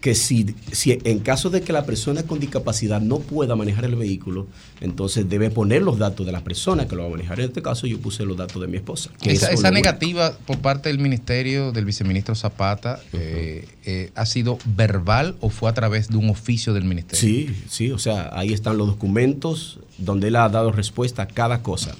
que 0.00 0.14
si, 0.14 0.54
si 0.70 0.98
en 1.04 1.18
caso 1.20 1.48
de 1.48 1.62
que 1.62 1.72
la 1.72 1.86
persona 1.86 2.24
con 2.24 2.38
discapacidad 2.38 3.00
no 3.00 3.20
pueda 3.20 3.56
manejar 3.56 3.86
el 3.86 3.96
vehículo, 3.96 4.46
entonces 4.82 5.30
debe 5.30 5.48
poner 5.50 5.80
los 5.80 5.98
datos 5.98 6.26
de 6.26 6.32
la 6.32 6.44
persona 6.44 6.86
que 6.86 6.94
lo 6.94 7.02
va 7.04 7.08
a 7.08 7.10
manejar. 7.12 7.40
En 7.40 7.46
este 7.46 7.62
caso 7.62 7.86
yo 7.86 7.98
puse 7.98 8.26
los 8.26 8.36
datos 8.36 8.60
de 8.60 8.68
mi 8.68 8.76
esposa. 8.76 9.10
Esa, 9.22 9.46
es 9.46 9.54
esa 9.54 9.60
una- 9.60 9.70
negativa 9.70 10.36
por 10.46 10.58
parte 10.58 10.90
del 10.90 10.98
ministerio 10.98 11.72
del 11.72 11.86
viceministro 11.86 12.34
Zapata 12.34 13.00
eh, 13.14 13.66
eh, 13.86 14.10
ha 14.14 14.26
sido 14.26 14.58
verbal 14.76 15.36
o 15.40 15.48
fue 15.48 15.70
a 15.70 15.72
través 15.72 16.08
de 16.10 16.18
un 16.18 16.28
oficio 16.28 16.74
del 16.74 16.84
ministerio. 16.84 17.18
Sí, 17.20 17.56
sí, 17.70 17.90
o 17.90 17.98
sea, 17.98 18.28
ahí 18.34 18.52
están 18.52 18.76
los 18.76 18.86
documentos 18.88 19.80
donde 19.96 20.28
él 20.28 20.36
ha 20.36 20.46
dado 20.50 20.70
respuesta 20.70 21.22
a 21.22 21.26
cada 21.28 21.62
cosa. 21.62 21.96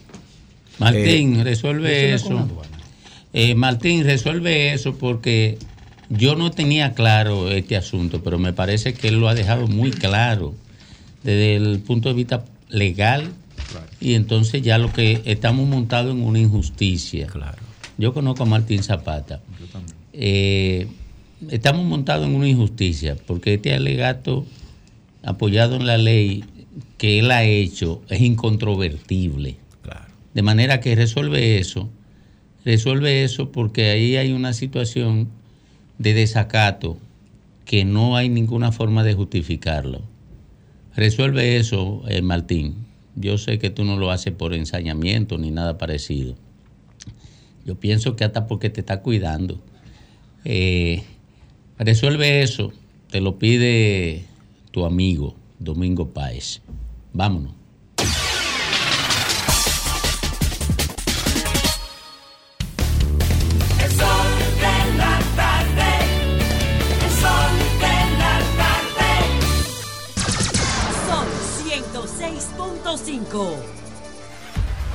Martín, 0.79 1.41
Eh, 1.41 1.45
resuelve 1.45 2.15
eso. 2.15 2.49
Eh, 3.33 3.55
Martín, 3.55 4.05
resuelve 4.05 4.73
eso 4.73 4.97
porque 4.97 5.59
yo 6.09 6.37
no 6.37 6.51
tenía 6.51 6.95
claro 6.95 7.51
este 7.51 7.77
asunto, 7.77 8.23
pero 8.23 8.39
me 8.39 8.53
parece 8.53 8.95
que 8.95 9.09
él 9.09 9.21
lo 9.21 9.29
ha 9.29 9.35
dejado 9.35 9.67
muy 9.67 9.91
claro 9.91 10.55
desde 11.23 11.57
el 11.57 11.81
punto 11.81 12.09
de 12.09 12.15
vista 12.15 12.45
legal 12.69 13.33
y 14.01 14.15
entonces 14.15 14.63
ya 14.63 14.79
lo 14.79 14.93
que 14.93 15.23
estamos 15.25 15.67
montados 15.67 16.15
en 16.15 16.23
una 16.23 16.39
injusticia. 16.39 17.27
Claro. 17.27 17.59
Yo 17.99 18.13
conozco 18.13 18.43
a 18.43 18.47
Martín 18.47 18.83
Zapata. 18.83 19.41
Eh, 20.13 20.87
estamos 21.51 21.85
montados 21.85 22.27
en 22.27 22.35
una 22.35 22.49
injusticia 22.49 23.17
porque 23.27 23.55
este 23.55 23.75
alegato 23.75 24.45
apoyado 25.23 25.77
en 25.77 25.87
la 25.87 25.99
ley 25.99 26.45
que 26.99 27.19
él 27.19 27.31
ha 27.31 27.45
hecho 27.45 28.03
es 28.09 28.21
incontrovertible. 28.21 29.57
De 30.35 30.43
manera 30.43 30.81
que 30.81 30.95
resuelve 30.97 31.59
eso, 31.59 31.89
resuelve 32.65 33.25
eso 33.25 33.53
porque 33.53 33.91
ahí 33.91 34.17
hay 34.17 34.33
una 34.33 34.53
situación 34.53 35.29
de 35.99 36.13
desacato 36.13 36.99
que 37.65 37.85
no 37.85 38.17
hay 38.17 38.29
ninguna 38.29 38.73
forma 38.73 39.05
de 39.05 39.15
justificarlo. 39.15 40.03
Resuelve 40.97 41.57
eso, 41.57 42.03
eh, 42.09 42.21
Martín. 42.23 42.87
Yo 43.17 43.39
sé 43.39 43.59
que 43.59 43.71
tú 43.71 43.85
no 43.85 43.97
lo 43.97 44.11
haces 44.11 44.33
por 44.33 44.55
ensañamiento 44.55 45.39
ni 45.39 45.51
nada 45.51 45.79
parecido. 45.79 46.35
Yo 47.65 47.77
pienso 47.79 48.17
que 48.17 48.25
hasta 48.25 48.47
porque 48.47 48.71
te 48.71 48.81
está 48.81 49.01
cuidando. 49.01 49.63
Eh, 50.45 51.03
resuelve 51.79 52.43
eso. 52.43 52.73
Te 53.11 53.21
lo 53.21 53.39
pide 53.39 54.25
tu 54.73 54.85
amigo, 54.85 55.37
Domingo 55.59 56.13
Páez. 56.13 56.61
Vámonos. 57.13 57.64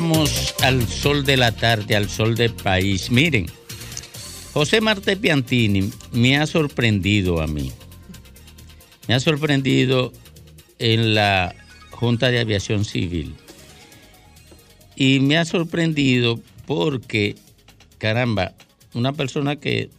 Vamos 0.00 0.54
al 0.62 0.86
sol 0.86 1.24
de 1.24 1.36
la 1.36 1.50
tarde, 1.50 1.96
al 1.96 2.08
sol 2.08 2.36
del 2.36 2.54
país. 2.54 3.10
Miren, 3.10 3.46
José 4.52 4.80
Marte 4.80 5.16
Piantini 5.16 5.90
me 6.12 6.36
ha 6.36 6.46
sorprendido 6.46 7.40
a 7.40 7.48
mí. 7.48 7.72
Me 9.08 9.14
ha 9.14 9.18
sorprendido 9.18 10.12
en 10.78 11.16
la 11.16 11.52
Junta 11.90 12.30
de 12.30 12.38
Aviación 12.38 12.84
Civil. 12.84 13.34
Y 14.94 15.18
me 15.18 15.36
ha 15.36 15.44
sorprendido 15.44 16.38
porque, 16.64 17.34
caramba, 17.98 18.54
una 18.94 19.14
persona 19.14 19.56
que 19.56 19.90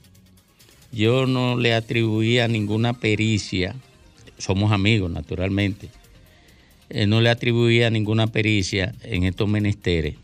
yo 0.94 1.26
no 1.26 1.58
le 1.58 1.74
atribuía 1.74 2.48
ninguna 2.48 2.94
pericia, 2.94 3.76
somos 4.38 4.72
amigos 4.72 5.12
naturalmente, 5.12 5.90
eh, 6.90 7.06
no 7.06 7.22
le 7.22 7.30
atribuía 7.30 7.92
ninguna 7.92 8.28
pericia 8.28 8.96
en 9.04 9.24
estos 9.24 9.48
menesteres, 9.48 10.16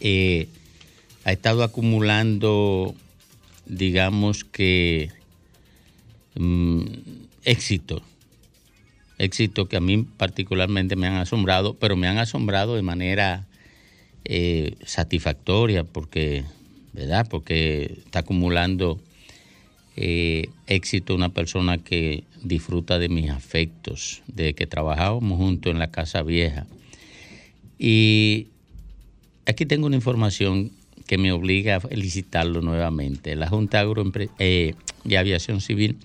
eh, 0.00 0.48
ha 1.24 1.32
estado 1.32 1.62
acumulando, 1.62 2.94
digamos 3.66 4.44
que, 4.44 5.10
mm, 6.34 6.82
éxito, 7.44 8.02
éxito 9.18 9.68
que 9.68 9.76
a 9.76 9.80
mí 9.80 10.06
particularmente 10.16 10.96
me 10.96 11.08
han 11.08 11.16
asombrado, 11.16 11.74
pero 11.74 11.96
me 11.96 12.08
han 12.08 12.16
asombrado 12.18 12.76
de 12.76 12.82
manera 12.82 13.46
eh, 14.24 14.76
satisfactoria 14.86 15.84
porque, 15.84 16.44
¿verdad? 16.94 17.26
Porque 17.28 17.98
está 18.04 18.20
acumulando 18.20 19.00
éxito 19.96 21.12
una 21.12 21.30
persona 21.30 21.78
que 21.78 22.22
disfruta 22.42 22.98
de 22.98 23.08
mis 23.08 23.30
afectos, 23.30 24.22
de 24.26 24.54
que 24.54 24.66
trabajábamos 24.66 25.38
juntos 25.38 25.72
en 25.72 25.78
la 25.78 25.90
Casa 25.90 26.22
Vieja. 26.22 26.66
Y 27.78 28.48
aquí 29.46 29.66
tengo 29.66 29.86
una 29.86 29.96
información 29.96 30.72
que 31.06 31.18
me 31.18 31.32
obliga 31.32 31.76
a 31.76 31.80
felicitarlo 31.80 32.60
nuevamente. 32.60 33.34
La 33.34 33.48
Junta 33.48 33.82
Agroempre- 33.82 34.30
eh, 34.38 34.74
de 35.04 35.18
Aviación 35.18 35.60
Civil 35.60 35.96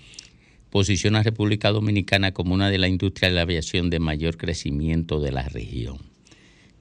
posiciona 0.70 1.20
a 1.20 1.24
República 1.24 1.72
Dominicana 1.72 2.32
como 2.32 2.54
una 2.54 2.70
de 2.70 2.78
las 2.78 2.90
industrias 2.90 3.32
de 3.32 3.36
la 3.36 3.42
aviación 3.42 3.90
de 3.90 4.00
mayor 4.00 4.38
crecimiento 4.38 5.20
de 5.20 5.32
la 5.32 5.44
región. 5.50 5.98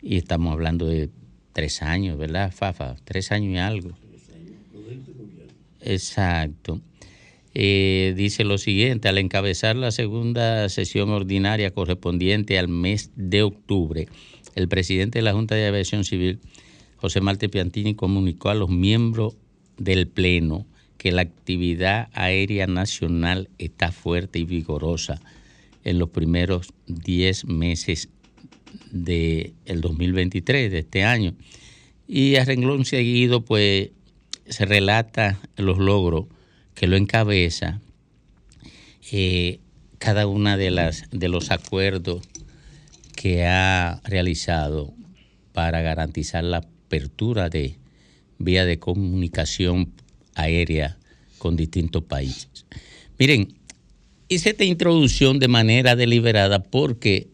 Y 0.01 0.17
estamos 0.17 0.53
hablando 0.53 0.87
de 0.87 1.11
tres 1.53 1.83
años, 1.83 2.17
¿verdad, 2.17 2.53
Fafa? 2.53 2.97
Tres 3.05 3.33
años 3.33 3.55
y 3.55 3.59
algo. 3.59 3.91
Exacto. 5.81 6.81
Eh, 7.55 8.15
dice 8.17 8.45
lo 8.45 8.57
siguiente, 8.57 9.09
al 9.09 9.19
encabezar 9.19 9.77
la 9.77 9.91
segunda 9.91 10.69
sesión 10.69 11.11
ordinaria 11.11 11.71
correspondiente 11.71 12.59
al 12.59 12.69
mes 12.69 13.11
de 13.15 13.43
octubre, 13.43 14.09
el 14.55 14.69
presidente 14.69 15.19
de 15.19 15.23
la 15.23 15.35
Junta 15.35 15.55
de 15.55 15.67
Aviación 15.67 16.05
Civil, 16.05 16.41
José 16.97 17.21
Marte 17.21 17.49
Piantini, 17.49 17.95
comunicó 17.95 18.49
a 18.49 18.55
los 18.55 18.71
miembros 18.71 19.37
del 19.77 20.09
Pleno 20.09 20.67
que 20.97 21.13
la 21.13 21.23
actividad 21.23 22.09
aérea 22.13 22.67
nacional 22.67 23.51
está 23.59 23.93
fuerte 23.93 24.39
y 24.39 24.45
vigorosa 24.45 25.21
en 25.85 25.99
los 25.99 26.11
primeros 26.11 26.73
10 26.87 27.47
meses 27.47 28.09
del 28.93 29.53
2023, 29.81 30.71
de 30.71 30.79
este 30.79 31.03
año. 31.03 31.35
Y 32.07 32.37
a 32.37 32.45
renglón 32.45 32.85
seguido, 32.85 33.45
pues, 33.45 33.91
se 34.47 34.65
relata 34.65 35.41
los 35.57 35.79
logros 35.79 36.27
que 36.75 36.87
lo 36.87 36.97
encabeza 36.97 37.81
eh, 39.11 39.61
cada 39.99 40.27
una 40.27 40.57
de 40.57 40.71
las 40.71 41.09
de 41.11 41.29
los 41.29 41.51
acuerdos 41.51 42.23
que 43.15 43.47
ha 43.47 44.01
realizado 44.05 44.93
para 45.53 45.83
garantizar 45.83 46.45
la 46.45 46.59
apertura 46.59 47.49
de 47.49 47.77
vía 48.39 48.65
de 48.65 48.79
comunicación 48.79 49.93
aérea 50.35 50.99
con 51.39 51.57
distintos 51.57 52.03
países. 52.05 52.67
Miren, 53.19 53.55
hice 54.29 54.51
esta 54.51 54.65
introducción 54.65 55.39
de 55.39 55.49
manera 55.49 55.95
deliberada 55.95 56.63
porque 56.63 57.29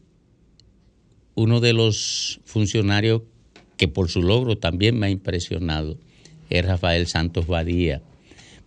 uno 1.34 1.60
de 1.60 1.72
los 1.72 2.40
funcionarios 2.44 3.22
que 3.76 3.88
por 3.88 4.10
su 4.10 4.22
logro 4.22 4.58
también 4.58 4.98
me 4.98 5.06
ha 5.06 5.10
impresionado 5.10 5.96
es 6.50 6.64
Rafael 6.64 7.06
Santos 7.06 7.46
Badía. 7.46 8.02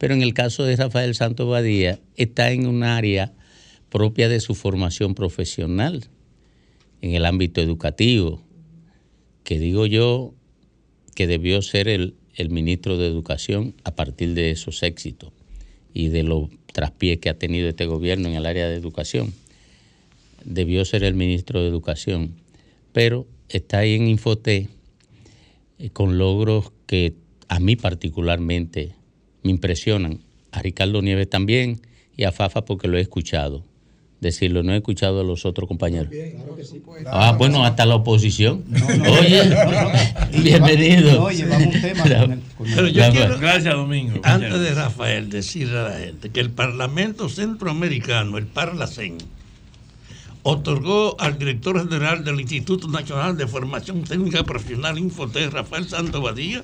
Pero 0.02 0.16
en 0.16 0.24
el 0.24 0.34
caso 0.34 0.64
de 0.64 0.76
Rafael 0.76 1.14
Santos 1.14 1.48
Badía, 1.48 2.00
está 2.16 2.50
en 2.50 2.66
un 2.66 2.82
área 2.82 3.34
propia 3.92 4.30
de 4.30 4.40
su 4.40 4.56
formación 4.56 5.14
profesional, 5.14 6.06
en 7.04 7.14
el 7.14 7.24
ámbito 7.24 7.62
educativo, 7.62 8.42
que 9.44 9.60
digo 9.60 9.86
yo 9.86 10.34
que 11.14 11.28
debió 11.28 11.62
ser 11.62 11.88
el, 11.88 12.16
el 12.34 12.50
ministro 12.50 12.98
de 12.98 13.06
Educación 13.06 13.76
a 13.84 13.94
partir 13.94 14.34
de 14.34 14.50
esos 14.50 14.82
éxitos 14.82 15.34
y 15.94 16.08
de 16.08 16.24
los 16.24 16.50
traspiés 16.74 17.20
que 17.20 17.30
ha 17.30 17.38
tenido 17.38 17.70
este 17.70 17.86
gobierno 17.86 18.28
en 18.28 18.34
el 18.34 18.48
área 18.48 18.68
de 18.68 18.78
educación. 18.78 19.36
Debió 20.44 20.84
ser 20.84 21.04
el 21.04 21.14
ministro 21.14 21.62
de 21.62 21.68
Educación, 21.68 22.38
pero 22.92 23.28
está 23.50 23.78
ahí 23.78 23.94
en 23.94 24.08
Infoté 24.08 24.68
eh, 25.78 25.92
con 25.92 26.18
logros 26.18 26.72
que 26.88 27.14
a 27.50 27.60
mí 27.60 27.76
particularmente 27.76 28.96
me 29.44 29.52
impresionan. 29.52 30.20
A 30.52 30.62
Ricardo 30.62 31.02
Nieves 31.02 31.30
también 31.30 31.82
y 32.18 32.24
a 32.24 32.32
Fafa 32.32 32.66
porque 32.66 32.88
lo 32.88 32.98
he 32.98 33.02
escuchado. 33.02 33.64
Decirlo, 34.20 34.62
no 34.62 34.74
he 34.74 34.78
escuchado 34.78 35.22
a 35.22 35.24
los 35.24 35.46
otros 35.46 35.68
compañeros. 35.68 36.14
Ah, 37.08 37.34
bueno, 37.36 37.66
hasta 37.66 37.88
la 37.88 37.96
oposición. 37.96 38.64
Oye, 39.20 39.56
bienvenido. 40.44 41.28
Pero 42.76 42.88
yo 42.88 43.12
quiero, 43.12 43.40
Gracias, 43.40 43.74
Domingo. 43.74 44.20
Antes 44.24 44.60
de 44.60 44.76
Rafael, 44.76 45.30
decirle 45.30 45.80
a 45.80 45.84
la 45.84 45.98
gente 45.98 46.30
que 46.30 46.40
el 46.40 46.52
Parlamento 46.52 47.30
Centroamericano, 47.30 48.38
el 48.38 48.46
Parlacen, 48.46 49.18
otorgó 50.44 51.20
al 51.20 51.40
director 51.40 51.80
general 51.80 52.24
del 52.24 52.40
Instituto 52.42 52.88
Nacional 52.88 53.38
de 53.38 53.48
Formación 53.48 54.04
Técnica 54.04 54.44
Profesional 54.44 55.00
Infotec, 55.00 55.52
Rafael 55.52 55.88
Santo 55.88 56.22
Badía, 56.22 56.64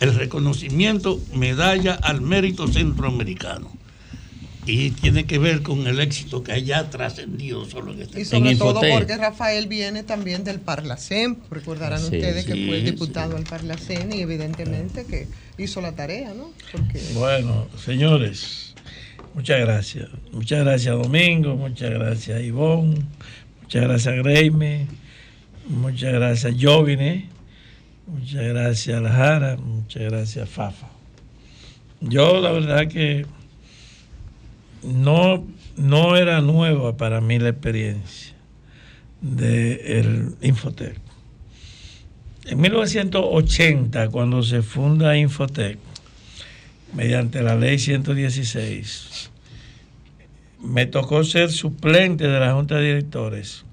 el 0.00 0.14
reconocimiento 0.14 1.20
Medalla 1.34 1.94
al 1.94 2.20
Mérito 2.20 2.68
Centroamericano. 2.68 3.72
Y 4.66 4.90
tiene 4.90 5.24
que 5.24 5.38
ver 5.38 5.62
con 5.62 5.86
el 5.86 5.98
éxito 5.98 6.42
que 6.42 6.52
haya 6.52 6.90
trascendido 6.90 7.64
solo 7.64 7.92
en 7.94 8.02
este 8.02 8.20
Y 8.20 8.24
sobre 8.26 8.54
todo 8.54 8.82
porque 8.82 9.16
Rafael 9.16 9.66
viene 9.66 10.02
también 10.02 10.44
del 10.44 10.60
Parlacén. 10.60 11.38
Recordarán 11.50 12.00
Sí, 12.00 12.04
ustedes 12.16 12.44
que 12.44 12.52
sí, 12.52 12.66
fue 12.66 12.80
sí. 12.80 12.84
diputado 12.84 13.36
al 13.38 13.44
Parlacén 13.44 14.12
y 14.12 14.20
evidentemente 14.20 15.06
que 15.06 15.26
hizo 15.56 15.80
la 15.80 15.92
tarea, 15.92 16.34
¿no? 16.34 16.50
Porque 16.70 17.00
Bueno, 17.14 17.66
señores, 17.82 18.74
muchas 19.32 19.58
gracias. 19.60 20.08
Muchas 20.32 20.60
gracias, 20.62 20.94
Domingo. 20.94 21.56
Muchas 21.56 21.90
gracias, 21.90 22.42
Ivonne. 22.42 22.96
Muchas 23.62 23.82
gracias, 23.84 24.16
Greime. 24.16 24.86
Muchas 25.66 26.12
gracias, 26.12 26.54
Jovine. 26.60 27.37
Muchas 28.08 28.42
gracias, 28.42 29.02
Lajara. 29.02 29.56
Muchas 29.56 30.02
gracias, 30.02 30.48
Fafa. 30.48 30.88
Yo, 32.00 32.40
la 32.40 32.52
verdad 32.52 32.88
que 32.88 33.26
no, 34.82 35.46
no 35.76 36.16
era 36.16 36.40
nueva 36.40 36.96
para 36.96 37.20
mí 37.20 37.38
la 37.38 37.50
experiencia 37.50 38.34
del 39.20 40.36
Infotec. 40.40 40.98
En 42.46 42.60
1980, 42.60 44.08
cuando 44.08 44.42
se 44.42 44.62
funda 44.62 45.16
Infotec, 45.18 45.78
mediante 46.94 47.42
la 47.42 47.56
ley 47.56 47.78
116, 47.78 49.30
me 50.62 50.86
tocó 50.86 51.24
ser 51.24 51.50
suplente 51.50 52.26
de 52.26 52.40
la 52.40 52.54
Junta 52.54 52.76
de 52.76 52.86
Directores 52.86 53.66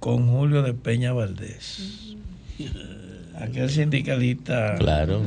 con 0.00 0.28
Julio 0.28 0.62
de 0.62 0.72
Peña 0.72 1.12
Valdés. 1.12 2.14
Aquel 3.40 3.68
sindicalista 3.70 4.74
Claro. 4.76 5.22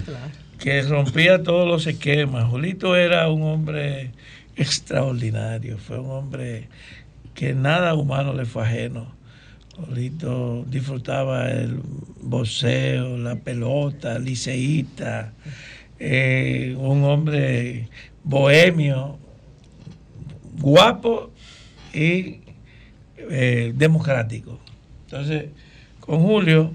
que 0.59 0.81
rompía 0.83 1.43
todos 1.43 1.67
los 1.67 1.85
esquemas. 1.87 2.45
Julito 2.49 2.95
era 2.95 3.29
un 3.29 3.43
hombre 3.43 4.11
extraordinario, 4.55 5.77
fue 5.77 5.99
un 5.99 6.09
hombre 6.11 6.67
que 7.33 7.53
nada 7.53 7.93
humano 7.93 8.33
le 8.33 8.45
fue 8.45 8.63
ajeno. 8.63 9.15
Julito 9.75 10.65
disfrutaba 10.67 11.51
el 11.51 11.79
boxeo, 12.21 13.17
la 13.17 13.35
pelota, 13.35 14.17
liceísta, 14.17 15.33
eh, 15.99 16.75
un 16.79 17.03
hombre 17.03 17.87
bohemio, 18.23 19.19
guapo 20.59 21.31
y 21.93 22.39
eh, 23.17 23.73
democrático. 23.75 24.59
Entonces, 25.05 25.45
con 25.99 26.21
Julio, 26.23 26.71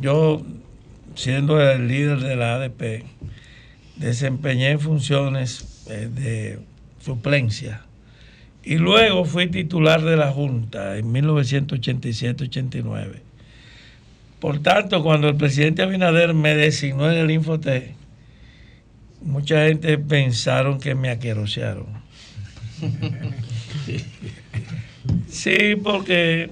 yo 0.00 0.42
siendo 1.14 1.60
el 1.60 1.88
líder 1.88 2.20
de 2.20 2.36
la 2.36 2.54
ADP, 2.54 3.04
desempeñé 3.96 4.78
funciones 4.78 5.84
eh, 5.88 6.08
de 6.12 6.58
suplencia. 7.00 7.82
Y 8.62 8.76
luego 8.76 9.24
fui 9.24 9.48
titular 9.48 10.02
de 10.02 10.16
la 10.16 10.30
Junta 10.30 10.98
en 10.98 11.12
1987-89. 11.12 13.20
Por 14.38 14.60
tanto, 14.60 15.02
cuando 15.02 15.28
el 15.28 15.36
presidente 15.36 15.82
Abinader 15.82 16.34
me 16.34 16.54
designó 16.54 17.10
en 17.10 17.18
el 17.18 17.30
Infotec, 17.30 17.94
mucha 19.22 19.66
gente 19.66 19.96
pensaron 19.98 20.80
que 20.80 20.94
me 20.94 21.10
aquerosearon. 21.10 21.86
Sí, 25.28 25.76
porque, 25.82 26.50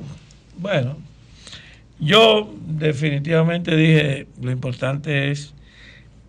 bueno, 0.56 0.96
Yo 2.00 2.54
definitivamente 2.64 3.74
dije, 3.74 4.28
lo 4.40 4.52
importante 4.52 5.30
es 5.32 5.52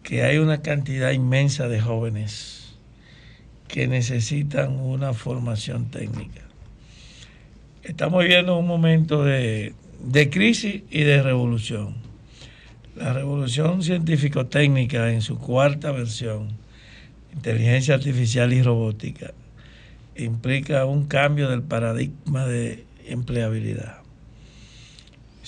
que 0.02 0.24
hay 0.24 0.40
una 0.40 0.64
cantidad 0.64 1.12
inmensa 1.12 1.68
de 1.68 1.80
jóvenes 1.80 2.76
que 3.68 3.88
necesitan 3.88 4.80
una 4.80 5.14
formación 5.14 5.92
técnica. 5.92 6.42
Estamos 7.84 8.24
viviendo 8.24 8.58
un 8.58 8.66
momento 8.66 9.24
de, 9.24 9.74
de 10.04 10.30
crisis 10.32 10.82
y 10.90 11.04
de 11.04 11.22
revolución. 11.22 11.94
La 12.96 13.14
revolución 13.14 13.84
científico-técnica 13.84 15.12
en 15.12 15.22
su 15.22 15.38
cuarta 15.38 15.92
versión, 15.92 16.50
inteligencia 17.32 17.94
artificial 17.94 18.52
y 18.54 18.64
robótica, 18.64 19.34
implica 20.16 20.86
un 20.86 21.06
cambio 21.06 21.48
del 21.48 21.62
paradigma 21.62 22.48
de 22.48 22.86
empleabilidad. 23.08 23.99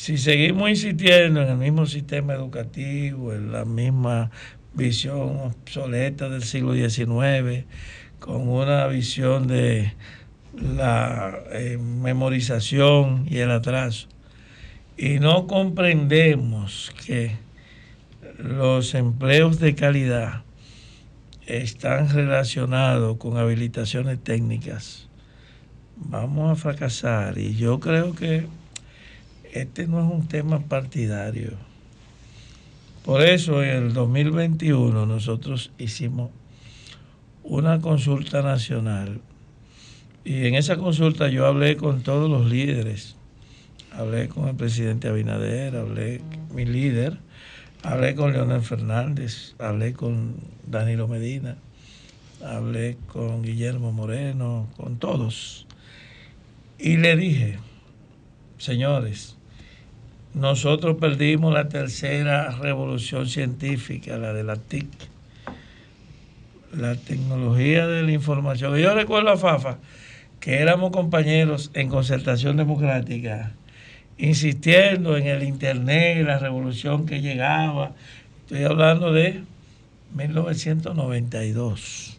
Si 0.01 0.17
seguimos 0.17 0.67
insistiendo 0.67 1.43
en 1.43 1.49
el 1.49 1.57
mismo 1.57 1.85
sistema 1.85 2.33
educativo, 2.33 3.33
en 3.33 3.51
la 3.51 3.65
misma 3.65 4.31
visión 4.73 5.37
obsoleta 5.41 6.27
del 6.27 6.41
siglo 6.41 6.73
XIX, 6.73 7.65
con 8.19 8.49
una 8.49 8.87
visión 8.87 9.45
de 9.45 9.93
la 10.59 11.37
eh, 11.51 11.77
memorización 11.77 13.27
y 13.29 13.37
el 13.37 13.51
atraso, 13.51 14.07
y 14.97 15.19
no 15.19 15.45
comprendemos 15.45 16.91
que 17.05 17.35
los 18.39 18.95
empleos 18.95 19.59
de 19.59 19.75
calidad 19.75 20.41
están 21.45 22.09
relacionados 22.09 23.17
con 23.17 23.37
habilitaciones 23.37 24.17
técnicas, 24.23 25.07
vamos 25.95 26.51
a 26.51 26.55
fracasar. 26.55 27.37
Y 27.37 27.55
yo 27.55 27.79
creo 27.79 28.15
que 28.15 28.47
este 29.51 29.87
no 29.87 29.99
es 30.05 30.11
un 30.11 30.27
tema 30.27 30.59
partidario. 30.59 31.51
Por 33.03 33.21
eso 33.21 33.63
en 33.63 33.69
el 33.69 33.93
2021 33.93 35.05
nosotros 35.05 35.71
hicimos 35.77 36.29
una 37.43 37.79
consulta 37.79 38.41
nacional 38.41 39.19
y 40.23 40.45
en 40.45 40.55
esa 40.55 40.77
consulta 40.77 41.29
yo 41.29 41.47
hablé 41.47 41.77
con 41.77 42.03
todos 42.03 42.29
los 42.29 42.49
líderes. 42.49 43.15
Hablé 43.91 44.29
con 44.29 44.47
el 44.47 44.55
presidente 44.55 45.09
Abinader, 45.09 45.75
hablé 45.75 46.19
con 46.19 46.55
mi 46.55 46.65
líder, 46.65 47.17
hablé 47.83 48.15
con 48.15 48.31
Leonel 48.31 48.61
Fernández, 48.61 49.55
hablé 49.59 49.93
con 49.93 50.35
Danilo 50.65 51.07
Medina, 51.07 51.57
hablé 52.45 52.97
con 53.07 53.41
Guillermo 53.41 53.91
Moreno, 53.91 54.67
con 54.77 54.97
todos. 54.97 55.65
Y 56.77 56.97
le 56.97 57.17
dije, 57.17 57.59
señores, 58.59 59.37
nosotros 60.33 60.95
perdimos 60.97 61.53
la 61.53 61.67
tercera 61.67 62.51
revolución 62.51 63.27
científica, 63.27 64.17
la 64.17 64.31
de 64.31 64.43
la 64.43 64.55
TIC, 64.55 64.87
la 66.73 66.95
tecnología 66.95 67.85
de 67.85 68.03
la 68.03 68.11
información. 68.13 68.77
Yo 68.77 68.95
recuerdo 68.95 69.31
a 69.31 69.37
Fafa 69.37 69.77
que 70.39 70.59
éramos 70.59 70.91
compañeros 70.91 71.71
en 71.73 71.89
concertación 71.89 72.55
democrática, 72.55 73.51
insistiendo 74.17 75.17
en 75.17 75.27
el 75.27 75.43
Internet, 75.43 76.25
la 76.25 76.39
revolución 76.39 77.05
que 77.05 77.21
llegaba. 77.21 77.91
Estoy 78.43 78.63
hablando 78.63 79.11
de 79.11 79.43
1992. 80.15 82.17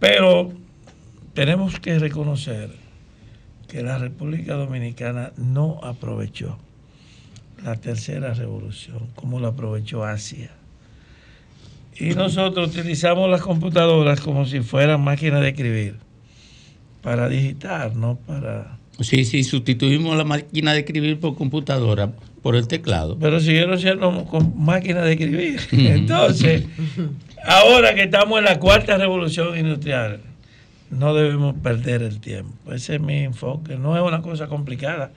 Pero 0.00 0.52
tenemos 1.34 1.78
que 1.78 2.00
reconocer 2.00 2.70
que 3.68 3.84
la 3.84 3.98
República 3.98 4.54
Dominicana 4.54 5.30
no 5.36 5.78
aprovechó 5.84 6.58
la 7.64 7.76
tercera 7.76 8.34
revolución 8.34 9.08
como 9.14 9.40
la 9.40 9.48
aprovechó 9.48 10.04
Asia. 10.04 10.50
Y 11.98 12.14
nosotros 12.14 12.68
utilizamos 12.68 13.28
las 13.30 13.42
computadoras 13.42 14.20
como 14.20 14.46
si 14.46 14.60
fueran 14.60 15.02
máquinas 15.02 15.42
de 15.42 15.48
escribir 15.48 15.96
para 17.02 17.28
digitar, 17.28 17.94
no 17.94 18.18
para... 18.26 18.78
Sí, 19.00 19.24
sí, 19.24 19.44
sustituimos 19.44 20.16
la 20.16 20.24
máquina 20.24 20.72
de 20.72 20.80
escribir 20.80 21.18
por 21.20 21.34
computadora, 21.34 22.12
por 22.42 22.56
el 22.56 22.68
teclado. 22.68 23.18
Pero 23.18 23.40
siguieron 23.40 23.78
siendo 23.78 24.24
con 24.26 24.62
máquinas 24.62 25.04
de 25.04 25.12
escribir. 25.12 25.60
Entonces, 25.72 26.64
ahora 27.44 27.94
que 27.94 28.04
estamos 28.04 28.38
en 28.38 28.44
la 28.44 28.58
cuarta 28.58 28.98
revolución 28.98 29.58
industrial, 29.58 30.20
no 30.90 31.14
debemos 31.14 31.54
perder 31.62 32.02
el 32.02 32.20
tiempo. 32.20 32.72
Ese 32.72 32.96
es 32.96 33.00
mi 33.00 33.20
enfoque. 33.20 33.76
No 33.76 33.96
es 33.96 34.02
una 34.02 34.22
cosa 34.22 34.48
complicada. 34.48 35.12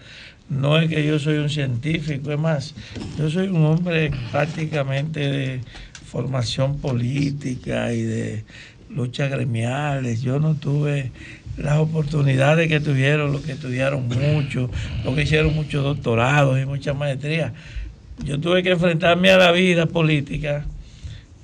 No 0.59 0.77
es 0.77 0.89
que 0.89 1.05
yo 1.05 1.19
soy 1.19 1.37
un 1.37 1.49
científico, 1.49 2.31
es 2.31 2.39
más, 2.39 2.75
yo 3.17 3.29
soy 3.29 3.47
un 3.47 3.65
hombre 3.65 4.11
prácticamente 4.31 5.19
de 5.19 5.61
formación 6.05 6.77
política 6.79 7.91
y 7.93 8.03
de 8.03 8.43
luchas 8.89 9.31
gremiales. 9.31 10.21
Yo 10.21 10.39
no 10.39 10.55
tuve 10.55 11.11
las 11.57 11.77
oportunidades 11.77 12.67
que 12.67 12.79
tuvieron 12.79 13.31
los 13.31 13.41
que 13.41 13.53
estudiaron 13.53 14.07
mucho, 14.07 14.69
los 15.03 15.15
que 15.15 15.23
hicieron 15.23 15.55
muchos 15.55 15.83
doctorados 15.83 16.59
y 16.61 16.65
muchas 16.65 16.95
maestrías. 16.95 17.51
Yo 18.23 18.39
tuve 18.39 18.63
que 18.63 18.71
enfrentarme 18.71 19.31
a 19.31 19.37
la 19.37 19.51
vida 19.51 19.87
política, 19.87 20.65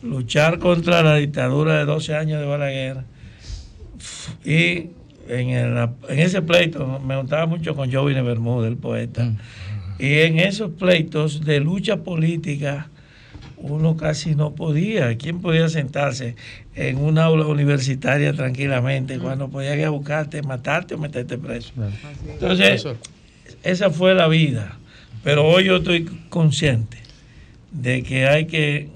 luchar 0.04 0.60
contra 0.60 1.02
la 1.02 1.16
dictadura 1.16 1.80
de 1.80 1.86
12 1.86 2.16
años 2.16 2.40
de 2.40 2.46
Balaguer 2.46 2.98
y 4.46 4.92
en, 5.30 5.50
el- 5.50 5.90
en 6.10 6.20
ese 6.20 6.42
pleito 6.42 7.00
me 7.00 7.16
juntaba 7.16 7.46
mucho 7.46 7.76
con 7.76 7.92
Jovine 7.92 8.22
Bermúdez, 8.22 8.72
el 8.72 8.78
poeta. 8.78 9.34
Y 10.00 10.20
en 10.20 10.40
esos 10.40 10.72
pleitos 10.72 11.42
de 11.46 11.60
lucha 11.60 11.98
política, 12.04 12.90
uno 13.58 13.98
casi 13.98 14.34
no 14.36 14.56
podía. 14.56 15.18
¿Quién 15.18 15.42
podía 15.42 15.68
sentarse 15.68 16.36
en 16.76 16.98
un 16.98 17.18
aula 17.20 17.46
universitaria 17.46 18.32
tranquilamente 18.34 19.20
cuando 19.20 19.50
podía 19.50 19.76
ir 19.76 19.86
a 19.86 19.90
buscarte, 19.90 20.42
matarte 20.42 20.96
o 20.96 20.98
meterte 20.98 21.38
preso? 21.38 21.74
Entonces, 22.32 22.86
esa 23.64 23.90
fue 23.90 24.16
la 24.16 24.28
vida. 24.30 24.78
Pero 25.24 25.46
hoy 25.46 25.66
yo 25.66 25.78
estoy 25.78 26.06
consciente 26.30 26.98
de 27.72 28.02
que 28.04 28.26
hay 28.28 28.46
que 28.48 28.88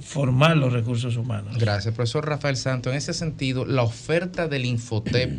formar 0.00 0.56
los 0.56 0.72
recursos 0.72 1.16
humanos. 1.16 1.56
Gracias, 1.58 1.94
profesor 1.94 2.26
Rafael 2.26 2.56
Santo. 2.56 2.90
En 2.90 2.96
ese 2.96 3.14
sentido, 3.14 3.64
la 3.64 3.82
oferta 3.82 4.48
del 4.48 4.64
Infotep 4.64 5.30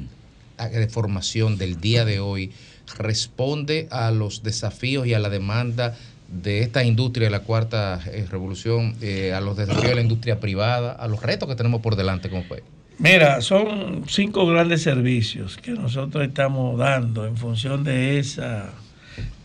de 0.58 0.88
formación 0.88 1.58
del 1.58 1.80
día 1.80 2.06
de 2.06 2.20
hoy 2.20 2.52
responde 2.98 3.88
a 3.92 4.12
los 4.12 4.44
desafíos 4.44 5.08
y 5.08 5.14
a 5.14 5.20
la 5.20 5.30
demanda 5.30 5.96
de 6.30 6.62
esta 6.62 6.84
industria 6.84 7.28
de 7.28 7.32
la 7.32 7.42
cuarta 7.42 8.00
eh, 8.08 8.26
revolución, 8.30 8.96
eh, 9.02 9.34
a 9.34 9.42
los 9.42 9.56
desafíos 9.56 9.88
de 9.88 9.96
la 9.96 10.02
industria 10.02 10.40
privada, 10.40 10.92
a 10.92 11.08
los 11.08 11.22
retos 11.22 11.48
que 11.48 11.56
tenemos 11.56 11.82
por 11.82 11.96
delante 11.96 12.30
como 12.30 12.44
país. 12.44 12.64
Mira, 12.98 13.42
son 13.42 14.04
cinco 14.08 14.46
grandes 14.46 14.82
servicios 14.82 15.58
que 15.58 15.72
nosotros 15.72 16.26
estamos 16.26 16.78
dando 16.78 17.26
en 17.26 17.38
función 17.38 17.84
de 17.84 18.20
esa, 18.20 18.70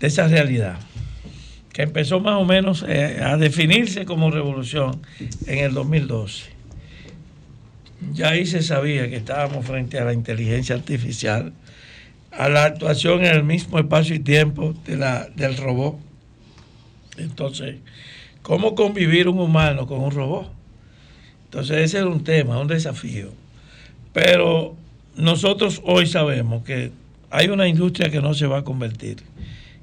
de 0.01 0.07
esa 0.07 0.29
realidad, 0.29 0.79
que 1.73 1.83
empezó 1.83 2.21
más 2.21 2.35
o 2.35 2.45
menos 2.45 2.85
eh, 2.87 3.21
a 3.23 3.37
definirse 3.37 4.05
como 4.05 4.31
revolución 4.31 5.01
en 5.47 5.59
el 5.59 5.75
2012. 5.75 6.58
Ya 8.13 8.31
ahí 8.31 8.47
se 8.47 8.63
sabía 8.63 9.09
que 9.09 9.17
estábamos 9.17 9.67
frente 9.67 9.99
a 9.99 10.05
la 10.05 10.13
inteligencia 10.13 10.75
artificial, 10.77 11.53
a 12.31 12.49
la 12.49 12.65
actuación 12.65 13.25
en 13.25 13.35
el 13.35 13.45
mismo 13.45 13.79
espacio 13.79 14.15
y 14.15 14.21
tiempo 14.21 14.75
de 14.87 14.97
la, 14.97 15.29
del 15.35 15.57
robot. 15.57 15.99
Entonces, 17.17 17.77
¿cómo 18.43 18.75
convivir 18.75 19.29
un 19.29 19.41
humano 19.41 19.87
con 19.87 20.01
un 20.01 20.11
robot? 20.13 20.53
Entonces 21.45 21.79
ese 21.79 21.99
era 21.99 22.07
un 22.07 22.25
tema, 22.25 22.61
un 22.61 22.69
desafío. 22.69 23.33
Pero 24.13 24.77
nosotros 25.17 25.81
hoy 25.85 26.07
sabemos 26.07 26.63
que 26.63 26.93
hay 27.31 27.49
una 27.49 27.69
industria 27.69 28.11
que 28.11 28.21
no 28.21 28.35
se 28.35 28.47
va 28.47 28.59
a 28.59 28.65
convertir, 28.65 29.17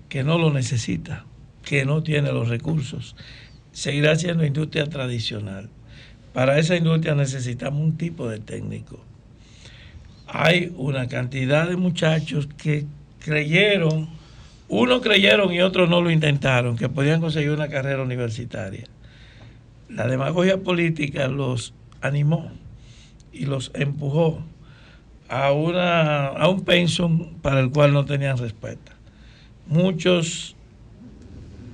que 0.10 0.24
no 0.24 0.38
lo 0.38 0.52
necesita, 0.52 1.26
que 1.64 1.86
no 1.86 2.04
tiene 2.04 2.32
los 2.32 2.48
recursos. 2.48 3.16
Seguirá 3.72 4.16
siendo 4.16 4.46
industria 4.46 4.86
tradicional. 4.86 5.70
Para 6.36 6.60
esa 6.60 6.76
industria 6.76 7.16
necesitamos 7.16 7.82
un 7.82 7.98
tipo 7.98 8.30
de 8.30 8.38
técnico. 8.38 9.04
Hay 10.28 10.72
una 10.78 11.08
cantidad 11.08 11.68
de 11.68 11.78
muchachos 11.78 12.48
que 12.58 12.86
creyeron, 13.18 14.08
unos 14.68 15.02
creyeron 15.02 15.52
y 15.52 15.62
otros 15.62 15.90
no 15.90 16.00
lo 16.02 16.12
intentaron, 16.12 16.76
que 16.76 16.90
podían 16.90 17.22
conseguir 17.22 17.50
una 17.50 17.70
carrera 17.70 18.04
universitaria 18.04 18.84
la 19.90 20.08
demagogia 20.08 20.62
política 20.62 21.28
los 21.28 21.74
animó 22.02 22.52
y 23.32 23.46
los 23.46 23.72
empujó 23.74 24.42
a, 25.30 25.52
una, 25.52 26.28
a 26.28 26.50
un 26.50 26.64
pensum 26.64 27.36
para 27.42 27.60
el 27.60 27.72
cual 27.72 27.94
no 27.94 28.06
tenían 28.06 28.38
respuesta. 28.38 28.94
Muchos 29.68 30.56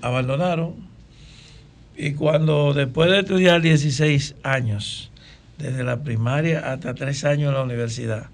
abandonaron 0.02 0.76
y 2.02 2.14
cuando 2.14 2.74
después 2.74 3.12
de 3.12 3.20
estudiar 3.20 3.62
16 3.62 4.34
años, 4.42 5.12
desde 5.60 5.84
la 5.84 6.02
primaria 6.02 6.74
hasta 6.74 6.96
3 6.96 7.26
años 7.26 7.50
en 7.50 7.54
la 7.54 7.62
universidad, 7.62 8.32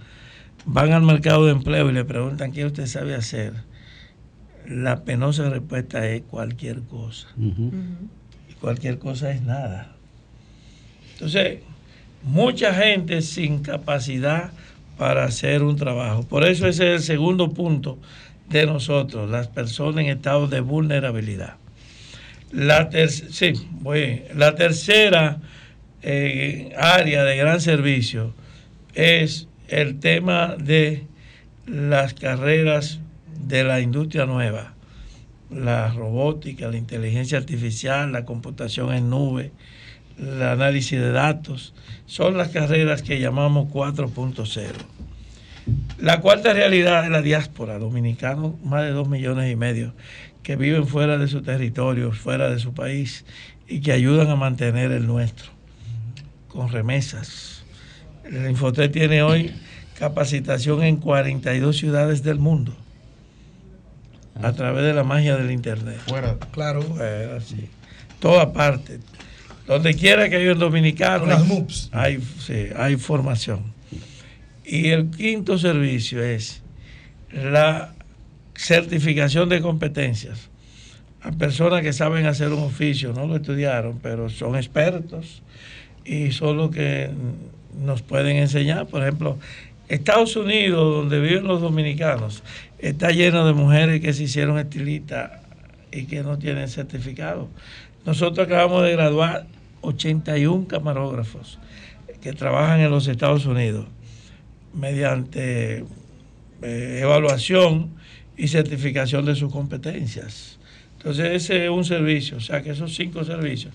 van 0.65 0.94
al 0.94 1.02
mercado 1.02 1.45
de 1.45 1.52
empleo 1.52 1.89
y 1.89 1.94
le 1.94 2.06
preguntan 2.06 2.53
qué 2.53 2.65
usted 2.65 2.85
sabe 2.85 3.14
hacer. 3.14 3.52
la 4.69 5.03
penosa 5.03 5.49
respuesta 5.49 6.07
es 6.07 6.22
cualquier 6.22 6.81
cosa. 6.84 7.27
Y 7.38 8.53
cualquier 8.61 8.99
cosa 8.99 9.31
es 9.31 9.41
nada. 9.41 9.91
Entonces, 11.14 11.60
mucha 12.23 12.73
gente 12.73 13.22
sin 13.22 13.64
capacidad 13.64 14.52
para 14.98 15.26
hacer 15.26 15.61
un 15.61 15.76
trabajo. 15.76 16.23
Por 16.23 16.45
eso 16.45 16.68
ese 16.68 16.95
es 16.95 17.02
el 17.02 17.06
segundo 17.06 17.52
punto 17.52 17.98
de 18.49 18.65
nosotros, 18.65 19.30
las 19.30 19.49
personas 19.49 20.06
en 20.06 20.11
estado 20.11 20.48
de 20.48 20.61
vulnerabilidad. 20.61 21.56
La, 22.51 22.89
tercera 24.55 25.37
eh, 26.01 26.73
área 26.77 27.23
de 27.23 27.37
gran 27.37 27.59
servicio 27.61 28.33
es 28.93 29.47
el 29.67 29.99
tema 29.99 30.55
de 30.57 31.03
las 31.65 32.13
carreras 32.13 32.99
de 33.45 33.63
la 33.63 33.81
industria 33.81 34.25
nueva, 34.25 34.73
la 35.49 35.89
robótica, 35.89 36.69
la 36.69 36.77
inteligencia 36.77 37.37
artificial, 37.37 38.11
la 38.11 38.25
computación 38.25 38.93
en 38.93 39.09
nube, 39.09 39.51
el 40.17 40.41
análisis 40.41 40.99
de 40.99 41.11
datos, 41.11 41.73
son 42.05 42.37
las 42.37 42.49
carreras 42.49 43.01
que 43.01 43.19
llamamos 43.19 43.69
4.0. 43.71 44.71
La 45.99 46.21
cuarta 46.21 46.53
realidad 46.53 47.03
es 47.03 47.11
la 47.11 47.21
diáspora, 47.21 47.77
dominicanos, 47.77 48.53
más 48.63 48.83
de 48.83 48.91
dos 48.91 49.09
millones 49.09 49.51
y 49.51 49.55
medio, 49.55 49.93
que 50.47 50.55
viven 50.55 50.87
fuera 50.87 51.17
de 51.17 51.27
su 51.27 51.41
territorio, 51.41 52.13
fuera 52.13 52.49
de 52.49 52.57
su 52.57 52.73
país 52.73 53.25
y 53.67 53.81
que 53.81 53.91
ayudan 53.91 54.29
a 54.29 54.37
mantener 54.37 54.93
el 54.93 55.05
nuestro, 55.05 55.51
con 56.47 56.71
remesas. 56.71 57.65
El 58.23 58.49
Infotec 58.49 58.93
tiene 58.93 59.21
hoy 59.21 59.53
capacitación 59.99 60.83
en 60.83 60.95
42 60.97 61.75
ciudades 61.75 62.23
del 62.23 62.39
mundo 62.39 62.73
a 64.41 64.53
través 64.53 64.85
de 64.85 64.93
la 64.93 65.03
magia 65.03 65.35
del 65.35 65.51
Internet. 65.51 65.99
Fuera. 66.07 66.37
Claro. 66.51 66.81
Fuera, 66.81 67.41
sí. 67.41 67.67
Toda 68.21 68.53
parte. 68.53 69.01
Donde 69.67 69.95
quiera 69.95 70.29
que 70.29 70.37
haya 70.37 70.53
un 70.53 70.59
dominicano, 70.59 71.25
las 71.25 71.45
MUPS. 71.45 71.89
Hay, 71.91 72.23
sí, 72.39 72.67
hay 72.73 72.95
formación. 72.95 73.73
Y 74.63 74.91
el 74.91 75.09
quinto 75.09 75.57
servicio 75.57 76.23
es 76.23 76.61
la 77.33 77.96
certificación 78.57 79.49
de 79.49 79.61
competencias 79.61 80.49
a 81.21 81.31
personas 81.31 81.81
que 81.81 81.93
saben 81.93 82.25
hacer 82.25 82.49
un 82.49 82.63
oficio, 82.63 83.13
no 83.13 83.27
lo 83.27 83.35
estudiaron, 83.35 83.99
pero 84.01 84.29
son 84.29 84.55
expertos 84.55 85.41
y 86.05 86.31
son 86.31 86.57
los 86.57 86.71
que 86.71 87.09
nos 87.79 88.01
pueden 88.01 88.38
enseñar. 88.38 88.88
Por 88.88 89.01
ejemplo, 89.01 89.38
Estados 89.89 90.35
Unidos, 90.35 90.95
donde 90.95 91.19
viven 91.19 91.47
los 91.47 91.61
dominicanos, 91.61 92.43
está 92.79 93.11
lleno 93.11 93.45
de 93.45 93.53
mujeres 93.53 94.01
que 94.01 94.13
se 94.13 94.23
hicieron 94.23 94.57
estilistas 94.57 95.31
y 95.91 96.05
que 96.05 96.23
no 96.23 96.38
tienen 96.38 96.67
certificado. 96.67 97.47
Nosotros 98.05 98.47
acabamos 98.47 98.84
de 98.84 98.93
graduar 98.93 99.47
81 99.81 100.67
camarógrafos 100.67 101.59
que 102.21 102.34
trabajan 102.34 102.79
en 102.79 102.91
los 102.91 103.07
Estados 103.07 103.45
Unidos 103.45 103.85
mediante 104.73 105.84
eh, 106.61 106.99
evaluación 107.01 107.96
y 108.38 108.47
certificación 108.47 109.26
de 109.26 109.35
sus 109.35 109.51
competencias. 109.51 110.57
Entonces 110.97 111.43
ese 111.43 111.65
es 111.65 111.69
un 111.72 111.84
servicio, 111.85 112.38
o 112.38 112.41
sea 112.41 112.61
que 112.61 112.72
esos 112.72 112.95
cinco 112.95 113.23
servicios 113.23 113.73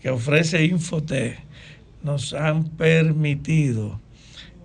que 0.00 0.10
ofrece 0.10 0.64
Infotec 0.64 1.38
nos 2.02 2.34
han 2.34 2.64
permitido 2.64 4.00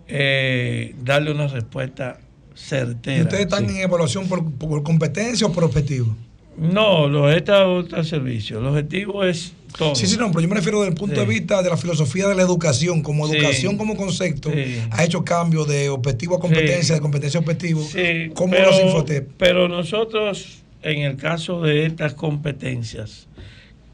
eh, 0.08 0.96
darle 1.04 1.32
una 1.32 1.48
respuesta 1.48 2.20
certera. 2.56 3.18
¿Y 3.20 3.22
ustedes 3.22 3.44
están 3.44 3.68
Sí. 3.70 3.76
en 3.76 3.82
evaluación 3.82 4.28
por, 4.28 4.52
por 4.54 4.84
competencia 4.84 5.48
o 5.48 5.52
por 5.52 5.64
objetivo? 5.64 6.16
No, 6.58 7.08
lo 7.08 7.32
esta 7.32 7.68
otro 7.68 8.04
servicio. 8.04 8.60
El 8.60 8.66
objetivo 8.66 9.24
es 9.24 9.54
todo. 9.78 9.96
Sí, 9.96 10.08
sí, 10.08 10.18
no, 10.18 10.28
pero 10.30 10.41
yo 10.41 10.48
me 10.50 10.56
refiero 10.56 10.80
desde 10.80 10.91
el 10.91 10.98
punto 10.98 11.16
Sí. 11.16 11.22
de 11.22 11.28
vista 11.28 11.62
de 11.62 11.70
la 11.70 11.78
filosofía 11.78 12.28
de 12.28 12.36
la 12.36 12.41
educación, 12.41 13.02
como 13.02 13.28
Sí. 13.28 13.36
educación 13.38 13.78
como 13.78 13.96
concepto, 13.96 14.52
Sí. 14.52 14.82
ha 14.91 15.04
hecho 15.04 15.24
cambio 15.24 15.66
de 15.66 15.90
objetivo 15.90 16.36
a 16.36 16.40
competencia, 16.40 16.96
de 16.96 17.02
competencia 17.02 17.40
a 17.40 17.41
objetivo. 17.41 17.82
Sí, 17.84 18.32
¿Cómo 18.34 18.52
pero, 18.54 18.72
los 18.72 18.82
Infotep? 18.82 19.30
pero 19.38 19.68
nosotros, 19.68 20.60
en 20.82 21.02
el 21.04 21.18
caso 21.18 21.62
de 21.62 21.86
estas 21.86 22.14
competencias, 22.14 23.28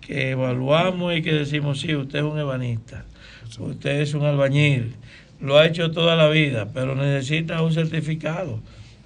que 0.02 0.31
evaluamos 0.31 1.15
y 1.18 1.22
que 1.22 1.34
decimos, 1.34 1.80
sí, 1.81 1.95
usted 1.95 2.19
es 2.19 2.26
un 2.26 2.38
ebanista, 2.39 3.06
usted 3.60 4.02
es 4.02 4.14
un 4.14 4.23
albañil, 4.23 4.95
lo 5.41 5.57
ha 5.57 5.65
hecho 5.65 5.91
toda 5.91 6.15
la 6.15 6.30
vida, 6.30 6.69
pero 6.73 6.95
necesita 6.95 7.61
un 7.61 7.73
certificado. 7.73 8.60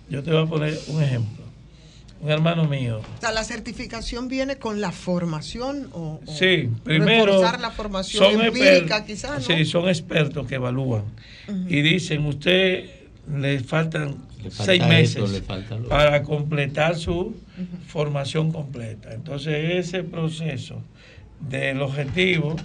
Yo 0.10 0.24
te 0.24 0.32
voy 0.32 0.44
a 0.44 0.46
poner 0.46 0.78
un 0.88 1.02
ejemplo. 1.04 1.39
Un 2.22 2.30
hermano 2.30 2.66
mío, 2.66 3.00
O 3.18 3.22
sea, 3.22 3.32
la 3.32 3.46
certificación 3.46 4.28
viene 4.28 4.58
con 4.58 4.82
la 4.82 4.92
formación 4.92 5.90
o, 5.94 6.20
o 6.26 6.32
Sí, 6.32 6.70
primero 6.84 7.26
reforzar 7.26 7.62
la 7.62 7.72
formación 7.72 8.34
son 8.34 8.42
empírica 8.42 9.06
quizás, 9.06 9.48
¿no? 9.48 9.56
Sí, 9.56 9.64
son 9.64 9.88
expertos 9.88 10.46
que 10.46 10.56
evalúan. 10.56 11.04
Y 11.68 11.82
dicen, 11.82 12.26
usted 12.26 12.90
le 13.34 13.60
faltan 13.62 14.18
Le 14.44 14.52
falta 14.52 14.66
seis 14.66 14.82
esto, 14.82 14.90
meses 15.22 15.32
le 15.32 15.42
falta 15.42 15.76
lo 15.78 15.88
para 15.88 16.22
completar 16.24 16.98
su 16.98 17.36
formación 17.88 18.52
completa. 18.52 19.14
Entonces 19.14 19.86
ese 19.86 20.04
proceso 20.04 20.82
del 21.40 21.82
objetivo 21.82 22.56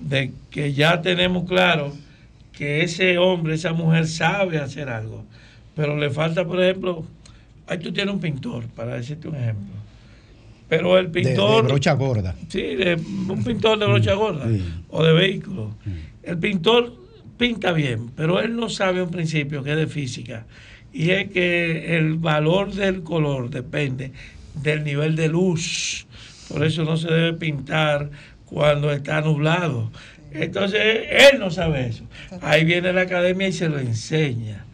de 0.00 0.32
que 0.50 0.72
ya 0.72 1.02
tenemos 1.02 1.46
claro 1.46 1.92
que 2.52 2.82
ese 2.82 3.18
hombre, 3.18 3.54
esa 3.54 3.72
mujer 3.72 4.08
sabe 4.08 4.58
hacer 4.58 4.88
algo, 4.88 5.24
pero 5.76 5.96
le 5.96 6.10
falta, 6.10 6.44
por 6.44 6.62
ejemplo, 6.62 7.04
ahí 7.68 7.78
tú 7.78 7.92
tienes 7.92 8.12
un 8.14 8.20
pintor, 8.20 8.66
para 8.68 8.96
decirte 8.96 9.28
un 9.28 9.36
ejemplo. 9.36 9.74
Pero 10.68 10.98
el 10.98 11.10
De- 11.10 11.20
de 11.20 11.28
pintor... 11.28 11.64
brocha 11.64 11.92
gorda. 11.94 12.34
Sí, 12.48 12.60
de 12.60 12.94
un 13.28 13.42
pintor 13.44 13.78
de 13.78 13.86
brocha 13.86 14.14
gorda 14.14 14.46
o 14.90 15.02
de 15.02 15.12
vehículo. 15.12 15.74
El 16.22 16.38
pintor 16.38 16.94
pinta 17.38 17.72
bien, 17.72 18.10
pero 18.16 18.40
él 18.40 18.54
no 18.56 18.68
sabe 18.68 19.02
un 19.02 19.10
principio 19.10 19.62
que 19.62 19.70
es 19.72 19.76
de 19.78 19.86
física. 19.86 20.44
Y 20.92 21.10
es 21.10 21.30
que 21.30 21.96
el 21.96 22.14
valor 22.14 22.72
del 22.72 23.02
color 23.02 23.48
depende 23.50 24.12
del 24.62 24.84
nivel 24.84 25.16
de 25.16 25.28
luz. 25.28 26.06
Por 26.48 26.64
eso 26.64 26.84
no 26.84 26.96
se 26.96 27.08
debe 27.10 27.32
pintar 27.34 28.10
cuando 28.46 28.90
está 28.92 29.20
nublado. 29.20 29.90
Entonces, 30.32 30.80
él 31.10 31.38
no 31.38 31.50
sabe 31.50 31.86
eso. 31.88 32.04
Ahí 32.42 32.64
viene 32.64 32.92
la 32.92 33.02
academia 33.02 33.48
y 33.48 33.52
se 33.52 33.68
lo 33.68 33.78
enseña. 33.78 34.64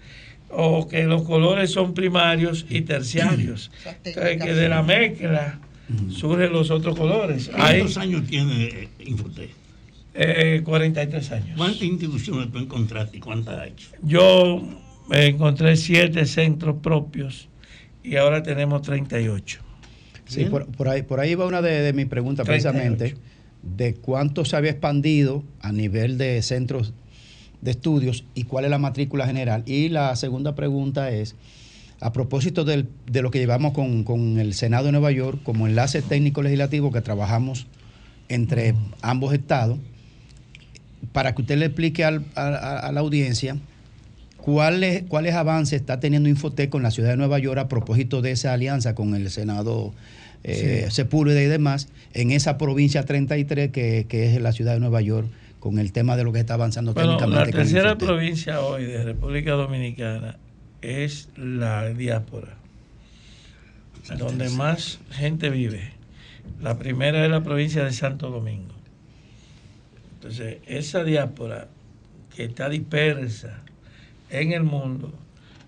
O 0.57 0.87
que 0.89 1.05
los 1.05 1.23
colores 1.23 1.71
son 1.71 1.95
primarios 1.95 2.65
y 2.69 2.83
terciarios. 2.83 3.71
Entonces, 4.05 4.43
que 4.43 4.55
de 4.55 4.69
la 4.69 4.83
mezcla 4.83 5.59
surgen 6.11 6.53
los 6.53 6.71
otros 6.71 6.97
colores. 6.97 7.51
Ahí, 7.55 7.79
¿Cuántos 7.81 7.99
años 7.99 8.27
tiene 8.27 8.65
eh, 8.65 8.89
Infotec? 9.01 9.51
eh, 10.15 10.63
43 10.65 11.33
años. 11.33 11.57
¿Cuántas 11.57 11.83
instituciones 11.83 12.51
tú 12.53 12.59
encontraste 12.59 13.17
y 13.17 13.21
cuántas 13.21 13.59
has 13.59 13.67
hecho? 13.69 13.89
Yo 14.03 14.63
encontré 15.11 15.77
siete 15.77 16.25
centros 16.27 16.77
propios 16.83 17.49
y 18.03 18.17
ahora 18.17 18.43
tenemos 18.43 18.83
38. 18.83 19.61
Sí, 20.27 20.47
por, 20.47 20.67
por 20.67 20.89
ahí, 20.89 21.03
por 21.03 21.21
ahí 21.21 21.35
va 21.35 21.47
una 21.47 21.61
de, 21.61 21.81
de 21.83 21.93
mis 21.93 22.07
preguntas 22.07 22.47
38. 22.47 22.73
precisamente, 22.73 23.21
de 23.63 23.95
cuánto 23.95 24.45
se 24.45 24.57
había 24.57 24.71
expandido 24.71 25.45
a 25.61 25.73
nivel 25.73 26.17
de 26.17 26.41
centros 26.43 26.95
de 27.65 27.71
estudios 27.73 28.25
y 28.35 28.45
cuál 28.45 28.65
es 28.67 28.71
la 28.71 28.79
matrícula 28.79 29.27
general. 29.27 29.63
Y 29.67 29.89
la 29.89 30.15
segunda 30.17 30.55
pregunta 30.55 31.11
es, 31.11 31.35
a 32.01 32.13
propósito 32.13 32.65
del- 32.65 32.89
de 33.11 33.23
lo 33.23 33.31
que 33.31 33.39
llevamos 33.39 33.73
con, 33.73 34.05
con 34.05 34.39
el 34.39 34.53
Senado 34.55 34.87
de 34.87 34.93
Nueva 34.93 35.11
York 35.13 35.41
como 35.43 35.67
enlace 35.67 36.03
técnico 36.03 36.43
legislativo 36.43 36.93
que 36.93 37.01
trabajamos 37.01 37.67
entre 38.29 38.75
ambos 39.03 39.33
estados, 39.35 39.79
para 41.13 41.35
que 41.35 41.43
usted 41.43 41.59
le 41.59 41.67
explique 41.67 42.05
al- 42.05 42.25
a, 42.35 42.91
la 42.93 43.01
audiencia 43.01 43.57
cuáles 44.39 45.05
cuáles 45.09 45.35
avances 45.35 45.81
está 45.81 46.01
teniendo 46.01 46.29
Infotec 46.29 46.69
con 46.71 46.83
la 46.83 46.91
ciudad 46.91 47.11
de 47.11 47.17
Nueva 47.17 47.39
York 47.39 47.59
a 47.59 47.69
propósito 47.69 48.21
de 48.23 48.33
esa 48.33 48.53
alianza 48.53 48.95
con 48.95 49.15
el 49.15 49.31
Senado 49.31 49.93
eh, 50.43 50.85
Sí. 50.89 50.95
Sepúlveda 50.97 51.43
y 51.43 51.47
demás 51.47 51.89
en 52.13 52.31
esa 52.31 52.59
provincia 52.59 53.05
33 53.05 53.71
que, 53.71 54.05
que 54.09 54.35
es 54.35 54.41
la 54.43 54.53
ciudad 54.53 54.75
de 54.75 54.81
Nueva 54.81 55.01
York 55.01 55.29
con 55.65 55.79
el 55.79 55.93
tema 55.93 56.15
de 56.15 56.25
lo 56.25 56.33
que 56.35 56.41
está 56.41 56.55
avanzando 56.55 56.93
Bueno, 56.93 57.13
la 57.13 57.17
técnicamente 57.17 57.53
con 57.53 57.61
tercera 57.63 57.97
provincia 57.97 58.61
hoy 58.61 58.85
de 58.85 59.03
República 59.03 59.53
Dominicana 59.53 60.37
es 60.83 61.31
la 61.39 61.89
diáspora, 61.89 62.59
donde 64.19 64.51
más 64.51 64.99
gente 65.11 65.49
vive. 65.49 65.93
La 66.61 66.79
primera 66.79 67.25
es 67.25 67.31
la 67.31 67.43
provincia 67.43 67.83
de 67.83 67.95
Santo 67.95 68.29
Domingo. 68.29 68.75
Entonces, 70.17 70.59
esa 70.67 71.03
diáspora 71.03 71.69
que 72.37 72.45
está 72.45 72.69
dispersa 72.69 73.63
en 74.29 74.53
el 74.53 74.65
mundo 74.65 75.15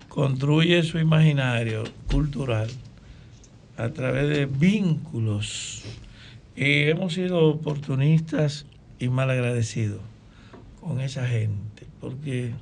construye 0.09 0.83
su 0.83 0.99
imaginario 0.99 1.85
cultural 2.05 2.69
a 3.77 3.89
través 3.89 4.29
de 4.29 4.45
vínculos. 4.45 5.85
Y 6.55 6.83
hemos 6.83 7.15
sido 7.15 7.47
oportunistas 7.47 8.67
y 8.99 9.09
malagradecidos 9.09 10.01
con 10.81 11.01
esa 11.01 11.27
gente, 11.27 11.85
porque 11.99 12.53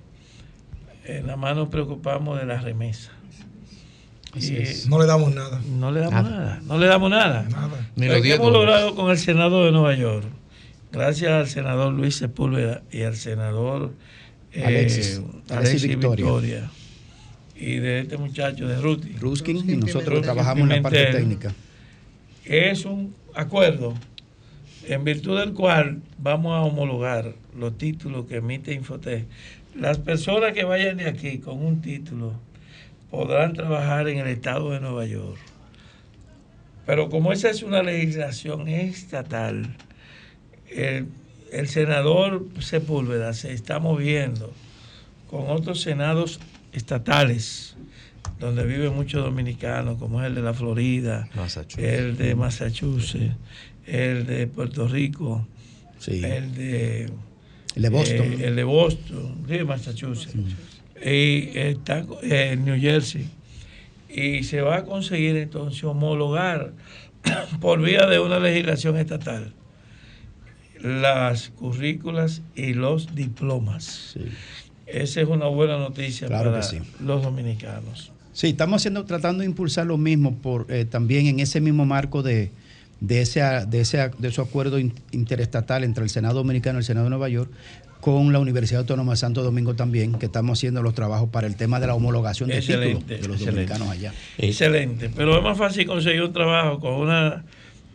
en 1.05 1.27
la 1.27 1.35
mano 1.35 1.61
nos 1.61 1.69
preocupamos 1.69 2.39
de 2.39 2.45
la 2.45 2.59
remesa. 2.59 3.11
Y, 4.35 4.89
No 4.89 4.99
le 4.99 5.05
damos 5.05 5.33
nada. 5.33 5.61
No 5.79 5.91
le 5.91 6.01
damos 6.01 6.23
nada. 6.23 6.61
No 6.65 6.77
le 6.77 6.87
damos 6.87 7.09
nada. 7.09 7.47
Ni 7.95 8.07
Lo 8.07 8.15
hemos 8.15 8.51
logrado 8.51 8.95
con 8.95 9.09
el 9.09 9.17
senador 9.17 9.65
de 9.65 9.71
Nueva 9.71 9.95
York, 9.95 10.25
gracias 10.91 11.31
al 11.31 11.47
senador 11.47 11.93
Luis 11.93 12.17
Sepúlveda 12.17 12.83
y 12.91 13.03
al 13.03 13.15
senador 13.15 13.93
eh, 14.51 14.65
Alexis. 14.65 15.17
Alexis, 15.17 15.51
Alexis 15.51 15.87
Victoria. 15.87 16.25
Victoria. 16.25 16.71
y 17.55 17.75
de 17.77 17.99
este 18.01 18.17
muchacho 18.17 18.67
de 18.67 18.81
Ruti. 18.81 19.13
Ruskin 19.19 19.69
y 19.69 19.77
nosotros 19.77 20.21
trabajamos 20.21 20.63
en 20.63 20.69
la 20.69 20.81
parte 20.81 21.05
técnica. 21.05 21.53
Es 22.43 22.85
un 22.85 23.15
acuerdo 23.33 23.93
en 24.87 25.03
virtud 25.03 25.39
del 25.39 25.53
cual 25.53 26.01
vamos 26.17 26.53
a 26.53 26.61
homologar 26.61 27.33
los 27.57 27.77
títulos 27.77 28.25
que 28.27 28.37
emite 28.37 28.73
Infotec. 28.73 29.25
Las 29.75 29.97
personas 29.97 30.53
que 30.53 30.63
vayan 30.63 30.97
de 30.97 31.07
aquí 31.07 31.39
con 31.39 31.65
un 31.65 31.81
título 31.81 32.33
podrán 33.09 33.53
trabajar 33.53 34.07
en 34.07 34.19
el 34.19 34.27
estado 34.27 34.71
de 34.71 34.79
Nueva 34.79 35.05
York. 35.05 35.39
Pero 36.85 37.09
como 37.09 37.33
esa 37.33 37.49
es 37.49 37.63
una 37.63 37.81
legislación 37.81 38.67
estatal, 38.67 39.75
el, 40.69 41.07
el 41.51 41.67
senador 41.67 42.45
Sepúlveda 42.59 43.33
se 43.33 43.53
está 43.53 43.79
moviendo 43.79 44.53
con 45.29 45.49
otros 45.49 45.81
senados 45.81 46.39
estatales 46.73 47.75
donde 48.39 48.65
viven 48.65 48.93
muchos 48.93 49.23
dominicanos, 49.23 49.97
como 49.97 50.21
es 50.21 50.27
el 50.27 50.35
de 50.35 50.41
la 50.41 50.53
Florida, 50.53 51.27
el 51.77 52.17
de 52.17 52.35
Massachusetts, 52.35 53.35
el 53.85 54.25
de 54.25 54.47
Puerto 54.47 54.87
Rico, 54.87 55.47
el 56.07 56.53
de 56.55 57.09
El 57.75 57.81
de 57.81 57.89
Boston. 57.89 58.17
eh, 58.33 58.37
el 58.45 58.55
de 58.55 58.63
Boston, 58.63 59.45
sí, 59.47 59.63
Massachusetts, 59.63 60.35
y 61.05 61.49
está 61.57 62.05
eh, 62.23 62.51
en 62.53 62.65
New 62.65 62.79
Jersey. 62.79 63.27
Y 64.09 64.43
se 64.43 64.61
va 64.61 64.77
a 64.77 64.85
conseguir 64.85 65.35
entonces 65.35 65.83
homologar 65.83 66.71
por 67.59 67.81
vía 67.81 68.05
de 68.07 68.19
una 68.19 68.39
legislación 68.39 68.97
estatal 68.97 69.53
las 70.81 71.49
currículas 71.49 72.41
y 72.55 72.73
los 72.73 73.15
diplomas. 73.15 74.15
Esa 74.85 75.21
es 75.21 75.27
una 75.27 75.47
buena 75.47 75.77
noticia 75.77 76.27
Claro 76.27 76.51
para 76.51 76.63
sí. 76.63 76.77
los 76.99 77.23
dominicanos. 77.23 78.11
Sí, 78.33 78.47
estamos 78.49 78.81
haciendo, 78.81 79.05
tratando 79.05 79.39
de 79.41 79.47
impulsar 79.47 79.87
lo 79.87 79.97
mismo 79.97 80.35
por, 80.35 80.67
eh, 80.69 80.85
también 80.85 81.27
en 81.27 81.39
ese 81.39 81.61
mismo 81.61 81.85
marco 81.85 82.21
de, 82.21 82.51
de, 83.07 83.21
ese, 83.21 83.41
de, 83.67 83.81
ese, 83.81 84.09
de 84.17 84.27
ese 84.27 84.41
acuerdo 84.41 84.79
in- 84.79 84.93
interestatal 85.11 85.83
entre 85.83 86.03
el 86.03 86.09
Senado 86.09 86.35
Dominicano 86.35 86.79
y 86.79 86.81
el 86.81 86.85
Senado 86.85 87.05
de 87.05 87.09
Nueva 87.11 87.29
York 87.29 87.51
con 88.01 88.31
la 88.31 88.39
Universidad 88.39 88.81
Autónoma 88.81 89.13
de 89.13 89.17
Santo 89.17 89.41
Domingo 89.41 89.73
también, 89.73 90.13
que 90.13 90.27
estamos 90.27 90.59
haciendo 90.59 90.83
los 90.83 90.93
trabajos 90.93 91.29
para 91.29 91.47
el 91.47 91.55
tema 91.55 91.79
de 91.79 91.87
la 91.87 91.95
homologación 91.95 92.49
de 92.49 92.59
títulos 92.61 92.81
Excelente, 92.85 93.13
de 93.17 93.27
los 93.27 93.37
excelente. 93.37 93.51
dominicanos 93.73 93.89
allá. 93.89 94.13
Excelente. 94.37 95.09
Pero 95.15 95.37
es 95.37 95.43
más 95.43 95.57
fácil 95.57 95.87
conseguir 95.87 96.21
un 96.21 96.31
trabajo 96.33 96.79
con 96.79 96.93
una 96.93 97.43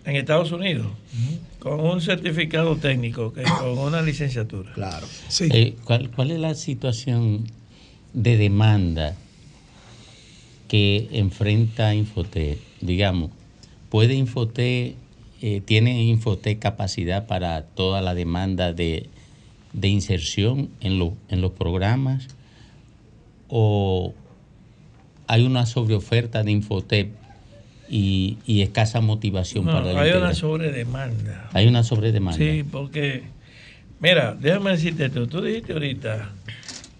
en 0.04 0.16
Estados 0.16 0.50
Unidos 0.50 0.86
con 1.58 1.78
un 1.78 2.00
certificado 2.00 2.74
técnico 2.76 3.32
que 3.34 3.42
con 3.42 3.78
una 3.78 4.00
licenciatura. 4.02 4.72
Claro. 4.72 5.06
Eh, 5.40 5.76
¿cuál, 5.84 6.10
cuál 6.10 6.30
es 6.30 6.40
la 6.40 6.54
situación 6.54 7.44
de 8.14 8.36
demanda 8.38 9.14
que 10.68 11.08
enfrenta 11.12 11.94
Infotec? 11.94 12.58
Digamos, 12.80 13.30
¿puede 13.90 14.14
Infotec, 14.14 14.94
eh, 15.42 15.60
tiene 15.64 16.02
Infotec 16.04 16.58
capacidad 16.58 17.26
para 17.26 17.62
toda 17.62 18.00
la 18.02 18.14
demanda 18.14 18.72
de, 18.72 19.08
de 19.72 19.88
inserción 19.88 20.68
en, 20.80 20.98
lo- 20.98 21.14
en 21.28 21.40
los 21.40 21.52
programas? 21.52 22.28
¿O 23.48 24.14
hay 25.26 25.44
una 25.44 25.66
sobreoferta 25.66 26.42
de 26.42 26.52
Infotec 26.52 27.08
y, 27.88 28.38
y 28.46 28.62
escasa 28.62 29.00
motivación 29.00 29.64
No, 29.64 29.72
para 29.72 29.92
la 29.92 30.00
hay 30.02 30.12
una 30.12 30.34
sobredemanda. 30.34 31.50
Hay 31.52 31.66
una 31.66 31.82
sobredemanda. 31.82 32.36
Sí, 32.38 32.62
porque, 32.70 33.22
mira, 34.00 34.36
déjame 34.38 34.70
decirte 34.72 35.06
esto. 35.06 35.26
Tú 35.26 35.40
dijiste 35.42 35.72
ahorita, 35.72 36.30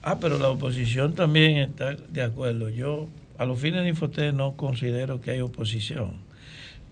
ah, 0.03 0.19
pero 0.21 0.39
la 0.39 0.49
oposición 0.49 1.15
también 1.15 1.59
está 1.59 1.95
de 1.95 2.23
acuerdo. 2.23 2.69
Yo, 2.71 3.07
a 3.39 3.45
los 3.45 3.59
fines 3.61 3.83
de 3.83 3.91
Infotec, 3.91 4.33
no 4.35 4.57
considero 4.57 5.21
que 5.21 5.31
hay 5.33 5.41
oposición. 5.41 6.15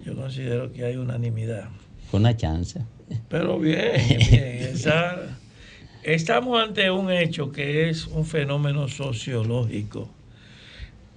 Yo 0.05 0.15
considero 0.15 0.73
que 0.73 0.85
hay 0.85 0.97
unanimidad. 0.97 1.69
Con 2.11 2.21
una 2.23 2.37
chance. 2.37 2.81
Pero 3.29 3.59
bien, 3.59 3.93
bien, 4.31 4.45
esa- 4.45 5.39
estamos 6.03 6.63
ante 6.63 6.91
un 6.91 7.11
hecho 7.11 7.51
que 7.53 7.89
es 7.91 8.07
un 8.07 8.25
fenómeno 8.25 8.89
sociológico. 8.89 10.09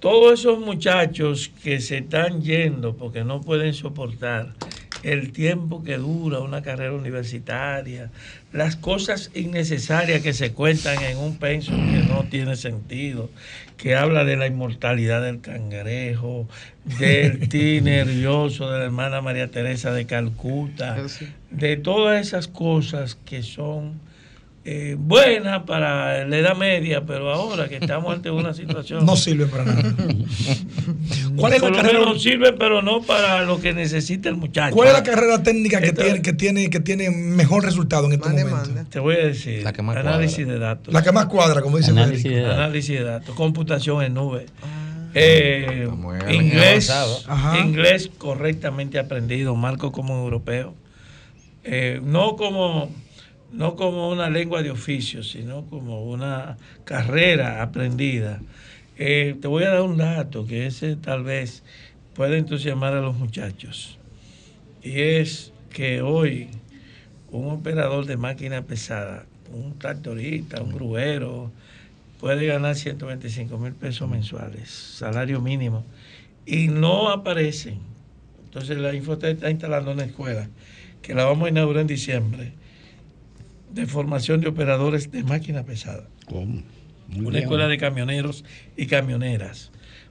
Todos 0.00 0.40
esos 0.40 0.58
muchachos 0.58 1.50
que 1.62 1.80
se 1.80 1.98
están 1.98 2.42
yendo 2.42 2.96
porque 2.96 3.22
no 3.24 3.40
pueden 3.40 3.72
soportar 3.72 4.54
el 5.02 5.32
tiempo 5.32 5.82
que 5.82 5.96
dura 5.96 6.40
una 6.40 6.62
carrera 6.62 6.92
universitaria, 6.92 8.10
las 8.52 8.76
cosas 8.76 9.30
innecesarias 9.34 10.22
que 10.22 10.32
se 10.32 10.52
cuentan 10.52 11.02
en 11.02 11.18
un 11.18 11.38
penso 11.38 11.72
que 11.72 12.04
no 12.08 12.24
tiene 12.30 12.56
sentido, 12.56 13.30
que 13.76 13.96
habla 13.96 14.24
de 14.24 14.36
la 14.36 14.46
inmortalidad 14.46 15.22
del 15.22 15.40
cangrejo, 15.40 16.48
del 16.98 17.48
ti 17.48 17.80
nervioso 17.80 18.70
de 18.70 18.78
la 18.78 18.84
hermana 18.84 19.20
María 19.20 19.50
Teresa 19.50 19.92
de 19.92 20.06
Calcuta, 20.06 20.96
de 21.50 21.76
todas 21.76 22.26
esas 22.26 22.48
cosas 22.48 23.16
que 23.24 23.42
son 23.42 24.00
eh, 24.64 24.94
buenas 24.96 25.64
para 25.64 26.24
la 26.24 26.36
edad 26.36 26.56
media, 26.56 27.04
pero 27.04 27.32
ahora 27.32 27.68
que 27.68 27.76
estamos 27.76 28.14
ante 28.14 28.30
una 28.30 28.54
situación... 28.54 29.04
No 29.04 29.16
sirve 29.16 29.46
para 29.46 29.64
nada. 29.64 29.82
¿Cuál 31.36 31.54
es 31.54 31.62
la 31.62 31.72
carrera? 31.72 31.98
menos 31.98 32.22
sirve, 32.22 32.52
pero 32.52 32.80
no 32.80 33.02
para 33.02 33.42
lo 33.42 33.60
que 33.60 33.72
necesita 33.72 34.28
el 34.28 34.36
muchacho. 34.36 34.74
¿Cuál 34.74 34.88
es 34.88 34.94
la 34.94 35.02
carrera 35.02 35.42
técnica 35.42 35.80
que 35.80 35.92
tiene, 35.92 36.22
que 36.22 36.32
tiene, 36.32 36.70
que 36.70 36.80
tiene 36.80 37.10
mejor 37.10 37.64
resultado 37.64 38.06
en 38.06 38.12
este 38.12 38.28
momento? 38.28 38.84
Te 38.88 39.00
voy 39.00 39.16
a 39.16 39.26
decir, 39.26 39.66
análisis 39.66 40.46
de 40.46 40.58
datos. 40.58 40.94
La 40.94 41.02
que 41.02 41.10
más 41.10 41.26
cuadra, 41.26 41.60
como 41.60 41.78
dice 41.78 41.90
análisis 41.90 42.22
Federico. 42.22 42.48
de, 42.48 42.54
análisis 42.54 42.98
de 42.98 43.04
datos, 43.04 43.34
computación 43.34 44.02
en 44.02 44.14
nube. 44.14 44.46
Eh, 45.14 45.88
en 46.28 46.34
inglés, 46.34 46.90
inglés 47.62 48.10
correctamente 48.16 48.98
aprendido, 48.98 49.54
marco 49.56 49.92
como 49.92 50.22
europeo. 50.22 50.74
Eh, 51.64 52.00
no 52.02 52.36
como 52.36 52.90
no 53.52 53.76
como 53.76 54.08
una 54.10 54.30
lengua 54.30 54.62
de 54.62 54.70
oficio, 54.70 55.22
sino 55.22 55.66
como 55.66 56.04
una 56.04 56.56
carrera 56.84 57.62
aprendida. 57.62 58.40
Eh, 58.98 59.36
te 59.40 59.48
voy 59.48 59.64
a 59.64 59.70
dar 59.70 59.82
un 59.82 59.98
dato 59.98 60.46
que 60.46 60.66
ese 60.66 60.96
tal 60.96 61.22
vez 61.22 61.62
puede 62.14 62.38
entusiasmar 62.38 62.94
a 62.94 63.00
los 63.00 63.16
muchachos. 63.16 63.98
Y 64.82 65.00
es 65.00 65.52
que 65.70 66.02
hoy 66.02 66.48
un 67.30 67.50
operador 67.50 68.06
de 68.06 68.16
máquina 68.16 68.62
pesada, 68.62 69.26
un 69.52 69.78
tractorista, 69.78 70.62
un 70.62 70.72
gruero, 70.72 71.52
puede 72.20 72.46
ganar 72.46 72.74
125 72.74 73.58
mil 73.58 73.72
pesos 73.72 74.08
mensuales, 74.08 74.70
salario 74.70 75.40
mínimo, 75.40 75.84
y 76.46 76.68
no 76.68 77.10
aparecen. 77.10 77.78
Entonces 78.44 78.78
la 78.78 78.94
Infotec 78.94 79.36
está 79.36 79.50
instalando 79.50 79.92
una 79.92 80.04
escuela 80.04 80.48
que 81.00 81.14
la 81.14 81.24
vamos 81.24 81.46
a 81.46 81.50
inaugurar 81.50 81.82
en 81.82 81.86
diciembre 81.86 82.52
de 83.74 83.86
formación 83.86 84.40
de 84.40 84.48
operadores 84.48 85.10
de 85.10 85.22
máquina 85.24 85.64
pesada. 85.64 86.08
¿Cómo? 86.26 86.62
Muy 87.08 87.20
Una 87.20 87.30
bien. 87.30 87.42
escuela 87.44 87.68
de 87.68 87.78
camioneros 87.78 88.44
y 88.76 88.86
camioneras. 88.86 89.70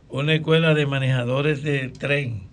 Una 0.10 0.34
escuela 0.36 0.74
de 0.74 0.86
manejadores 0.86 1.64
de 1.64 1.90
tren 1.90 2.44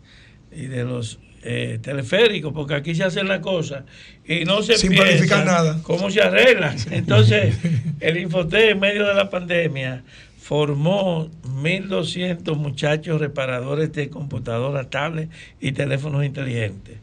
y 0.53 0.67
de 0.67 0.85
los 0.85 1.19
eh, 1.43 1.79
teleféricos, 1.83 2.53
porque 2.53 2.75
aquí 2.75 2.95
se 2.95 3.05
hacen 3.05 3.29
las 3.29 3.41
cosas 3.41 3.85
y 4.27 4.45
no 4.45 4.63
se 4.63 4.77
Sin 4.77 4.93
planificar 4.93 5.45
nada. 5.47 5.81
cómo 5.83 6.11
se 6.11 6.21
arreglan. 6.23 6.77
Entonces, 6.91 7.57
el 8.01 8.19
Infotec 8.19 8.71
en 8.73 8.81
medio 8.81 9.07
de 9.07 9.15
la 9.15 9.31
pandemia 9.31 10.03
formó 10.41 11.29
1.200 11.63 12.57
muchachos 12.57 13.21
reparadores 13.21 13.93
de 13.93 14.09
computadoras, 14.09 14.89
tablets 14.91 15.31
y 15.61 15.73
teléfonos 15.73 16.25
inteligentes 16.25 16.99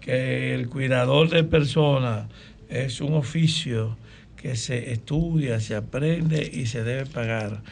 que 0.00 0.54
el 0.54 0.68
cuidador 0.68 1.30
de 1.30 1.44
personas 1.44 2.26
es 2.68 3.00
un 3.00 3.14
oficio 3.14 3.96
que 4.36 4.56
se 4.56 4.92
estudia, 4.92 5.58
se 5.58 5.74
aprende 5.74 6.50
y 6.52 6.66
se 6.66 6.84
debe 6.84 7.06
pagar. 7.06 7.62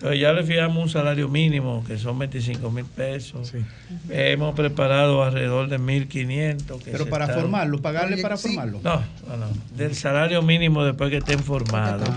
Entonces 0.00 0.18
ya 0.20 0.32
le 0.32 0.42
fijamos 0.44 0.82
un 0.82 0.88
salario 0.88 1.28
mínimo 1.28 1.84
que 1.86 1.98
son 1.98 2.18
25 2.18 2.70
mil 2.70 2.86
pesos. 2.86 3.52
Eh, 4.08 4.30
Hemos 4.32 4.54
preparado 4.54 5.22
alrededor 5.22 5.68
de 5.68 5.78
1.500. 5.78 6.82
que 6.82 6.90
Pero 6.90 7.04
para 7.06 7.26
están- 7.26 7.40
formarlo, 7.42 7.82
pagarle 7.82 8.16
para 8.22 8.38
formarlo. 8.38 8.80
No, 8.82 8.94
no, 9.28 9.36
no. 9.36 9.46
Del 9.76 9.94
salario 9.94 10.40
mínimo 10.40 10.84
después 10.86 11.10
que 11.10 11.18
estén 11.18 11.40
formados. 11.40 12.08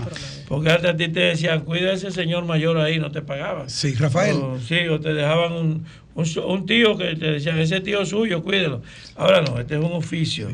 Porque 0.48 0.70
antes 0.70 0.90
a 0.92 0.96
ti 0.96 1.08
te 1.08 1.20
decían, 1.20 1.60
cuida 1.60 1.90
a 1.90 1.92
ese 1.92 2.10
señor 2.10 2.46
mayor 2.46 2.78
ahí, 2.78 2.98
no 2.98 3.10
te 3.10 3.20
pagaban. 3.20 3.68
Sí, 3.68 3.92
Rafael. 3.96 4.36
O, 4.36 4.58
sí, 4.58 4.78
o 4.88 4.98
te 4.98 5.12
dejaban 5.12 5.52
un, 5.52 5.84
un, 6.14 6.64
tío 6.66 6.96
que 6.96 7.16
te 7.16 7.32
decían, 7.32 7.58
ese 7.58 7.82
tío 7.82 8.06
suyo, 8.06 8.42
cuídelo. 8.42 8.80
Ahora 9.14 9.42
no, 9.42 9.60
este 9.60 9.74
es 9.76 9.84
un 9.84 9.92
oficio, 9.92 10.48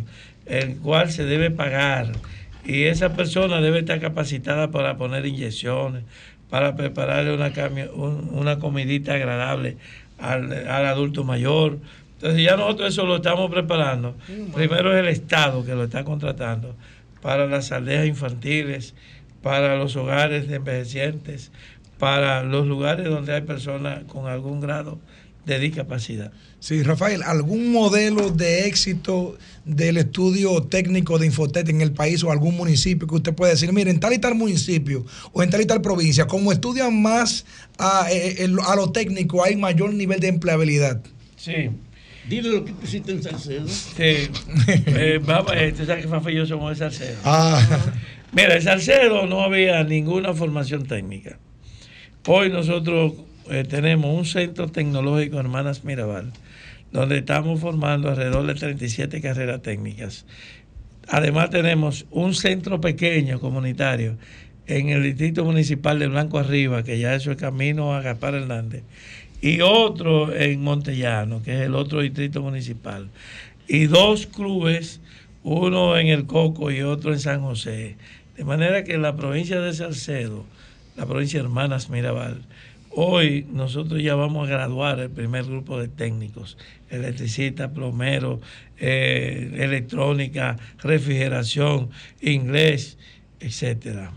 el 0.46 0.78
cual 0.78 1.12
se 1.12 1.24
debe 1.24 1.52
pagar. 1.52 2.10
Y 2.64 2.82
esa 2.84 3.14
persona 3.14 3.60
debe 3.60 3.78
estar 3.78 4.00
capacitada 4.00 4.70
para 4.70 4.96
poner 4.98 5.24
inyecciones, 5.24 6.02
para 6.50 6.76
prepararle 6.76 7.32
una, 7.32 7.52
un- 7.94 8.28
una 8.32 8.58
comidita 8.58 9.14
agradable 9.14 9.76
al, 10.18 10.52
al 10.68 10.86
adulto 10.86 11.24
mayor. 11.24 11.78
Entonces 12.16 12.42
ya 12.44 12.56
nosotros 12.56 12.88
eso 12.92 13.06
lo 13.06 13.16
estamos 13.16 13.50
preparando. 13.50 14.14
Primero 14.54 14.92
es 14.92 15.00
el 15.00 15.08
Estado 15.08 15.64
que 15.64 15.74
lo 15.74 15.84
está 15.84 16.04
contratando 16.04 16.74
para 17.22 17.46
las 17.46 17.72
aldeas 17.72 18.06
infantiles, 18.06 18.94
para 19.42 19.76
los 19.76 19.96
hogares 19.96 20.48
de 20.48 20.56
envejecientes, 20.56 21.50
para 21.98 22.42
los 22.42 22.66
lugares 22.66 23.06
donde 23.08 23.34
hay 23.34 23.42
personas 23.42 24.04
con 24.04 24.26
algún 24.26 24.60
grado 24.60 24.98
de 25.46 25.58
discapacidad. 25.58 26.32
Sí, 26.60 26.82
Rafael, 26.82 27.22
¿algún 27.22 27.72
modelo 27.72 28.30
de 28.30 28.66
éxito 28.66 29.36
del 29.64 29.96
estudio 29.96 30.62
técnico 30.62 31.18
de 31.18 31.26
Infotec 31.26 31.68
en 31.70 31.80
el 31.80 31.92
país 31.92 32.22
o 32.22 32.30
algún 32.30 32.54
municipio 32.56 33.08
que 33.08 33.14
usted 33.14 33.34
pueda 33.34 33.52
decir, 33.52 33.72
mire, 33.72 33.90
en 33.90 33.98
tal 33.98 34.12
y 34.12 34.18
tal 34.18 34.34
municipio 34.34 35.04
o 35.32 35.42
en 35.42 35.48
tal 35.50 35.62
y 35.62 35.66
tal 35.66 35.80
provincia, 35.80 36.26
como 36.26 36.52
estudian 36.52 37.00
más 37.00 37.46
a, 37.78 38.12
eh, 38.12 38.44
el- 38.44 38.58
a 38.66 38.76
lo 38.76 38.92
técnico, 38.92 39.42
hay 39.42 39.56
mayor 39.56 39.94
nivel 39.94 40.20
de 40.20 40.28
empleabilidad? 40.28 41.00
Sí. 41.36 41.70
Dile 42.28 42.50
lo 42.50 42.64
que 42.64 42.72
tú 42.72 42.78
hiciste 42.84 43.12
en 43.12 43.22
Salcedo. 43.22 43.66
Sí. 43.66 44.28
Eh, 44.86 45.18
vamos, 45.24 45.52
eh, 45.56 45.72
tú 45.76 45.84
sabes 45.86 46.04
que 46.04 46.10
Fafa 46.10 46.30
y 46.30 46.36
yo 46.36 46.46
somos 46.46 46.70
de 46.70 46.76
Salcedo. 46.76 47.16
Ah. 47.24 47.66
Mira, 48.32 48.54
en 48.56 48.62
Salcedo 48.62 49.26
no 49.26 49.40
había 49.42 49.82
ninguna 49.82 50.34
formación 50.34 50.86
técnica. 50.86 51.38
Hoy 52.26 52.50
nosotros 52.50 53.14
eh, 53.50 53.64
tenemos 53.68 54.14
un 54.16 54.26
centro 54.26 54.68
tecnológico 54.68 55.40
Hermanas 55.40 55.82
Mirabal, 55.84 56.32
donde 56.92 57.18
estamos 57.18 57.60
formando 57.60 58.08
alrededor 58.08 58.46
de 58.46 58.54
37 58.54 59.20
carreras 59.20 59.62
técnicas. 59.62 60.26
Además 61.08 61.50
tenemos 61.50 62.06
un 62.10 62.34
centro 62.34 62.80
pequeño 62.80 63.40
comunitario 63.40 64.16
en 64.66 64.90
el 64.90 65.02
distrito 65.02 65.44
municipal 65.44 65.98
de 65.98 66.06
Blanco 66.06 66.38
Arriba, 66.38 66.84
que 66.84 66.98
ya 66.98 67.14
eso 67.14 67.32
es 67.32 67.36
camino 67.36 67.94
a 67.94 68.02
Gaspar 68.02 68.34
Hernández, 68.34 68.84
y 69.42 69.60
otro 69.62 70.32
en 70.34 70.62
Montellano, 70.62 71.42
que 71.42 71.54
es 71.54 71.60
el 71.62 71.74
otro 71.74 72.00
distrito 72.00 72.42
municipal, 72.42 73.08
y 73.66 73.86
dos 73.86 74.26
clubes, 74.26 75.00
uno 75.42 75.96
en 75.96 76.08
el 76.08 76.26
Coco 76.26 76.70
y 76.70 76.82
otro 76.82 77.12
en 77.12 77.20
San 77.20 77.40
José. 77.40 77.96
De 78.36 78.44
manera 78.44 78.84
que 78.84 78.98
la 78.98 79.16
provincia 79.16 79.60
de 79.60 79.72
Salcedo, 79.72 80.44
la 80.96 81.06
provincia 81.06 81.40
de 81.40 81.46
Hermanas 81.46 81.90
Mirabal, 81.90 82.42
hoy 82.90 83.46
nosotros 83.52 84.02
ya 84.02 84.14
vamos 84.14 84.48
a 84.48 84.50
graduar 84.50 85.00
el 85.00 85.10
primer 85.10 85.44
grupo 85.44 85.78
de 85.78 85.88
técnicos, 85.88 86.58
electricistas, 86.88 87.70
plomeros, 87.70 88.40
eh, 88.78 89.50
electrónica, 89.58 90.56
refrigeración, 90.78 91.90
inglés, 92.20 92.98
etcétera. 93.38 94.12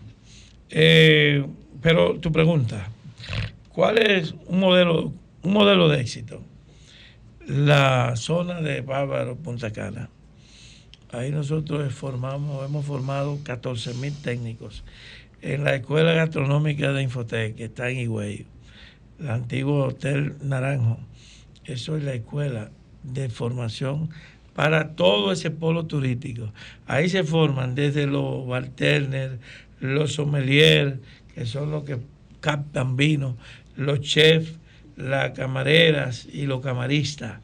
Eh, 0.69 1.45
pero 1.81 2.19
tu 2.19 2.31
pregunta, 2.31 2.89
¿cuál 3.69 3.99
es 3.99 4.33
un 4.47 4.59
modelo, 4.59 5.13
un 5.43 5.53
modelo 5.53 5.89
de 5.89 6.01
éxito? 6.01 6.41
La 7.45 8.15
zona 8.15 8.61
de 8.61 8.81
Bávaro, 8.81 9.35
Punta 9.35 9.71
Cana. 9.71 10.09
Ahí 11.11 11.29
nosotros 11.29 11.93
formamos, 11.93 12.65
hemos 12.65 12.85
formado 12.85 13.37
14 13.43 13.93
mil 13.95 14.13
técnicos. 14.13 14.83
En 15.41 15.63
la 15.63 15.75
Escuela 15.75 16.13
Gastronómica 16.13 16.93
de 16.93 17.03
Infotec, 17.03 17.55
que 17.55 17.65
está 17.65 17.89
en 17.89 17.99
Higüey, 17.99 18.47
el 19.19 19.29
antiguo 19.29 19.85
Hotel 19.85 20.35
Naranjo, 20.41 20.99
eso 21.65 21.97
es 21.97 22.03
la 22.03 22.13
escuela 22.13 22.71
de 23.03 23.29
formación 23.29 24.09
para 24.53 24.95
todo 24.95 25.31
ese 25.31 25.51
polo 25.51 25.85
turístico. 25.85 26.51
Ahí 26.85 27.09
se 27.09 27.23
forman 27.23 27.75
desde 27.75 28.05
los 28.07 28.45
bartenders, 28.47 29.39
los 29.79 30.13
sommeliers, 30.13 30.95
que 31.33 31.45
son 31.45 31.71
los 31.71 31.83
que 31.83 31.97
captan 32.39 32.95
vino, 32.95 33.37
los 33.75 34.01
chefs, 34.01 34.53
las 34.95 35.31
camareras 35.31 36.27
y 36.31 36.45
los 36.45 36.61
camaristas, 36.61 37.39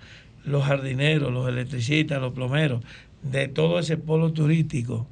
los 0.46 0.66
jardineros, 0.66 1.32
los 1.32 1.48
electricistas, 1.48 2.22
los 2.22 2.34
plomeros, 2.34 2.84
de 3.24 3.48
todo 3.48 3.80
ese 3.80 3.98
polo 3.98 4.32
turístico. 4.32 5.08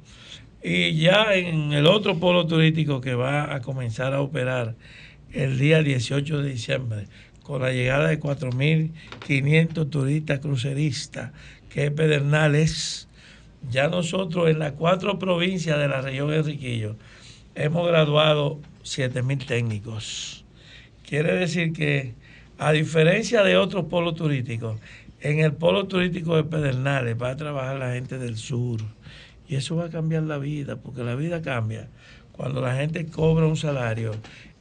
Y 0.62 0.96
ya 0.96 1.34
en 1.34 1.72
el 1.72 1.86
otro 1.86 2.18
polo 2.18 2.46
turístico 2.46 3.00
que 3.00 3.14
va 3.14 3.54
a 3.54 3.60
comenzar 3.60 4.14
a 4.14 4.20
operar 4.20 4.74
el 5.32 5.58
día 5.58 5.82
18 5.82 6.42
de 6.42 6.50
diciembre, 6.50 7.06
con 7.42 7.62
la 7.62 7.72
llegada 7.72 8.08
de 8.08 8.20
4.500 8.20 9.90
turistas 9.90 10.40
cruceristas, 10.40 11.32
que 11.68 11.86
es 11.86 11.90
Pedernales, 11.90 13.08
ya 13.70 13.88
nosotros 13.88 14.48
en 14.48 14.58
las 14.58 14.72
cuatro 14.72 15.18
provincias 15.18 15.78
de 15.78 15.88
la 15.88 16.00
región 16.00 16.32
Enriquillo 16.32 16.96
hemos 17.54 17.86
graduado 17.86 18.60
7.000 18.84 19.46
técnicos. 19.46 20.44
Quiere 21.06 21.34
decir 21.34 21.72
que, 21.72 22.14
a 22.58 22.72
diferencia 22.72 23.42
de 23.42 23.56
otros 23.56 23.86
polos 23.86 24.14
turísticos, 24.14 24.78
en 25.20 25.40
el 25.40 25.52
polo 25.52 25.86
turístico 25.86 26.36
de 26.36 26.44
Pedernales 26.44 27.16
va 27.20 27.30
a 27.30 27.36
trabajar 27.36 27.76
la 27.78 27.92
gente 27.92 28.18
del 28.18 28.36
sur. 28.36 28.80
Y 29.48 29.56
eso 29.56 29.76
va 29.76 29.86
a 29.86 29.90
cambiar 29.90 30.24
la 30.24 30.38
vida, 30.38 30.76
porque 30.76 31.02
la 31.02 31.14
vida 31.14 31.42
cambia 31.42 31.88
cuando 32.38 32.60
la 32.60 32.76
gente 32.76 33.04
cobra 33.06 33.46
un 33.46 33.56
salario, 33.56 34.12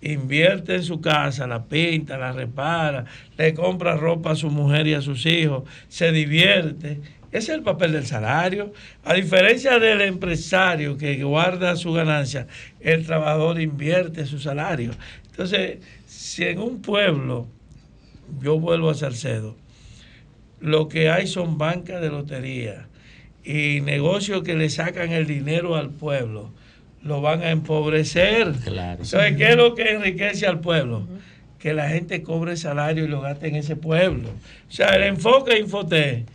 invierte 0.01 0.75
en 0.75 0.83
su 0.83 1.01
casa, 1.01 1.47
la 1.47 1.65
pinta, 1.65 2.17
la 2.17 2.31
repara, 2.31 3.05
le 3.37 3.53
compra 3.53 3.95
ropa 3.95 4.31
a 4.31 4.35
su 4.35 4.49
mujer 4.49 4.87
y 4.87 4.93
a 4.93 5.01
sus 5.01 5.25
hijos, 5.25 5.63
se 5.89 6.11
divierte. 6.11 6.99
Ese 7.31 7.51
es 7.51 7.57
el 7.57 7.63
papel 7.63 7.91
del 7.91 8.05
salario. 8.05 8.73
A 9.03 9.13
diferencia 9.13 9.79
del 9.79 10.01
empresario 10.01 10.97
que 10.97 11.23
guarda 11.23 11.75
su 11.75 11.93
ganancia, 11.93 12.47
el 12.79 13.05
trabajador 13.05 13.59
invierte 13.59 14.25
su 14.25 14.39
salario. 14.39 14.91
Entonces, 15.29 15.79
si 16.05 16.45
en 16.45 16.59
un 16.59 16.81
pueblo, 16.81 17.47
yo 18.41 18.59
vuelvo 18.59 18.89
a 18.89 18.95
Salcedo, 18.95 19.55
lo 20.59 20.87
que 20.87 21.09
hay 21.09 21.27
son 21.27 21.57
bancas 21.57 22.01
de 22.01 22.09
lotería 22.09 22.87
y 23.43 23.81
negocios 23.81 24.43
que 24.43 24.55
le 24.55 24.69
sacan 24.69 25.11
el 25.11 25.27
dinero 25.27 25.75
al 25.75 25.91
pueblo, 25.91 26.51
lo 27.07 27.21
van 27.21 27.41
a 27.41 27.51
empobrecer. 27.51 28.51
Claro. 28.63 29.03
Entonces, 29.03 29.37
¿qué 29.37 29.49
es 29.49 29.55
lo 29.55 29.73
que 29.73 29.91
enriquece 29.93 30.45
al 30.45 30.59
pueblo? 30.59 31.07
Que 31.57 31.73
la 31.73 31.89
gente 31.89 32.21
cobre 32.21 32.57
salario 32.57 33.05
y 33.05 33.07
lo 33.07 33.21
gaste 33.21 33.47
en 33.47 33.55
ese 33.55 33.75
pueblo. 33.75 34.29
O 34.29 34.71
sea, 34.71 34.89
el 34.89 35.03
enfoque 35.03 35.53
de 35.53 35.59
Infotec 35.59 36.25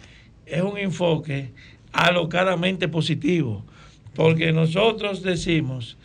es 0.47 0.63
un 0.63 0.79
enfoque 0.79 1.51
alocadamente 1.93 2.89
positivo, 2.89 3.65
porque 4.15 4.53
nosotros 4.53 5.23
decimos, 5.23 5.97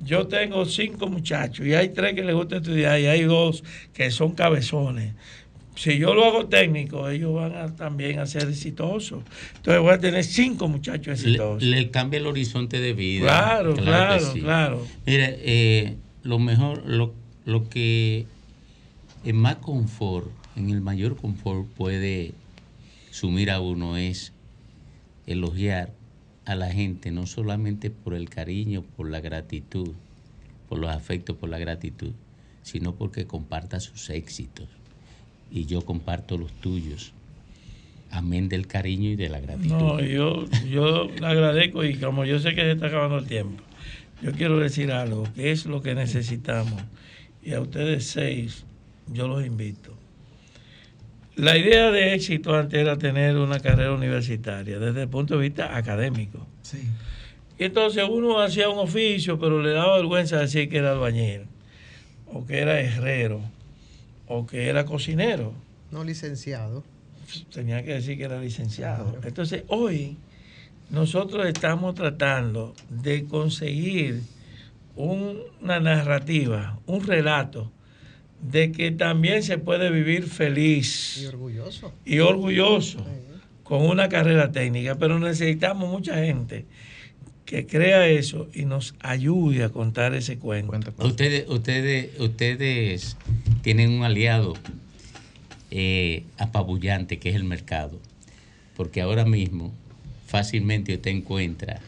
yo 0.00 0.26
tengo 0.26 0.64
cinco 0.64 1.08
muchachos 1.08 1.66
y 1.66 1.74
hay 1.74 1.90
tres 1.90 2.14
que 2.14 2.24
les 2.24 2.34
gusta 2.34 2.56
estudiar 2.56 3.00
y 3.00 3.06
hay 3.06 3.22
dos 3.22 3.62
que 3.92 4.10
son 4.10 4.32
cabezones. 4.32 5.14
Si 5.74 5.98
yo 5.98 6.14
lo 6.14 6.24
hago 6.24 6.46
técnico, 6.46 7.08
ellos 7.08 7.34
van 7.34 7.56
a, 7.56 7.74
también 7.74 8.18
a 8.18 8.26
ser 8.26 8.48
exitosos. 8.48 9.22
Entonces 9.56 9.80
voy 9.82 9.92
a 9.92 9.98
tener 9.98 10.22
cinco 10.24 10.68
muchachos 10.68 11.20
exitosos. 11.20 11.62
le 11.62 11.90
cambia 11.90 12.18
el 12.18 12.26
horizonte 12.26 12.78
de 12.78 12.92
vida. 12.92 13.22
Claro, 13.22 13.74
claro, 13.74 14.32
claro. 14.34 14.86
Mire, 15.06 15.38
eh, 15.40 15.96
lo 16.22 16.38
mejor, 16.38 16.84
lo, 16.86 17.14
lo 17.46 17.68
que 17.68 18.26
en 19.24 19.36
más 19.36 19.56
confort, 19.56 20.30
en 20.56 20.70
el 20.70 20.80
mayor 20.80 21.16
confort 21.16 21.66
puede 21.68 22.34
sumir 23.10 23.50
a 23.50 23.60
uno 23.60 23.96
es 23.96 24.32
elogiar 25.26 25.92
a 26.44 26.54
la 26.54 26.70
gente, 26.70 27.12
no 27.12 27.26
solamente 27.26 27.90
por 27.90 28.14
el 28.14 28.28
cariño, 28.28 28.82
por 28.96 29.08
la 29.08 29.20
gratitud, 29.20 29.92
por 30.68 30.78
los 30.78 30.90
afectos, 30.90 31.36
por 31.36 31.48
la 31.48 31.58
gratitud, 31.58 32.12
sino 32.62 32.94
porque 32.94 33.26
comparta 33.26 33.80
sus 33.80 34.10
éxitos. 34.10 34.68
Y 35.52 35.66
yo 35.66 35.82
comparto 35.82 36.38
los 36.38 36.50
tuyos. 36.52 37.12
Amén 38.10 38.48
del 38.48 38.66
cariño 38.66 39.10
y 39.10 39.16
de 39.16 39.28
la 39.28 39.40
gratitud. 39.40 39.74
No, 39.74 40.00
yo, 40.00 40.46
yo 40.70 41.08
le 41.08 41.26
agradezco 41.26 41.84
y 41.84 41.96
como 41.96 42.24
yo 42.24 42.38
sé 42.38 42.54
que 42.54 42.62
se 42.62 42.72
está 42.72 42.86
acabando 42.86 43.18
el 43.18 43.26
tiempo, 43.26 43.62
yo 44.22 44.32
quiero 44.32 44.58
decir 44.58 44.92
algo, 44.92 45.24
que 45.34 45.50
es 45.50 45.66
lo 45.66 45.82
que 45.82 45.94
necesitamos. 45.94 46.80
Y 47.42 47.52
a 47.52 47.60
ustedes 47.60 48.06
seis, 48.06 48.64
yo 49.12 49.28
los 49.28 49.44
invito. 49.44 49.94
La 51.36 51.56
idea 51.56 51.90
de 51.90 52.14
éxito 52.14 52.54
antes 52.54 52.78
era 52.78 52.98
tener 52.98 53.36
una 53.36 53.58
carrera 53.60 53.92
universitaria, 53.92 54.78
desde 54.78 55.02
el 55.02 55.08
punto 55.08 55.36
de 55.36 55.48
vista 55.48 55.76
académico. 55.76 56.46
Sí. 56.60 56.82
Y 57.58 57.64
entonces 57.64 58.04
uno 58.08 58.40
hacía 58.40 58.68
un 58.68 58.78
oficio, 58.78 59.38
pero 59.38 59.62
le 59.62 59.70
daba 59.70 59.96
vergüenza 59.96 60.38
decir 60.38 60.68
que 60.68 60.78
era 60.78 60.92
albañil, 60.92 61.42
o 62.26 62.44
que 62.46 62.58
era 62.58 62.80
herrero, 62.80 63.40
o 64.32 64.46
que 64.46 64.68
era 64.68 64.84
cocinero. 64.84 65.52
No 65.90 66.04
licenciado. 66.04 66.82
Tenía 67.52 67.82
que 67.84 67.94
decir 67.94 68.16
que 68.18 68.24
era 68.24 68.40
licenciado. 68.40 69.14
Entonces 69.24 69.64
hoy 69.68 70.16
nosotros 70.90 71.46
estamos 71.46 71.94
tratando 71.94 72.74
de 72.90 73.24
conseguir 73.26 74.22
un- 74.96 75.38
una 75.60 75.80
narrativa, 75.80 76.78
un 76.86 77.06
relato 77.06 77.70
de 78.42 78.72
que 78.72 78.90
también 78.90 79.42
se 79.42 79.56
puede 79.58 79.90
vivir 79.90 80.24
feliz 80.26 81.18
Y 81.22 81.26
orgulloso. 81.26 81.92
y 82.04 82.18
orgulloso 82.18 83.04
con 83.62 83.82
una 83.86 84.08
carrera 84.08 84.50
técnica, 84.50 84.96
pero 84.96 85.18
necesitamos 85.18 85.88
mucha 85.90 86.16
gente 86.16 86.66
que 87.44 87.66
crea 87.66 88.08
eso 88.08 88.48
y 88.54 88.64
nos 88.64 88.94
ayude 89.00 89.64
a 89.64 89.68
contar 89.70 90.14
ese 90.14 90.38
cuento. 90.38 90.74
Ustedes, 90.98 91.48
ustedes, 91.48 92.18
ustedes 92.20 93.16
tienen 93.62 93.90
un 93.90 94.04
aliado 94.04 94.54
eh, 95.70 96.24
apabullante 96.38 97.18
que 97.18 97.30
es 97.30 97.36
el 97.36 97.44
mercado, 97.44 97.98
porque 98.76 99.00
ahora 99.00 99.24
mismo 99.24 99.72
fácilmente 100.26 100.94
usted 100.94 101.10
encuentra 101.10 101.80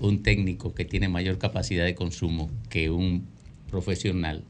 un 0.00 0.22
técnico 0.22 0.74
que 0.74 0.84
tiene 0.84 1.08
mayor 1.08 1.38
capacidad 1.38 1.84
de 1.84 1.94
consumo 1.94 2.50
que 2.68 2.90
un 2.90 3.26
profesional. 3.70 4.44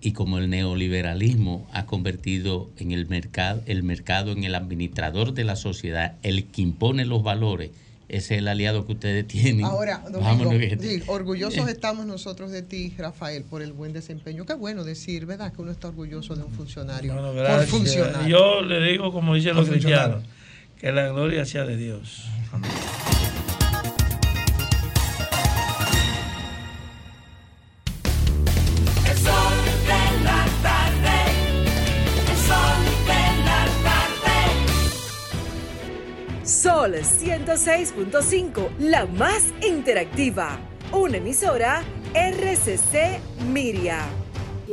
Y 0.00 0.12
como 0.12 0.38
el 0.38 0.50
neoliberalismo 0.50 1.68
ha 1.72 1.86
convertido 1.86 2.70
en 2.76 2.90
el 2.90 3.06
mercado 3.06 3.62
el 3.66 3.82
mercado 3.84 4.32
en 4.32 4.42
el 4.44 4.54
administrador 4.54 5.32
de 5.32 5.44
la 5.44 5.54
sociedad, 5.54 6.16
el 6.22 6.46
que 6.46 6.62
impone 6.62 7.04
los 7.04 7.22
valores, 7.22 7.70
es 8.12 8.30
el 8.30 8.46
aliado 8.46 8.86
que 8.86 8.92
ustedes 8.92 9.26
tienen. 9.26 9.64
Ahora, 9.64 10.04
Domingo, 10.10 10.50
sí, 10.80 11.02
orgullosos 11.06 11.68
estamos 11.68 12.06
nosotros 12.06 12.50
de 12.50 12.62
ti, 12.62 12.94
Rafael, 12.96 13.42
por 13.44 13.62
el 13.62 13.72
buen 13.72 13.92
desempeño. 13.92 14.44
Qué 14.44 14.54
bueno 14.54 14.84
decir, 14.84 15.26
¿verdad? 15.26 15.52
Que 15.52 15.62
uno 15.62 15.72
está 15.72 15.88
orgulloso 15.88 16.36
de 16.36 16.42
un 16.42 16.52
funcionario. 16.52 17.14
Bueno, 17.14 17.32
por 17.32 17.66
funcionar. 17.66 18.26
Yo 18.26 18.60
le 18.62 18.80
digo, 18.82 19.12
como 19.12 19.34
dicen 19.34 19.56
los 19.56 19.68
cristianos, 19.68 20.22
que 20.78 20.92
la 20.92 21.08
gloria 21.08 21.44
sea 21.46 21.64
de 21.64 21.76
Dios. 21.76 22.26
El 22.54 23.01
Sol 36.82 36.96
106.5, 36.96 38.76
la 38.80 39.06
más 39.06 39.44
interactiva. 39.64 40.58
Una 40.90 41.18
emisora 41.18 41.84
RCC 42.12 43.20
Miria. 43.52 44.04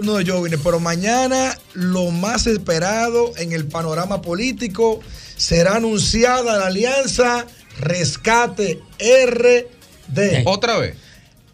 No, 0.02 0.14
Jovine, 0.14 0.58
pero 0.58 0.80
mañana 0.80 1.56
lo 1.74 2.10
más 2.10 2.48
esperado 2.48 3.32
en 3.38 3.52
el 3.52 3.68
panorama 3.68 4.24
político 4.24 5.02
será 5.38 5.76
anunciada 5.76 6.58
la 6.58 6.66
alianza 6.66 7.46
Rescate 7.80 8.80
RD. 8.98 10.48
Otra 10.48 10.80
vez. 10.80 10.98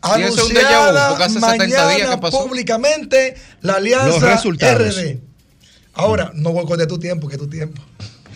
Eso 0.04 0.18
es 0.20 0.38
un 0.38 0.56
déjà 0.56 0.62
vu, 0.62 0.98
Anunciada 0.98 1.10
porque 1.10 1.24
hace 1.26 1.40
70 1.42 1.66
días 1.66 1.86
mañana 1.86 2.16
que 2.16 2.22
pasó. 2.22 2.46
públicamente 2.46 3.36
la 3.60 3.74
alianza. 3.74 4.38
RD. 4.38 5.20
Ahora, 5.96 6.32
no 6.34 6.54
voy 6.54 6.78
de 6.78 6.88
tu 6.88 6.98
tiempo, 6.98 7.28
que 7.28 7.38
tu 7.38 7.50
tiempo. 7.50 7.82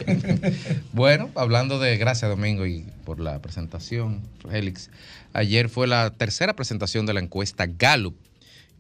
Bueno, 0.94 1.30
hablando 1.36 1.80
de 1.80 1.98
gracias 1.98 2.30
Domingo 2.30 2.66
y 2.66 2.86
por 3.06 3.20
la 3.20 3.42
presentación, 3.42 4.22
Félix. 4.50 4.90
Ayer 5.34 5.70
fue 5.70 5.88
la 5.88 6.12
tercera 6.12 6.56
presentación 6.56 7.06
de 7.06 7.14
la 7.14 7.20
encuesta 7.20 7.68
Gallup 7.68 8.16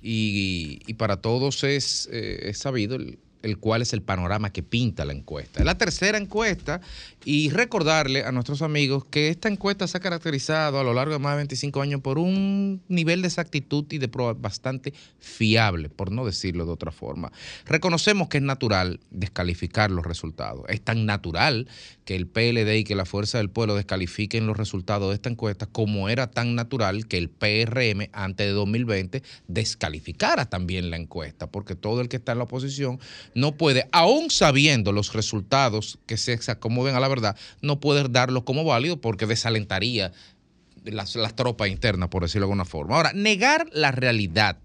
y, 0.01 0.79
y 0.87 0.93
para 0.95 1.17
todos 1.17 1.63
es, 1.63 2.09
eh, 2.11 2.49
es 2.49 2.59
sabido 2.59 2.95
el, 2.95 3.19
el 3.41 3.57
cuál 3.57 3.82
es 3.82 3.94
el 3.94 4.02
panorama 4.02 4.52
que 4.52 4.64
pinta 4.64 5.06
la 5.06 5.14
encuesta. 5.14 5.60
Es 5.60 5.66
la 5.66 5.78
tercera 5.78 6.18
encuesta 6.18 6.82
y 7.26 7.49
recordarle 7.49 8.24
a 8.24 8.32
nuestros 8.32 8.61
amigos 8.61 9.06
que 9.06 9.30
esta 9.30 9.49
encuesta 9.49 9.88
se 9.88 9.98
ha 9.98 10.02
caracterizado 10.02 10.80
a 10.80 10.84
lo 10.84 10.94
largo 10.94 11.14
de 11.14 11.20
más 11.20 11.34
de 11.34 11.38
25 11.38 11.82
años 11.82 12.02
por 12.02 12.18
un 12.18 12.82
nivel 12.88 13.22
de 13.22 13.28
exactitud 13.28 13.86
y 13.91 13.98
de 13.98 14.07
prueba 14.07 14.34
bastante 14.34 14.94
fiable, 15.20 15.90
por 15.90 16.11
no 16.11 16.26
decirlo 16.26 16.66
de 16.66 16.72
otra 16.72 16.91
forma. 16.91 17.32
Reconocemos 17.66 18.30
que 18.30 18.38
es 18.38 18.44
natural 18.44 18.99
descalificar 19.10 19.91
los 19.91 20.06
resultados. 20.06 20.66
Es 20.68 20.82
tan 20.82 21.06
natural 21.06 21.68
que 22.06 22.16
el 22.16 22.28
PLD 22.28 22.78
y 22.78 22.84
que 22.84 22.95
la 22.95 23.06
Fuerza 23.06 23.38
del 23.38 23.49
Pueblo 23.49 23.76
descalifiquen 23.76 24.48
los 24.48 24.57
resultados 24.57 25.10
de 25.10 25.16
esta 25.16 25.30
encuesta 25.30 25.68
como 25.68 26.10
era 26.10 26.32
tan 26.32 26.56
natural 26.56 27.07
que 27.07 27.18
el 27.18 27.30
PRM 27.30 28.10
antes 28.14 28.48
de 28.48 28.53
2020 28.53 29.22
descalificara 29.48 30.49
también 30.49 30.90
la 30.90 30.98
encuesta, 30.98 31.48
porque 31.48 31.76
todo 31.76 32.02
el 32.02 32.10
que 32.10 32.18
está 32.18 32.32
en 32.32 32.40
la 32.40 32.45
oposición 32.45 32.99
no 33.40 33.53
puede, 33.53 33.88
aún 33.91 34.30
sabiendo 34.30 34.91
los 34.91 35.14
resultados 35.14 35.99
que 36.06 36.18
se 36.18 36.40
acomoden 36.52 36.95
a 36.95 36.99
la 36.99 37.07
verdad, 37.07 37.36
no 37.61 37.80
puede 37.80 38.07
darlos 38.10 38.44
como 38.44 38.64
válido 38.64 38.99
porque 39.02 39.26
desalentaría 39.26 40.11
las, 40.84 41.16
las 41.16 41.36
tropas 41.36 41.70
internas, 41.70 42.10
por 42.10 42.24
decirlo 42.24 42.48
de 42.48 42.52
alguna 42.52 42.66
forma. 42.66 42.95
Ahora, 42.95 43.14
negar 43.14 43.68
la 43.72 43.91
realidad 43.91 44.57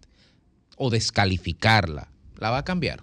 o 0.76 0.90
descalificarla, 0.90 2.08
la 2.38 2.50
va 2.50 2.58
a 2.58 2.64
cambiar. 2.64 3.02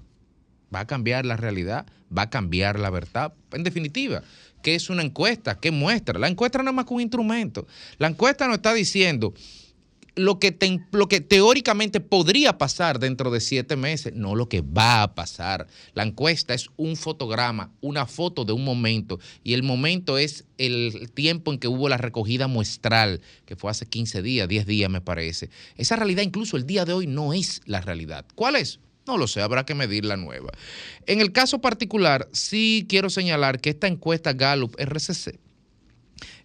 Va 0.73 0.81
a 0.81 0.87
cambiar 0.87 1.25
la 1.25 1.37
realidad, 1.37 1.85
va 2.15 2.23
a 2.23 2.29
cambiar 2.29 2.79
la 2.79 2.89
verdad. 2.89 3.33
En 3.51 3.63
definitiva, 3.63 4.23
¿qué 4.61 4.75
es 4.75 4.89
una 4.89 5.03
encuesta? 5.03 5.59
¿Qué 5.59 5.71
muestra? 5.71 6.19
La 6.19 6.27
encuesta 6.27 6.61
no 6.63 6.69
es 6.69 6.75
más 6.75 6.85
que 6.85 6.93
un 6.93 7.01
instrumento. 7.01 7.67
La 7.97 8.07
encuesta 8.07 8.47
nos 8.47 8.57
está 8.57 8.73
diciendo 8.73 9.33
lo 10.15 10.39
que, 10.39 10.51
te- 10.51 10.81
lo 10.91 11.07
que 11.07 11.21
teóricamente 11.21 11.99
podría 12.01 12.57
pasar 12.57 12.99
dentro 12.99 13.31
de 13.31 13.39
siete 13.39 13.75
meses, 13.75 14.13
no 14.13 14.35
lo 14.35 14.49
que 14.49 14.61
va 14.61 15.03
a 15.03 15.15
pasar. 15.15 15.67
La 15.93 16.03
encuesta 16.03 16.53
es 16.53 16.69
un 16.77 16.95
fotograma, 16.97 17.71
una 17.81 18.05
foto 18.05 18.43
de 18.43 18.53
un 18.53 18.63
momento, 18.63 19.19
y 19.43 19.53
el 19.53 19.63
momento 19.63 20.17
es 20.17 20.45
el 20.57 21.09
tiempo 21.13 21.51
en 21.53 21.59
que 21.59 21.67
hubo 21.67 21.87
la 21.89 21.97
recogida 21.97 22.47
muestral, 22.47 23.21
que 23.45 23.55
fue 23.55 23.71
hace 23.71 23.85
15 23.85 24.21
días, 24.21 24.47
10 24.47 24.65
días 24.65 24.89
me 24.89 25.01
parece.Esa 25.01 25.95
realidad 25.95 26.23
incluso 26.23 26.57
el 26.57 26.65
día 26.65 26.85
de 26.85 26.93
hoy 26.93 27.07
no 27.07 27.33
es 27.33 27.61
la 27.65 27.81
realidad. 27.81 28.25
¿Cuál 28.35 28.57
es? 28.57 28.79
No 29.07 29.17
lo 29.17 29.27
sé, 29.27 29.41
habrá 29.41 29.65
que 29.65 29.73
medir 29.75 30.05
la 30.05 30.17
nueva. 30.17 30.51
En 31.07 31.21
el 31.21 31.31
caso 31.31 31.59
particular, 31.59 32.27
sí 32.33 32.85
quiero 32.87 33.09
señalar 33.09 33.59
que 33.59 33.71
esta 33.71 33.87
encuesta 33.87 34.33
Gallup 34.33 34.75
RCC 34.77 35.39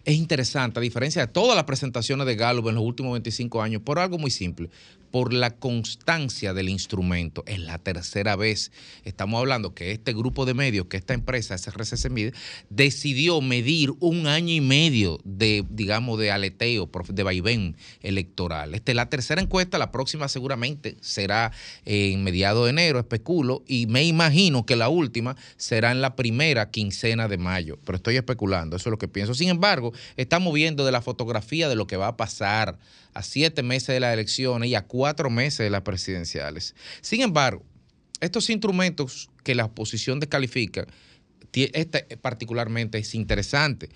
es 0.07 0.15
interesante, 0.15 0.79
a 0.79 0.81
diferencia 0.81 1.25
de 1.25 1.27
todas 1.27 1.53
las 1.53 1.65
presentaciones 1.65 2.25
de 2.25 2.37
Gallup 2.37 2.69
en 2.69 2.75
los 2.75 2.83
últimos 2.85 3.11
25 3.11 3.61
años, 3.61 3.81
por 3.81 3.99
algo 3.99 4.17
muy 4.17 4.31
simple, 4.31 4.69
por 5.17 5.33
la 5.33 5.49
constancia 5.49 6.53
del 6.53 6.69
instrumento. 6.69 7.43
Es 7.47 7.57
la 7.57 7.79
tercera 7.79 8.35
vez, 8.35 8.71
estamos 9.03 9.39
hablando 9.39 9.73
que 9.73 9.91
este 9.91 10.13
grupo 10.13 10.45
de 10.45 10.53
medios, 10.53 10.85
que 10.85 10.97
esta 10.97 11.15
empresa, 11.15 11.57
SRCC 11.57 12.11
Media, 12.11 12.33
decidió 12.69 13.41
medir 13.41 13.93
un 13.99 14.27
año 14.27 14.53
y 14.53 14.61
medio 14.61 15.17
de, 15.23 15.65
digamos, 15.71 16.19
de 16.19 16.29
aleteo, 16.29 16.87
de 17.09 17.23
vaivén 17.23 17.75
electoral. 18.01 18.75
Esta 18.75 18.91
es 18.91 18.95
la 18.95 19.09
tercera 19.09 19.41
encuesta, 19.41 19.79
la 19.79 19.91
próxima 19.91 20.27
seguramente 20.27 20.97
será 21.01 21.51
en 21.83 22.23
mediados 22.23 22.65
de 22.65 22.69
enero, 22.69 22.99
especulo, 22.99 23.63
y 23.65 23.87
me 23.87 24.03
imagino 24.03 24.67
que 24.67 24.75
la 24.75 24.87
última 24.87 25.35
será 25.55 25.91
en 25.91 25.99
la 25.99 26.15
primera 26.15 26.69
quincena 26.69 27.27
de 27.27 27.39
mayo, 27.39 27.79
pero 27.85 27.95
estoy 27.95 28.17
especulando, 28.17 28.75
eso 28.75 28.89
es 28.89 28.91
lo 28.91 28.99
que 28.99 29.07
pienso. 29.07 29.33
Sin 29.33 29.49
embargo, 29.49 29.93
estamos 30.15 30.53
viendo 30.53 30.85
de 30.85 30.91
la 30.91 31.01
fotografía 31.01 31.67
de 31.69 31.75
lo 31.75 31.87
que 31.87 31.97
va 31.97 32.09
a 32.09 32.17
pasar 32.17 32.77
a 33.17 33.23
siete 33.23 33.63
meses 33.63 33.87
de 33.87 33.99
las 33.99 34.13
elecciones 34.13 34.69
y 34.69 34.75
a 34.75 34.85
cuatro 34.85 35.06
meses 35.29 35.59
de 35.59 35.69
las 35.69 35.81
presidenciales. 35.81 36.75
Sin 37.01 37.21
embargo, 37.21 37.63
estos 38.19 38.49
instrumentos 38.49 39.29
que 39.43 39.55
la 39.55 39.65
oposición 39.65 40.19
descalifica, 40.19 40.85
este 41.53 42.17
particularmente 42.17 42.97
es 42.97 43.15
interesante 43.15 43.89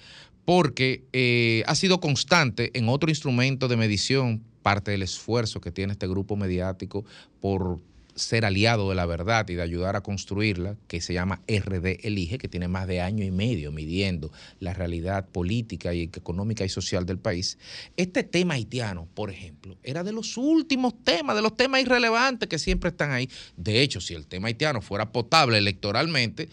porque 0.45 1.03
eh, 1.13 1.63
ha 1.67 1.75
sido 1.75 1.99
constante 1.99 2.71
en 2.77 2.89
otro 2.89 3.09
instrumento 3.09 3.67
de 3.67 3.77
medición, 3.77 4.43
parte 4.63 4.91
del 4.91 5.03
esfuerzo 5.03 5.61
que 5.61 5.71
tiene 5.71 5.93
este 5.93 6.07
grupo 6.07 6.35
mediático 6.35 7.05
por 7.39 7.79
ser 8.15 8.45
aliado 8.45 8.89
de 8.89 8.95
la 8.95 9.05
verdad 9.05 9.47
y 9.49 9.55
de 9.55 9.61
ayudar 9.61 9.95
a 9.95 10.01
construirla, 10.01 10.75
que 10.87 11.01
se 11.01 11.13
llama 11.13 11.41
RD 11.47 12.05
Elige, 12.05 12.37
que 12.37 12.47
tiene 12.47 12.67
más 12.67 12.87
de 12.87 13.01
año 13.01 13.23
y 13.23 13.31
medio 13.31 13.71
midiendo 13.71 14.31
la 14.59 14.73
realidad 14.73 15.27
política 15.29 15.93
y 15.93 16.03
económica 16.03 16.65
y 16.65 16.69
social 16.69 17.05
del 17.05 17.19
país. 17.19 17.57
Este 17.97 18.23
tema 18.23 18.55
haitiano, 18.55 19.07
por 19.13 19.31
ejemplo, 19.31 19.77
era 19.83 20.03
de 20.03 20.13
los 20.13 20.37
últimos 20.37 21.03
temas, 21.03 21.35
de 21.35 21.41
los 21.41 21.55
temas 21.55 21.81
irrelevantes 21.81 22.47
que 22.47 22.59
siempre 22.59 22.89
están 22.89 23.11
ahí. 23.11 23.29
De 23.57 23.81
hecho, 23.81 24.01
si 24.01 24.13
el 24.13 24.27
tema 24.27 24.47
haitiano 24.47 24.81
fuera 24.81 25.11
potable 25.11 25.57
electoralmente, 25.57 26.49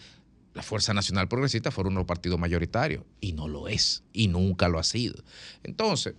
la 0.53 0.63
Fuerza 0.63 0.93
Nacional 0.93 1.27
Progresista 1.27 1.71
fuera 1.71 1.89
uno 1.89 1.99
de 1.99 2.01
los 2.01 2.07
partidos 2.07 2.39
mayoritarios. 2.39 3.03
Y 3.21 3.33
no 3.33 3.47
lo 3.47 3.67
es. 3.67 4.03
Y 4.11 4.27
nunca 4.27 4.67
lo 4.67 4.79
ha 4.79 4.83
sido. 4.83 5.23
Entonces, 5.63 6.15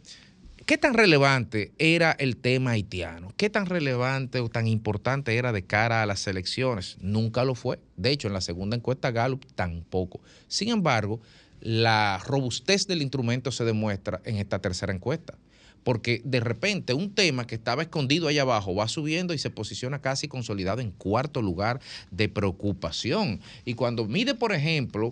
¿qué 0.66 0.78
tan 0.78 0.94
relevante 0.94 1.72
era 1.78 2.12
el 2.12 2.36
tema 2.36 2.72
haitiano? 2.72 3.32
¿Qué 3.36 3.50
tan 3.50 3.66
relevante 3.66 4.40
o 4.40 4.48
tan 4.48 4.66
importante 4.66 5.36
era 5.36 5.52
de 5.52 5.64
cara 5.64 6.02
a 6.02 6.06
las 6.06 6.26
elecciones? 6.26 6.96
Nunca 7.00 7.44
lo 7.44 7.54
fue. 7.54 7.78
De 7.96 8.10
hecho, 8.10 8.28
en 8.28 8.34
la 8.34 8.40
segunda 8.40 8.76
encuesta 8.76 9.10
Gallup 9.10 9.44
tampoco. 9.54 10.20
Sin 10.48 10.68
embargo, 10.68 11.20
la 11.60 12.20
robustez 12.26 12.86
del 12.86 13.02
instrumento 13.02 13.52
se 13.52 13.64
demuestra 13.64 14.20
en 14.24 14.36
esta 14.36 14.58
tercera 14.60 14.92
encuesta. 14.92 15.34
Porque 15.82 16.20
de 16.24 16.40
repente 16.40 16.92
un 16.92 17.14
tema 17.14 17.46
que 17.46 17.54
estaba 17.54 17.82
escondido 17.82 18.28
allá 18.28 18.42
abajo 18.42 18.74
va 18.74 18.86
subiendo 18.86 19.32
y 19.32 19.38
se 19.38 19.48
posiciona 19.48 20.00
casi 20.00 20.28
consolidado 20.28 20.82
en 20.82 20.90
cuarto 20.90 21.40
lugar 21.40 21.80
de 22.10 22.28
preocupación. 22.28 23.40
Y 23.64 23.74
cuando 23.74 24.04
mide, 24.04 24.34
por 24.34 24.52
ejemplo, 24.52 25.10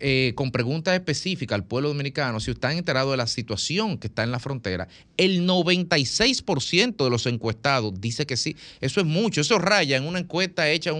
eh, 0.00 0.32
con 0.36 0.52
preguntas 0.52 0.94
específicas 0.94 1.56
al 1.56 1.64
pueblo 1.64 1.88
dominicano, 1.88 2.38
si 2.38 2.52
están 2.52 2.76
enterados 2.76 3.10
de 3.10 3.16
la 3.16 3.26
situación 3.26 3.98
que 3.98 4.06
está 4.06 4.22
en 4.22 4.30
la 4.30 4.38
frontera, 4.38 4.86
el 5.16 5.44
96% 5.44 7.02
de 7.02 7.10
los 7.10 7.26
encuestados 7.26 8.00
dice 8.00 8.24
que 8.24 8.36
sí. 8.36 8.54
Eso 8.80 9.00
es 9.00 9.06
mucho. 9.06 9.40
Eso 9.40 9.58
raya 9.58 9.96
en 9.96 10.06
una 10.06 10.20
encuesta 10.20 10.70
hecha 10.70 10.92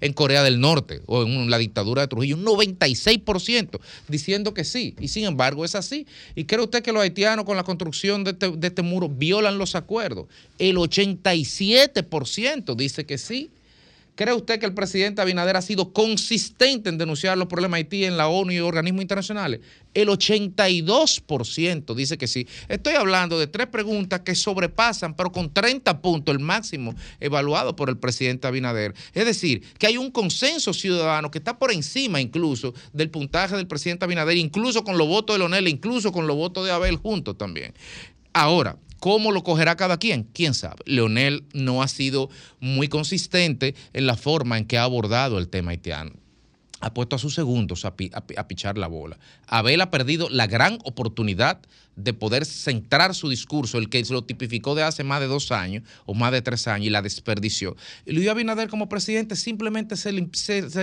en, 0.00 0.12
Corea 0.12 0.42
del 0.42 0.60
Norte 0.60 1.00
o 1.06 1.22
en 1.22 1.48
la 1.48 1.56
dictadura 1.56 2.02
de 2.02 2.08
Trujillo. 2.08 2.36
Un 2.36 2.44
96% 2.44 3.80
diciendo 4.08 4.52
que 4.52 4.64
sí. 4.64 4.94
Y 5.00 5.08
sin 5.08 5.24
embargo 5.24 5.64
es 5.64 5.74
así. 5.74 6.06
¿Y 6.34 6.44
cree 6.44 6.62
usted 6.62 6.82
que 6.82 6.92
los 6.92 7.02
haitianos 7.02 7.46
con 7.46 7.56
la 7.56 7.64
construcción 7.64 8.24
de 8.24 8.32
este, 8.32 8.50
de 8.50 8.66
este 8.66 8.82
muro 8.82 9.08
violan 9.08 9.56
los 9.56 9.74
acuerdos? 9.74 10.26
El 10.58 10.76
87% 10.76 12.76
dice 12.76 13.06
que 13.06 13.16
sí. 13.16 13.50
¿Cree 14.16 14.32
usted 14.32 14.60
que 14.60 14.66
el 14.66 14.74
presidente 14.74 15.20
Abinader 15.20 15.56
ha 15.56 15.62
sido 15.62 15.92
consistente 15.92 16.88
en 16.88 16.98
denunciar 16.98 17.36
los 17.36 17.48
problemas 17.48 17.78
de 17.78 17.82
Haití 17.82 18.04
en 18.04 18.16
la 18.16 18.28
ONU 18.28 18.52
y 18.52 18.60
organismos 18.60 19.02
internacionales? 19.02 19.58
El 19.92 20.08
82% 20.08 21.94
dice 21.96 22.16
que 22.16 22.28
sí. 22.28 22.46
Estoy 22.68 22.94
hablando 22.94 23.40
de 23.40 23.48
tres 23.48 23.66
preguntas 23.66 24.20
que 24.20 24.36
sobrepasan, 24.36 25.14
pero 25.14 25.32
con 25.32 25.52
30 25.52 26.00
puntos, 26.00 26.32
el 26.32 26.40
máximo 26.40 26.94
evaluado 27.18 27.74
por 27.74 27.88
el 27.88 27.96
presidente 27.96 28.46
Abinader. 28.46 28.94
Es 29.14 29.24
decir, 29.24 29.62
que 29.78 29.88
hay 29.88 29.96
un 29.96 30.12
consenso 30.12 30.72
ciudadano 30.72 31.32
que 31.32 31.38
está 31.38 31.58
por 31.58 31.72
encima 31.72 32.20
incluso 32.20 32.72
del 32.92 33.10
puntaje 33.10 33.56
del 33.56 33.66
presidente 33.66 34.04
Abinader, 34.04 34.36
incluso 34.36 34.84
con 34.84 34.96
los 34.96 35.08
votos 35.08 35.34
de 35.34 35.38
Leonel, 35.40 35.66
incluso 35.66 36.12
con 36.12 36.28
los 36.28 36.36
votos 36.36 36.64
de 36.64 36.70
Abel 36.70 36.96
juntos 36.98 37.36
también. 37.36 37.74
Ahora, 38.32 38.76
¿cómo 39.04 39.32
lo 39.32 39.42
cogerá 39.44 39.76
cada 39.76 39.98
quien? 39.98 40.22
¿Quién 40.32 40.54
sabe? 40.54 40.82
Leonel 40.86 41.44
no 41.52 41.82
ha 41.82 41.88
sido 41.88 42.30
muy 42.58 42.88
consistente 42.88 43.74
en 43.92 44.06
la 44.06 44.16
forma 44.16 44.56
en 44.56 44.64
que 44.64 44.78
ha 44.78 44.84
abordado 44.84 45.36
el 45.36 45.48
tema 45.48 45.72
haitiano. 45.72 46.12
Ha 46.80 46.94
puesto 46.94 47.14
a 47.14 47.18
sus 47.18 47.34
segundos 47.34 47.84
a, 47.84 47.96
pi- 47.96 48.10
a 48.14 48.22
pi- 48.26 48.34
a 48.38 48.48
pichar 48.48 48.78
la 48.78 48.86
bola. 48.86 49.18
Abel 49.46 49.82
ha 49.82 49.90
perdido 49.90 50.30
la 50.30 50.46
gran 50.46 50.78
oportunidad 50.84 51.60
de 51.96 52.14
poder 52.14 52.46
centrar 52.46 53.14
su 53.14 53.28
discurso, 53.28 53.76
el 53.76 53.90
que 53.90 54.02
se 54.06 54.14
lo 54.14 54.24
tipificó 54.24 54.74
de 54.74 54.84
hace 54.84 55.04
más 55.04 55.20
de 55.20 55.26
dos 55.26 55.52
años 55.52 55.82
o 56.06 56.14
más 56.14 56.32
de 56.32 56.40
tres 56.40 56.66
años 56.66 56.86
y 56.86 56.90
la 56.90 57.02
desperdició. 57.02 57.76
Luis 58.06 58.26
Abinader 58.28 58.70
como 58.70 58.88
presidente 58.88 59.36
simplemente 59.36 59.96
se 59.96 60.12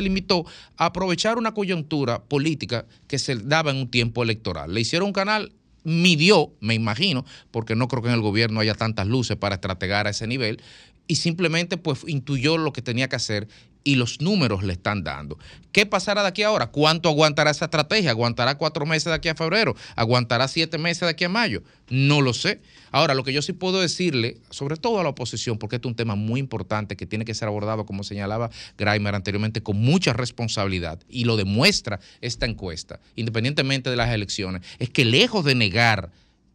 limitó 0.02 0.46
a 0.78 0.86
aprovechar 0.86 1.40
una 1.40 1.56
coyuntura 1.56 2.24
política 2.24 2.86
que 3.08 3.18
se 3.18 3.36
daba 3.36 3.72
en 3.72 3.78
un 3.78 3.90
tiempo 3.90 4.22
electoral. 4.22 4.72
Le 4.76 4.82
hicieron 4.82 5.08
un 5.08 5.14
canal 5.14 5.52
midió, 5.84 6.54
me 6.60 6.74
imagino, 6.74 7.26
porque 7.52 7.76
no 7.76 7.88
creo 7.88 8.02
que 8.02 8.10
en 8.10 8.16
el 8.16 8.22
gobierno 8.22 8.60
haya 8.60 8.76
tantas 8.76 9.08
luces 9.08 9.38
para 9.38 9.56
estrategar 9.56 10.08
a 10.08 10.12
ese 10.12 10.28
nivel, 10.28 10.62
y 11.08 11.16
simplemente 11.16 11.78
pues 11.78 12.04
intuyó 12.08 12.58
lo 12.58 12.74
que 12.74 12.82
tenía 12.82 13.10
que 13.10 13.16
hacer 13.16 13.48
y 13.84 13.96
los 13.96 14.22
números 14.22 14.64
le 14.64 14.74
están 14.74 15.04
dando. 15.04 15.38
¿Qué 15.72 15.86
pasará 15.86 16.22
de 16.22 16.28
aquí 16.28 16.44
a 16.44 16.48
ahora? 16.48 16.68
¿Cuánto 16.68 17.10
aguantará 17.10 17.52
esa 17.52 17.66
estrategia? 17.66 18.12
¿Aguantará 18.12 18.58
cuatro 18.58 18.86
meses 18.86 19.06
de 19.06 19.14
aquí 19.14 19.30
a 19.30 19.36
febrero? 19.36 19.76
¿Aguantará 19.96 20.48
siete 20.48 20.78
meses 20.78 21.02
de 21.02 21.10
aquí 21.10 21.24
a 21.24 21.30
mayo? 21.30 21.64
No 21.90 22.22
lo 22.22 22.34
sé. 22.34 22.62
Ahora, 22.92 23.14
lo 23.14 23.24
que 23.24 23.32
yo 23.32 23.42
sí 23.42 23.54
puedo 23.54 23.80
decirle, 23.80 24.38
sobre 24.50 24.76
todo 24.76 25.00
a 25.00 25.04
la 25.04 25.10
oposición, 25.10 25.58
porque 25.58 25.78
este 25.78 25.88
es 25.88 25.92
un 25.92 25.96
tema 25.96 26.16
muy 26.16 26.40
importante 26.40 26.98
que 26.98 27.06
tiene 27.06 27.24
que 27.24 27.34
ser 27.34 27.48
abordado, 27.48 27.86
como 27.86 28.04
señalaba 28.04 28.50
Grimer 28.78 29.16
anteriormente, 29.16 29.64
con 29.64 29.78
mucha 29.78 30.12
responsabilidad, 30.12 31.00
y 31.10 31.24
lo 31.24 31.38
demuestra 31.38 32.00
esta 32.20 32.46
encuesta, 32.46 33.00
independientemente 33.16 33.90
de 33.90 33.96
las 33.96 34.12
elecciones, 34.12 34.62
es 34.80 34.90
que 34.90 35.06
lejos 35.06 35.46
de 35.46 35.56
negar 35.56 36.12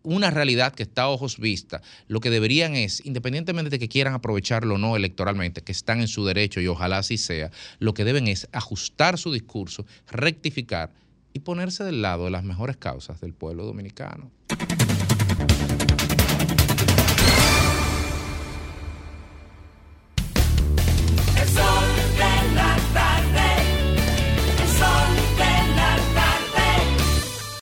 una 0.06 0.30
realidad 0.30 0.72
que 0.72 0.84
está 0.84 1.02
a 1.02 1.08
ojos 1.08 1.38
vista, 1.38 1.82
lo 2.06 2.20
que 2.20 2.30
deberían 2.30 2.76
es, 2.76 3.04
independientemente 3.04 3.70
de 3.70 3.78
que 3.80 3.88
quieran 3.88 4.14
aprovecharlo 4.14 4.76
o 4.76 4.78
no 4.78 4.96
electoralmente, 4.96 5.62
que 5.62 5.72
están 5.72 6.00
en 6.00 6.06
su 6.06 6.24
derecho 6.24 6.60
y 6.60 6.68
ojalá 6.68 6.98
así 6.98 7.18
sea, 7.18 7.50
lo 7.80 7.92
que 7.92 8.04
deben 8.04 8.28
es 8.28 8.48
ajustar 8.52 9.18
su 9.18 9.32
discurso, 9.32 9.84
rectificar 10.08 10.92
y 11.32 11.40
ponerse 11.40 11.82
del 11.82 12.02
lado 12.02 12.26
de 12.26 12.30
las 12.30 12.44
mejores 12.44 12.76
causas 12.76 13.20
del 13.20 13.34
pueblo 13.34 13.64
dominicano. 13.64 14.30